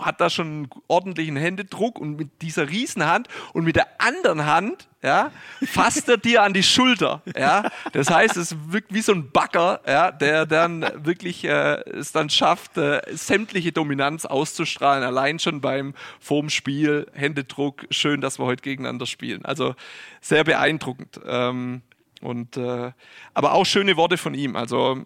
hat 0.01 0.21
da 0.21 0.31
schon 0.31 0.47
einen 0.47 0.71
ordentlichen 0.89 1.37
Händedruck 1.37 1.99
und 1.99 2.16
mit 2.16 2.43
dieser 2.43 2.69
Riesenhand 2.69 3.29
und 3.53 3.65
mit 3.65 3.77
der 3.77 4.01
anderen 4.01 4.47
Hand, 4.47 4.89
ja, 5.03 5.31
fasst 5.66 6.09
er 6.09 6.16
dir 6.16 6.43
an 6.43 6.55
die 6.55 6.62
Schulter, 6.62 7.23
ja. 7.37 7.71
Das 7.93 8.11
heißt, 8.11 8.37
es 8.37 8.57
wirkt 8.69 8.93
wie 8.95 9.03
so 9.03 9.12
ein 9.12 9.31
Bagger, 9.31 9.81
ja, 9.87 10.11
der 10.11 10.47
dann 10.47 10.87
wirklich 11.05 11.45
äh, 11.45 11.81
es 11.91 12.12
dann 12.12 12.31
schafft, 12.31 12.79
äh, 12.79 13.03
sämtliche 13.12 13.73
Dominanz 13.73 14.25
auszustrahlen, 14.25 15.05
allein 15.05 15.39
schon 15.39 15.61
beim 15.61 15.95
vorm 16.21 16.51
Spiel, 16.51 17.07
Händedruck, 17.12 17.87
schön, 17.91 18.21
dass 18.21 18.39
wir 18.39 18.47
heute 18.47 18.62
gegeneinander 18.62 19.07
spielen. 19.07 19.45
Also 19.45 19.75
sehr 20.21 20.45
beeindruckend. 20.45 21.21
Ähm, 21.27 21.83
und 22.23 22.57
äh, 22.57 22.93
aber 23.35 23.53
auch 23.53 23.66
schöne 23.66 23.97
Worte 23.97 24.16
von 24.16 24.33
ihm, 24.33 24.57
also 24.57 25.05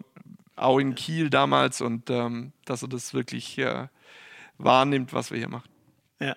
auch 0.55 0.79
in 0.79 0.95
Kiel 0.95 1.29
damals 1.29 1.81
und 1.81 2.09
ähm, 2.09 2.51
dass 2.65 2.81
er 2.81 2.87
das 2.87 3.13
wirklich 3.13 3.57
äh, 3.57 3.87
wahrnimmt, 4.59 5.13
was 5.13 5.31
wir 5.31 5.39
hier 5.39 5.49
machen. 5.49 5.69
Ja. 6.19 6.35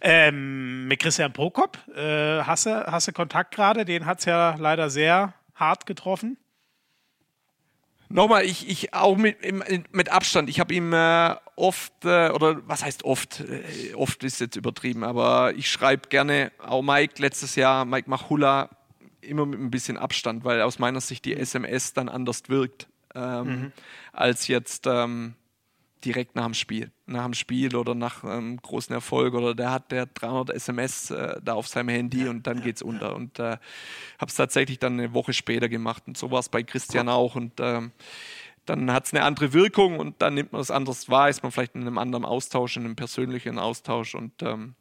Ähm, 0.00 0.86
mit 0.86 1.00
Christian 1.00 1.32
Prokop, 1.32 1.78
äh, 1.94 2.42
hast, 2.42 2.66
du, 2.66 2.86
hast 2.86 3.08
du 3.08 3.12
Kontakt 3.12 3.54
gerade? 3.54 3.84
Den 3.84 4.06
hat 4.06 4.20
es 4.20 4.24
ja 4.24 4.54
leider 4.58 4.88
sehr 4.88 5.34
hart 5.54 5.86
getroffen. 5.86 6.38
Nochmal, 8.08 8.44
ich, 8.44 8.68
ich 8.68 8.94
auch 8.94 9.16
mit, 9.16 9.38
mit 9.92 10.08
Abstand. 10.10 10.48
Ich 10.48 10.60
habe 10.60 10.72
ihm 10.72 10.92
äh, 10.92 11.34
oft, 11.56 11.92
äh, 12.04 12.30
oder 12.30 12.66
was 12.68 12.84
heißt 12.84 13.04
oft? 13.04 13.40
Äh, 13.40 13.94
oft 13.94 14.22
ist 14.22 14.40
jetzt 14.40 14.54
übertrieben, 14.54 15.02
aber 15.02 15.54
ich 15.54 15.68
schreibe 15.68 16.08
gerne, 16.08 16.52
auch 16.58 16.82
Mike 16.82 17.20
letztes 17.20 17.56
Jahr, 17.56 17.84
Mike 17.84 18.08
Machula, 18.08 18.70
immer 19.22 19.44
mit 19.44 19.58
ein 19.58 19.70
bisschen 19.72 19.96
Abstand, 19.96 20.44
weil 20.44 20.62
aus 20.62 20.78
meiner 20.78 21.00
Sicht 21.00 21.24
die 21.24 21.34
SMS 21.34 21.94
dann 21.94 22.08
anders 22.08 22.42
wirkt, 22.48 22.86
ähm, 23.14 23.46
mhm. 23.46 23.72
als 24.12 24.46
jetzt 24.46 24.86
ähm, 24.86 25.34
direkt 26.04 26.34
nach 26.36 26.44
dem 26.44 26.54
Spiel. 26.54 26.90
Nach 27.06 27.24
dem 27.24 27.34
Spiel 27.34 27.74
oder 27.76 27.94
nach 27.94 28.24
einem 28.24 28.52
ähm, 28.52 28.56
großen 28.58 28.94
Erfolg 28.94 29.34
oder 29.34 29.54
der 29.54 29.70
hat 29.70 29.90
der 29.90 30.06
300 30.06 30.50
SMS 30.50 31.10
äh, 31.10 31.40
da 31.42 31.54
auf 31.54 31.68
seinem 31.68 31.88
Handy 31.88 32.24
ja, 32.24 32.30
und 32.30 32.46
dann 32.46 32.62
ja, 32.62 32.72
es 32.72 32.82
unter. 32.82 33.08
Ja. 33.08 33.14
Und 33.14 33.38
äh, 33.38 33.56
habe 34.18 34.28
es 34.28 34.34
tatsächlich 34.34 34.78
dann 34.78 34.94
eine 34.94 35.14
Woche 35.14 35.32
später 35.32 35.68
gemacht 35.68 36.04
und 36.06 36.16
so 36.16 36.30
war 36.30 36.40
es 36.40 36.48
bei 36.48 36.62
Christian 36.62 37.08
auch. 37.08 37.34
Und 37.34 37.54
ähm, 37.60 37.92
dann 38.66 38.92
hat 38.92 39.06
es 39.06 39.14
eine 39.14 39.24
andere 39.24 39.52
Wirkung 39.52 39.98
und 39.98 40.20
dann 40.20 40.34
nimmt 40.34 40.52
man 40.52 40.60
es 40.60 40.70
anders 40.70 41.08
wahr, 41.08 41.28
ist 41.28 41.42
man 41.42 41.52
vielleicht 41.52 41.74
in 41.74 41.82
einem 41.82 41.98
anderen 41.98 42.24
Austausch, 42.24 42.76
in 42.76 42.84
einem 42.84 42.96
persönlichen 42.96 43.58
Austausch. 43.58 44.14
Und 44.14 44.42
ähm, 44.42 44.74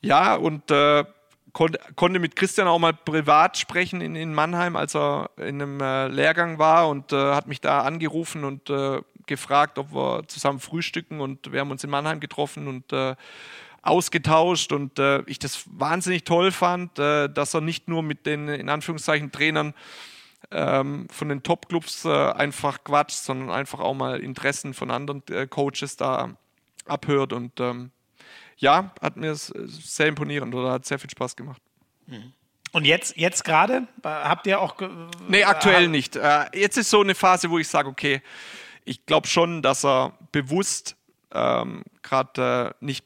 ja, 0.00 0.34
und 0.34 0.70
äh, 0.70 1.04
konnte, 1.52 1.78
konnte 1.96 2.18
mit 2.18 2.36
Christian 2.36 2.68
auch 2.68 2.78
mal 2.78 2.92
privat 2.92 3.56
sprechen 3.56 4.00
in, 4.00 4.16
in 4.16 4.34
Mannheim, 4.34 4.76
als 4.76 4.94
er 4.94 5.30
in 5.36 5.60
einem 5.60 5.80
äh, 5.80 6.08
Lehrgang 6.08 6.58
war 6.58 6.88
und 6.88 7.12
äh, 7.12 7.34
hat 7.34 7.46
mich 7.46 7.60
da 7.60 7.82
angerufen 7.82 8.44
und 8.44 8.70
äh, 8.70 9.00
gefragt, 9.32 9.78
ob 9.78 9.92
wir 9.92 10.22
zusammen 10.28 10.60
frühstücken 10.60 11.20
und 11.20 11.52
wir 11.52 11.60
haben 11.60 11.70
uns 11.70 11.82
in 11.82 11.90
Mannheim 11.90 12.20
getroffen 12.20 12.68
und 12.68 12.92
äh, 12.92 13.16
ausgetauscht 13.82 14.72
und 14.72 14.98
äh, 14.98 15.22
ich 15.26 15.38
das 15.38 15.64
wahnsinnig 15.66 16.24
toll 16.24 16.52
fand, 16.52 16.98
äh, 16.98 17.28
dass 17.28 17.54
er 17.54 17.60
nicht 17.60 17.88
nur 17.88 18.02
mit 18.02 18.26
den 18.26 18.48
in 18.48 18.68
Anführungszeichen 18.68 19.32
Trainern 19.32 19.74
ähm, 20.50 21.08
von 21.10 21.28
den 21.28 21.42
Top-Clubs 21.42 22.04
äh, 22.04 22.08
einfach 22.08 22.84
quatscht, 22.84 23.16
sondern 23.16 23.50
einfach 23.50 23.80
auch 23.80 23.94
mal 23.94 24.20
Interessen 24.20 24.74
von 24.74 24.90
anderen 24.90 25.22
äh, 25.30 25.46
Coaches 25.46 25.96
da 25.96 26.36
abhört 26.86 27.32
und 27.32 27.58
ähm, 27.60 27.90
ja, 28.56 28.92
hat 29.00 29.16
mir 29.16 29.34
sehr 29.34 30.06
imponierend 30.06 30.54
oder 30.54 30.72
hat 30.72 30.86
sehr 30.86 30.98
viel 30.98 31.10
Spaß 31.10 31.34
gemacht. 31.34 31.60
Mhm. 32.06 32.32
Und 32.72 32.86
jetzt, 32.86 33.16
jetzt 33.16 33.44
gerade? 33.44 33.86
Habt 34.02 34.46
ihr 34.46 34.58
auch. 34.60 34.76
Nee, 35.28 35.44
aktuell 35.44 35.88
nicht. 35.88 36.16
Äh, 36.16 36.46
jetzt 36.54 36.78
ist 36.78 36.88
so 36.88 37.02
eine 37.02 37.14
Phase, 37.14 37.50
wo 37.50 37.58
ich 37.58 37.68
sage, 37.68 37.88
okay, 37.88 38.22
ich 38.84 39.06
glaube 39.06 39.26
schon, 39.26 39.62
dass 39.62 39.84
er 39.84 40.16
bewusst 40.32 40.96
ähm, 41.32 41.84
gerade 42.02 42.74
äh, 42.80 42.84
nicht 42.84 43.04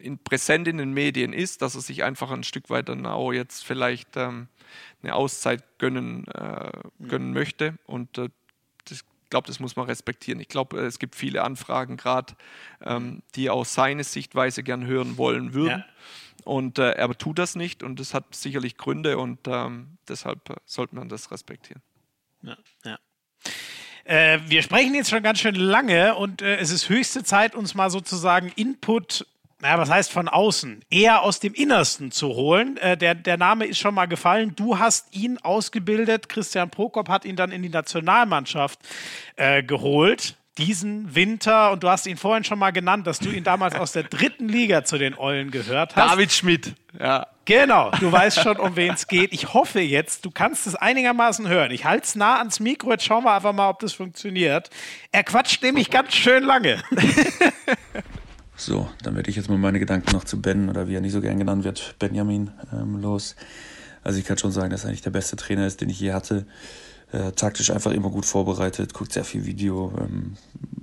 in, 0.00 0.18
präsent 0.18 0.68
in 0.68 0.78
den 0.78 0.92
Medien 0.92 1.32
ist, 1.32 1.62
dass 1.62 1.74
er 1.74 1.80
sich 1.80 2.04
einfach 2.04 2.30
ein 2.30 2.44
Stück 2.44 2.70
weit 2.70 2.88
dann 2.88 3.06
auch 3.06 3.32
jetzt 3.32 3.64
vielleicht 3.64 4.16
ähm, 4.16 4.48
eine 5.02 5.14
Auszeit 5.14 5.78
gönnen, 5.78 6.26
äh, 6.28 6.70
gönnen 7.00 7.28
mhm. 7.28 7.34
möchte. 7.34 7.78
Und 7.86 8.18
äh, 8.18 8.28
das, 8.84 9.04
ich 9.24 9.30
glaube, 9.30 9.46
das 9.46 9.60
muss 9.60 9.76
man 9.76 9.86
respektieren. 9.86 10.40
Ich 10.40 10.48
glaube, 10.48 10.80
es 10.80 10.98
gibt 10.98 11.14
viele 11.16 11.42
Anfragen 11.42 11.96
gerade, 11.96 12.34
ähm, 12.82 13.22
die 13.34 13.50
auch 13.50 13.64
seine 13.64 14.04
Sichtweise 14.04 14.62
gern 14.62 14.86
hören 14.86 15.16
wollen 15.16 15.54
würden. 15.54 15.80
Ja. 15.80 16.44
Und 16.44 16.78
äh, 16.78 16.92
er 16.92 17.16
tut 17.18 17.38
das 17.38 17.56
nicht 17.56 17.82
und 17.82 18.00
das 18.00 18.14
hat 18.14 18.34
sicherlich 18.34 18.76
Gründe 18.76 19.18
und 19.18 19.40
ähm, 19.48 19.98
deshalb 20.08 20.48
äh, 20.50 20.54
sollte 20.64 20.94
man 20.94 21.08
das 21.08 21.30
respektieren. 21.30 21.82
Ja, 22.42 22.56
ja. 22.84 22.98
Äh, 24.08 24.38
wir 24.46 24.62
sprechen 24.62 24.94
jetzt 24.94 25.10
schon 25.10 25.22
ganz 25.22 25.38
schön 25.38 25.54
lange 25.54 26.14
und 26.14 26.40
äh, 26.40 26.56
es 26.56 26.70
ist 26.70 26.88
höchste 26.88 27.24
Zeit, 27.24 27.54
uns 27.54 27.74
mal 27.74 27.90
sozusagen 27.90 28.50
Input 28.56 29.26
naja, 29.60 29.76
was 29.76 29.90
heißt 29.90 30.12
von 30.12 30.28
außen? 30.28 30.84
Eher 30.88 31.22
aus 31.22 31.40
dem 31.40 31.52
Innersten 31.52 32.12
zu 32.12 32.28
holen. 32.28 32.76
Äh, 32.76 32.96
der, 32.96 33.16
der 33.16 33.36
Name 33.36 33.66
ist 33.66 33.78
schon 33.78 33.92
mal 33.92 34.06
gefallen. 34.06 34.54
Du 34.54 34.78
hast 34.78 35.16
ihn 35.16 35.36
ausgebildet. 35.38 36.28
Christian 36.28 36.70
Prokop 36.70 37.08
hat 37.08 37.24
ihn 37.24 37.34
dann 37.34 37.50
in 37.50 37.62
die 37.62 37.68
Nationalmannschaft 37.68 38.78
äh, 39.34 39.64
geholt. 39.64 40.36
Diesen 40.58 41.14
Winter, 41.14 41.72
und 41.72 41.82
du 41.82 41.88
hast 41.88 42.06
ihn 42.06 42.16
vorhin 42.16 42.44
schon 42.44 42.58
mal 42.58 42.72
genannt, 42.72 43.06
dass 43.06 43.18
du 43.18 43.30
ihn 43.30 43.44
damals 43.44 43.74
aus 43.74 43.92
der 43.92 44.02
dritten 44.02 44.48
Liga 44.48 44.84
zu 44.84 44.98
den 44.98 45.16
Eulen 45.16 45.50
gehört 45.50 45.96
hast. 45.96 46.12
David 46.12 46.32
Schmidt, 46.32 46.74
ja. 46.98 47.26
Genau, 47.44 47.90
du 47.98 48.12
weißt 48.12 48.42
schon, 48.42 48.58
um 48.58 48.76
wen 48.76 48.92
es 48.92 49.06
geht. 49.06 49.32
Ich 49.32 49.54
hoffe 49.54 49.80
jetzt, 49.80 50.26
du 50.26 50.30
kannst 50.30 50.66
es 50.66 50.74
einigermaßen 50.74 51.48
hören. 51.48 51.70
Ich 51.70 51.86
halte 51.86 52.04
es 52.04 52.14
nah 52.14 52.38
ans 52.38 52.60
Mikro, 52.60 52.90
jetzt 52.90 53.04
schauen 53.04 53.24
wir 53.24 53.34
einfach 53.34 53.54
mal, 53.54 53.70
ob 53.70 53.78
das 53.78 53.94
funktioniert. 53.94 54.68
Er 55.12 55.24
quatscht 55.24 55.62
nämlich 55.62 55.90
ganz 55.90 56.14
schön 56.14 56.44
lange. 56.44 56.82
So, 58.60 58.90
dann 59.04 59.14
werde 59.14 59.30
ich 59.30 59.36
jetzt 59.36 59.48
mal 59.48 59.56
meine 59.56 59.78
Gedanken 59.78 60.10
noch 60.10 60.24
zu 60.24 60.42
Ben 60.42 60.68
oder 60.68 60.88
wie 60.88 60.96
er 60.96 61.00
nicht 61.00 61.12
so 61.12 61.20
gern 61.20 61.38
genannt 61.38 61.62
wird, 61.62 61.94
Benjamin, 62.00 62.50
ähm, 62.72 63.00
los. 63.00 63.36
Also 64.02 64.18
ich 64.18 64.24
kann 64.24 64.36
schon 64.36 64.50
sagen, 64.50 64.70
dass 64.70 64.82
er 64.82 64.88
eigentlich 64.88 65.02
der 65.02 65.10
beste 65.10 65.36
Trainer 65.36 65.64
ist, 65.64 65.80
den 65.80 65.88
ich 65.88 66.00
je 66.00 66.12
hatte. 66.12 66.44
Äh, 67.10 67.32
taktisch 67.32 67.70
einfach 67.70 67.92
immer 67.92 68.10
gut 68.10 68.26
vorbereitet, 68.26 68.92
guckt 68.92 69.12
sehr 69.12 69.24
viel 69.24 69.46
Video. 69.46 69.92
Ähm, 69.98 70.34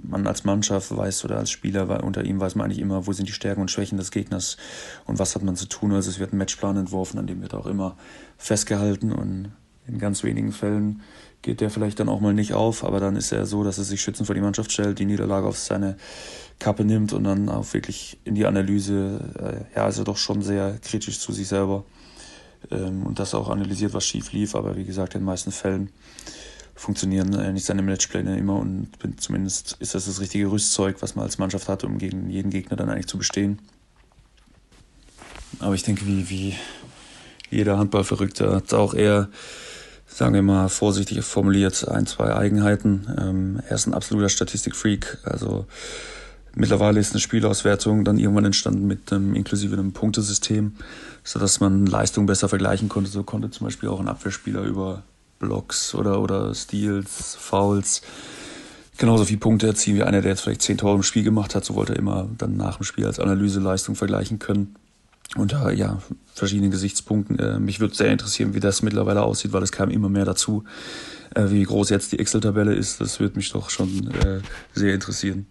man 0.01 0.25
als 0.27 0.43
Mannschaft 0.43 0.95
weiß 0.95 1.25
oder 1.25 1.37
als 1.37 1.51
Spieler 1.51 1.87
weil 1.87 2.01
unter 2.01 2.23
ihm 2.23 2.39
weiß 2.39 2.55
man 2.55 2.65
eigentlich 2.65 2.79
immer, 2.79 3.05
wo 3.07 3.13
sind 3.13 3.27
die 3.27 3.33
Stärken 3.33 3.61
und 3.61 3.71
Schwächen 3.71 3.97
des 3.97 4.11
Gegners 4.11 4.57
und 5.05 5.19
was 5.19 5.35
hat 5.35 5.43
man 5.43 5.55
zu 5.55 5.67
tun. 5.67 5.93
Also 5.93 6.09
es 6.09 6.19
wird 6.19 6.33
ein 6.33 6.37
Matchplan 6.37 6.77
entworfen, 6.77 7.19
an 7.19 7.27
dem 7.27 7.41
wird 7.41 7.53
auch 7.53 7.67
immer 7.67 7.97
festgehalten 8.37 9.11
und 9.11 9.51
in 9.87 9.99
ganz 9.99 10.23
wenigen 10.23 10.51
Fällen 10.51 11.01
geht 11.43 11.61
der 11.61 11.69
vielleicht 11.69 11.99
dann 11.99 12.09
auch 12.09 12.21
mal 12.21 12.33
nicht 12.33 12.53
auf, 12.53 12.83
aber 12.83 12.99
dann 12.99 13.15
ist 13.15 13.31
er 13.31 13.45
so, 13.45 13.63
dass 13.63 13.77
er 13.77 13.83
sich 13.83 14.01
schützend 14.01 14.25
vor 14.25 14.33
die 14.33 14.41
Mannschaft 14.41 14.71
stellt, 14.71 14.97
die 14.97 15.05
Niederlage 15.05 15.45
auf 15.45 15.59
seine 15.59 15.95
Kappe 16.57 16.83
nimmt 16.85 17.13
und 17.13 17.23
dann 17.23 17.49
auch 17.49 17.71
wirklich 17.73 18.17
in 18.23 18.33
die 18.33 18.47
Analyse, 18.47 19.67
äh, 19.73 19.77
ja, 19.77 19.85
also 19.85 20.03
doch 20.03 20.17
schon 20.17 20.41
sehr 20.41 20.79
kritisch 20.81 21.19
zu 21.19 21.31
sich 21.33 21.47
selber 21.47 21.83
ähm, 22.71 23.05
und 23.05 23.19
das 23.19 23.35
auch 23.35 23.49
analysiert, 23.49 23.93
was 23.93 24.05
schief 24.05 24.31
lief, 24.31 24.55
aber 24.55 24.75
wie 24.75 24.85
gesagt, 24.85 25.13
in 25.13 25.21
den 25.21 25.25
meisten 25.25 25.51
Fällen 25.51 25.91
funktionieren 26.75 27.33
äh, 27.33 27.51
nicht 27.51 27.65
seine 27.65 27.81
Matchpläne 27.81 28.37
immer 28.37 28.57
und 28.57 28.89
zumindest 29.17 29.77
ist 29.79 29.95
das 29.95 30.05
das 30.05 30.19
richtige 30.19 30.51
Rüstzeug, 30.51 30.97
was 30.99 31.15
man 31.15 31.23
als 31.23 31.37
Mannschaft 31.37 31.69
hat, 31.69 31.83
um 31.83 31.97
gegen 31.97 32.29
jeden 32.29 32.51
Gegner 32.51 32.75
dann 32.75 32.89
eigentlich 32.89 33.07
zu 33.07 33.17
bestehen. 33.17 33.59
Aber 35.59 35.73
ich 35.73 35.83
denke, 35.83 36.05
wie, 36.05 36.29
wie 36.29 36.55
jeder 37.49 37.77
Handballverrückte 37.77 38.53
hat 38.53 38.73
auch 38.73 38.93
eher 38.93 39.29
sagen 40.15 40.33
wir 40.33 40.41
mal 40.41 40.69
vorsichtig 40.69 41.21
formuliert, 41.25 41.87
ein, 41.89 42.07
zwei 42.07 42.33
Eigenheiten. 42.33 43.07
Ähm, 43.19 43.61
er 43.67 43.75
ist 43.75 43.85
ein 43.85 43.93
absoluter 43.93 44.29
Statistikfreak. 44.29 45.17
Also 45.23 45.65
mittlerweile 46.53 46.99
ist 46.99 47.11
eine 47.11 47.19
Spielauswertung 47.19 48.05
dann 48.05 48.17
irgendwann 48.17 48.45
entstanden 48.45 48.87
mit 48.87 49.11
einem 49.11 49.35
inklusive 49.35 49.75
einem 49.75 49.91
Punktesystem, 49.91 50.75
sodass 51.23 51.59
man 51.59 51.85
Leistungen 51.85 52.27
besser 52.27 52.47
vergleichen 52.47 52.87
konnte. 52.87 53.09
So 53.09 53.23
konnte 53.23 53.49
zum 53.49 53.67
Beispiel 53.67 53.89
auch 53.89 53.99
ein 53.99 54.07
Abwehrspieler 54.07 54.61
über 54.61 55.03
Blocks 55.39 55.93
oder, 55.95 56.21
oder 56.21 56.53
Steals, 56.53 57.35
Fouls 57.39 58.01
genauso 58.97 59.25
viele 59.25 59.39
Punkte 59.39 59.67
erzielen 59.67 59.97
wie 59.97 60.03
einer, 60.03 60.21
der 60.21 60.31
jetzt 60.31 60.41
vielleicht 60.41 60.61
zehn 60.61 60.77
Tore 60.77 60.95
im 60.95 61.03
Spiel 61.03 61.23
gemacht 61.23 61.55
hat. 61.55 61.65
So 61.65 61.75
wollte 61.75 61.93
er 61.93 61.99
immer 61.99 62.29
dann 62.37 62.57
nach 62.57 62.77
dem 62.77 62.83
Spiel 62.83 63.05
als 63.05 63.19
Analyseleistung 63.19 63.95
vergleichen 63.95 64.39
können 64.39 64.75
unter 65.35 65.71
ja, 65.71 66.01
verschiedenen 66.33 66.71
Gesichtspunkten. 66.71 67.39
Äh, 67.39 67.59
mich 67.59 67.79
würde 67.79 67.95
sehr 67.95 68.11
interessieren, 68.11 68.53
wie 68.53 68.59
das 68.59 68.81
mittlerweile 68.81 69.23
aussieht, 69.23 69.53
weil 69.53 69.63
es 69.63 69.71
kam 69.71 69.89
immer 69.89 70.09
mehr 70.09 70.25
dazu. 70.25 70.63
Äh, 71.33 71.49
wie 71.49 71.63
groß 71.63 71.89
jetzt 71.89 72.11
die 72.11 72.19
Excel-Tabelle 72.19 72.73
ist, 72.73 73.01
das 73.01 73.19
würde 73.19 73.35
mich 73.35 73.51
doch 73.51 73.69
schon 73.69 74.11
äh, 74.11 74.41
sehr 74.73 74.93
interessieren. 74.93 75.47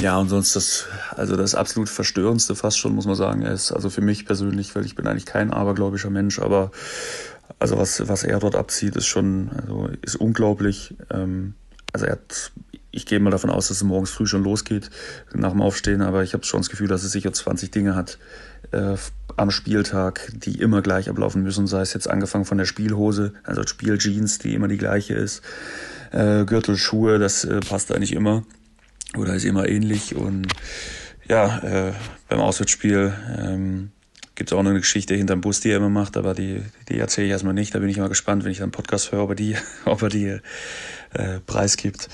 Ja, 0.00 0.18
und 0.18 0.28
sonst 0.28 0.54
das, 0.54 0.84
also 1.12 1.36
das 1.36 1.54
absolut 1.54 1.88
Verstörendste 1.88 2.54
fast 2.54 2.78
schon, 2.78 2.94
muss 2.94 3.06
man 3.06 3.14
sagen, 3.14 3.42
ist, 3.42 3.72
also 3.72 3.88
für 3.88 4.02
mich 4.02 4.26
persönlich, 4.26 4.74
weil 4.76 4.84
ich 4.84 4.94
bin 4.94 5.06
eigentlich 5.06 5.24
kein 5.24 5.50
abergläubischer 5.50 6.10
Mensch, 6.10 6.38
aber 6.38 6.70
also 7.58 7.78
was, 7.78 8.08
was 8.08 8.24
er 8.24 8.38
dort 8.38 8.56
abzieht, 8.56 8.96
ist 8.96 9.06
schon, 9.06 9.50
also 9.50 9.88
ist 10.02 10.16
unglaublich. 10.16 10.94
Ähm, 11.10 11.54
also 11.92 12.06
er 12.06 12.12
hat 12.12 12.52
ich 12.96 13.04
gehe 13.04 13.20
mal 13.20 13.30
davon 13.30 13.50
aus, 13.50 13.68
dass 13.68 13.76
es 13.76 13.82
morgens 13.82 14.10
früh 14.10 14.26
schon 14.26 14.42
losgeht 14.42 14.90
nach 15.34 15.50
dem 15.50 15.60
Aufstehen, 15.60 16.00
aber 16.00 16.22
ich 16.22 16.32
habe 16.32 16.44
schon 16.44 16.60
das 16.60 16.70
Gefühl, 16.70 16.88
dass 16.88 17.02
es 17.02 17.12
sicher 17.12 17.30
20 17.30 17.70
Dinge 17.70 17.94
hat 17.94 18.18
äh, 18.72 18.96
am 19.36 19.50
Spieltag, 19.50 20.32
die 20.34 20.60
immer 20.60 20.80
gleich 20.80 21.10
ablaufen 21.10 21.42
müssen, 21.42 21.66
sei 21.66 21.82
es 21.82 21.92
jetzt 21.92 22.08
angefangen 22.08 22.46
von 22.46 22.56
der 22.56 22.64
Spielhose, 22.64 23.34
also 23.44 23.66
Spieljeans, 23.66 24.38
die 24.38 24.54
immer 24.54 24.66
die 24.66 24.78
gleiche 24.78 25.12
ist, 25.12 25.42
äh, 26.12 26.46
Gürtel, 26.46 26.78
Schuhe, 26.78 27.18
das 27.18 27.44
äh, 27.44 27.60
passt 27.60 27.92
eigentlich 27.92 28.12
immer 28.12 28.44
oder 29.16 29.34
ist 29.34 29.44
immer 29.44 29.68
ähnlich 29.68 30.16
und 30.16 30.48
ja, 31.28 31.58
äh, 31.58 31.92
beim 32.28 32.40
Auswärtsspiel 32.40 33.12
ähm, 33.38 33.90
gibt 34.36 34.50
es 34.50 34.56
auch 34.56 34.62
noch 34.62 34.70
eine 34.70 34.80
Geschichte 34.80 35.14
hinterm 35.14 35.40
Bus, 35.40 35.60
die 35.60 35.70
er 35.70 35.78
immer 35.78 35.88
macht, 35.88 36.16
aber 36.16 36.34
die, 36.34 36.62
die 36.88 36.98
erzähle 36.98 37.26
ich 37.26 37.32
erstmal 37.32 37.54
nicht. 37.54 37.74
Da 37.74 37.80
bin 37.80 37.88
ich 37.88 37.96
immer 37.96 38.08
gespannt, 38.08 38.44
wenn 38.44 38.52
ich 38.52 38.62
einen 38.62 38.70
Podcast 38.70 39.10
höre, 39.10 39.24
ob 39.24 39.30
er 39.30 39.34
die, 39.34 39.56
ob 39.84 40.02
er 40.02 40.08
die 40.08 40.38
äh, 41.14 41.40
preisgibt. 41.46 42.08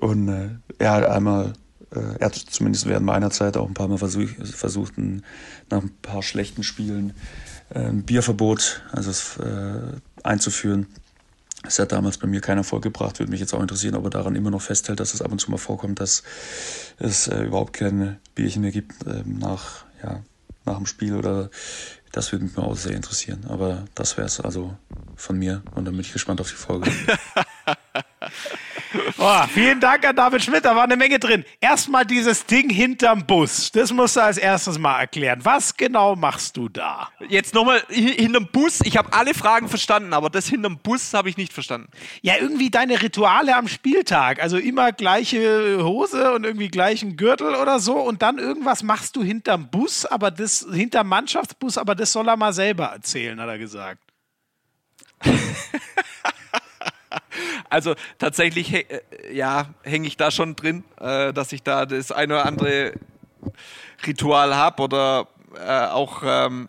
Und 0.00 0.28
äh, 0.28 0.48
er 0.78 0.92
hat 0.92 1.04
einmal, 1.04 1.52
äh, 1.94 2.00
er 2.18 2.26
hat 2.26 2.34
zumindest 2.34 2.86
während 2.86 3.06
meiner 3.06 3.30
Zeit 3.30 3.56
auch 3.56 3.68
ein 3.68 3.74
paar 3.74 3.88
Mal 3.88 3.98
versuch, 3.98 4.28
versucht, 4.42 4.96
ein, 4.98 5.24
nach 5.70 5.82
ein 5.82 5.90
paar 6.02 6.22
schlechten 6.22 6.62
Spielen 6.62 7.14
äh, 7.70 7.80
ein 7.80 8.02
Bierverbot 8.02 8.82
also 8.90 9.10
es, 9.10 9.36
äh, 9.36 10.00
einzuführen. 10.22 10.86
Das 11.64 11.78
hat 11.80 11.92
damals 11.92 12.18
bei 12.18 12.28
mir 12.28 12.40
keinen 12.40 12.58
Erfolg 12.58 12.82
gebracht. 12.82 13.18
Würde 13.18 13.30
mich 13.30 13.40
jetzt 13.40 13.52
auch 13.52 13.60
interessieren, 13.60 13.96
ob 13.96 14.04
er 14.04 14.10
daran 14.10 14.36
immer 14.36 14.50
noch 14.50 14.62
festhält, 14.62 15.00
dass 15.00 15.12
es 15.12 15.20
ab 15.20 15.32
und 15.32 15.40
zu 15.40 15.50
mal 15.50 15.58
vorkommt, 15.58 16.00
dass 16.00 16.22
es 16.98 17.26
äh, 17.28 17.42
überhaupt 17.42 17.74
keine 17.74 18.20
Bierchen 18.34 18.62
mehr 18.62 18.70
gibt 18.70 19.06
äh, 19.06 19.22
nach, 19.26 19.84
ja, 20.02 20.22
nach 20.68 20.76
dem 20.76 20.86
Spiel 20.86 21.14
oder 21.14 21.50
das 22.12 22.32
würde 22.32 22.44
mich 22.44 22.56
auch 22.56 22.76
sehr 22.76 22.94
interessieren. 22.96 23.44
Aber 23.48 23.84
das 23.94 24.16
wäre 24.16 24.26
es 24.26 24.40
also 24.40 24.76
von 25.16 25.38
mir 25.38 25.62
und 25.74 25.84
dann 25.84 25.94
bin 25.94 26.00
ich 26.00 26.12
gespannt 26.12 26.40
auf 26.40 26.50
die 26.50 26.56
Folge. 26.56 26.90
Oh, 29.18 29.42
vielen 29.52 29.80
Dank 29.80 30.06
an 30.06 30.14
David 30.14 30.42
Schmidt, 30.42 30.64
da 30.64 30.76
war 30.76 30.84
eine 30.84 30.96
Menge 30.96 31.18
drin. 31.18 31.44
Erstmal 31.60 32.04
dieses 32.04 32.46
Ding 32.46 32.70
hinterm 32.70 33.26
Bus. 33.26 33.72
Das 33.72 33.92
musst 33.92 34.16
du 34.16 34.20
als 34.20 34.38
erstes 34.38 34.78
mal 34.78 35.00
erklären. 35.00 35.40
Was 35.42 35.76
genau 35.76 36.14
machst 36.16 36.56
du 36.56 36.68
da? 36.68 37.08
Jetzt 37.28 37.54
nochmal 37.54 37.82
hinterm 37.88 38.48
Bus. 38.52 38.80
Ich 38.84 38.96
habe 38.96 39.12
alle 39.12 39.34
Fragen 39.34 39.68
verstanden, 39.68 40.12
aber 40.12 40.30
das 40.30 40.46
hinterm 40.48 40.78
Bus 40.78 41.12
habe 41.14 41.28
ich 41.28 41.36
nicht 41.36 41.52
verstanden. 41.52 41.88
Ja, 42.22 42.34
irgendwie 42.40 42.70
deine 42.70 43.02
Rituale 43.02 43.56
am 43.56 43.68
Spieltag. 43.68 44.40
Also 44.40 44.56
immer 44.56 44.92
gleiche 44.92 45.82
Hose 45.82 46.32
und 46.32 46.44
irgendwie 46.44 46.68
gleichen 46.68 47.16
Gürtel 47.16 47.54
oder 47.54 47.80
so. 47.80 47.96
Und 47.96 48.22
dann 48.22 48.38
irgendwas 48.38 48.82
machst 48.82 49.16
du 49.16 49.22
hinterm 49.22 49.68
Bus, 49.68 50.06
aber 50.06 50.30
das 50.30 50.66
hinterm 50.72 51.08
Mannschaftsbus, 51.08 51.78
aber 51.78 51.94
das 51.94 52.12
soll 52.12 52.28
er 52.28 52.36
mal 52.36 52.52
selber 52.52 52.86
erzählen, 52.86 53.40
hat 53.40 53.48
er 53.48 53.58
gesagt. 53.58 54.00
Also 57.70 57.94
tatsächlich, 58.18 58.74
äh, 58.74 58.84
ja, 59.32 59.68
hänge 59.82 60.08
ich 60.08 60.16
da 60.16 60.30
schon 60.30 60.56
drin, 60.56 60.84
äh, 61.00 61.32
dass 61.32 61.52
ich 61.52 61.62
da 61.62 61.86
das 61.86 62.12
eine 62.12 62.34
oder 62.34 62.46
andere 62.46 62.92
Ritual 64.06 64.54
habe 64.54 64.82
oder 64.82 65.28
äh, 65.56 65.86
auch 65.86 66.22
ähm, 66.24 66.68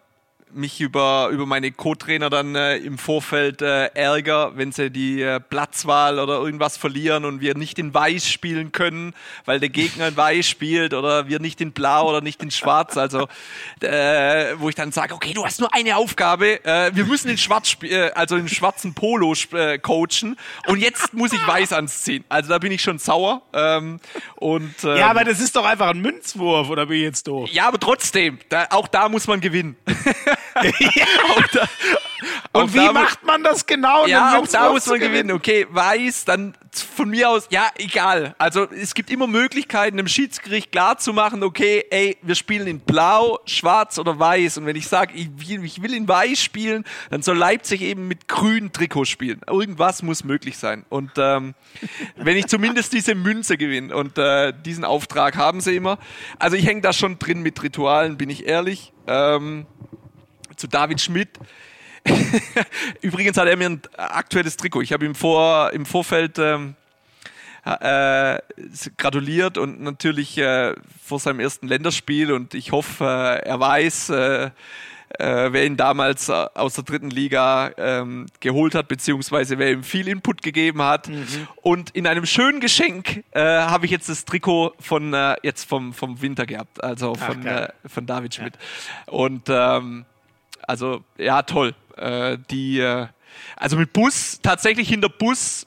mich 0.53 0.81
über, 0.81 1.29
über 1.31 1.45
meine 1.45 1.71
Co-Trainer 1.71 2.29
dann 2.29 2.55
äh, 2.55 2.77
im 2.77 2.97
Vorfeld 2.97 3.61
äh, 3.61 3.85
ärger, 3.93 4.53
wenn 4.55 4.71
sie 4.71 4.89
die 4.89 5.21
äh, 5.21 5.39
Platzwahl 5.39 6.19
oder 6.19 6.39
irgendwas 6.39 6.77
verlieren 6.77 7.25
und 7.25 7.41
wir 7.41 7.55
nicht 7.55 7.79
in 7.79 7.93
Weiß 7.93 8.27
spielen 8.27 8.71
können, 8.71 9.13
weil 9.45 9.59
der 9.59 9.69
Gegner 9.69 10.07
in 10.07 10.17
Weiß 10.17 10.47
spielt 10.47 10.93
oder 10.93 11.27
wir 11.27 11.39
nicht 11.39 11.61
in 11.61 11.71
Blau 11.71 12.09
oder 12.09 12.21
nicht 12.21 12.41
in 12.41 12.51
Schwarz. 12.51 12.97
Also, 12.97 13.27
äh, 13.81 14.55
wo 14.57 14.69
ich 14.69 14.75
dann 14.75 14.91
sage, 14.91 15.13
okay, 15.13 15.33
du 15.33 15.45
hast 15.45 15.59
nur 15.59 15.73
eine 15.73 15.97
Aufgabe, 15.97 16.63
äh, 16.65 16.91
wir 16.93 17.05
müssen 17.05 17.29
in 17.29 17.37
Schwarz, 17.37 17.77
äh, 17.83 18.11
also 18.11 18.35
in 18.35 18.47
schwarzen 18.47 18.93
Polo 18.93 19.33
äh, 19.53 19.77
coachen 19.77 20.37
und 20.67 20.79
jetzt 20.79 21.13
muss 21.13 21.33
ich 21.33 21.47
Weiß 21.47 21.73
anziehen. 21.73 22.23
Also 22.29 22.49
da 22.49 22.57
bin 22.57 22.71
ich 22.71 22.81
schon 22.81 22.99
sauer. 22.99 23.41
Ähm, 23.53 23.99
und, 24.35 24.83
ähm, 24.83 24.97
ja, 24.97 25.09
aber 25.09 25.23
das 25.23 25.39
ist 25.39 25.55
doch 25.55 25.65
einfach 25.65 25.89
ein 25.89 26.01
Münzwurf, 26.01 26.69
oder 26.69 26.85
bin 26.85 26.97
ich 26.97 27.03
jetzt 27.03 27.27
doof? 27.27 27.49
Ja, 27.51 27.67
aber 27.67 27.79
trotzdem, 27.79 28.39
da, 28.49 28.67
auch 28.71 28.87
da 28.87 29.09
muss 29.09 29.27
man 29.27 29.41
gewinnen. 29.41 29.75
und, 30.63 31.55
da, 31.55 31.69
und 32.51 32.73
wie 32.73 32.89
macht 32.91 33.23
man 33.23 33.43
das 33.43 33.65
genau? 33.65 34.05
Ja, 34.07 34.37
auch 34.37 34.47
da 34.47 34.71
muss 34.71 34.85
man 34.87 34.99
gewinnen. 34.99 35.31
Okay, 35.31 35.67
weiß, 35.69 36.25
dann 36.25 36.55
von 36.71 37.09
mir 37.09 37.29
aus, 37.29 37.47
ja, 37.49 37.67
egal. 37.77 38.35
Also 38.37 38.67
es 38.69 38.93
gibt 38.93 39.09
immer 39.09 39.27
Möglichkeiten, 39.27 39.97
dem 39.97 40.07
Schiedsgericht 40.07 40.71
klarzumachen, 40.71 41.43
okay, 41.43 41.85
ey, 41.89 42.17
wir 42.21 42.35
spielen 42.35 42.67
in 42.67 42.79
blau, 42.79 43.39
schwarz 43.45 43.97
oder 43.99 44.19
weiß. 44.19 44.57
Und 44.57 44.65
wenn 44.65 44.75
ich 44.75 44.87
sage, 44.87 45.13
ich, 45.15 45.29
ich 45.49 45.81
will 45.81 45.93
in 45.93 46.07
weiß 46.07 46.41
spielen, 46.41 46.85
dann 47.09 47.21
soll 47.21 47.37
Leipzig 47.37 47.81
eben 47.81 48.07
mit 48.07 48.27
grünem 48.27 48.71
Trikot 48.71 49.05
spielen. 49.05 49.41
Irgendwas 49.47 50.03
muss 50.03 50.23
möglich 50.23 50.57
sein. 50.57 50.85
Und 50.89 51.11
ähm, 51.17 51.55
wenn 52.15 52.37
ich 52.37 52.47
zumindest 52.47 52.93
diese 52.93 53.15
Münze 53.15 53.57
gewinne 53.57 53.95
und 53.95 54.17
äh, 54.17 54.53
diesen 54.65 54.85
Auftrag 54.85 55.37
haben 55.37 55.61
sie 55.61 55.75
immer. 55.75 55.97
Also 56.37 56.55
ich 56.55 56.65
hänge 56.65 56.81
da 56.81 56.93
schon 56.93 57.19
drin 57.19 57.41
mit 57.41 57.61
Ritualen, 57.63 58.17
bin 58.17 58.29
ich 58.29 58.47
ehrlich. 58.47 58.93
Ähm, 59.07 59.65
zu 60.59 60.67
David 60.67 61.01
Schmidt. 61.01 61.29
Übrigens 63.01 63.37
hat 63.37 63.47
er 63.47 63.57
mir 63.57 63.69
ein 63.69 63.81
aktuelles 63.97 64.57
Trikot. 64.57 64.81
Ich 64.81 64.93
habe 64.93 65.05
ihm 65.05 65.15
vor, 65.15 65.71
im 65.73 65.85
Vorfeld 65.85 66.37
ähm, 66.39 66.75
äh, 67.65 68.39
gratuliert 68.97 69.57
und 69.57 69.81
natürlich 69.81 70.37
äh, 70.37 70.75
vor 71.03 71.19
seinem 71.19 71.39
ersten 71.39 71.67
Länderspiel 71.67 72.31
und 72.31 72.53
ich 72.53 72.71
hoffe, 72.71 73.05
äh, 73.05 73.47
er 73.47 73.59
weiß, 73.59 74.09
äh, 74.09 74.49
äh, 75.17 75.51
wer 75.51 75.65
ihn 75.65 75.75
damals 75.75 76.29
äh, 76.29 76.33
aus 76.53 76.75
der 76.75 76.83
dritten 76.83 77.09
Liga 77.09 77.71
ähm, 77.77 78.27
geholt 78.39 78.75
hat, 78.75 78.87
beziehungsweise 78.87 79.57
wer 79.57 79.71
ihm 79.71 79.83
viel 79.83 80.07
Input 80.07 80.43
gegeben 80.43 80.83
hat. 80.83 81.09
Mhm. 81.09 81.47
Und 81.55 81.89
in 81.91 82.05
einem 82.05 82.25
schönen 82.25 82.59
Geschenk 82.59 83.23
habe 83.33 83.85
ich 83.85 83.91
jetzt 83.91 84.07
das 84.07 84.25
Trikot 84.25 84.73
von 84.79 85.15
jetzt 85.41 85.67
vom, 85.67 85.93
vom 85.93 86.21
Winter 86.21 86.45
gehabt, 86.45 86.83
also 86.83 87.15
von, 87.15 87.45
Ach, 87.47 87.69
von 87.87 88.05
David 88.05 88.35
Schmidt. 88.35 88.53
Ja. 88.55 89.13
Und 89.13 89.43
ähm, 89.49 90.05
also 90.69 91.03
ja, 91.17 91.41
toll. 91.41 91.73
Äh, 91.97 92.37
die, 92.51 92.79
also 93.55 93.75
mit 93.75 93.91
Bus, 93.91 94.39
tatsächlich 94.41 94.87
hinter 94.87 95.09
Bus 95.09 95.65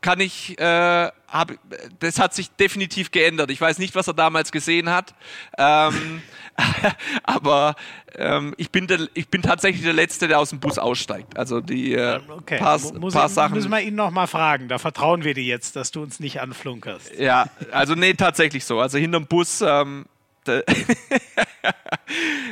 kann 0.00 0.20
ich, 0.20 0.56
äh, 0.60 1.10
hab, 1.28 1.52
das 1.98 2.20
hat 2.20 2.32
sich 2.32 2.50
definitiv 2.52 3.10
geändert. 3.10 3.50
Ich 3.50 3.60
weiß 3.60 3.78
nicht, 3.78 3.96
was 3.96 4.06
er 4.06 4.14
damals 4.14 4.52
gesehen 4.52 4.88
hat, 4.88 5.14
ähm, 5.58 6.22
aber 7.24 7.74
ähm, 8.14 8.54
ich, 8.56 8.70
bin 8.70 8.86
der, 8.86 9.08
ich 9.14 9.28
bin 9.28 9.42
tatsächlich 9.42 9.82
der 9.82 9.94
Letzte, 9.94 10.28
der 10.28 10.38
aus 10.38 10.50
dem 10.50 10.60
Bus 10.60 10.78
aussteigt. 10.78 11.36
Also 11.36 11.60
die 11.60 11.94
äh, 11.94 12.20
okay. 12.28 12.58
paar, 12.58 12.78
Muss 12.78 13.14
paar 13.14 13.26
ich, 13.26 13.32
Sachen. 13.32 13.54
Müssen 13.54 13.72
wir 13.72 13.80
ihn 13.80 13.96
noch 13.96 14.12
mal 14.12 14.28
fragen. 14.28 14.68
Da 14.68 14.78
vertrauen 14.78 15.24
wir 15.24 15.34
dir 15.34 15.42
jetzt, 15.42 15.74
dass 15.74 15.90
du 15.90 16.02
uns 16.02 16.20
nicht 16.20 16.40
anflunkerst. 16.40 17.18
Ja, 17.18 17.46
also 17.72 17.96
nee, 17.96 18.14
tatsächlich 18.14 18.64
so. 18.64 18.78
Also 18.78 18.98
hinterm 18.98 19.26
Bus. 19.26 19.60
Ähm, 19.60 20.06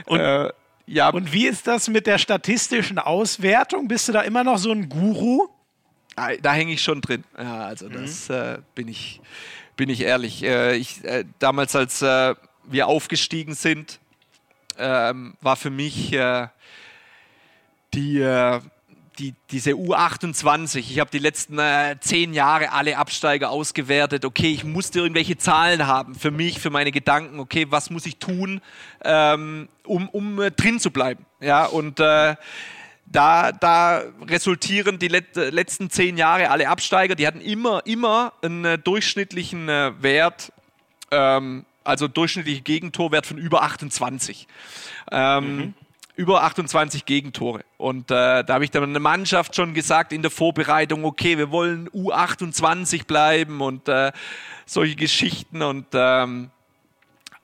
und, 0.06 0.18
äh, 0.18 0.50
ja. 0.86 1.10
und 1.10 1.32
wie 1.32 1.46
ist 1.46 1.66
das 1.66 1.88
mit 1.88 2.06
der 2.06 2.18
statistischen 2.18 2.98
Auswertung? 2.98 3.88
Bist 3.88 4.08
du 4.08 4.12
da 4.12 4.22
immer 4.22 4.44
noch 4.44 4.58
so 4.58 4.70
ein 4.70 4.88
Guru? 4.88 5.48
Ah, 6.16 6.30
da 6.40 6.52
hänge 6.52 6.72
ich 6.72 6.82
schon 6.82 7.00
drin. 7.00 7.24
Ja, 7.36 7.66
also 7.66 7.88
mhm. 7.88 7.92
das 7.94 8.30
äh, 8.30 8.58
bin 8.74 8.88
ich, 8.88 9.20
bin 9.76 9.88
ich 9.88 10.02
ehrlich. 10.02 10.42
Äh, 10.42 10.76
ich, 10.76 11.04
äh, 11.04 11.24
damals, 11.38 11.74
als 11.74 12.02
äh, 12.02 12.34
wir 12.64 12.86
aufgestiegen 12.86 13.54
sind, 13.54 13.98
ähm, 14.78 15.36
war 15.40 15.56
für 15.56 15.70
mich 15.70 16.12
äh, 16.12 16.48
die, 17.94 18.20
äh, 18.20 18.60
die, 19.18 19.34
diese 19.50 19.72
U28. 19.72 20.78
Ich 20.78 21.00
habe 21.00 21.10
die 21.10 21.18
letzten 21.18 21.58
zehn 22.00 22.34
Jahre 22.34 22.72
alle 22.72 22.98
Absteiger 22.98 23.50
ausgewertet. 23.50 24.24
Okay, 24.24 24.52
ich 24.52 24.64
musste 24.64 25.00
irgendwelche 25.00 25.36
Zahlen 25.36 25.86
haben 25.86 26.14
für 26.14 26.30
mich, 26.30 26.60
für 26.60 26.70
meine 26.70 26.92
Gedanken. 26.92 27.40
Okay, 27.40 27.66
was 27.70 27.90
muss 27.90 28.06
ich 28.06 28.18
tun, 28.18 28.60
ähm, 29.04 29.68
um, 29.84 30.08
um 30.08 30.36
drin 30.56 30.80
zu 30.80 30.90
bleiben? 30.90 31.24
Ja, 31.40 31.66
und 31.66 32.00
da, 33.14 33.52
da 33.52 34.02
resultieren 34.28 34.98
die 34.98 35.08
let 35.08 35.36
letzten 35.36 35.90
zehn 35.90 36.16
Jahre 36.16 36.50
alle 36.50 36.68
Absteiger, 36.68 37.14
die 37.14 37.26
hatten 37.26 37.40
immer, 37.40 37.82
immer 37.86 38.32
einen 38.42 38.64
äh, 38.64 38.78
durchschnittlichen 38.78 39.68
äh, 39.68 39.92
Wert, 40.00 40.52
ähm, 41.10 41.64
also 41.84 42.08
durchschnittlichen 42.08 42.64
Gegentorwert 42.64 43.26
von 43.26 43.38
über 43.38 43.62
28. 43.62 44.48
Ähm, 45.12 45.56
mhm. 45.56 45.74
Über 46.16 46.44
28 46.44 47.06
Gegentore. 47.06 47.64
Und 47.76 48.10
äh, 48.10 48.44
da 48.44 48.54
habe 48.54 48.64
ich 48.64 48.70
dann 48.70 48.84
eine 48.84 49.00
Mannschaft 49.00 49.56
schon 49.56 49.74
gesagt 49.74 50.12
in 50.12 50.22
der 50.22 50.30
Vorbereitung, 50.30 51.04
okay, 51.04 51.38
wir 51.38 51.50
wollen 51.50 51.88
U28 51.90 53.06
bleiben 53.06 53.60
und 53.60 53.88
äh, 53.88 54.12
solche 54.64 54.94
Geschichten. 54.94 55.62
Und 55.62 55.86
ähm, 55.92 56.50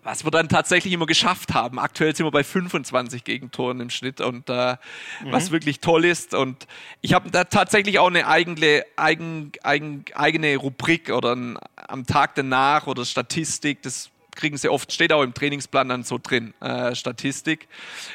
was 0.02 0.24
wir 0.24 0.30
dann 0.30 0.48
tatsächlich 0.48 0.92
immer 0.92 1.06
geschafft 1.06 1.52
haben. 1.52 1.78
Aktuell 1.78 2.14
sind 2.14 2.24
wir 2.24 2.30
bei 2.30 2.44
25 2.44 3.24
Gegentoren 3.24 3.80
im 3.80 3.90
Schnitt 3.90 4.20
und 4.20 4.48
äh, 4.48 4.72
mhm. 4.72 5.32
was 5.32 5.50
wirklich 5.50 5.80
toll 5.80 6.04
ist. 6.04 6.34
Und 6.34 6.66
ich 7.00 7.12
habe 7.12 7.30
da 7.30 7.44
tatsächlich 7.44 7.98
auch 7.98 8.06
eine 8.06 8.26
eigene, 8.26 8.84
eigen, 8.96 9.52
eigen, 9.62 10.04
eigene 10.14 10.56
Rubrik 10.56 11.10
oder 11.10 11.36
ein, 11.36 11.58
am 11.76 12.06
Tag 12.06 12.34
danach 12.34 12.86
oder 12.86 13.04
Statistik. 13.04 13.82
Das 13.82 14.10
kriegen 14.34 14.56
sie 14.56 14.68
oft, 14.68 14.92
steht 14.92 15.12
auch 15.12 15.22
im 15.22 15.34
Trainingsplan 15.34 15.88
dann 15.88 16.02
so 16.02 16.18
drin, 16.22 16.54
äh, 16.60 16.94
Statistik. 16.94 17.68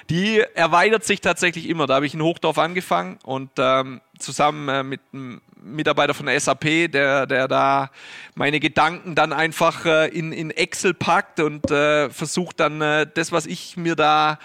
Die 0.09 0.39
erweitert 0.53 1.03
sich 1.03 1.21
tatsächlich 1.21 1.69
immer. 1.69 1.87
Da 1.87 1.95
habe 1.95 2.05
ich 2.05 2.13
in 2.13 2.21
Hochdorf 2.21 2.57
angefangen 2.57 3.17
und 3.23 3.51
ähm, 3.57 4.01
zusammen 4.19 4.69
äh, 4.69 4.83
mit 4.83 5.01
einem 5.13 5.41
Mitarbeiter 5.61 6.13
von 6.13 6.27
der 6.27 6.39
SAP, 6.39 6.91
der, 6.91 7.25
der 7.25 7.47
da 7.47 7.89
meine 8.35 8.59
Gedanken 8.59 9.15
dann 9.15 9.33
einfach 9.33 9.85
äh, 9.85 10.07
in, 10.09 10.31
in 10.31 10.51
Excel 10.51 10.93
packt 10.93 11.39
und 11.39 11.69
äh, 11.71 12.09
versucht 12.09 12.59
dann 12.59 12.81
äh, 12.81 13.07
das, 13.11 13.31
was 13.31 13.45
ich 13.45 13.75
mir 13.75 13.95
da 13.95 14.39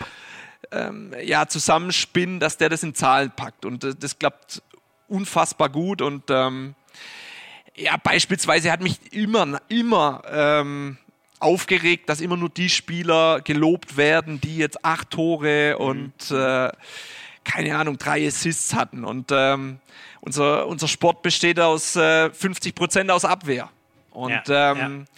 ähm, 0.72 1.14
ja, 1.22 1.46
zusammenspinne, 1.46 2.38
dass 2.38 2.56
der 2.56 2.68
das 2.68 2.82
in 2.82 2.94
Zahlen 2.94 3.30
packt. 3.30 3.64
Und 3.64 3.84
äh, 3.84 3.94
das 3.94 4.18
klappt 4.18 4.62
unfassbar 5.08 5.68
gut 5.68 6.02
und 6.02 6.30
ähm, 6.30 6.74
ja, 7.76 7.96
beispielsweise 7.96 8.70
hat 8.70 8.80
mich 8.80 9.12
immer, 9.12 9.60
immer 9.68 10.22
ähm, 10.30 10.98
aufgeregt, 11.40 12.08
dass 12.08 12.20
immer 12.20 12.36
nur 12.36 12.50
die 12.50 12.68
Spieler 12.68 13.40
gelobt 13.40 13.96
werden, 13.96 14.40
die 14.40 14.56
jetzt 14.56 14.84
acht 14.84 15.10
Tore 15.10 15.76
mhm. 15.78 15.84
und 15.84 16.30
äh, 16.30 16.70
keine 17.44 17.76
Ahnung, 17.76 17.98
drei 17.98 18.26
Assists 18.26 18.74
hatten. 18.74 19.04
Und 19.04 19.30
ähm, 19.32 19.78
unser, 20.20 20.66
unser 20.66 20.86
Sport 20.88 21.22
besteht 21.22 21.58
aus 21.58 21.96
äh, 21.96 22.30
50 22.30 22.74
Prozent 22.74 23.10
aus 23.10 23.24
Abwehr. 23.24 23.70
Und 24.10 24.48
ja, 24.48 24.72
ähm, 24.72 25.06
ja 25.08 25.12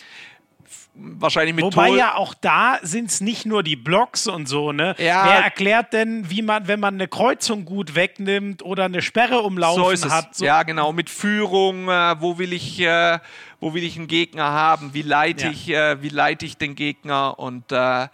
wahrscheinlich 0.94 1.55
mit 1.55 1.64
Wobei 1.64 1.89
Tol 1.89 1.98
ja 1.98 2.14
auch 2.16 2.35
da 2.35 2.78
sind 2.82 3.10
es 3.10 3.20
nicht 3.20 3.47
nur 3.47 3.62
die 3.62 3.77
Blocks 3.77 4.27
und 4.27 4.47
so, 4.47 4.73
ne? 4.73 4.94
Ja. 4.98 5.24
Wer 5.24 5.44
erklärt 5.44 5.93
denn, 5.93 6.28
wie 6.31 6.43
man, 6.43 6.69
wenn 6.69 6.81
man 6.81 6.94
eine 6.94 7.09
Kreuzung 7.09 7.64
gut 7.64 7.94
wegnimmt 7.94 8.62
oder 8.62 8.85
eine 8.85 9.01
Sperre 9.01 9.40
umlaufen 9.40 9.97
so 9.97 10.10
hat? 10.10 10.35
So 10.35 10.44
ja, 10.44 10.62
genau, 10.64 10.93
mit 10.93 11.09
Führung, 11.09 11.89
äh, 11.89 12.20
wo 12.20 12.39
will 12.39 12.52
ich, 12.52 12.81
äh, 12.81 13.19
wo 13.60 13.74
will 13.74 13.85
ich 13.85 13.97
einen 13.97 14.06
Gegner 14.06 14.44
haben, 14.44 14.93
wie 14.93 15.02
leite 15.02 15.47
ja. 15.47 15.51
ich, 15.51 15.69
äh, 15.70 16.02
wie 16.02 16.10
leite 16.10 16.44
ich 16.44 16.59
den 16.59 16.74
Gegner 16.74 17.39
und 17.39 17.73
äh, 17.73 18.09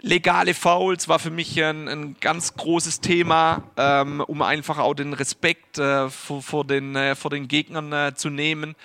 legale 0.00 0.54
Fouls 0.54 1.08
war 1.08 1.18
für 1.18 1.30
mich 1.30 1.60
ein, 1.62 1.88
ein 1.88 2.16
ganz 2.20 2.54
großes 2.54 3.00
Thema, 3.00 3.62
ähm, 3.76 4.20
um 4.20 4.42
einfach 4.42 4.78
auch 4.78 4.94
den 4.94 5.14
Respekt 5.14 5.78
äh, 5.78 6.08
vor, 6.10 6.42
vor, 6.42 6.64
den, 6.64 6.94
äh, 6.94 7.16
vor 7.16 7.30
den 7.30 7.48
Gegnern 7.48 8.14
zu 8.14 8.30
nehmen. 8.30 8.76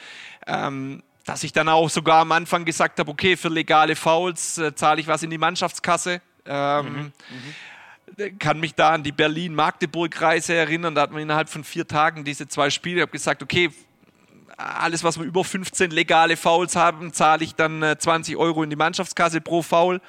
Ähm, 0.48 1.04
dass 1.30 1.44
ich 1.44 1.54
dann 1.54 1.70
auch 1.70 1.92
sogar 1.92 2.22
am 2.22 2.32
Anfang 2.32 2.66
gesagt 2.66 2.98
habe, 2.98 3.12
okay, 3.12 3.38
für 3.38 3.50
legale 3.50 3.96
Fouls 3.96 4.58
äh, 4.58 4.74
zahle 4.74 5.00
ich 5.00 5.06
was 5.06 5.22
in 5.22 5.30
die 5.30 5.38
Mannschaftskasse. 5.38 6.22
Ähm, 6.44 6.86
mhm, 6.86 7.12
mhm. 8.18 8.40
Kann 8.40 8.60
mich 8.60 8.74
da 8.74 8.90
an 8.90 9.04
die 9.04 9.12
Berlin-Magdeburg-Reise 9.12 10.56
erinnern. 10.56 10.96
Da 10.96 11.02
hatten 11.02 11.14
wir 11.14 11.22
innerhalb 11.22 11.48
von 11.48 11.64
vier 11.64 11.88
Tagen 11.88 12.24
diese 12.24 12.48
zwei 12.48 12.72
Spiele. 12.72 12.96
Ich 12.96 13.02
habe 13.04 13.12
gesagt, 13.12 13.44
okay, 13.44 13.70
alles, 14.60 15.04
was 15.04 15.18
wir 15.18 15.26
über 15.26 15.44
15 15.44 15.92
legale 15.92 16.36
Fouls 16.38 16.76
haben, 16.76 17.14
zahle 17.14 17.44
ich 17.44 17.56
dann 17.56 17.82
äh, 17.82 17.98
20 17.98 18.36
Euro 18.38 18.64
in 18.64 18.70
die 18.70 18.76
Mannschaftskasse 18.76 19.42
pro 19.42 19.62
Foul. 19.62 20.02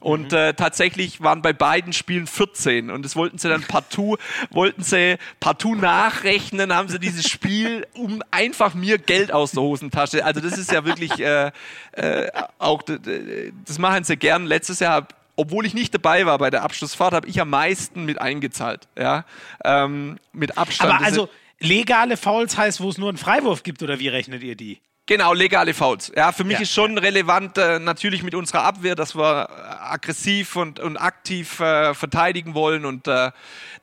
Und 0.00 0.32
mhm. 0.32 0.38
äh, 0.38 0.54
tatsächlich 0.54 1.20
waren 1.20 1.42
bei 1.42 1.52
beiden 1.52 1.92
Spielen 1.92 2.26
14. 2.26 2.90
Und 2.90 3.04
das 3.04 3.16
wollten 3.16 3.38
sie 3.38 3.48
dann 3.48 3.62
partout, 3.62 4.16
wollten 4.50 4.82
sie 4.82 5.18
partout 5.40 5.74
nachrechnen, 5.74 6.74
haben 6.74 6.88
sie 6.88 6.98
dieses 6.98 7.28
Spiel, 7.28 7.86
um 7.94 8.22
einfach 8.30 8.74
mir 8.74 8.98
Geld 8.98 9.32
aus 9.32 9.52
der 9.52 9.62
Hosentasche. 9.62 10.24
Also 10.24 10.40
das 10.40 10.56
ist 10.56 10.72
ja 10.72 10.84
wirklich 10.84 11.20
äh, 11.20 11.50
äh, 11.92 12.30
auch, 12.58 12.82
das 12.82 13.78
machen 13.78 14.04
sie 14.04 14.16
gern. 14.16 14.46
Letztes 14.46 14.80
Jahr 14.80 15.06
obwohl 15.40 15.64
ich 15.66 15.72
nicht 15.72 15.94
dabei 15.94 16.26
war 16.26 16.36
bei 16.38 16.50
der 16.50 16.64
Abschlussfahrt, 16.64 17.14
habe 17.14 17.28
ich 17.28 17.40
am 17.40 17.50
meisten 17.50 18.04
mit 18.04 18.20
eingezahlt. 18.20 18.88
Ja, 18.98 19.24
ähm, 19.64 20.18
mit 20.32 20.58
Abstand. 20.58 20.94
Aber 20.94 21.04
also 21.04 21.28
legale 21.60 22.16
Fouls 22.16 22.56
heißt, 22.56 22.80
wo 22.80 22.88
es 22.88 22.98
nur 22.98 23.08
einen 23.08 23.18
Freiwurf 23.18 23.62
gibt 23.62 23.82
oder 23.82 23.98
wie 23.98 24.08
rechnet 24.08 24.42
ihr 24.42 24.56
die? 24.56 24.80
Genau, 25.08 25.32
legale 25.32 25.72
Fouls. 25.72 26.12
Ja, 26.14 26.32
für 26.32 26.44
mich 26.44 26.58
ja, 26.58 26.62
ist 26.64 26.74
schon 26.74 26.94
ja. 26.96 27.00
relevant 27.00 27.56
äh, 27.56 27.78
natürlich 27.78 28.22
mit 28.22 28.34
unserer 28.34 28.64
Abwehr, 28.64 28.94
dass 28.94 29.16
wir 29.16 29.48
äh, 29.48 29.84
aggressiv 29.94 30.54
und, 30.54 30.80
und 30.80 30.98
aktiv 30.98 31.60
äh, 31.60 31.94
verteidigen 31.94 32.52
wollen 32.52 32.84
und 32.84 33.08
äh, 33.08 33.30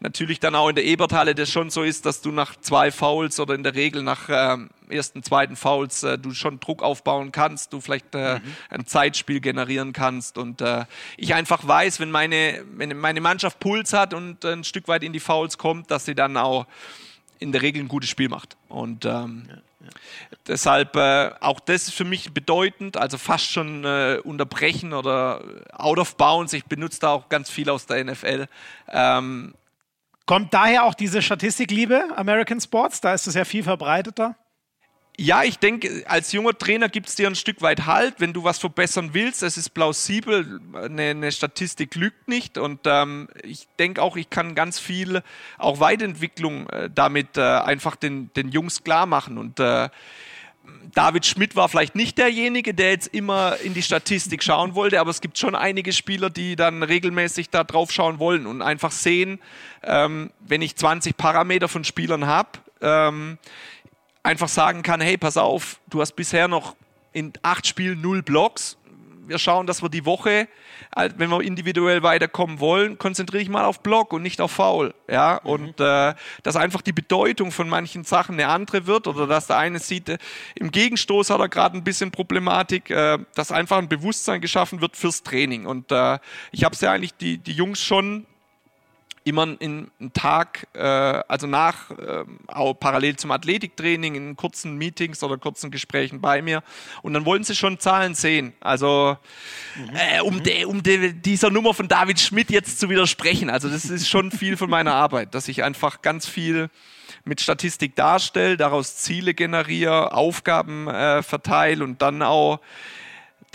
natürlich 0.02 0.40
dann 0.40 0.54
auch 0.54 0.70
in 0.70 0.76
der 0.76 0.86
Eberthalle 0.86 1.34
das 1.34 1.52
schon 1.52 1.72
so 1.72 1.82
ist, 1.82 2.06
dass 2.06 2.22
du 2.22 2.32
nach 2.32 2.56
zwei 2.58 2.92
Fouls 2.92 3.40
oder 3.40 3.56
in 3.56 3.64
der 3.64 3.74
Regel 3.74 4.04
nach 4.04 4.30
ähm, 4.30 4.70
ersten, 4.88 5.24
zweiten 5.24 5.56
Fouls 5.56 6.04
äh, 6.04 6.20
du 6.20 6.32
schon 6.36 6.60
Druck 6.60 6.84
aufbauen 6.84 7.32
kannst, 7.32 7.74
du 7.74 7.82
vielleicht 7.82 8.14
äh, 8.14 8.36
mhm. 8.36 8.56
ein 8.70 8.86
Zeitspiel 8.86 9.40
generieren 9.40 9.94
kannst 9.94 10.38
und 10.38 10.64
ich 11.18 11.34
einfach 11.34 11.68
weiß, 11.68 12.00
wenn 12.00 12.12
meine, 12.12 12.64
wenn 12.76 12.96
meine 13.00 13.20
Mannschaft 13.20 13.60
Puls 13.60 13.94
hat 13.94 14.14
und 14.14 14.46
ein 14.46 14.64
Stück 14.64 14.88
weit 14.88 15.04
in 15.04 15.12
die 15.12 15.20
Fouls 15.20 15.58
kommt, 15.58 15.90
dass 15.90 16.06
sie 16.06 16.14
dann 16.14 16.38
auch 16.38 16.68
in 17.40 17.52
der 17.52 17.62
Regel 17.62 17.84
ein 17.84 17.88
gutes 17.88 18.10
Spiel 18.10 18.30
macht. 18.30 18.58
Und 18.70 19.06
ähm, 19.06 19.46
ja, 19.48 19.56
ja. 19.56 19.90
deshalb 20.48 20.96
äh, 20.96 21.32
auch 21.42 21.60
das 21.60 21.88
ist 21.88 21.94
für 21.94 22.04
mich 22.04 22.34
bedeutend, 22.34 22.98
also 22.98 23.18
fast 23.18 23.52
schon 23.52 23.84
äh, 23.84 24.20
unterbrechen 24.24 24.94
oder 24.94 25.44
out 25.74 26.00
of 26.00 26.16
bounds. 26.18 26.54
Ich 26.54 26.66
benutze 26.66 27.00
da 27.02 27.10
auch 27.10 27.30
ganz 27.30 27.50
viel 27.50 27.70
aus 27.70 27.86
der 27.86 28.04
NFL. 28.04 28.48
Ähm, 28.90 29.54
Kommt 30.26 30.54
daher 30.56 30.86
auch 30.86 30.96
diese 30.96 31.22
Statistikliebe 31.22 32.04
American 32.16 32.60
Sports? 32.60 33.00
Da 33.00 33.14
ist 33.14 33.28
es 33.28 33.36
ja 33.36 33.46
viel 33.46 33.62
verbreiteter. 33.62 34.36
Ja, 35.18 35.44
ich 35.44 35.60
denke, 35.60 36.04
als 36.08 36.34
junger 36.34 36.58
Trainer 36.58 36.90
gibt 36.90 37.08
es 37.08 37.16
dir 37.16 37.28
ein 37.28 37.36
Stück 37.36 37.62
weit 37.62 37.86
Halt, 37.86 38.16
wenn 38.20 38.34
du 38.34 38.44
was 38.44 38.60
verbessern 38.60 39.12
willst. 39.14 39.44
Es 39.44 39.56
ist 39.56 39.70
plausibel, 39.70 40.60
eine, 40.74 41.04
eine 41.04 41.32
Statistik 41.32 41.96
lügt 41.96 42.28
nicht. 42.28 42.58
Und 42.58 42.82
ähm, 42.86 43.30
ich 43.42 43.68
denke 43.80 44.02
auch, 44.02 44.18
ich 44.18 44.30
kann 44.30 44.56
ganz 44.56 44.78
viel 44.78 45.24
auch 45.58 45.80
Weiterentwicklung 45.80 46.70
äh, 46.70 46.90
damit 46.94 47.38
äh, 47.38 47.42
einfach 47.42 47.96
den, 47.96 48.30
den 48.34 48.50
Jungs 48.50 48.84
klar 48.84 49.06
machen. 49.06 49.38
Und 49.38 49.60
äh, 49.62 49.88
David 50.94 51.26
Schmidt 51.26 51.56
war 51.56 51.70
vielleicht 51.70 51.96
nicht 51.96 52.18
derjenige, 52.18 52.74
der 52.74 52.92
jetzt 52.92 53.08
immer 53.08 53.58
in 53.64 53.74
die 53.74 53.84
Statistik 53.84 54.44
schauen 54.44 54.76
wollte, 54.76 55.00
aber 55.00 55.12
es 55.12 55.22
gibt 55.22 55.38
schon 55.38 55.56
einige 55.56 55.94
Spieler, 55.94 56.30
die 56.30 56.56
dann 56.56 56.84
regelmäßig 56.84 57.50
da 57.50 57.64
drauf 57.64 57.92
schauen 57.92 58.20
wollen 58.20 58.46
und 58.46 58.62
einfach 58.62 58.92
sehen, 58.92 59.40
ähm, 59.84 60.32
wenn 60.40 60.62
ich 60.62 60.76
20 60.76 61.18
Parameter 61.18 61.68
von 61.68 61.84
Spielern 61.84 62.26
habe, 62.26 62.50
ähm, 62.82 63.38
einfach 64.26 64.50
sagen 64.50 64.82
kann, 64.82 65.02
hey, 65.02 65.18
pass 65.18 65.38
auf, 65.38 65.80
du 65.88 66.02
hast 66.02 66.14
bisher 66.14 66.48
noch 66.48 66.76
in 67.14 67.32
acht 67.44 67.68
Spielen 67.68 68.02
null 68.02 68.24
Blocks. 68.24 68.78
Wir 69.28 69.40
schauen, 69.40 69.66
dass 69.66 69.82
wir 69.82 69.90
die 69.90 70.06
Woche, 70.06 70.48
äh, 70.96 71.10
wenn 71.18 71.30
wir 71.30 71.42
individuell 71.42 72.04
weiterkommen 72.04 72.60
wollen, 72.60 73.00
konzentriere 73.00 73.42
ich 73.42 73.50
mal 73.50 73.66
auf 73.66 73.82
Block 73.82 74.14
und 74.14 74.22
nicht 74.22 74.40
auf 74.40 74.52
Foul. 74.52 74.94
Ja, 75.10 75.40
mhm. 75.44 75.50
und 75.50 75.80
äh, 75.80 76.14
dass 76.44 76.56
einfach 76.56 76.82
die 76.82 76.92
Bedeutung 76.92 77.52
von 77.52 77.70
manchen 77.70 78.04
Sachen 78.04 78.34
eine 78.36 78.50
andere 78.50 78.86
wird 78.86 79.08
oder 79.08 79.26
dass 79.26 79.48
der 79.48 79.58
eine 79.58 79.80
sieht, 79.80 80.10
äh, 80.10 80.18
im 80.56 80.70
Gegenstoß 80.70 81.30
hat 81.30 81.40
er 81.40 81.50
gerade 81.50 81.78
ein 81.78 81.84
bisschen 81.84 82.12
Problematik, 82.12 82.90
äh, 82.90 83.18
dass 83.34 83.52
einfach 83.52 83.78
ein 83.78 83.90
Bewusstsein 83.90 84.42
geschaffen 84.42 84.82
wird 84.82 84.96
fürs 84.96 85.24
Training. 85.24 85.66
Und 85.66 85.92
äh, 85.92 86.20
ich 86.52 86.64
habe 86.64 86.76
es 86.76 86.82
ja 86.82 86.92
eigentlich 86.92 87.16
die, 87.16 87.38
die 87.38 87.54
Jungs 87.54 87.82
schon 87.82 88.26
immer 89.26 89.60
in 89.60 89.92
einen 90.00 90.14
Tag, 90.14 90.68
äh, 90.74 90.80
also 90.80 91.48
nach, 91.48 91.90
äh, 91.92 92.24
auch 92.48 92.76
parallel 92.76 93.16
zum 93.16 93.32
Athletiktraining, 93.32 94.14
in 94.14 94.36
kurzen 94.36 94.78
Meetings 94.78 95.24
oder 95.24 95.38
kurzen 95.38 95.72
Gesprächen 95.72 96.22
bei 96.22 96.44
mir. 96.44 96.64
Und 97.02 97.14
dann 97.14 97.26
wollen 97.26 97.44
sie 97.44 97.56
schon 97.56 97.80
Zahlen 97.80 98.14
sehen. 98.14 98.54
Also 98.62 99.18
mhm. 99.76 99.96
äh, 99.96 100.22
um, 100.22 100.44
de, 100.44 100.66
um 100.66 100.84
de, 100.84 101.12
dieser 101.12 101.50
Nummer 101.50 101.74
von 101.74 101.88
David 101.88 102.20
Schmidt 102.20 102.52
jetzt 102.52 102.80
zu 102.80 102.90
widersprechen. 102.90 103.50
Also 103.50 103.68
das 103.68 103.86
ist 103.86 104.08
schon 104.08 104.30
viel 104.32 104.58
von 104.58 104.70
meiner 104.70 104.94
Arbeit, 104.94 105.34
dass 105.34 105.48
ich 105.48 105.64
einfach 105.64 106.04
ganz 106.04 106.28
viel 106.28 106.70
mit 107.24 107.42
Statistik 107.42 107.96
darstelle, 107.96 108.58
daraus 108.58 108.98
Ziele 108.98 109.34
generiere, 109.34 110.14
Aufgaben 110.14 110.88
äh, 110.88 111.24
verteile 111.24 111.84
und 111.84 112.02
dann 112.04 112.22
auch 112.22 112.60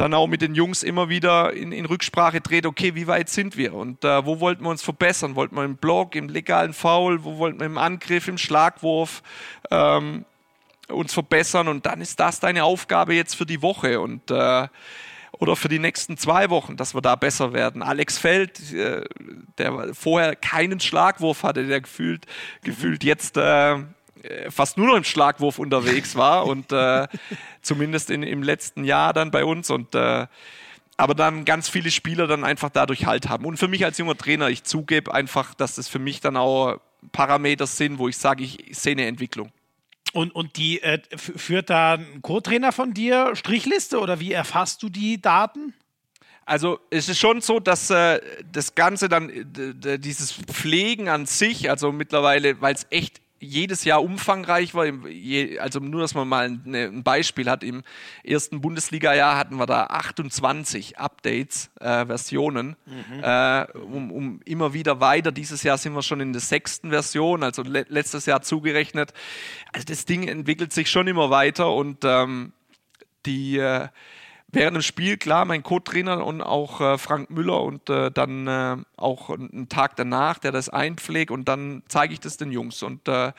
dann 0.01 0.15
auch 0.15 0.29
mit 0.29 0.41
den 0.41 0.55
Jungs 0.55 0.83
immer 0.83 1.11
wieder 1.11 1.53
in, 1.53 1.73
in 1.73 1.85
Rücksprache 1.85 2.41
dreht, 2.41 2.65
okay, 2.65 2.95
wie 2.95 3.07
weit 3.07 3.29
sind 3.29 3.59
wir 3.59 3.75
und 3.75 4.03
äh, 4.03 4.25
wo 4.25 4.41
wollten 4.41 4.65
wir 4.65 4.71
uns 4.71 4.83
verbessern? 4.83 5.37
Wollten 5.37 5.57
wir 5.57 5.65
im 5.65 5.77
Block, 5.77 6.15
im 6.17 6.31
legalen 6.31 6.73
Foul, 6.73 7.23
wo 7.23 7.37
wollten 7.37 7.61
wir 7.61 7.67
im 7.67 7.77
Angriff, 7.77 8.27
im 8.27 8.39
Schlagwurf 8.39 9.23
ähm, 9.71 10.25
uns 10.89 11.13
verbessern 11.13 11.69
und 11.69 11.85
dann 11.85 12.01
ist 12.01 12.19
das 12.19 12.41
deine 12.41 12.65
Aufgabe 12.65 13.15
jetzt 13.15 13.35
für 13.35 13.45
die 13.45 13.61
Woche 13.61 14.01
und 14.01 14.31
äh, 14.31 14.69
oder 15.33 15.55
für 15.55 15.69
die 15.69 15.79
nächsten 15.79 16.17
zwei 16.17 16.49
Wochen, 16.49 16.77
dass 16.77 16.95
wir 16.95 17.03
da 17.03 17.15
besser 17.15 17.53
werden. 17.53 17.83
Alex 17.83 18.17
Feld, 18.17 18.73
äh, 18.73 19.05
der 19.59 19.95
vorher 19.95 20.35
keinen 20.35 20.81
Schlagwurf 20.81 21.43
hatte, 21.43 21.67
der 21.67 21.83
gefühlt, 21.83 22.27
gefühlt 22.63 23.05
jetzt 23.05 23.37
äh, 23.37 23.77
fast 24.51 24.77
nur 24.77 24.89
noch 24.89 24.97
im 24.97 25.05
Schlagwurf 25.05 25.59
unterwegs 25.59 26.17
war 26.17 26.47
und 26.47 26.73
äh, 26.73 27.07
zumindest 27.63 28.11
in, 28.11 28.23
im 28.23 28.43
letzten 28.43 28.85
Jahr 28.85 29.13
dann 29.13 29.31
bei 29.31 29.45
uns 29.45 29.71
und 29.71 29.95
äh, 29.95 30.27
aber 30.97 31.15
dann 31.15 31.47
ganz 31.47 31.69
viele 31.69 31.91
Spieler 31.91 32.27
dann 32.27 32.45
einfach 32.45 32.69
dadurch 32.69 33.07
Halt 33.07 33.29
haben. 33.29 33.47
Und 33.47 33.57
für 33.57 33.69
mich 33.69 33.85
als 33.87 33.97
junger 33.97 34.19
Trainer, 34.19 34.51
ich 34.51 34.65
zugebe 34.65 35.15
einfach, 35.15 35.55
dass 35.55 35.77
das 35.77 35.89
für 35.89 35.99
mich 35.99 36.21
dann 36.21 36.37
auch 36.37 36.79
Parameter 37.13 37.67
sind, 37.67 37.99
wo 37.99 38.09
ich 38.09 38.19
sage, 38.19 38.45
ich 38.45 38.59
sehe 38.73 38.93
eine 38.93 39.07
Entwicklung. 39.07 39.51
Und, 40.13 40.35
und 40.35 40.57
die 40.57 40.83
äh, 40.83 41.01
führt 41.17 41.71
da 41.71 41.95
ein 41.95 42.21
Co-Trainer 42.21 42.73
von 42.73 42.93
dir 42.93 43.35
Strichliste 43.35 44.01
oder 44.01 44.21
wie 44.21 44.33
erfasst 44.33 44.83
du 44.83 44.89
die 44.89 45.21
Daten? 45.21 45.73
Also 46.45 46.81
es 46.91 47.09
ist 47.09 47.19
schon 47.19 47.41
so, 47.41 47.61
dass 47.61 47.91
äh, 47.91 48.21
das 48.51 48.75
Ganze 48.75 49.09
dann, 49.09 49.31
äh, 49.31 49.99
dieses 49.99 50.33
Pflegen 50.33 51.09
an 51.09 51.27
sich, 51.27 51.71
also 51.71 51.93
mittlerweile, 51.93 52.61
weil 52.61 52.75
es 52.75 52.87
echt 52.91 53.21
jedes 53.41 53.85
Jahr 53.85 54.03
umfangreich 54.03 54.75
war. 54.75 54.85
Also 55.61 55.81
nur, 55.81 56.03
dass 56.03 56.15
man 56.15 56.29
mal 56.29 56.47
ein 56.47 57.03
Beispiel 57.03 57.49
hat. 57.51 57.65
Im 57.65 57.83
ersten 58.23 58.61
Bundesliga-Jahr 58.61 59.37
hatten 59.37 59.57
wir 59.57 59.67
da 59.67 59.85
28 59.85 60.99
Updates, 60.99 61.71
äh, 61.81 62.07
Versionen, 62.07 62.77
mhm. 62.87 63.25
äh, 63.25 63.67
um, 63.79 64.13
um, 64.13 64.41
immer 64.45 64.75
wieder 64.75 65.01
weiter. 65.01 65.33
Dieses 65.33 65.63
Jahr 65.63 65.79
sind 65.79 65.95
wir 65.95 66.03
schon 66.03 66.21
in 66.21 66.33
der 66.33 66.43
sechsten 66.43 66.91
Version, 66.91 67.43
also 67.43 67.63
le 67.63 67.87
letztes 67.89 68.27
Jahr 68.27 68.43
zugerechnet. 68.43 69.15
Also 69.73 69.87
das 69.87 70.05
Ding 70.05 70.29
entwickelt 70.29 70.73
sich 70.73 70.91
schon 70.91 71.09
immer 71.09 71.31
weiter 71.31 71.73
und 71.73 72.05
ähm, 72.05 72.53
die 73.27 73.59
äh, 73.59 73.89
während 74.53 74.77
dem 74.77 74.83
Spiel, 74.83 75.17
klar, 75.17 75.45
mein 75.45 75.63
Co-Trainer 75.63 76.25
und 76.25 76.43
auch 76.43 76.81
äh, 76.81 76.99
Frank 76.99 77.31
Müller 77.31 77.63
und 77.63 77.89
äh, 77.89 78.11
dann 78.11 78.47
äh, 78.47 78.77
auch 78.97 79.31
einen 79.31 79.69
Tag 79.69 79.97
danach, 79.97 80.39
der 80.39 80.53
das 80.53 80.69
einpflegt 80.69 81.31
und 81.31 81.49
dann 81.49 81.83
zeige 81.89 82.13
ich 82.13 82.21
das 82.21 82.37
den 82.37 82.53
Jungs 82.53 82.83
und 82.83 83.09
äh, 83.09 83.33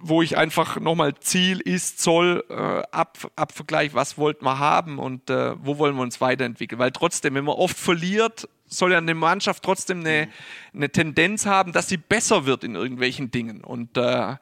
wo 0.00 0.22
ich 0.22 0.36
einfach 0.36 0.78
nochmal 0.78 1.14
Ziel 1.18 1.60
ist, 1.60 2.00
Zoll, 2.00 2.44
äh, 2.48 2.54
ab, 2.92 3.18
Abvergleich, 3.34 3.94
was 3.94 4.16
wollten 4.16 4.44
wir 4.44 4.58
haben 4.60 5.00
und 5.00 5.28
äh, 5.28 5.54
wo 5.64 5.78
wollen 5.78 5.96
wir 5.96 6.02
uns 6.02 6.20
weiterentwickeln. 6.20 6.78
Weil 6.78 6.92
trotzdem, 6.92 7.34
wenn 7.34 7.44
man 7.44 7.56
oft 7.56 7.76
verliert, 7.76 8.48
soll 8.66 8.92
ja 8.92 8.98
eine 8.98 9.14
Mannschaft 9.14 9.64
trotzdem 9.64 10.00
eine, 10.00 10.28
eine 10.72 10.90
Tendenz 10.90 11.46
haben, 11.46 11.72
dass 11.72 11.88
sie 11.88 11.96
besser 11.96 12.46
wird 12.46 12.62
in 12.62 12.76
irgendwelchen 12.76 13.32
Dingen. 13.32 13.64
Und 13.64 13.96
äh, 13.96 14.36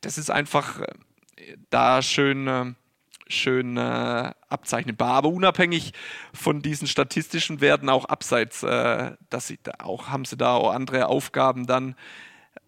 das 0.00 0.16
ist 0.16 0.30
einfach 0.30 0.80
da 1.68 2.00
schön 2.00 2.74
schön 3.32 3.76
äh, 3.76 4.32
abzeichnbar. 4.48 5.14
Aber 5.14 5.28
unabhängig 5.28 5.92
von 6.32 6.62
diesen 6.62 6.86
statistischen 6.86 7.60
Werten, 7.60 7.88
auch 7.88 8.04
abseits, 8.04 8.62
äh, 8.62 9.12
dass 9.30 9.46
sie 9.46 9.58
da 9.62 9.72
auch 9.82 10.08
haben 10.08 10.24
sie 10.24 10.36
da 10.36 10.54
auch 10.54 10.72
andere 10.72 11.06
Aufgaben 11.06 11.66
dann. 11.66 11.94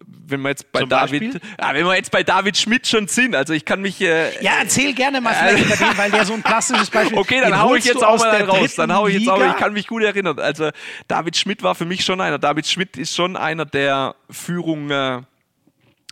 Wenn 0.05 0.41
wir 0.41 0.49
jetzt 0.49 0.71
bei 0.71 0.81
Zum 0.81 0.89
David, 0.89 1.41
ja, 1.59 1.73
wenn 1.73 1.85
wir 1.85 1.95
jetzt 1.95 2.11
bei 2.11 2.23
David 2.23 2.57
Schmidt 2.57 2.85
schon 2.85 3.07
sind, 3.07 3.35
also 3.35 3.53
ich 3.53 3.65
kann 3.65 3.81
mich 3.81 4.01
äh, 4.01 4.43
ja 4.43 4.53
erzähl 4.59 4.93
gerne 4.93 5.21
mal 5.21 5.33
vielleicht 5.33 5.65
über 5.65 5.75
den, 5.75 5.97
weil 5.97 6.11
der 6.11 6.25
so 6.25 6.33
ein 6.33 6.43
klassisches 6.43 6.89
Beispiel. 6.89 7.17
Okay, 7.17 7.39
dann 7.39 7.57
hau 7.59 7.75
ich 7.75 7.85
jetzt 7.85 8.03
auch 8.03 8.19
mal 8.19 8.41
raus. 8.43 8.75
Dann 8.75 8.93
hau 8.93 9.07
ich 9.07 9.19
jetzt 9.19 9.29
auch. 9.29 9.39
Ich 9.39 9.55
kann 9.55 9.73
mich 9.73 9.87
gut 9.87 10.03
erinnern. 10.03 10.37
Also 10.39 10.71
David 11.07 11.37
Schmidt 11.37 11.63
war 11.63 11.75
für 11.75 11.85
mich 11.85 12.03
schon 12.03 12.19
einer. 12.19 12.37
David 12.39 12.67
Schmidt 12.67 12.97
ist 12.97 13.15
schon 13.15 13.37
einer, 13.37 13.65
der 13.65 14.15
Führung 14.29 14.89
äh, 14.89 15.21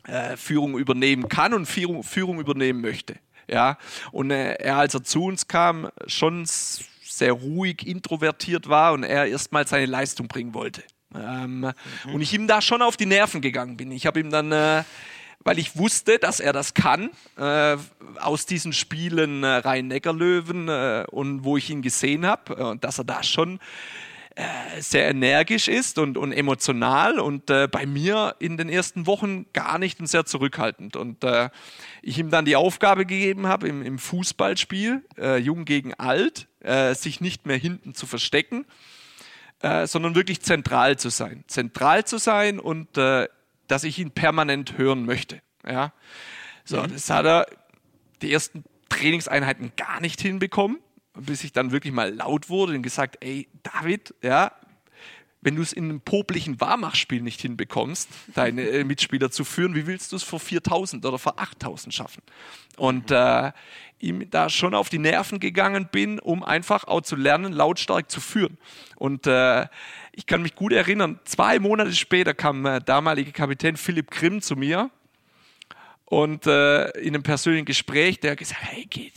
äh 0.08 0.38
Führung 0.38 0.78
übernehmen 0.78 1.28
kann 1.28 1.54
und 1.54 1.66
Führung, 1.66 2.04
Führung 2.04 2.40
übernehmen 2.40 2.82
möchte. 2.82 3.16
Ja, 3.50 3.78
und 4.12 4.32
äh, 4.32 4.54
er, 4.54 4.78
als 4.78 4.94
er 4.94 5.04
zu 5.04 5.26
uns 5.26 5.48
kam, 5.48 5.90
schon 6.08 6.46
sehr 6.46 7.34
ruhig, 7.34 7.86
introvertiert 7.86 8.70
war 8.70 8.94
und 8.94 9.04
er 9.04 9.28
erstmal 9.28 9.68
seine 9.68 9.86
Leistung 9.86 10.28
bringen 10.28 10.54
wollte. 10.54 10.84
Ähm, 11.16 11.60
mhm. 11.60 12.14
Und 12.14 12.22
ich 12.22 12.34
ihm 12.34 12.48
da 12.48 12.62
schon 12.62 12.82
auf 12.82 12.98
die 12.98 13.06
Nerven 13.06 13.42
gegangen 13.42 13.78
bin. 13.78 13.92
Ich 13.92 14.06
habe 14.06 14.20
ihm 14.20 14.30
dann, 14.30 14.52
äh, 14.52 14.84
weil 15.44 15.60
ich 15.60 15.78
wusste, 15.78 16.18
dass 16.18 16.40
er 16.40 16.54
das 16.54 16.74
kann, 16.74 17.12
äh, 17.38 17.78
aus 18.20 18.46
diesen 18.46 18.74
Spielen 18.74 19.44
äh, 19.44 19.48
Rhein-Neckar-Löwen 19.48 20.70
äh, 20.70 21.06
und 21.12 21.44
wo 21.44 21.58
ich 21.58 21.70
ihn 21.70 21.82
gesehen 21.82 22.26
habe, 22.26 22.74
äh, 22.74 22.78
dass 22.80 22.98
er 22.98 23.04
da 23.04 23.22
schon 23.22 23.60
äh, 24.36 24.82
sehr 24.82 25.08
energisch 25.10 25.68
ist 25.68 26.00
und, 26.00 26.18
und 26.18 26.32
emotional 26.32 27.20
und 27.20 27.46
bei 27.46 27.86
mir 27.86 28.36
in 28.40 28.58
den 28.58 28.68
ersten 28.68 29.06
Wochen 29.06 29.46
gar 29.54 29.78
nicht 29.78 30.00
und 30.00 30.08
sehr 30.08 30.26
zurückhaltend. 30.26 30.96
Und 30.96 31.24
ich 32.04 32.20
ihm 32.20 32.30
dann 32.30 32.46
die 32.46 32.56
Aufgabe 32.56 33.06
gegeben 33.06 33.48
habe, 33.48 33.68
im, 33.68 33.82
im 33.82 33.98
Fußballspiel, 33.98 35.04
äh, 35.18 35.38
jung 35.38 35.66
gegen 35.66 35.94
alt, 35.94 36.48
äh, 36.60 36.94
sich 36.94 37.22
nicht 37.22 37.46
mehr 37.46 37.58
hinten 37.58 37.94
zu 37.94 38.06
verstecken, 38.06 38.66
äh, 39.62 39.88
sondern 39.88 40.14
wirklich 40.14 40.42
zentral 40.42 40.98
zu 40.98 41.10
sein. 41.10 41.44
Zentral 41.48 42.06
zu 42.06 42.18
sein 42.18 42.60
und 42.60 42.98
dass 42.98 43.84
ich 43.86 43.98
ihn 43.98 44.12
permanent 44.12 44.78
hören 44.78 45.06
möchte. 45.06 45.42
Ja? 45.66 45.94
So, 46.66 46.84
mhm. 46.84 46.94
das 46.94 47.10
hat 47.10 47.26
er 47.26 47.48
die 48.22 48.32
ersten 48.32 48.66
Trainingseinheiten 48.90 49.72
gar 49.76 50.02
nicht 50.02 50.22
hinbekommen 50.22 50.78
bis 51.16 51.44
ich 51.44 51.54
dann 51.54 51.72
wirklich 51.72 51.94
mal 51.94 52.14
laut 52.14 52.50
wurde 52.50 52.74
und 52.74 52.82
gesagt, 52.82 53.18
ey, 53.22 53.48
David, 53.62 54.16
ja, 54.24 54.52
wenn 55.44 55.56
du 55.56 55.62
es 55.62 55.74
in 55.74 55.86
einem 55.86 56.02
poplichen 56.02 56.60
Warmachspiel 56.60 57.22
nicht 57.22 57.42
hinbekommst, 57.42 58.10
deine 58.34 58.64
äh, 58.64 58.84
Mitspieler 58.84 59.32
zu 59.32 59.44
führen, 59.44 59.76
wie 59.76 59.88
willst 59.88 60.12
du 60.12 60.16
es 60.16 60.24
vor 60.24 60.40
4000 60.40 61.06
oder 61.06 61.20
vor 61.20 61.40
8000 61.40 61.94
schaffen? 61.94 62.24
Und 62.78 63.12
äh, 63.12 63.52
ihm 64.00 64.30
da 64.30 64.50
schon 64.50 64.74
auf 64.74 64.90
die 64.90 65.00
Nerven 65.00 65.40
gegangen 65.40 65.88
bin, 65.92 66.20
um 66.20 66.44
einfach 66.44 66.86
auch 66.86 67.02
zu 67.02 67.16
lernen, 67.16 67.54
lautstark 67.54 68.12
zu 68.12 68.20
führen. 68.20 68.58
Und 68.96 69.28
äh, 69.28 69.68
ich 70.12 70.26
kann 70.26 70.42
mich 70.42 70.56
gut 70.56 70.74
erinnern, 70.74 71.20
zwei 71.24 71.60
Monate 71.60 71.94
später 71.94 72.34
kam 72.34 72.66
äh, 72.66 72.80
damalige 72.80 73.32
Kapitän 73.32 73.78
Philipp 73.78 74.12
Grimm 74.12 74.42
zu 74.42 74.56
mir 74.56 74.92
und 76.06 76.46
äh, 76.46 76.90
in 77.00 77.16
einem 77.16 77.24
persönlichen 77.24 77.66
Gespräch, 77.66 78.20
der 78.20 78.36
gesagt, 78.36 78.62
hey, 78.62 78.86
geht, 78.86 79.14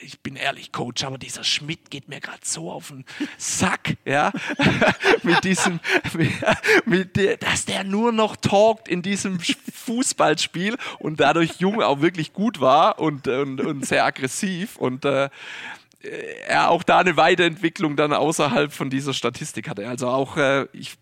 ich 0.00 0.20
bin 0.20 0.36
ehrlich, 0.36 0.72
Coach, 0.72 1.02
aber 1.04 1.18
dieser 1.18 1.42
Schmidt 1.42 1.90
geht 1.90 2.08
mir 2.08 2.20
gerade 2.20 2.40
so 2.42 2.70
auf 2.70 2.88
den 2.88 3.04
Sack, 3.38 3.96
ja, 4.04 4.32
mit 5.22 5.42
diesem, 5.44 5.80
mit, 6.14 7.16
mit, 7.16 7.42
dass 7.42 7.64
der 7.64 7.82
nur 7.82 8.12
noch 8.12 8.36
talkt 8.36 8.88
in 8.88 9.02
diesem 9.02 9.40
Fußballspiel 9.40 10.76
und 10.98 11.18
dadurch 11.18 11.56
jung 11.58 11.82
auch 11.82 12.00
wirklich 12.02 12.32
gut 12.32 12.60
war 12.60 12.98
und, 13.00 13.26
und, 13.26 13.60
und 13.60 13.86
sehr 13.86 14.04
aggressiv. 14.04 14.76
Und 14.76 15.04
äh, 15.04 15.30
er 16.00 16.70
auch 16.70 16.82
da 16.82 16.98
eine 16.98 17.16
Weiterentwicklung 17.16 17.96
dann 17.96 18.12
außerhalb 18.12 18.72
von 18.72 18.90
dieser 18.90 19.12
Statistik 19.12 19.68
hatte. 19.68 19.88
Also 19.88 20.08
auch 20.08 20.36
äh, 20.36 20.66
ich, 20.72 20.94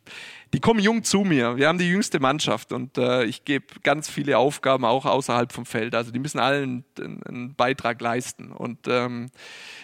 die 0.54 0.60
kommen 0.60 0.80
jung 0.80 1.04
zu 1.04 1.20
mir. 1.20 1.56
Wir 1.56 1.68
haben 1.68 1.78
die 1.78 1.88
jüngste 1.88 2.18
Mannschaft 2.18 2.72
und 2.72 2.96
äh, 2.96 3.24
ich 3.24 3.44
gebe 3.44 3.66
ganz 3.82 4.08
viele 4.08 4.38
Aufgaben 4.38 4.84
auch 4.86 5.04
außerhalb 5.04 5.52
vom 5.52 5.66
Feld. 5.66 5.94
Also 5.94 6.12
die 6.12 6.18
müssen 6.18 6.38
allen 6.38 6.84
einen, 6.98 7.22
einen 7.24 7.54
Beitrag 7.54 8.00
leisten 8.00 8.52
und 8.52 8.88
ähm, 8.88 9.30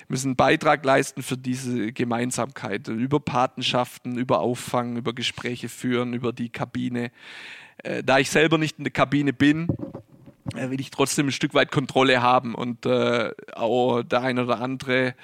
müssen 0.09 0.28
einen 0.28 0.36
Beitrag 0.36 0.84
leisten 0.84 1.22
für 1.22 1.36
diese 1.36 1.93
Gemeinsamkeit 1.93 2.89
über 2.89 3.20
Patenschaften, 3.20 4.16
über 4.16 4.40
Auffangen, 4.40 4.97
über 4.97 5.12
Gespräche 5.12 5.68
führen, 5.68 6.14
über 6.14 6.32
die 6.32 6.48
Kabine. 6.48 7.10
Äh, 7.82 8.02
da 8.02 8.18
ich 8.18 8.30
selber 8.30 8.56
nicht 8.56 8.78
in 8.78 8.84
der 8.84 8.93
Kabine 8.93 9.32
bin, 9.32 9.68
äh, 9.68 9.91
will 10.44 10.81
ich 10.81 10.90
trotzdem 10.90 11.28
ein 11.28 11.32
Stück 11.32 11.55
weit 11.55 11.70
Kontrolle 11.70 12.23
haben 12.23 12.55
und 12.55 12.86
äh, 12.86 13.31
auch 13.55 14.02
der 14.02 14.23
eine 14.23 14.44
oder 14.44 14.60
andere, 14.60 15.14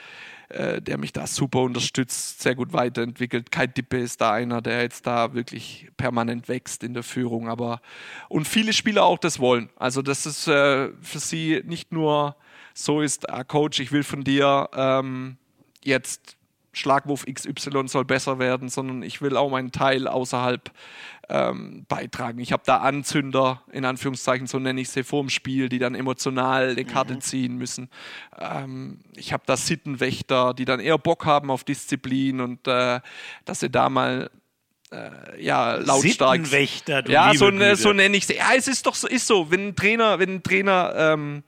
äh, 0.49 0.81
der 0.81 0.97
mich 0.97 1.13
da 1.13 1.27
super 1.27 1.61
unterstützt, 1.61 2.41
sehr 2.41 2.55
gut 2.55 2.73
weiterentwickelt. 2.73 3.51
Kai 3.51 3.67
Dippe 3.67 3.99
ist 3.99 4.21
da 4.21 4.33
einer, 4.33 4.63
der 4.63 4.83
jetzt 4.83 5.07
da 5.07 5.35
wirklich 5.35 5.89
permanent 5.97 6.49
wächst 6.49 6.83
in 6.83 6.95
der 6.95 7.03
Führung, 7.03 7.49
aber 7.49 7.81
und 8.29 8.49
viele 8.49 8.73
Spieler 8.73 9.05
auch 9.05 9.19
das 9.19 9.41
wollen. 9.41 9.69
Also 9.77 10.01
das 10.03 10.25
ist 10.25 10.49
äh, 10.49 10.91
für 11.03 11.19
sie 11.19 11.63
nicht 11.65 11.93
nur 11.93 12.37
so 12.73 13.01
ist, 13.01 13.29
ah, 13.29 13.45
Coach, 13.45 13.81
ich 13.81 13.93
will 13.93 14.05
von 14.05 14.25
dir 14.25 14.71
ähm, 14.73 15.37
jetzt 15.83 16.38
Schlagwurf 16.79 17.27
XY 17.27 17.89
soll 17.89 18.05
besser 18.05 18.39
werden, 18.39 18.69
sondern 18.69 19.03
ich 19.03 19.21
will 19.21 19.37
auch 19.37 19.51
meinen 19.51 19.73
Teil 19.73 20.09
außerhalb 20.09 20.71
ähm, 21.29 21.85
beitragen. 21.89 22.39
Ich 22.39 22.53
habe 22.53 22.63
da 22.65 22.79
Anzünder, 22.79 23.63
in 23.71 23.85
Anführungszeichen, 23.85 24.47
so 24.47 24.59
nenne 24.59 24.81
ich 24.81 24.89
sie, 24.89 25.05
vor 25.05 25.23
dem 25.23 25.29
Spiel, 25.29 25.69
die 25.69 25.79
dann 25.79 25.95
emotional 25.95 26.71
eine 26.71 26.85
Karte 26.85 27.15
mhm. 27.15 27.21
ziehen 27.21 27.57
müssen. 27.59 27.91
Ähm, 28.39 29.01
ich 29.15 29.33
habe 29.33 29.43
da 29.47 29.57
Sittenwächter, 29.57 30.55
die 30.55 30.65
dann 30.65 30.81
eher 30.81 30.99
Bock 30.99 31.27
haben 31.27 31.51
auf 31.51 31.65
Disziplin 31.65 32.41
und 32.41 32.67
äh, 32.67 33.01
dass 33.45 33.61
sie 33.61 33.71
da 33.71 33.91
mal 33.91 34.31
äh, 34.91 35.43
ja, 35.43 35.75
lautstark. 35.75 36.37
Sittenwächter, 36.37 37.03
du 37.03 37.13
Ja, 37.13 37.35
so, 37.35 37.51
so 37.75 37.93
nenne 37.93 38.17
ich 38.17 38.27
sie. 38.27 38.37
Ja, 38.37 38.55
es 38.57 38.69
ist 38.69 38.87
doch 38.87 38.95
so, 38.95 39.07
ist 39.07 39.27
so, 39.27 39.51
wenn 39.51 39.69
ein 39.69 39.77
Trainer, 39.77 40.19
wenn 40.19 40.37
ein 40.37 40.43
Trainer 40.43 40.95
ähm, 40.97 41.43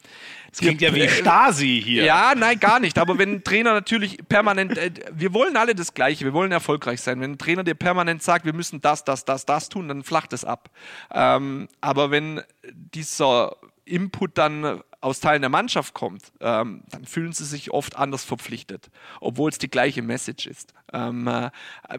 es 0.53 0.59
klingt 0.59 0.81
ja 0.81 0.95
wie 0.95 1.09
Stasi 1.09 1.83
hier. 1.85 2.05
Ja, 2.05 2.35
nein, 2.37 2.59
gar 2.59 2.81
nicht. 2.81 2.99
Aber 2.99 3.19
wenn 3.19 3.35
ein 3.35 3.45
Trainer 3.45 3.73
natürlich 3.73 4.19
permanent, 4.29 4.77
äh, 4.77 4.91
wir 5.13 5.33
wollen 5.33 5.57
alle 5.57 5.75
das 5.75 5.95
Gleiche, 5.95 6.25
wir 6.25 6.33
wollen 6.33 6.53
erfolgreich 6.53 7.01
sein. 7.01 7.21
Wenn 7.21 7.33
ein 7.33 7.39
Trainer 7.39 7.65
dir 7.65 7.75
permanent 7.75 8.23
sagt, 8.23 8.45
wir 8.45 8.53
müssen 8.53 8.81
das, 8.81 9.05
das, 9.05 9.25
das, 9.25 9.47
das 9.47 9.69
tun, 9.69 9.89
dann 9.89 10.03
flacht 10.03 10.33
es 10.33 10.45
ab. 10.45 10.71
Ähm, 11.13 11.69
aber 11.81 12.11
wenn 12.11 12.41
dieser 12.73 13.57
Input 13.85 14.39
dann 14.39 14.83
aus 15.01 15.21
Teilen 15.21 15.43
der 15.43 15.51
Mannschaft 15.51 15.95
kommt, 15.95 16.33
ähm, 16.41 16.83
dann 16.91 17.05
fühlen 17.05 17.33
sie 17.33 17.45
sich 17.45 17.71
oft 17.71 17.97
anders 17.97 18.25
verpflichtet, 18.25 18.91
obwohl 19.21 19.51
es 19.51 19.59
die 19.59 19.71
gleiche 19.71 20.03
Message 20.03 20.47
ist. 20.47 20.75
Ähm, 20.93 21.27
äh, 21.27 21.51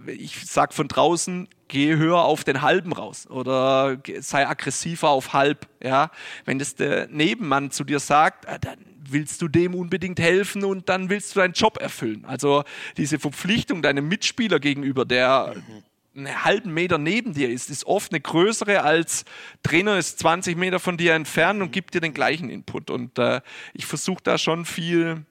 ich 0.08 0.46
sage 0.46 0.74
von 0.74 0.88
draußen, 0.88 1.48
geh 1.68 1.96
höher 1.96 2.20
auf 2.20 2.44
den 2.44 2.62
Halben 2.62 2.94
raus 2.94 3.28
oder 3.28 3.98
sei 4.20 4.48
aggressiver 4.48 5.10
auf 5.10 5.34
halb. 5.34 5.68
Ja? 5.82 6.12
Wenn 6.46 6.60
das 6.60 6.76
der 6.76 7.08
Nebenmann 7.08 7.72
zu 7.72 7.84
dir 7.84 8.00
sagt, 8.00 8.46
äh, 8.46 8.60
dann 8.60 8.78
willst 9.04 9.42
du 9.42 9.48
dem 9.48 9.74
unbedingt 9.74 10.20
helfen 10.20 10.64
und 10.64 10.88
dann 10.88 11.10
willst 11.10 11.36
du 11.36 11.40
deinen 11.40 11.54
Job 11.54 11.78
erfüllen. 11.82 12.24
Also 12.26 12.64
diese 12.98 13.20
Verpflichtung 13.20 13.82
deinem 13.82 14.08
Mitspieler 14.08 14.60
gegenüber, 14.60 15.06
der 15.06 15.56
mhm 15.56 15.84
einen 16.16 16.44
halben 16.44 16.74
Meter 16.74 16.98
neben 16.98 17.34
dir 17.34 17.50
ist, 17.50 17.70
ist 17.70 17.86
oft 17.86 18.12
eine 18.12 18.20
größere 18.20 18.84
als 18.84 19.26
Trainer 19.64 19.98
ist 19.98 20.20
20 20.20 20.58
Meter 20.58 20.80
von 20.80 20.98
dir 20.98 21.14
entfernt 21.14 21.62
und 21.62 21.72
gibt 21.72 21.94
dir 21.94 22.02
den 22.02 22.14
gleichen 22.14 22.50
Input. 22.50 22.90
Und 22.90 23.18
äh, 23.18 23.42
ich 23.74 23.86
versuche 23.86 24.22
da 24.24 24.38
schon 24.38 24.66
viel 24.66 25.26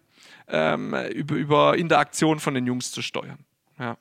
ähm, 0.49 0.95
über, 1.15 1.35
über 1.35 1.79
Interaktion 1.79 2.41
von 2.41 2.55
den 2.55 2.67
Jungs 2.67 2.93
zu 2.93 3.03
steuern. 3.03 3.39
Ja. 3.79 3.97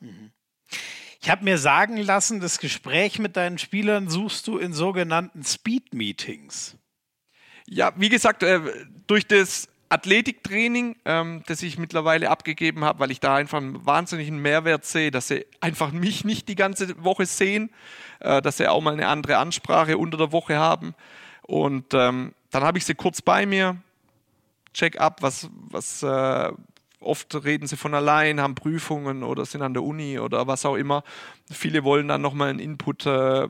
Ich 1.20 1.28
habe 1.28 1.44
mir 1.44 1.58
sagen 1.58 1.98
lassen, 1.98 2.40
das 2.40 2.58
Gespräch 2.58 3.18
mit 3.18 3.36
deinen 3.36 3.58
Spielern 3.58 4.08
suchst 4.08 4.46
du 4.46 4.56
in 4.58 4.72
sogenannten 4.72 5.44
Speed-Meetings. 5.44 6.76
Ja, 7.66 7.92
wie 7.96 8.08
gesagt, 8.08 8.42
äh, 8.42 8.60
durch 9.06 9.26
das 9.26 9.68
Athletiktraining, 9.90 10.96
ähm, 11.04 11.42
das 11.46 11.62
ich 11.62 11.76
mittlerweile 11.76 12.30
abgegeben 12.30 12.84
habe, 12.84 13.00
weil 13.00 13.10
ich 13.10 13.18
da 13.18 13.34
einfach 13.34 13.58
einen 13.58 13.84
wahnsinnigen 13.84 14.40
Mehrwert 14.40 14.84
sehe, 14.84 15.10
dass 15.10 15.28
sie 15.28 15.44
einfach 15.60 15.90
mich 15.90 16.24
nicht 16.24 16.48
die 16.48 16.54
ganze 16.54 17.02
Woche 17.02 17.26
sehen, 17.26 17.70
äh, 18.20 18.40
dass 18.40 18.58
sie 18.58 18.68
auch 18.68 18.80
mal 18.80 18.92
eine 18.92 19.08
andere 19.08 19.38
Ansprache 19.38 19.98
unter 19.98 20.16
der 20.16 20.32
Woche 20.32 20.56
haben. 20.56 20.94
Und 21.42 21.92
ähm, 21.92 22.32
dann 22.52 22.62
habe 22.62 22.78
ich 22.78 22.84
sie 22.84 22.94
kurz 22.94 23.20
bei 23.20 23.46
mir, 23.46 23.76
check 24.72 25.00
up, 25.00 25.22
was, 25.22 25.50
was 25.68 26.04
äh, 26.04 26.52
oft 27.00 27.44
reden 27.44 27.66
sie 27.66 27.76
von 27.76 27.92
allein, 27.92 28.40
haben 28.40 28.54
Prüfungen 28.54 29.24
oder 29.24 29.44
sind 29.44 29.62
an 29.62 29.74
der 29.74 29.82
Uni 29.82 30.20
oder 30.20 30.46
was 30.46 30.64
auch 30.64 30.76
immer. 30.76 31.02
Viele 31.50 31.82
wollen 31.82 32.06
dann 32.06 32.22
nochmal 32.22 32.50
einen 32.50 32.60
Input 32.60 33.06
äh, 33.06 33.48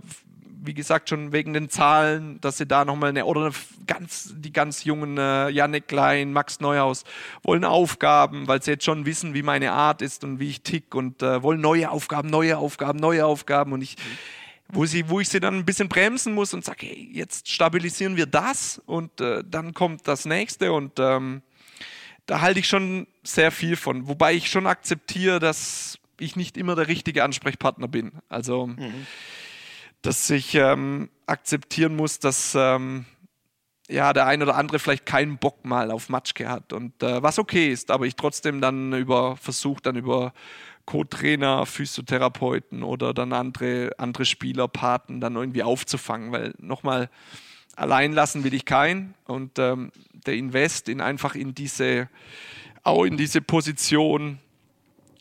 wie 0.62 0.74
gesagt, 0.74 1.08
schon 1.08 1.32
wegen 1.32 1.52
den 1.52 1.68
Zahlen, 1.70 2.40
dass 2.40 2.58
sie 2.58 2.66
da 2.66 2.84
nochmal 2.84 3.10
eine, 3.10 3.24
oder 3.24 3.46
eine 3.46 3.54
ganz, 3.86 4.34
die 4.36 4.52
ganz 4.52 4.84
jungen 4.84 5.16
äh, 5.18 5.48
Janik 5.48 5.88
Klein, 5.88 6.32
Max 6.32 6.60
Neuhaus, 6.60 7.04
wollen 7.42 7.64
Aufgaben, 7.64 8.46
weil 8.46 8.62
sie 8.62 8.72
jetzt 8.72 8.84
schon 8.84 9.06
wissen, 9.06 9.34
wie 9.34 9.42
meine 9.42 9.72
Art 9.72 10.02
ist 10.02 10.22
und 10.24 10.38
wie 10.38 10.48
ich 10.48 10.62
tick 10.62 10.94
und 10.94 11.22
äh, 11.22 11.42
wollen 11.42 11.60
neue 11.60 11.90
Aufgaben, 11.90 12.28
neue 12.28 12.58
Aufgaben, 12.58 12.98
neue 12.98 13.24
Aufgaben. 13.24 13.72
Und 13.72 13.82
ich, 13.82 13.96
wo, 14.68 14.84
sie, 14.84 15.08
wo 15.08 15.20
ich 15.20 15.28
sie 15.28 15.40
dann 15.40 15.56
ein 15.56 15.64
bisschen 15.64 15.88
bremsen 15.88 16.34
muss 16.34 16.52
und 16.52 16.64
sage, 16.64 16.86
hey, 16.86 17.10
jetzt 17.12 17.48
stabilisieren 17.48 18.16
wir 18.16 18.26
das 18.26 18.80
und 18.84 19.20
äh, 19.20 19.42
dann 19.48 19.72
kommt 19.72 20.06
das 20.06 20.26
nächste. 20.26 20.72
Und 20.72 20.98
ähm, 20.98 21.42
da 22.26 22.40
halte 22.42 22.60
ich 22.60 22.68
schon 22.68 23.06
sehr 23.22 23.50
viel 23.50 23.76
von, 23.76 24.08
wobei 24.08 24.34
ich 24.34 24.50
schon 24.50 24.66
akzeptiere, 24.66 25.38
dass 25.38 25.98
ich 26.18 26.36
nicht 26.36 26.58
immer 26.58 26.76
der 26.76 26.88
richtige 26.88 27.24
Ansprechpartner 27.24 27.88
bin. 27.88 28.12
Also 28.28 28.66
mhm 28.66 29.06
dass 30.02 30.28
ich 30.30 30.54
ähm, 30.54 31.10
akzeptieren 31.26 31.96
muss, 31.96 32.18
dass 32.18 32.54
ähm, 32.54 33.04
ja, 33.88 34.12
der 34.12 34.26
ein 34.26 34.42
oder 34.42 34.56
andere 34.56 34.78
vielleicht 34.78 35.04
keinen 35.04 35.38
Bock 35.38 35.64
mal 35.64 35.90
auf 35.90 36.08
Matschke 36.08 36.48
hat 36.48 36.72
und 36.72 37.02
äh, 37.02 37.22
was 37.22 37.38
okay 37.38 37.72
ist, 37.72 37.90
aber 37.90 38.06
ich 38.06 38.14
trotzdem 38.14 38.60
dann 38.60 38.92
über 38.92 39.36
versuche 39.36 39.82
dann 39.82 39.96
über 39.96 40.32
Co-Trainer, 40.86 41.66
Physiotherapeuten 41.66 42.82
oder 42.82 43.14
dann 43.14 43.32
andere, 43.32 43.90
andere 43.98 44.24
Spieler, 44.24 44.66
Paten 44.68 45.20
dann 45.20 45.36
irgendwie 45.36 45.62
aufzufangen, 45.62 46.32
weil 46.32 46.54
nochmal 46.58 47.10
allein 47.76 48.12
lassen 48.12 48.44
will 48.44 48.54
ich 48.54 48.64
keinen 48.64 49.14
und 49.26 49.58
ähm, 49.58 49.92
der 50.26 50.34
Invest 50.34 50.88
in 50.88 51.00
einfach 51.00 51.34
in 51.34 51.54
diese, 51.54 52.08
auch 52.82 53.04
in 53.04 53.16
diese 53.16 53.40
Position 53.40 54.38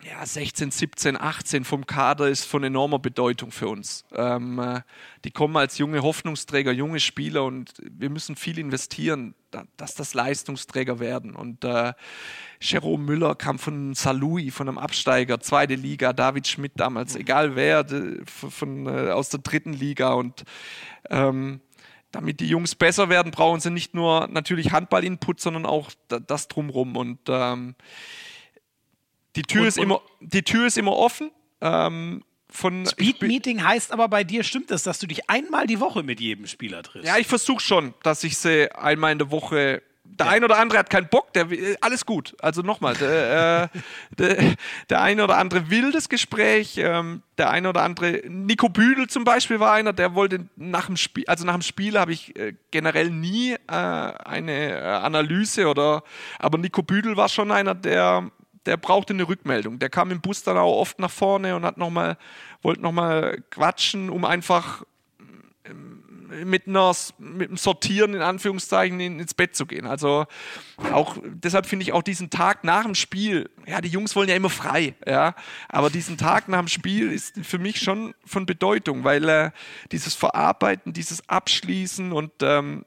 ja, 0.04 0.26
16, 0.26 0.72
17, 0.72 1.20
18 1.20 1.66
vom 1.66 1.86
Kader 1.86 2.30
ist 2.30 2.46
von 2.46 2.64
enormer 2.64 3.00
Bedeutung 3.00 3.52
für 3.52 3.68
uns. 3.68 4.06
Ähm, 4.14 4.58
äh, 4.58 4.82
die 5.26 5.32
kommen 5.32 5.58
als 5.58 5.78
junge 5.78 6.02
Hoffnungsträger, 6.02 6.72
junge 6.72 7.02
Spieler 7.02 7.44
und 7.44 7.74
wir 7.82 8.10
müssen 8.10 8.38
viel 8.38 8.60
investieren, 8.60 9.36
da, 9.52 9.66
dass 9.76 9.96
das 9.96 10.14
Leistungsträger 10.14 11.00
werden. 11.00 11.36
Und 11.36 11.66
äh, 11.66 11.94
Jerome 12.62 13.04
Müller 13.04 13.36
kam 13.36 13.60
von 13.60 13.94
Salui, 13.94 14.52
von 14.52 14.70
einem 14.70 14.78
Absteiger, 14.78 15.42
zweite 15.42 15.76
Liga, 15.76 16.14
David 16.14 16.48
Schmidt 16.48 16.74
damals, 16.76 17.16
mhm. 17.16 17.22
egal 17.22 17.56
wer, 17.58 17.86
von, 18.26 18.88
äh, 18.88 19.12
aus 19.12 19.28
der 19.30 19.42
dritten 19.42 19.74
Liga 19.74 20.14
und 20.14 20.46
ähm, 21.10 21.60
damit 22.12 22.40
die 22.40 22.48
Jungs 22.48 22.74
besser 22.74 23.10
werden, 23.10 23.32
brauchen 23.32 23.60
sie 23.60 23.70
nicht 23.70 23.94
nur 23.94 24.28
natürlich 24.30 24.72
Handball-Input, 24.72 25.42
sondern 25.42 25.66
auch 25.66 25.92
das 26.08 26.48
drumrum. 26.48 26.96
Und 26.96 27.20
ähm, 27.28 27.76
die 29.36 29.44
Tür, 29.44 29.62
und, 29.62 29.68
ist, 29.68 29.78
immer, 29.78 30.02
die 30.20 30.44
Tür 30.44 30.68
ist 30.68 30.78
immer 30.78 30.96
offen. 30.96 31.32
Ähm, 31.62 32.24
von 32.52 32.86
Speed 32.86 33.22
Meeting 33.22 33.64
heißt 33.64 33.92
aber 33.92 34.08
bei 34.08 34.24
dir 34.24 34.44
stimmt 34.44 34.72
es, 34.72 34.84
dass 34.84 34.98
du 34.98 35.06
dich 35.06 35.30
einmal 35.30 35.68
die 35.68 35.80
Woche 35.80 36.02
mit 36.02 36.20
jedem 36.20 36.48
Spieler 36.48 36.82
triffst. 36.82 37.08
Ja, 37.08 37.18
ich 37.18 37.28
versuche 37.28 37.62
schon, 37.62 37.94
dass 38.02 38.24
ich 38.24 38.38
sie 38.38 38.72
einmal 38.76 39.12
in 39.12 39.20
der 39.20 39.32
Woche. 39.32 39.84
Der 40.04 40.26
ja. 40.26 40.32
ein 40.32 40.44
oder 40.44 40.58
andere 40.58 40.80
hat 40.80 40.90
keinen 40.90 41.08
Bock, 41.08 41.32
der 41.34 41.52
will, 41.52 41.78
alles 41.82 42.08
gut. 42.08 42.36
Also 42.42 42.64
nochmal, 42.64 42.96
der, 42.96 43.70
äh, 43.72 43.80
der, 44.18 44.56
der 44.90 45.02
eine 45.02 45.24
oder 45.24 45.38
andere 45.38 45.70
will 45.70 45.92
das 45.92 46.10
Gespräch, 46.10 46.78
ähm, 46.78 47.22
der 47.38 47.52
eine 47.52 47.70
oder 47.70 47.84
andere, 47.84 48.24
Nico 48.28 48.70
Büdel 48.70 49.08
zum 49.08 49.24
Beispiel 49.24 49.60
war 49.60 49.74
einer, 49.74 49.94
der 49.94 50.16
wollte 50.16 50.50
nach 50.56 50.88
dem 50.88 50.98
Spiel, 50.98 51.26
also 51.28 51.46
nach 51.46 51.54
dem 51.54 51.62
Spiel 51.62 52.00
habe 52.00 52.12
ich 52.12 52.36
äh, 52.36 52.56
generell 52.72 53.12
nie 53.12 53.54
äh, 53.54 53.58
eine 53.68 54.72
äh, 54.72 54.82
Analyse 54.82 55.68
oder, 55.68 56.04
aber 56.40 56.58
Nico 56.58 56.82
Büdel 56.82 57.16
war 57.16 57.30
schon 57.30 57.52
einer, 57.52 57.76
der 57.76 58.32
der 58.70 58.78
brauchte 58.78 59.14
eine 59.14 59.28
Rückmeldung. 59.28 59.80
Der 59.80 59.90
kam 59.90 60.12
im 60.12 60.22
Bus 60.22 60.44
dann 60.44 60.56
auch 60.58 60.80
oft 60.80 61.00
nach 61.00 61.10
vorne 61.10 61.56
und 61.56 61.66
hat 61.66 61.78
noch 61.78 61.90
mal, 61.90 62.18
wollte 62.62 62.82
nochmal 62.82 63.44
quatschen, 63.50 64.12
um 64.12 64.26
einfach 64.26 64.84
ähm, 65.66 66.04
mit, 66.46 66.68
einer, 66.68 66.96
mit 67.18 67.48
einem 67.50 67.58
Sortieren 67.58 68.14
in 68.14 68.22
Anführungszeichen 68.22 69.00
ins 69.00 69.34
Bett 69.34 69.56
zu 69.56 69.66
gehen. 69.66 69.88
Also 69.88 70.28
auch 70.94 71.18
deshalb 71.24 71.66
finde 71.66 71.82
ich 71.82 71.94
auch 71.94 72.04
diesen 72.04 72.30
Tag 72.30 72.64
nach 72.64 72.84
dem 72.84 72.94
Spiel, 72.94 73.50
ja, 73.66 73.82
die 73.82 73.90
Jungs 73.90 74.16
wollen 74.16 74.30
ja 74.30 74.36
immer 74.36 74.52
frei, 74.52 74.94
ja, 75.08 75.34
aber 75.68 75.90
diesen 75.90 76.20
Tag 76.20 76.48
nach 76.48 76.60
dem 76.60 76.68
Spiel 76.68 77.12
ist 77.12 77.44
für 77.44 77.58
mich 77.58 77.80
schon 77.80 78.14
von 78.24 78.46
Bedeutung, 78.46 79.04
weil 79.04 79.28
äh, 79.28 79.52
dieses 79.92 80.14
Verarbeiten, 80.14 80.94
dieses 80.94 81.28
Abschließen 81.28 82.12
und 82.12 82.32
ähm, 82.42 82.86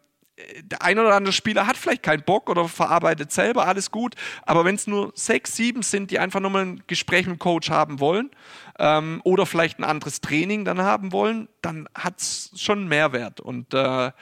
der 0.63 0.83
ein 0.83 0.99
oder 0.99 1.15
andere 1.15 1.33
Spieler 1.33 1.67
hat 1.67 1.77
vielleicht 1.77 2.03
keinen 2.03 2.23
Bock 2.23 2.49
oder 2.51 2.69
verarbeitet 2.69 3.33
selber, 3.33 3.67
alles 3.67 3.91
gut. 3.91 4.15
Aber 4.43 4.65
wenn 4.65 4.75
es 4.75 4.87
nur 4.87 5.13
sechs, 5.15 5.57
sieben 5.57 5.83
sind, 5.83 6.11
die 6.11 6.19
einfach 6.19 6.41
nur 6.41 6.51
mal 6.51 6.65
ein 6.65 6.83
Gespräch 6.87 7.27
mit 7.27 7.37
dem 7.37 7.39
Coach 7.39 7.71
haben 7.71 8.01
wollen 8.01 8.31
ähm, 8.79 9.21
oder 9.25 9.47
vielleicht 9.47 9.79
ein 9.79 9.85
anderes 9.85 10.21
Training 10.21 10.65
dann 10.65 10.81
haben 10.81 11.13
wollen, 11.13 11.49
dann 11.61 11.89
hat 11.95 12.21
es 12.21 12.51
schon 12.57 12.81
einen 12.81 12.89
Mehrwert. 12.89 13.41
Und 13.41 13.73
äh, 13.75 14.13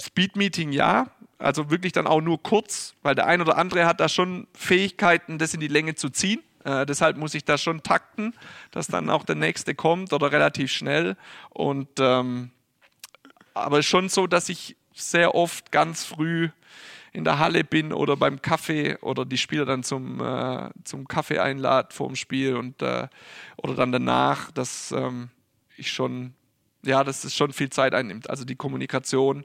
Speed-Meeting 0.00 0.72
ja, 0.72 1.06
also 1.38 1.70
wirklich 1.70 1.92
dann 1.92 2.06
auch 2.06 2.20
nur 2.20 2.42
kurz, 2.42 2.94
weil 3.02 3.14
der 3.14 3.26
ein 3.26 3.40
oder 3.40 3.58
andere 3.58 3.86
hat 3.86 4.00
da 4.00 4.08
schon 4.08 4.46
Fähigkeiten, 4.54 5.38
das 5.38 5.54
in 5.54 5.60
die 5.60 5.68
Länge 5.68 5.94
zu 5.94 6.10
ziehen. 6.10 6.42
Äh, 6.64 6.86
deshalb 6.86 7.16
muss 7.16 7.34
ich 7.34 7.44
da 7.44 7.58
schon 7.58 7.82
takten, 7.82 8.34
dass 8.70 8.86
dann 8.86 9.10
auch 9.10 9.24
der 9.24 9.36
nächste 9.36 9.74
kommt 9.74 10.12
oder 10.12 10.32
relativ 10.32 10.72
schnell. 10.72 11.16
Und 11.50 11.88
ähm, 11.98 12.50
aber 13.52 13.82
schon 13.82 14.08
so, 14.08 14.26
dass 14.26 14.48
ich 14.48 14.76
sehr 14.94 15.34
oft 15.34 15.72
ganz 15.72 16.04
früh 16.04 16.48
in 17.12 17.24
der 17.24 17.38
Halle 17.38 17.62
bin 17.62 17.92
oder 17.92 18.16
beim 18.16 18.42
Kaffee 18.42 18.96
oder 18.96 19.24
die 19.24 19.38
Spieler 19.38 19.64
dann 19.64 19.82
zum, 19.82 20.20
äh, 20.20 20.70
zum 20.82 21.06
Kaffee 21.06 21.38
einlad 21.38 21.92
vor 21.92 22.08
dem 22.08 22.16
Spiel 22.16 22.56
und 22.56 22.82
äh, 22.82 23.08
oder 23.56 23.74
dann 23.74 23.92
danach, 23.92 24.50
dass 24.50 24.90
ähm, 24.92 25.30
ich 25.76 25.92
schon, 25.92 26.34
ja, 26.84 27.04
dass 27.04 27.22
es 27.24 27.34
schon 27.34 27.52
viel 27.52 27.70
Zeit 27.70 27.94
einnimmt. 27.94 28.28
Also 28.28 28.44
die 28.44 28.56
Kommunikation 28.56 29.44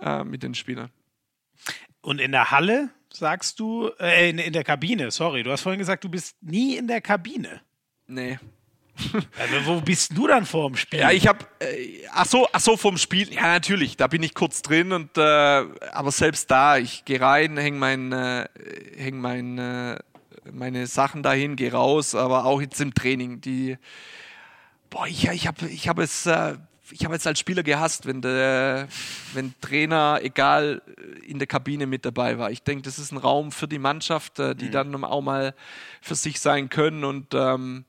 äh, 0.00 0.24
mit 0.24 0.42
den 0.42 0.54
Spielern. 0.54 0.90
Und 2.02 2.20
in 2.20 2.32
der 2.32 2.50
Halle 2.50 2.90
sagst 3.12 3.60
du, 3.60 3.90
äh, 3.98 4.28
in, 4.28 4.38
in 4.38 4.52
der 4.52 4.64
Kabine, 4.64 5.10
sorry, 5.10 5.42
du 5.42 5.50
hast 5.50 5.62
vorhin 5.62 5.78
gesagt, 5.78 6.04
du 6.04 6.10
bist 6.10 6.36
nie 6.42 6.76
in 6.76 6.86
der 6.86 7.00
Kabine. 7.00 7.62
Nee, 8.06 8.38
also, 9.38 9.66
wo 9.66 9.80
bist 9.80 10.16
du 10.16 10.26
dann 10.26 10.46
vor 10.46 10.68
dem 10.68 10.76
Spiel? 10.76 11.00
Ja, 11.00 11.10
ich 11.10 11.26
habe, 11.26 11.44
äh, 11.58 12.04
ach 12.12 12.26
so, 12.26 12.48
ach 12.52 12.60
so 12.60 12.76
vorm 12.76 12.98
Spiel. 12.98 13.32
Ja, 13.32 13.42
natürlich, 13.42 13.96
da 13.96 14.06
bin 14.06 14.22
ich 14.22 14.34
kurz 14.34 14.62
drin 14.62 14.92
und 14.92 15.16
äh, 15.18 15.20
aber 15.20 16.10
selbst 16.10 16.50
da, 16.50 16.78
ich 16.78 17.04
gehe 17.04 17.20
rein, 17.20 17.56
hänge 17.56 17.78
mein, 17.78 18.12
äh, 18.12 18.48
häng 18.96 19.18
mein, 19.18 19.58
äh, 19.58 19.98
meine 20.52 20.86
Sachen 20.86 21.22
dahin, 21.22 21.56
gehe 21.56 21.72
raus, 21.72 22.14
aber 22.14 22.44
auch 22.44 22.60
jetzt 22.60 22.80
im 22.80 22.94
Training. 22.94 23.40
Die, 23.40 23.76
boah, 24.90 25.06
ich, 25.06 25.28
ich 25.28 25.46
habe, 25.46 25.68
ich 25.68 25.88
habe 25.88 26.02
es. 26.02 26.26
Äh, 26.26 26.54
ich 26.92 27.04
habe 27.04 27.14
jetzt 27.14 27.26
als 27.26 27.38
Spieler 27.38 27.62
gehasst, 27.62 28.06
wenn 28.06 28.22
der 28.22 28.88
wenn 29.34 29.54
Trainer, 29.60 30.20
egal, 30.22 30.82
in 31.26 31.38
der 31.38 31.48
Kabine 31.48 31.86
mit 31.86 32.04
dabei 32.04 32.38
war. 32.38 32.50
Ich 32.50 32.62
denke, 32.62 32.82
das 32.82 32.98
ist 32.98 33.12
ein 33.12 33.16
Raum 33.16 33.52
für 33.52 33.66
die 33.66 33.78
Mannschaft, 33.78 34.38
äh, 34.38 34.54
die 34.54 34.66
mhm. 34.66 34.72
dann 34.72 35.04
auch 35.04 35.22
mal 35.22 35.54
für 36.00 36.14
sich 36.14 36.40
sein 36.40 36.68
können 36.68 37.04
und 37.04 37.34
ähm, 37.34 37.84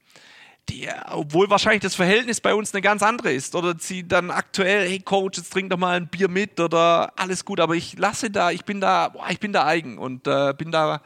die, 0.69 0.89
obwohl 1.10 1.49
wahrscheinlich 1.49 1.81
das 1.81 1.95
Verhältnis 1.95 2.41
bei 2.41 2.53
uns 2.53 2.73
eine 2.73 2.81
ganz 2.81 3.03
andere 3.03 3.31
ist. 3.31 3.56
Oder 3.56 3.76
sie 3.80 4.07
dann 4.07 4.31
aktuell, 4.31 4.88
hey 4.88 4.99
Coach, 4.99 5.38
jetzt 5.38 5.52
trink 5.52 5.69
doch 5.69 5.77
mal 5.77 5.98
ein 5.98 6.07
Bier 6.07 6.27
mit 6.27 6.60
oder 6.60 7.14
alles 7.15 7.45
gut, 7.45 7.60
aber 7.60 7.76
ich 7.76 7.98
lasse 7.98 8.30
da, 8.30 8.52
ich 8.52 8.65
bin 8.65 8.81
da, 8.81 9.10
boah, 9.10 9.27
ich 9.30 9.39
bin 9.39 9.53
da 9.53 9.65
eigen 9.65 9.98
und 9.98 10.27
äh, 10.27 10.53
bin 10.57 10.72
da, 10.72 11.02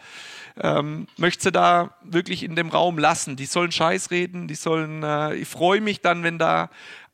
ähm, 0.62 1.08
möchte 1.18 1.44
sie 1.44 1.52
da 1.52 1.96
wirklich 2.04 2.44
in 2.44 2.56
dem 2.56 2.70
Raum 2.70 2.98
lassen. 2.98 3.36
Die 3.36 3.46
sollen 3.46 3.72
Scheiß 3.72 4.12
reden, 4.12 4.48
die 4.48 4.56
sollen, 4.56 5.04
äh, 5.04 5.36
ich 5.36 5.48
freue 5.48 5.82
mich 5.82 6.02
dann, 6.02 6.24
wenn 6.24 6.38
da 6.38 6.70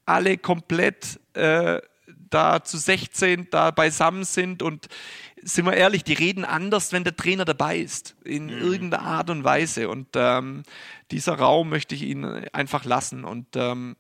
alle 0.06 0.38
komplett 0.38 1.20
äh, 1.34 1.82
da 2.30 2.64
zu 2.64 2.78
16 2.78 3.50
da 3.52 3.72
beisammen 3.72 4.24
sind 4.24 4.62
und 4.62 4.88
sind 5.42 5.66
wir 5.66 5.74
ehrlich, 5.74 6.04
die 6.04 6.14
reden 6.14 6.46
anders, 6.46 6.92
wenn 6.92 7.04
der 7.04 7.16
Trainer 7.16 7.46
dabei 7.46 7.78
ist, 7.78 8.16
in 8.24 8.46
mhm. 8.46 8.62
irgendeiner 8.62 9.04
Art 9.04 9.30
und 9.30 9.44
Weise. 9.44 9.90
Und 9.90 10.08
ähm, 10.16 10.64
dieser 11.12 11.36
Raum 11.40 11.70
möchte 11.70 11.96
ich 11.96 12.04
ihnen 12.04 12.48
einfach 12.54 12.86
lassen. 12.86 13.24
Und 13.24 13.56
ähm, 13.56 13.96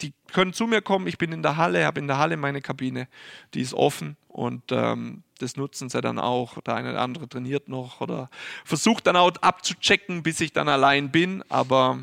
die 0.00 0.12
können 0.32 0.52
zu 0.52 0.66
mir 0.66 0.82
kommen. 0.82 1.06
Ich 1.06 1.18
bin 1.18 1.32
in 1.32 1.42
der 1.42 1.56
Halle, 1.56 1.84
habe 1.84 2.00
in 2.00 2.06
der 2.06 2.18
Halle 2.18 2.36
meine 2.36 2.60
Kabine, 2.60 3.08
die 3.54 3.60
ist 3.60 3.74
offen 3.74 4.16
und 4.28 4.62
ähm, 4.70 5.22
das 5.38 5.56
nutzen 5.56 5.88
sie 5.88 6.00
dann 6.00 6.18
auch. 6.18 6.60
Der 6.60 6.74
eine 6.74 6.90
oder 6.90 7.00
andere 7.00 7.28
trainiert 7.28 7.68
noch 7.68 8.00
oder 8.00 8.30
versucht 8.64 9.06
dann 9.06 9.16
auch 9.16 9.32
abzuchecken, 9.40 10.22
bis 10.22 10.40
ich 10.40 10.52
dann 10.52 10.68
allein 10.68 11.10
bin. 11.10 11.42
Aber 11.48 11.98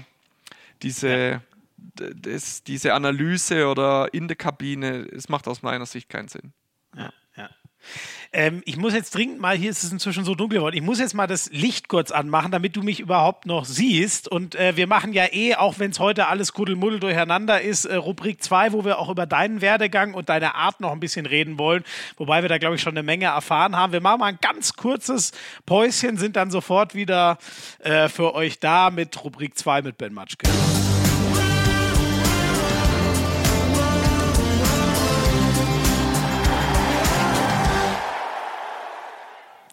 diese, 0.81 1.41
das, 1.95 2.64
diese 2.64 2.93
Analyse 2.93 3.68
oder 3.68 4.14
in 4.14 4.27
der 4.27 4.38
Kabine, 4.38 5.07
es 5.11 5.30
macht 5.30 5.47
aus 5.47 5.61
meiner 5.61 5.85
Sicht 5.85 6.09
keinen 6.09 6.27
Sinn. 6.27 6.51
Ja. 6.95 7.11
Ähm, 8.34 8.62
ich 8.66 8.78
muss 8.78 8.94
jetzt 8.94 9.16
dringend 9.16 9.40
mal, 9.40 9.56
hier 9.56 9.70
ist 9.70 9.84
es 9.84 9.91
inzwischen 9.91 10.26
so 10.26 10.36
dunkel 10.36 10.60
geworden, 10.60 10.76
ich 10.76 10.82
muss 10.82 10.99
jetzt 10.99 11.14
mal 11.14 11.28
das 11.28 11.49
Licht 11.52 11.88
kurz 11.88 12.12
anmachen, 12.12 12.52
damit 12.52 12.76
du 12.76 12.84
mich 12.84 12.99
überhaupt 12.99 13.45
noch 13.45 13.66
siehst. 13.66 14.28
Und 14.28 14.56
äh, 14.56 14.76
wir 14.76 14.88
machen 14.88 15.14
ja 15.14 15.26
eh, 15.32 15.56
auch 15.56 15.80
wenn 15.80 15.91
es 15.91 15.99
heute 15.99 16.28
alles 16.28 16.54
Kuddelmuddel 16.54 16.99
durcheinander 16.99 17.62
ist, 17.62 17.86
äh, 17.86 17.95
Rubrik 17.95 18.44
2, 18.44 18.74
wo 18.74 18.86
wir 18.86 18.99
auch 18.99 19.10
über 19.10 19.26
deinen 19.26 19.62
Werdegang 19.62 20.14
und 20.14 20.30
deine 20.30 20.56
Art 20.56 20.82
noch 20.82 20.91
ein 20.91 20.99
bisschen 20.99 21.26
reden 21.26 21.58
wollen. 21.58 21.84
Wobei 22.18 22.41
wir 22.41 22.49
da, 22.49 22.58
glaube 22.58 22.76
ich, 22.76 22.82
schon 22.82 22.94
eine 22.94 23.04
Menge 23.04 23.26
erfahren 23.26 23.76
haben. 23.76 23.94
Wir 23.94 24.02
machen 24.02 24.20
mal 24.20 24.28
ein 24.28 24.40
ganz 24.41 24.74
kurzes 24.74 25.32
Päuschen, 25.66 26.18
sind 26.18 26.36
dann 26.36 26.52
sofort 26.52 26.95
wieder 26.95 27.38
äh, 27.80 28.10
für 28.10 28.36
euch 28.36 28.60
da 28.60 28.90
mit 28.90 29.24
Rubrik 29.24 29.58
2 29.58 29.82
mit 29.82 29.98
Ben 29.98 30.14
Matschke. 30.14 30.48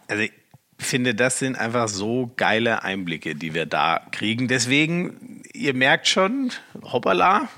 Also 0.09 0.23
ich 0.23 0.33
finde, 0.79 1.15
das 1.15 1.39
sind 1.39 1.57
einfach 1.57 1.89
so 1.89 2.33
geile 2.37 2.83
Einblicke, 2.83 3.35
die 3.35 3.55
wir 3.55 3.67
da 3.67 4.01
kriegen. 4.11 4.49
Deswegen, 4.49 5.43
ihr 5.53 5.75
merkt 5.75 6.09
schon, 6.09 6.51
hoppala, 6.83 7.49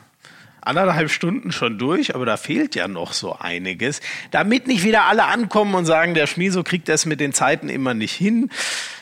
anderthalb 0.61 1.11
Stunden 1.11 1.53
schon 1.53 1.79
durch, 1.79 2.15
aber 2.15 2.27
da 2.27 2.37
fehlt 2.37 2.75
ja 2.75 2.89
noch 2.89 3.13
so 3.13 3.39
einiges. 3.39 4.01
Damit 4.31 4.67
nicht 4.67 4.85
wieder 4.85 5.05
alle 5.05 5.27
ankommen 5.27 5.75
und 5.75 5.87
sagen, 5.87 6.15
der 6.15 6.27
Schmieso 6.27 6.63
kriegt 6.63 6.89
das 6.89 7.07
mit 7.07 7.21
den 7.21 7.33
Zeiten 7.33 7.69
immer 7.69 7.95
nicht 7.95 8.15
hin, 8.15 8.51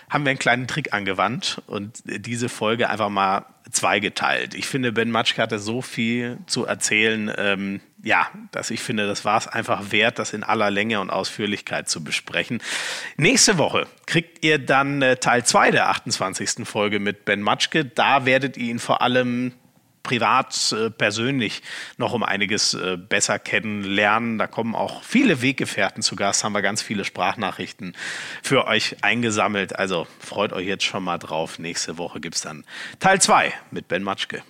haben 0.08 0.24
wir 0.24 0.30
einen 0.30 0.38
kleinen 0.38 0.66
Trick 0.66 0.92
angewandt 0.92 1.62
und 1.66 2.02
diese 2.04 2.48
Folge 2.48 2.90
einfach 2.90 3.08
mal 3.08 3.46
zweigeteilt. 3.70 4.54
Ich 4.54 4.66
finde, 4.66 4.92
Ben 4.92 5.10
Matschke 5.10 5.42
hatte 5.42 5.58
so 5.58 5.82
viel 5.82 6.38
zu 6.46 6.66
erzählen, 6.66 7.32
ähm, 7.36 7.80
ja, 8.02 8.28
dass 8.52 8.70
ich 8.70 8.80
finde, 8.80 9.06
das 9.06 9.24
war 9.24 9.38
es 9.38 9.48
einfach 9.48 9.90
wert, 9.90 10.18
das 10.18 10.34
in 10.34 10.44
aller 10.44 10.70
Länge 10.70 11.00
und 11.00 11.10
Ausführlichkeit 11.10 11.88
zu 11.88 12.04
besprechen. 12.04 12.62
Nächste 13.16 13.56
Woche 13.58 13.86
kriegt 14.06 14.44
ihr 14.44 14.58
dann 14.58 15.00
äh, 15.00 15.16
Teil 15.16 15.44
2 15.44 15.70
der 15.70 15.88
28. 15.88 16.66
Folge 16.66 17.00
mit 17.00 17.24
Ben 17.24 17.40
Matschke. 17.40 17.84
Da 17.84 18.26
werdet 18.26 18.56
ihr 18.56 18.70
ihn 18.70 18.78
vor 18.78 19.00
allem 19.00 19.52
privat, 20.04 20.72
äh, 20.72 20.90
persönlich 20.90 21.62
noch 21.96 22.12
um 22.12 22.22
einiges 22.22 22.74
äh, 22.74 22.96
besser 22.96 23.40
kennenlernen. 23.40 24.38
Da 24.38 24.46
kommen 24.46 24.76
auch 24.76 25.02
viele 25.02 25.42
Weggefährten 25.42 26.04
zu 26.04 26.14
Gast, 26.14 26.44
haben 26.44 26.52
wir 26.52 26.62
ganz 26.62 26.80
viele 26.80 27.04
Sprachnachrichten 27.04 27.96
für 28.40 28.68
euch 28.68 29.02
eingesammelt. 29.02 29.76
Also 29.76 30.06
freut 30.20 30.52
euch 30.52 30.68
jetzt 30.68 30.84
schon 30.84 31.02
mal 31.02 31.18
drauf. 31.18 31.58
Nächste 31.58 31.98
Woche 31.98 32.20
gibt 32.20 32.36
es 32.36 32.42
dann 32.42 32.64
Teil 33.00 33.20
2 33.20 33.52
mit 33.72 33.88
Ben 33.88 34.04
Matschke. 34.04 34.44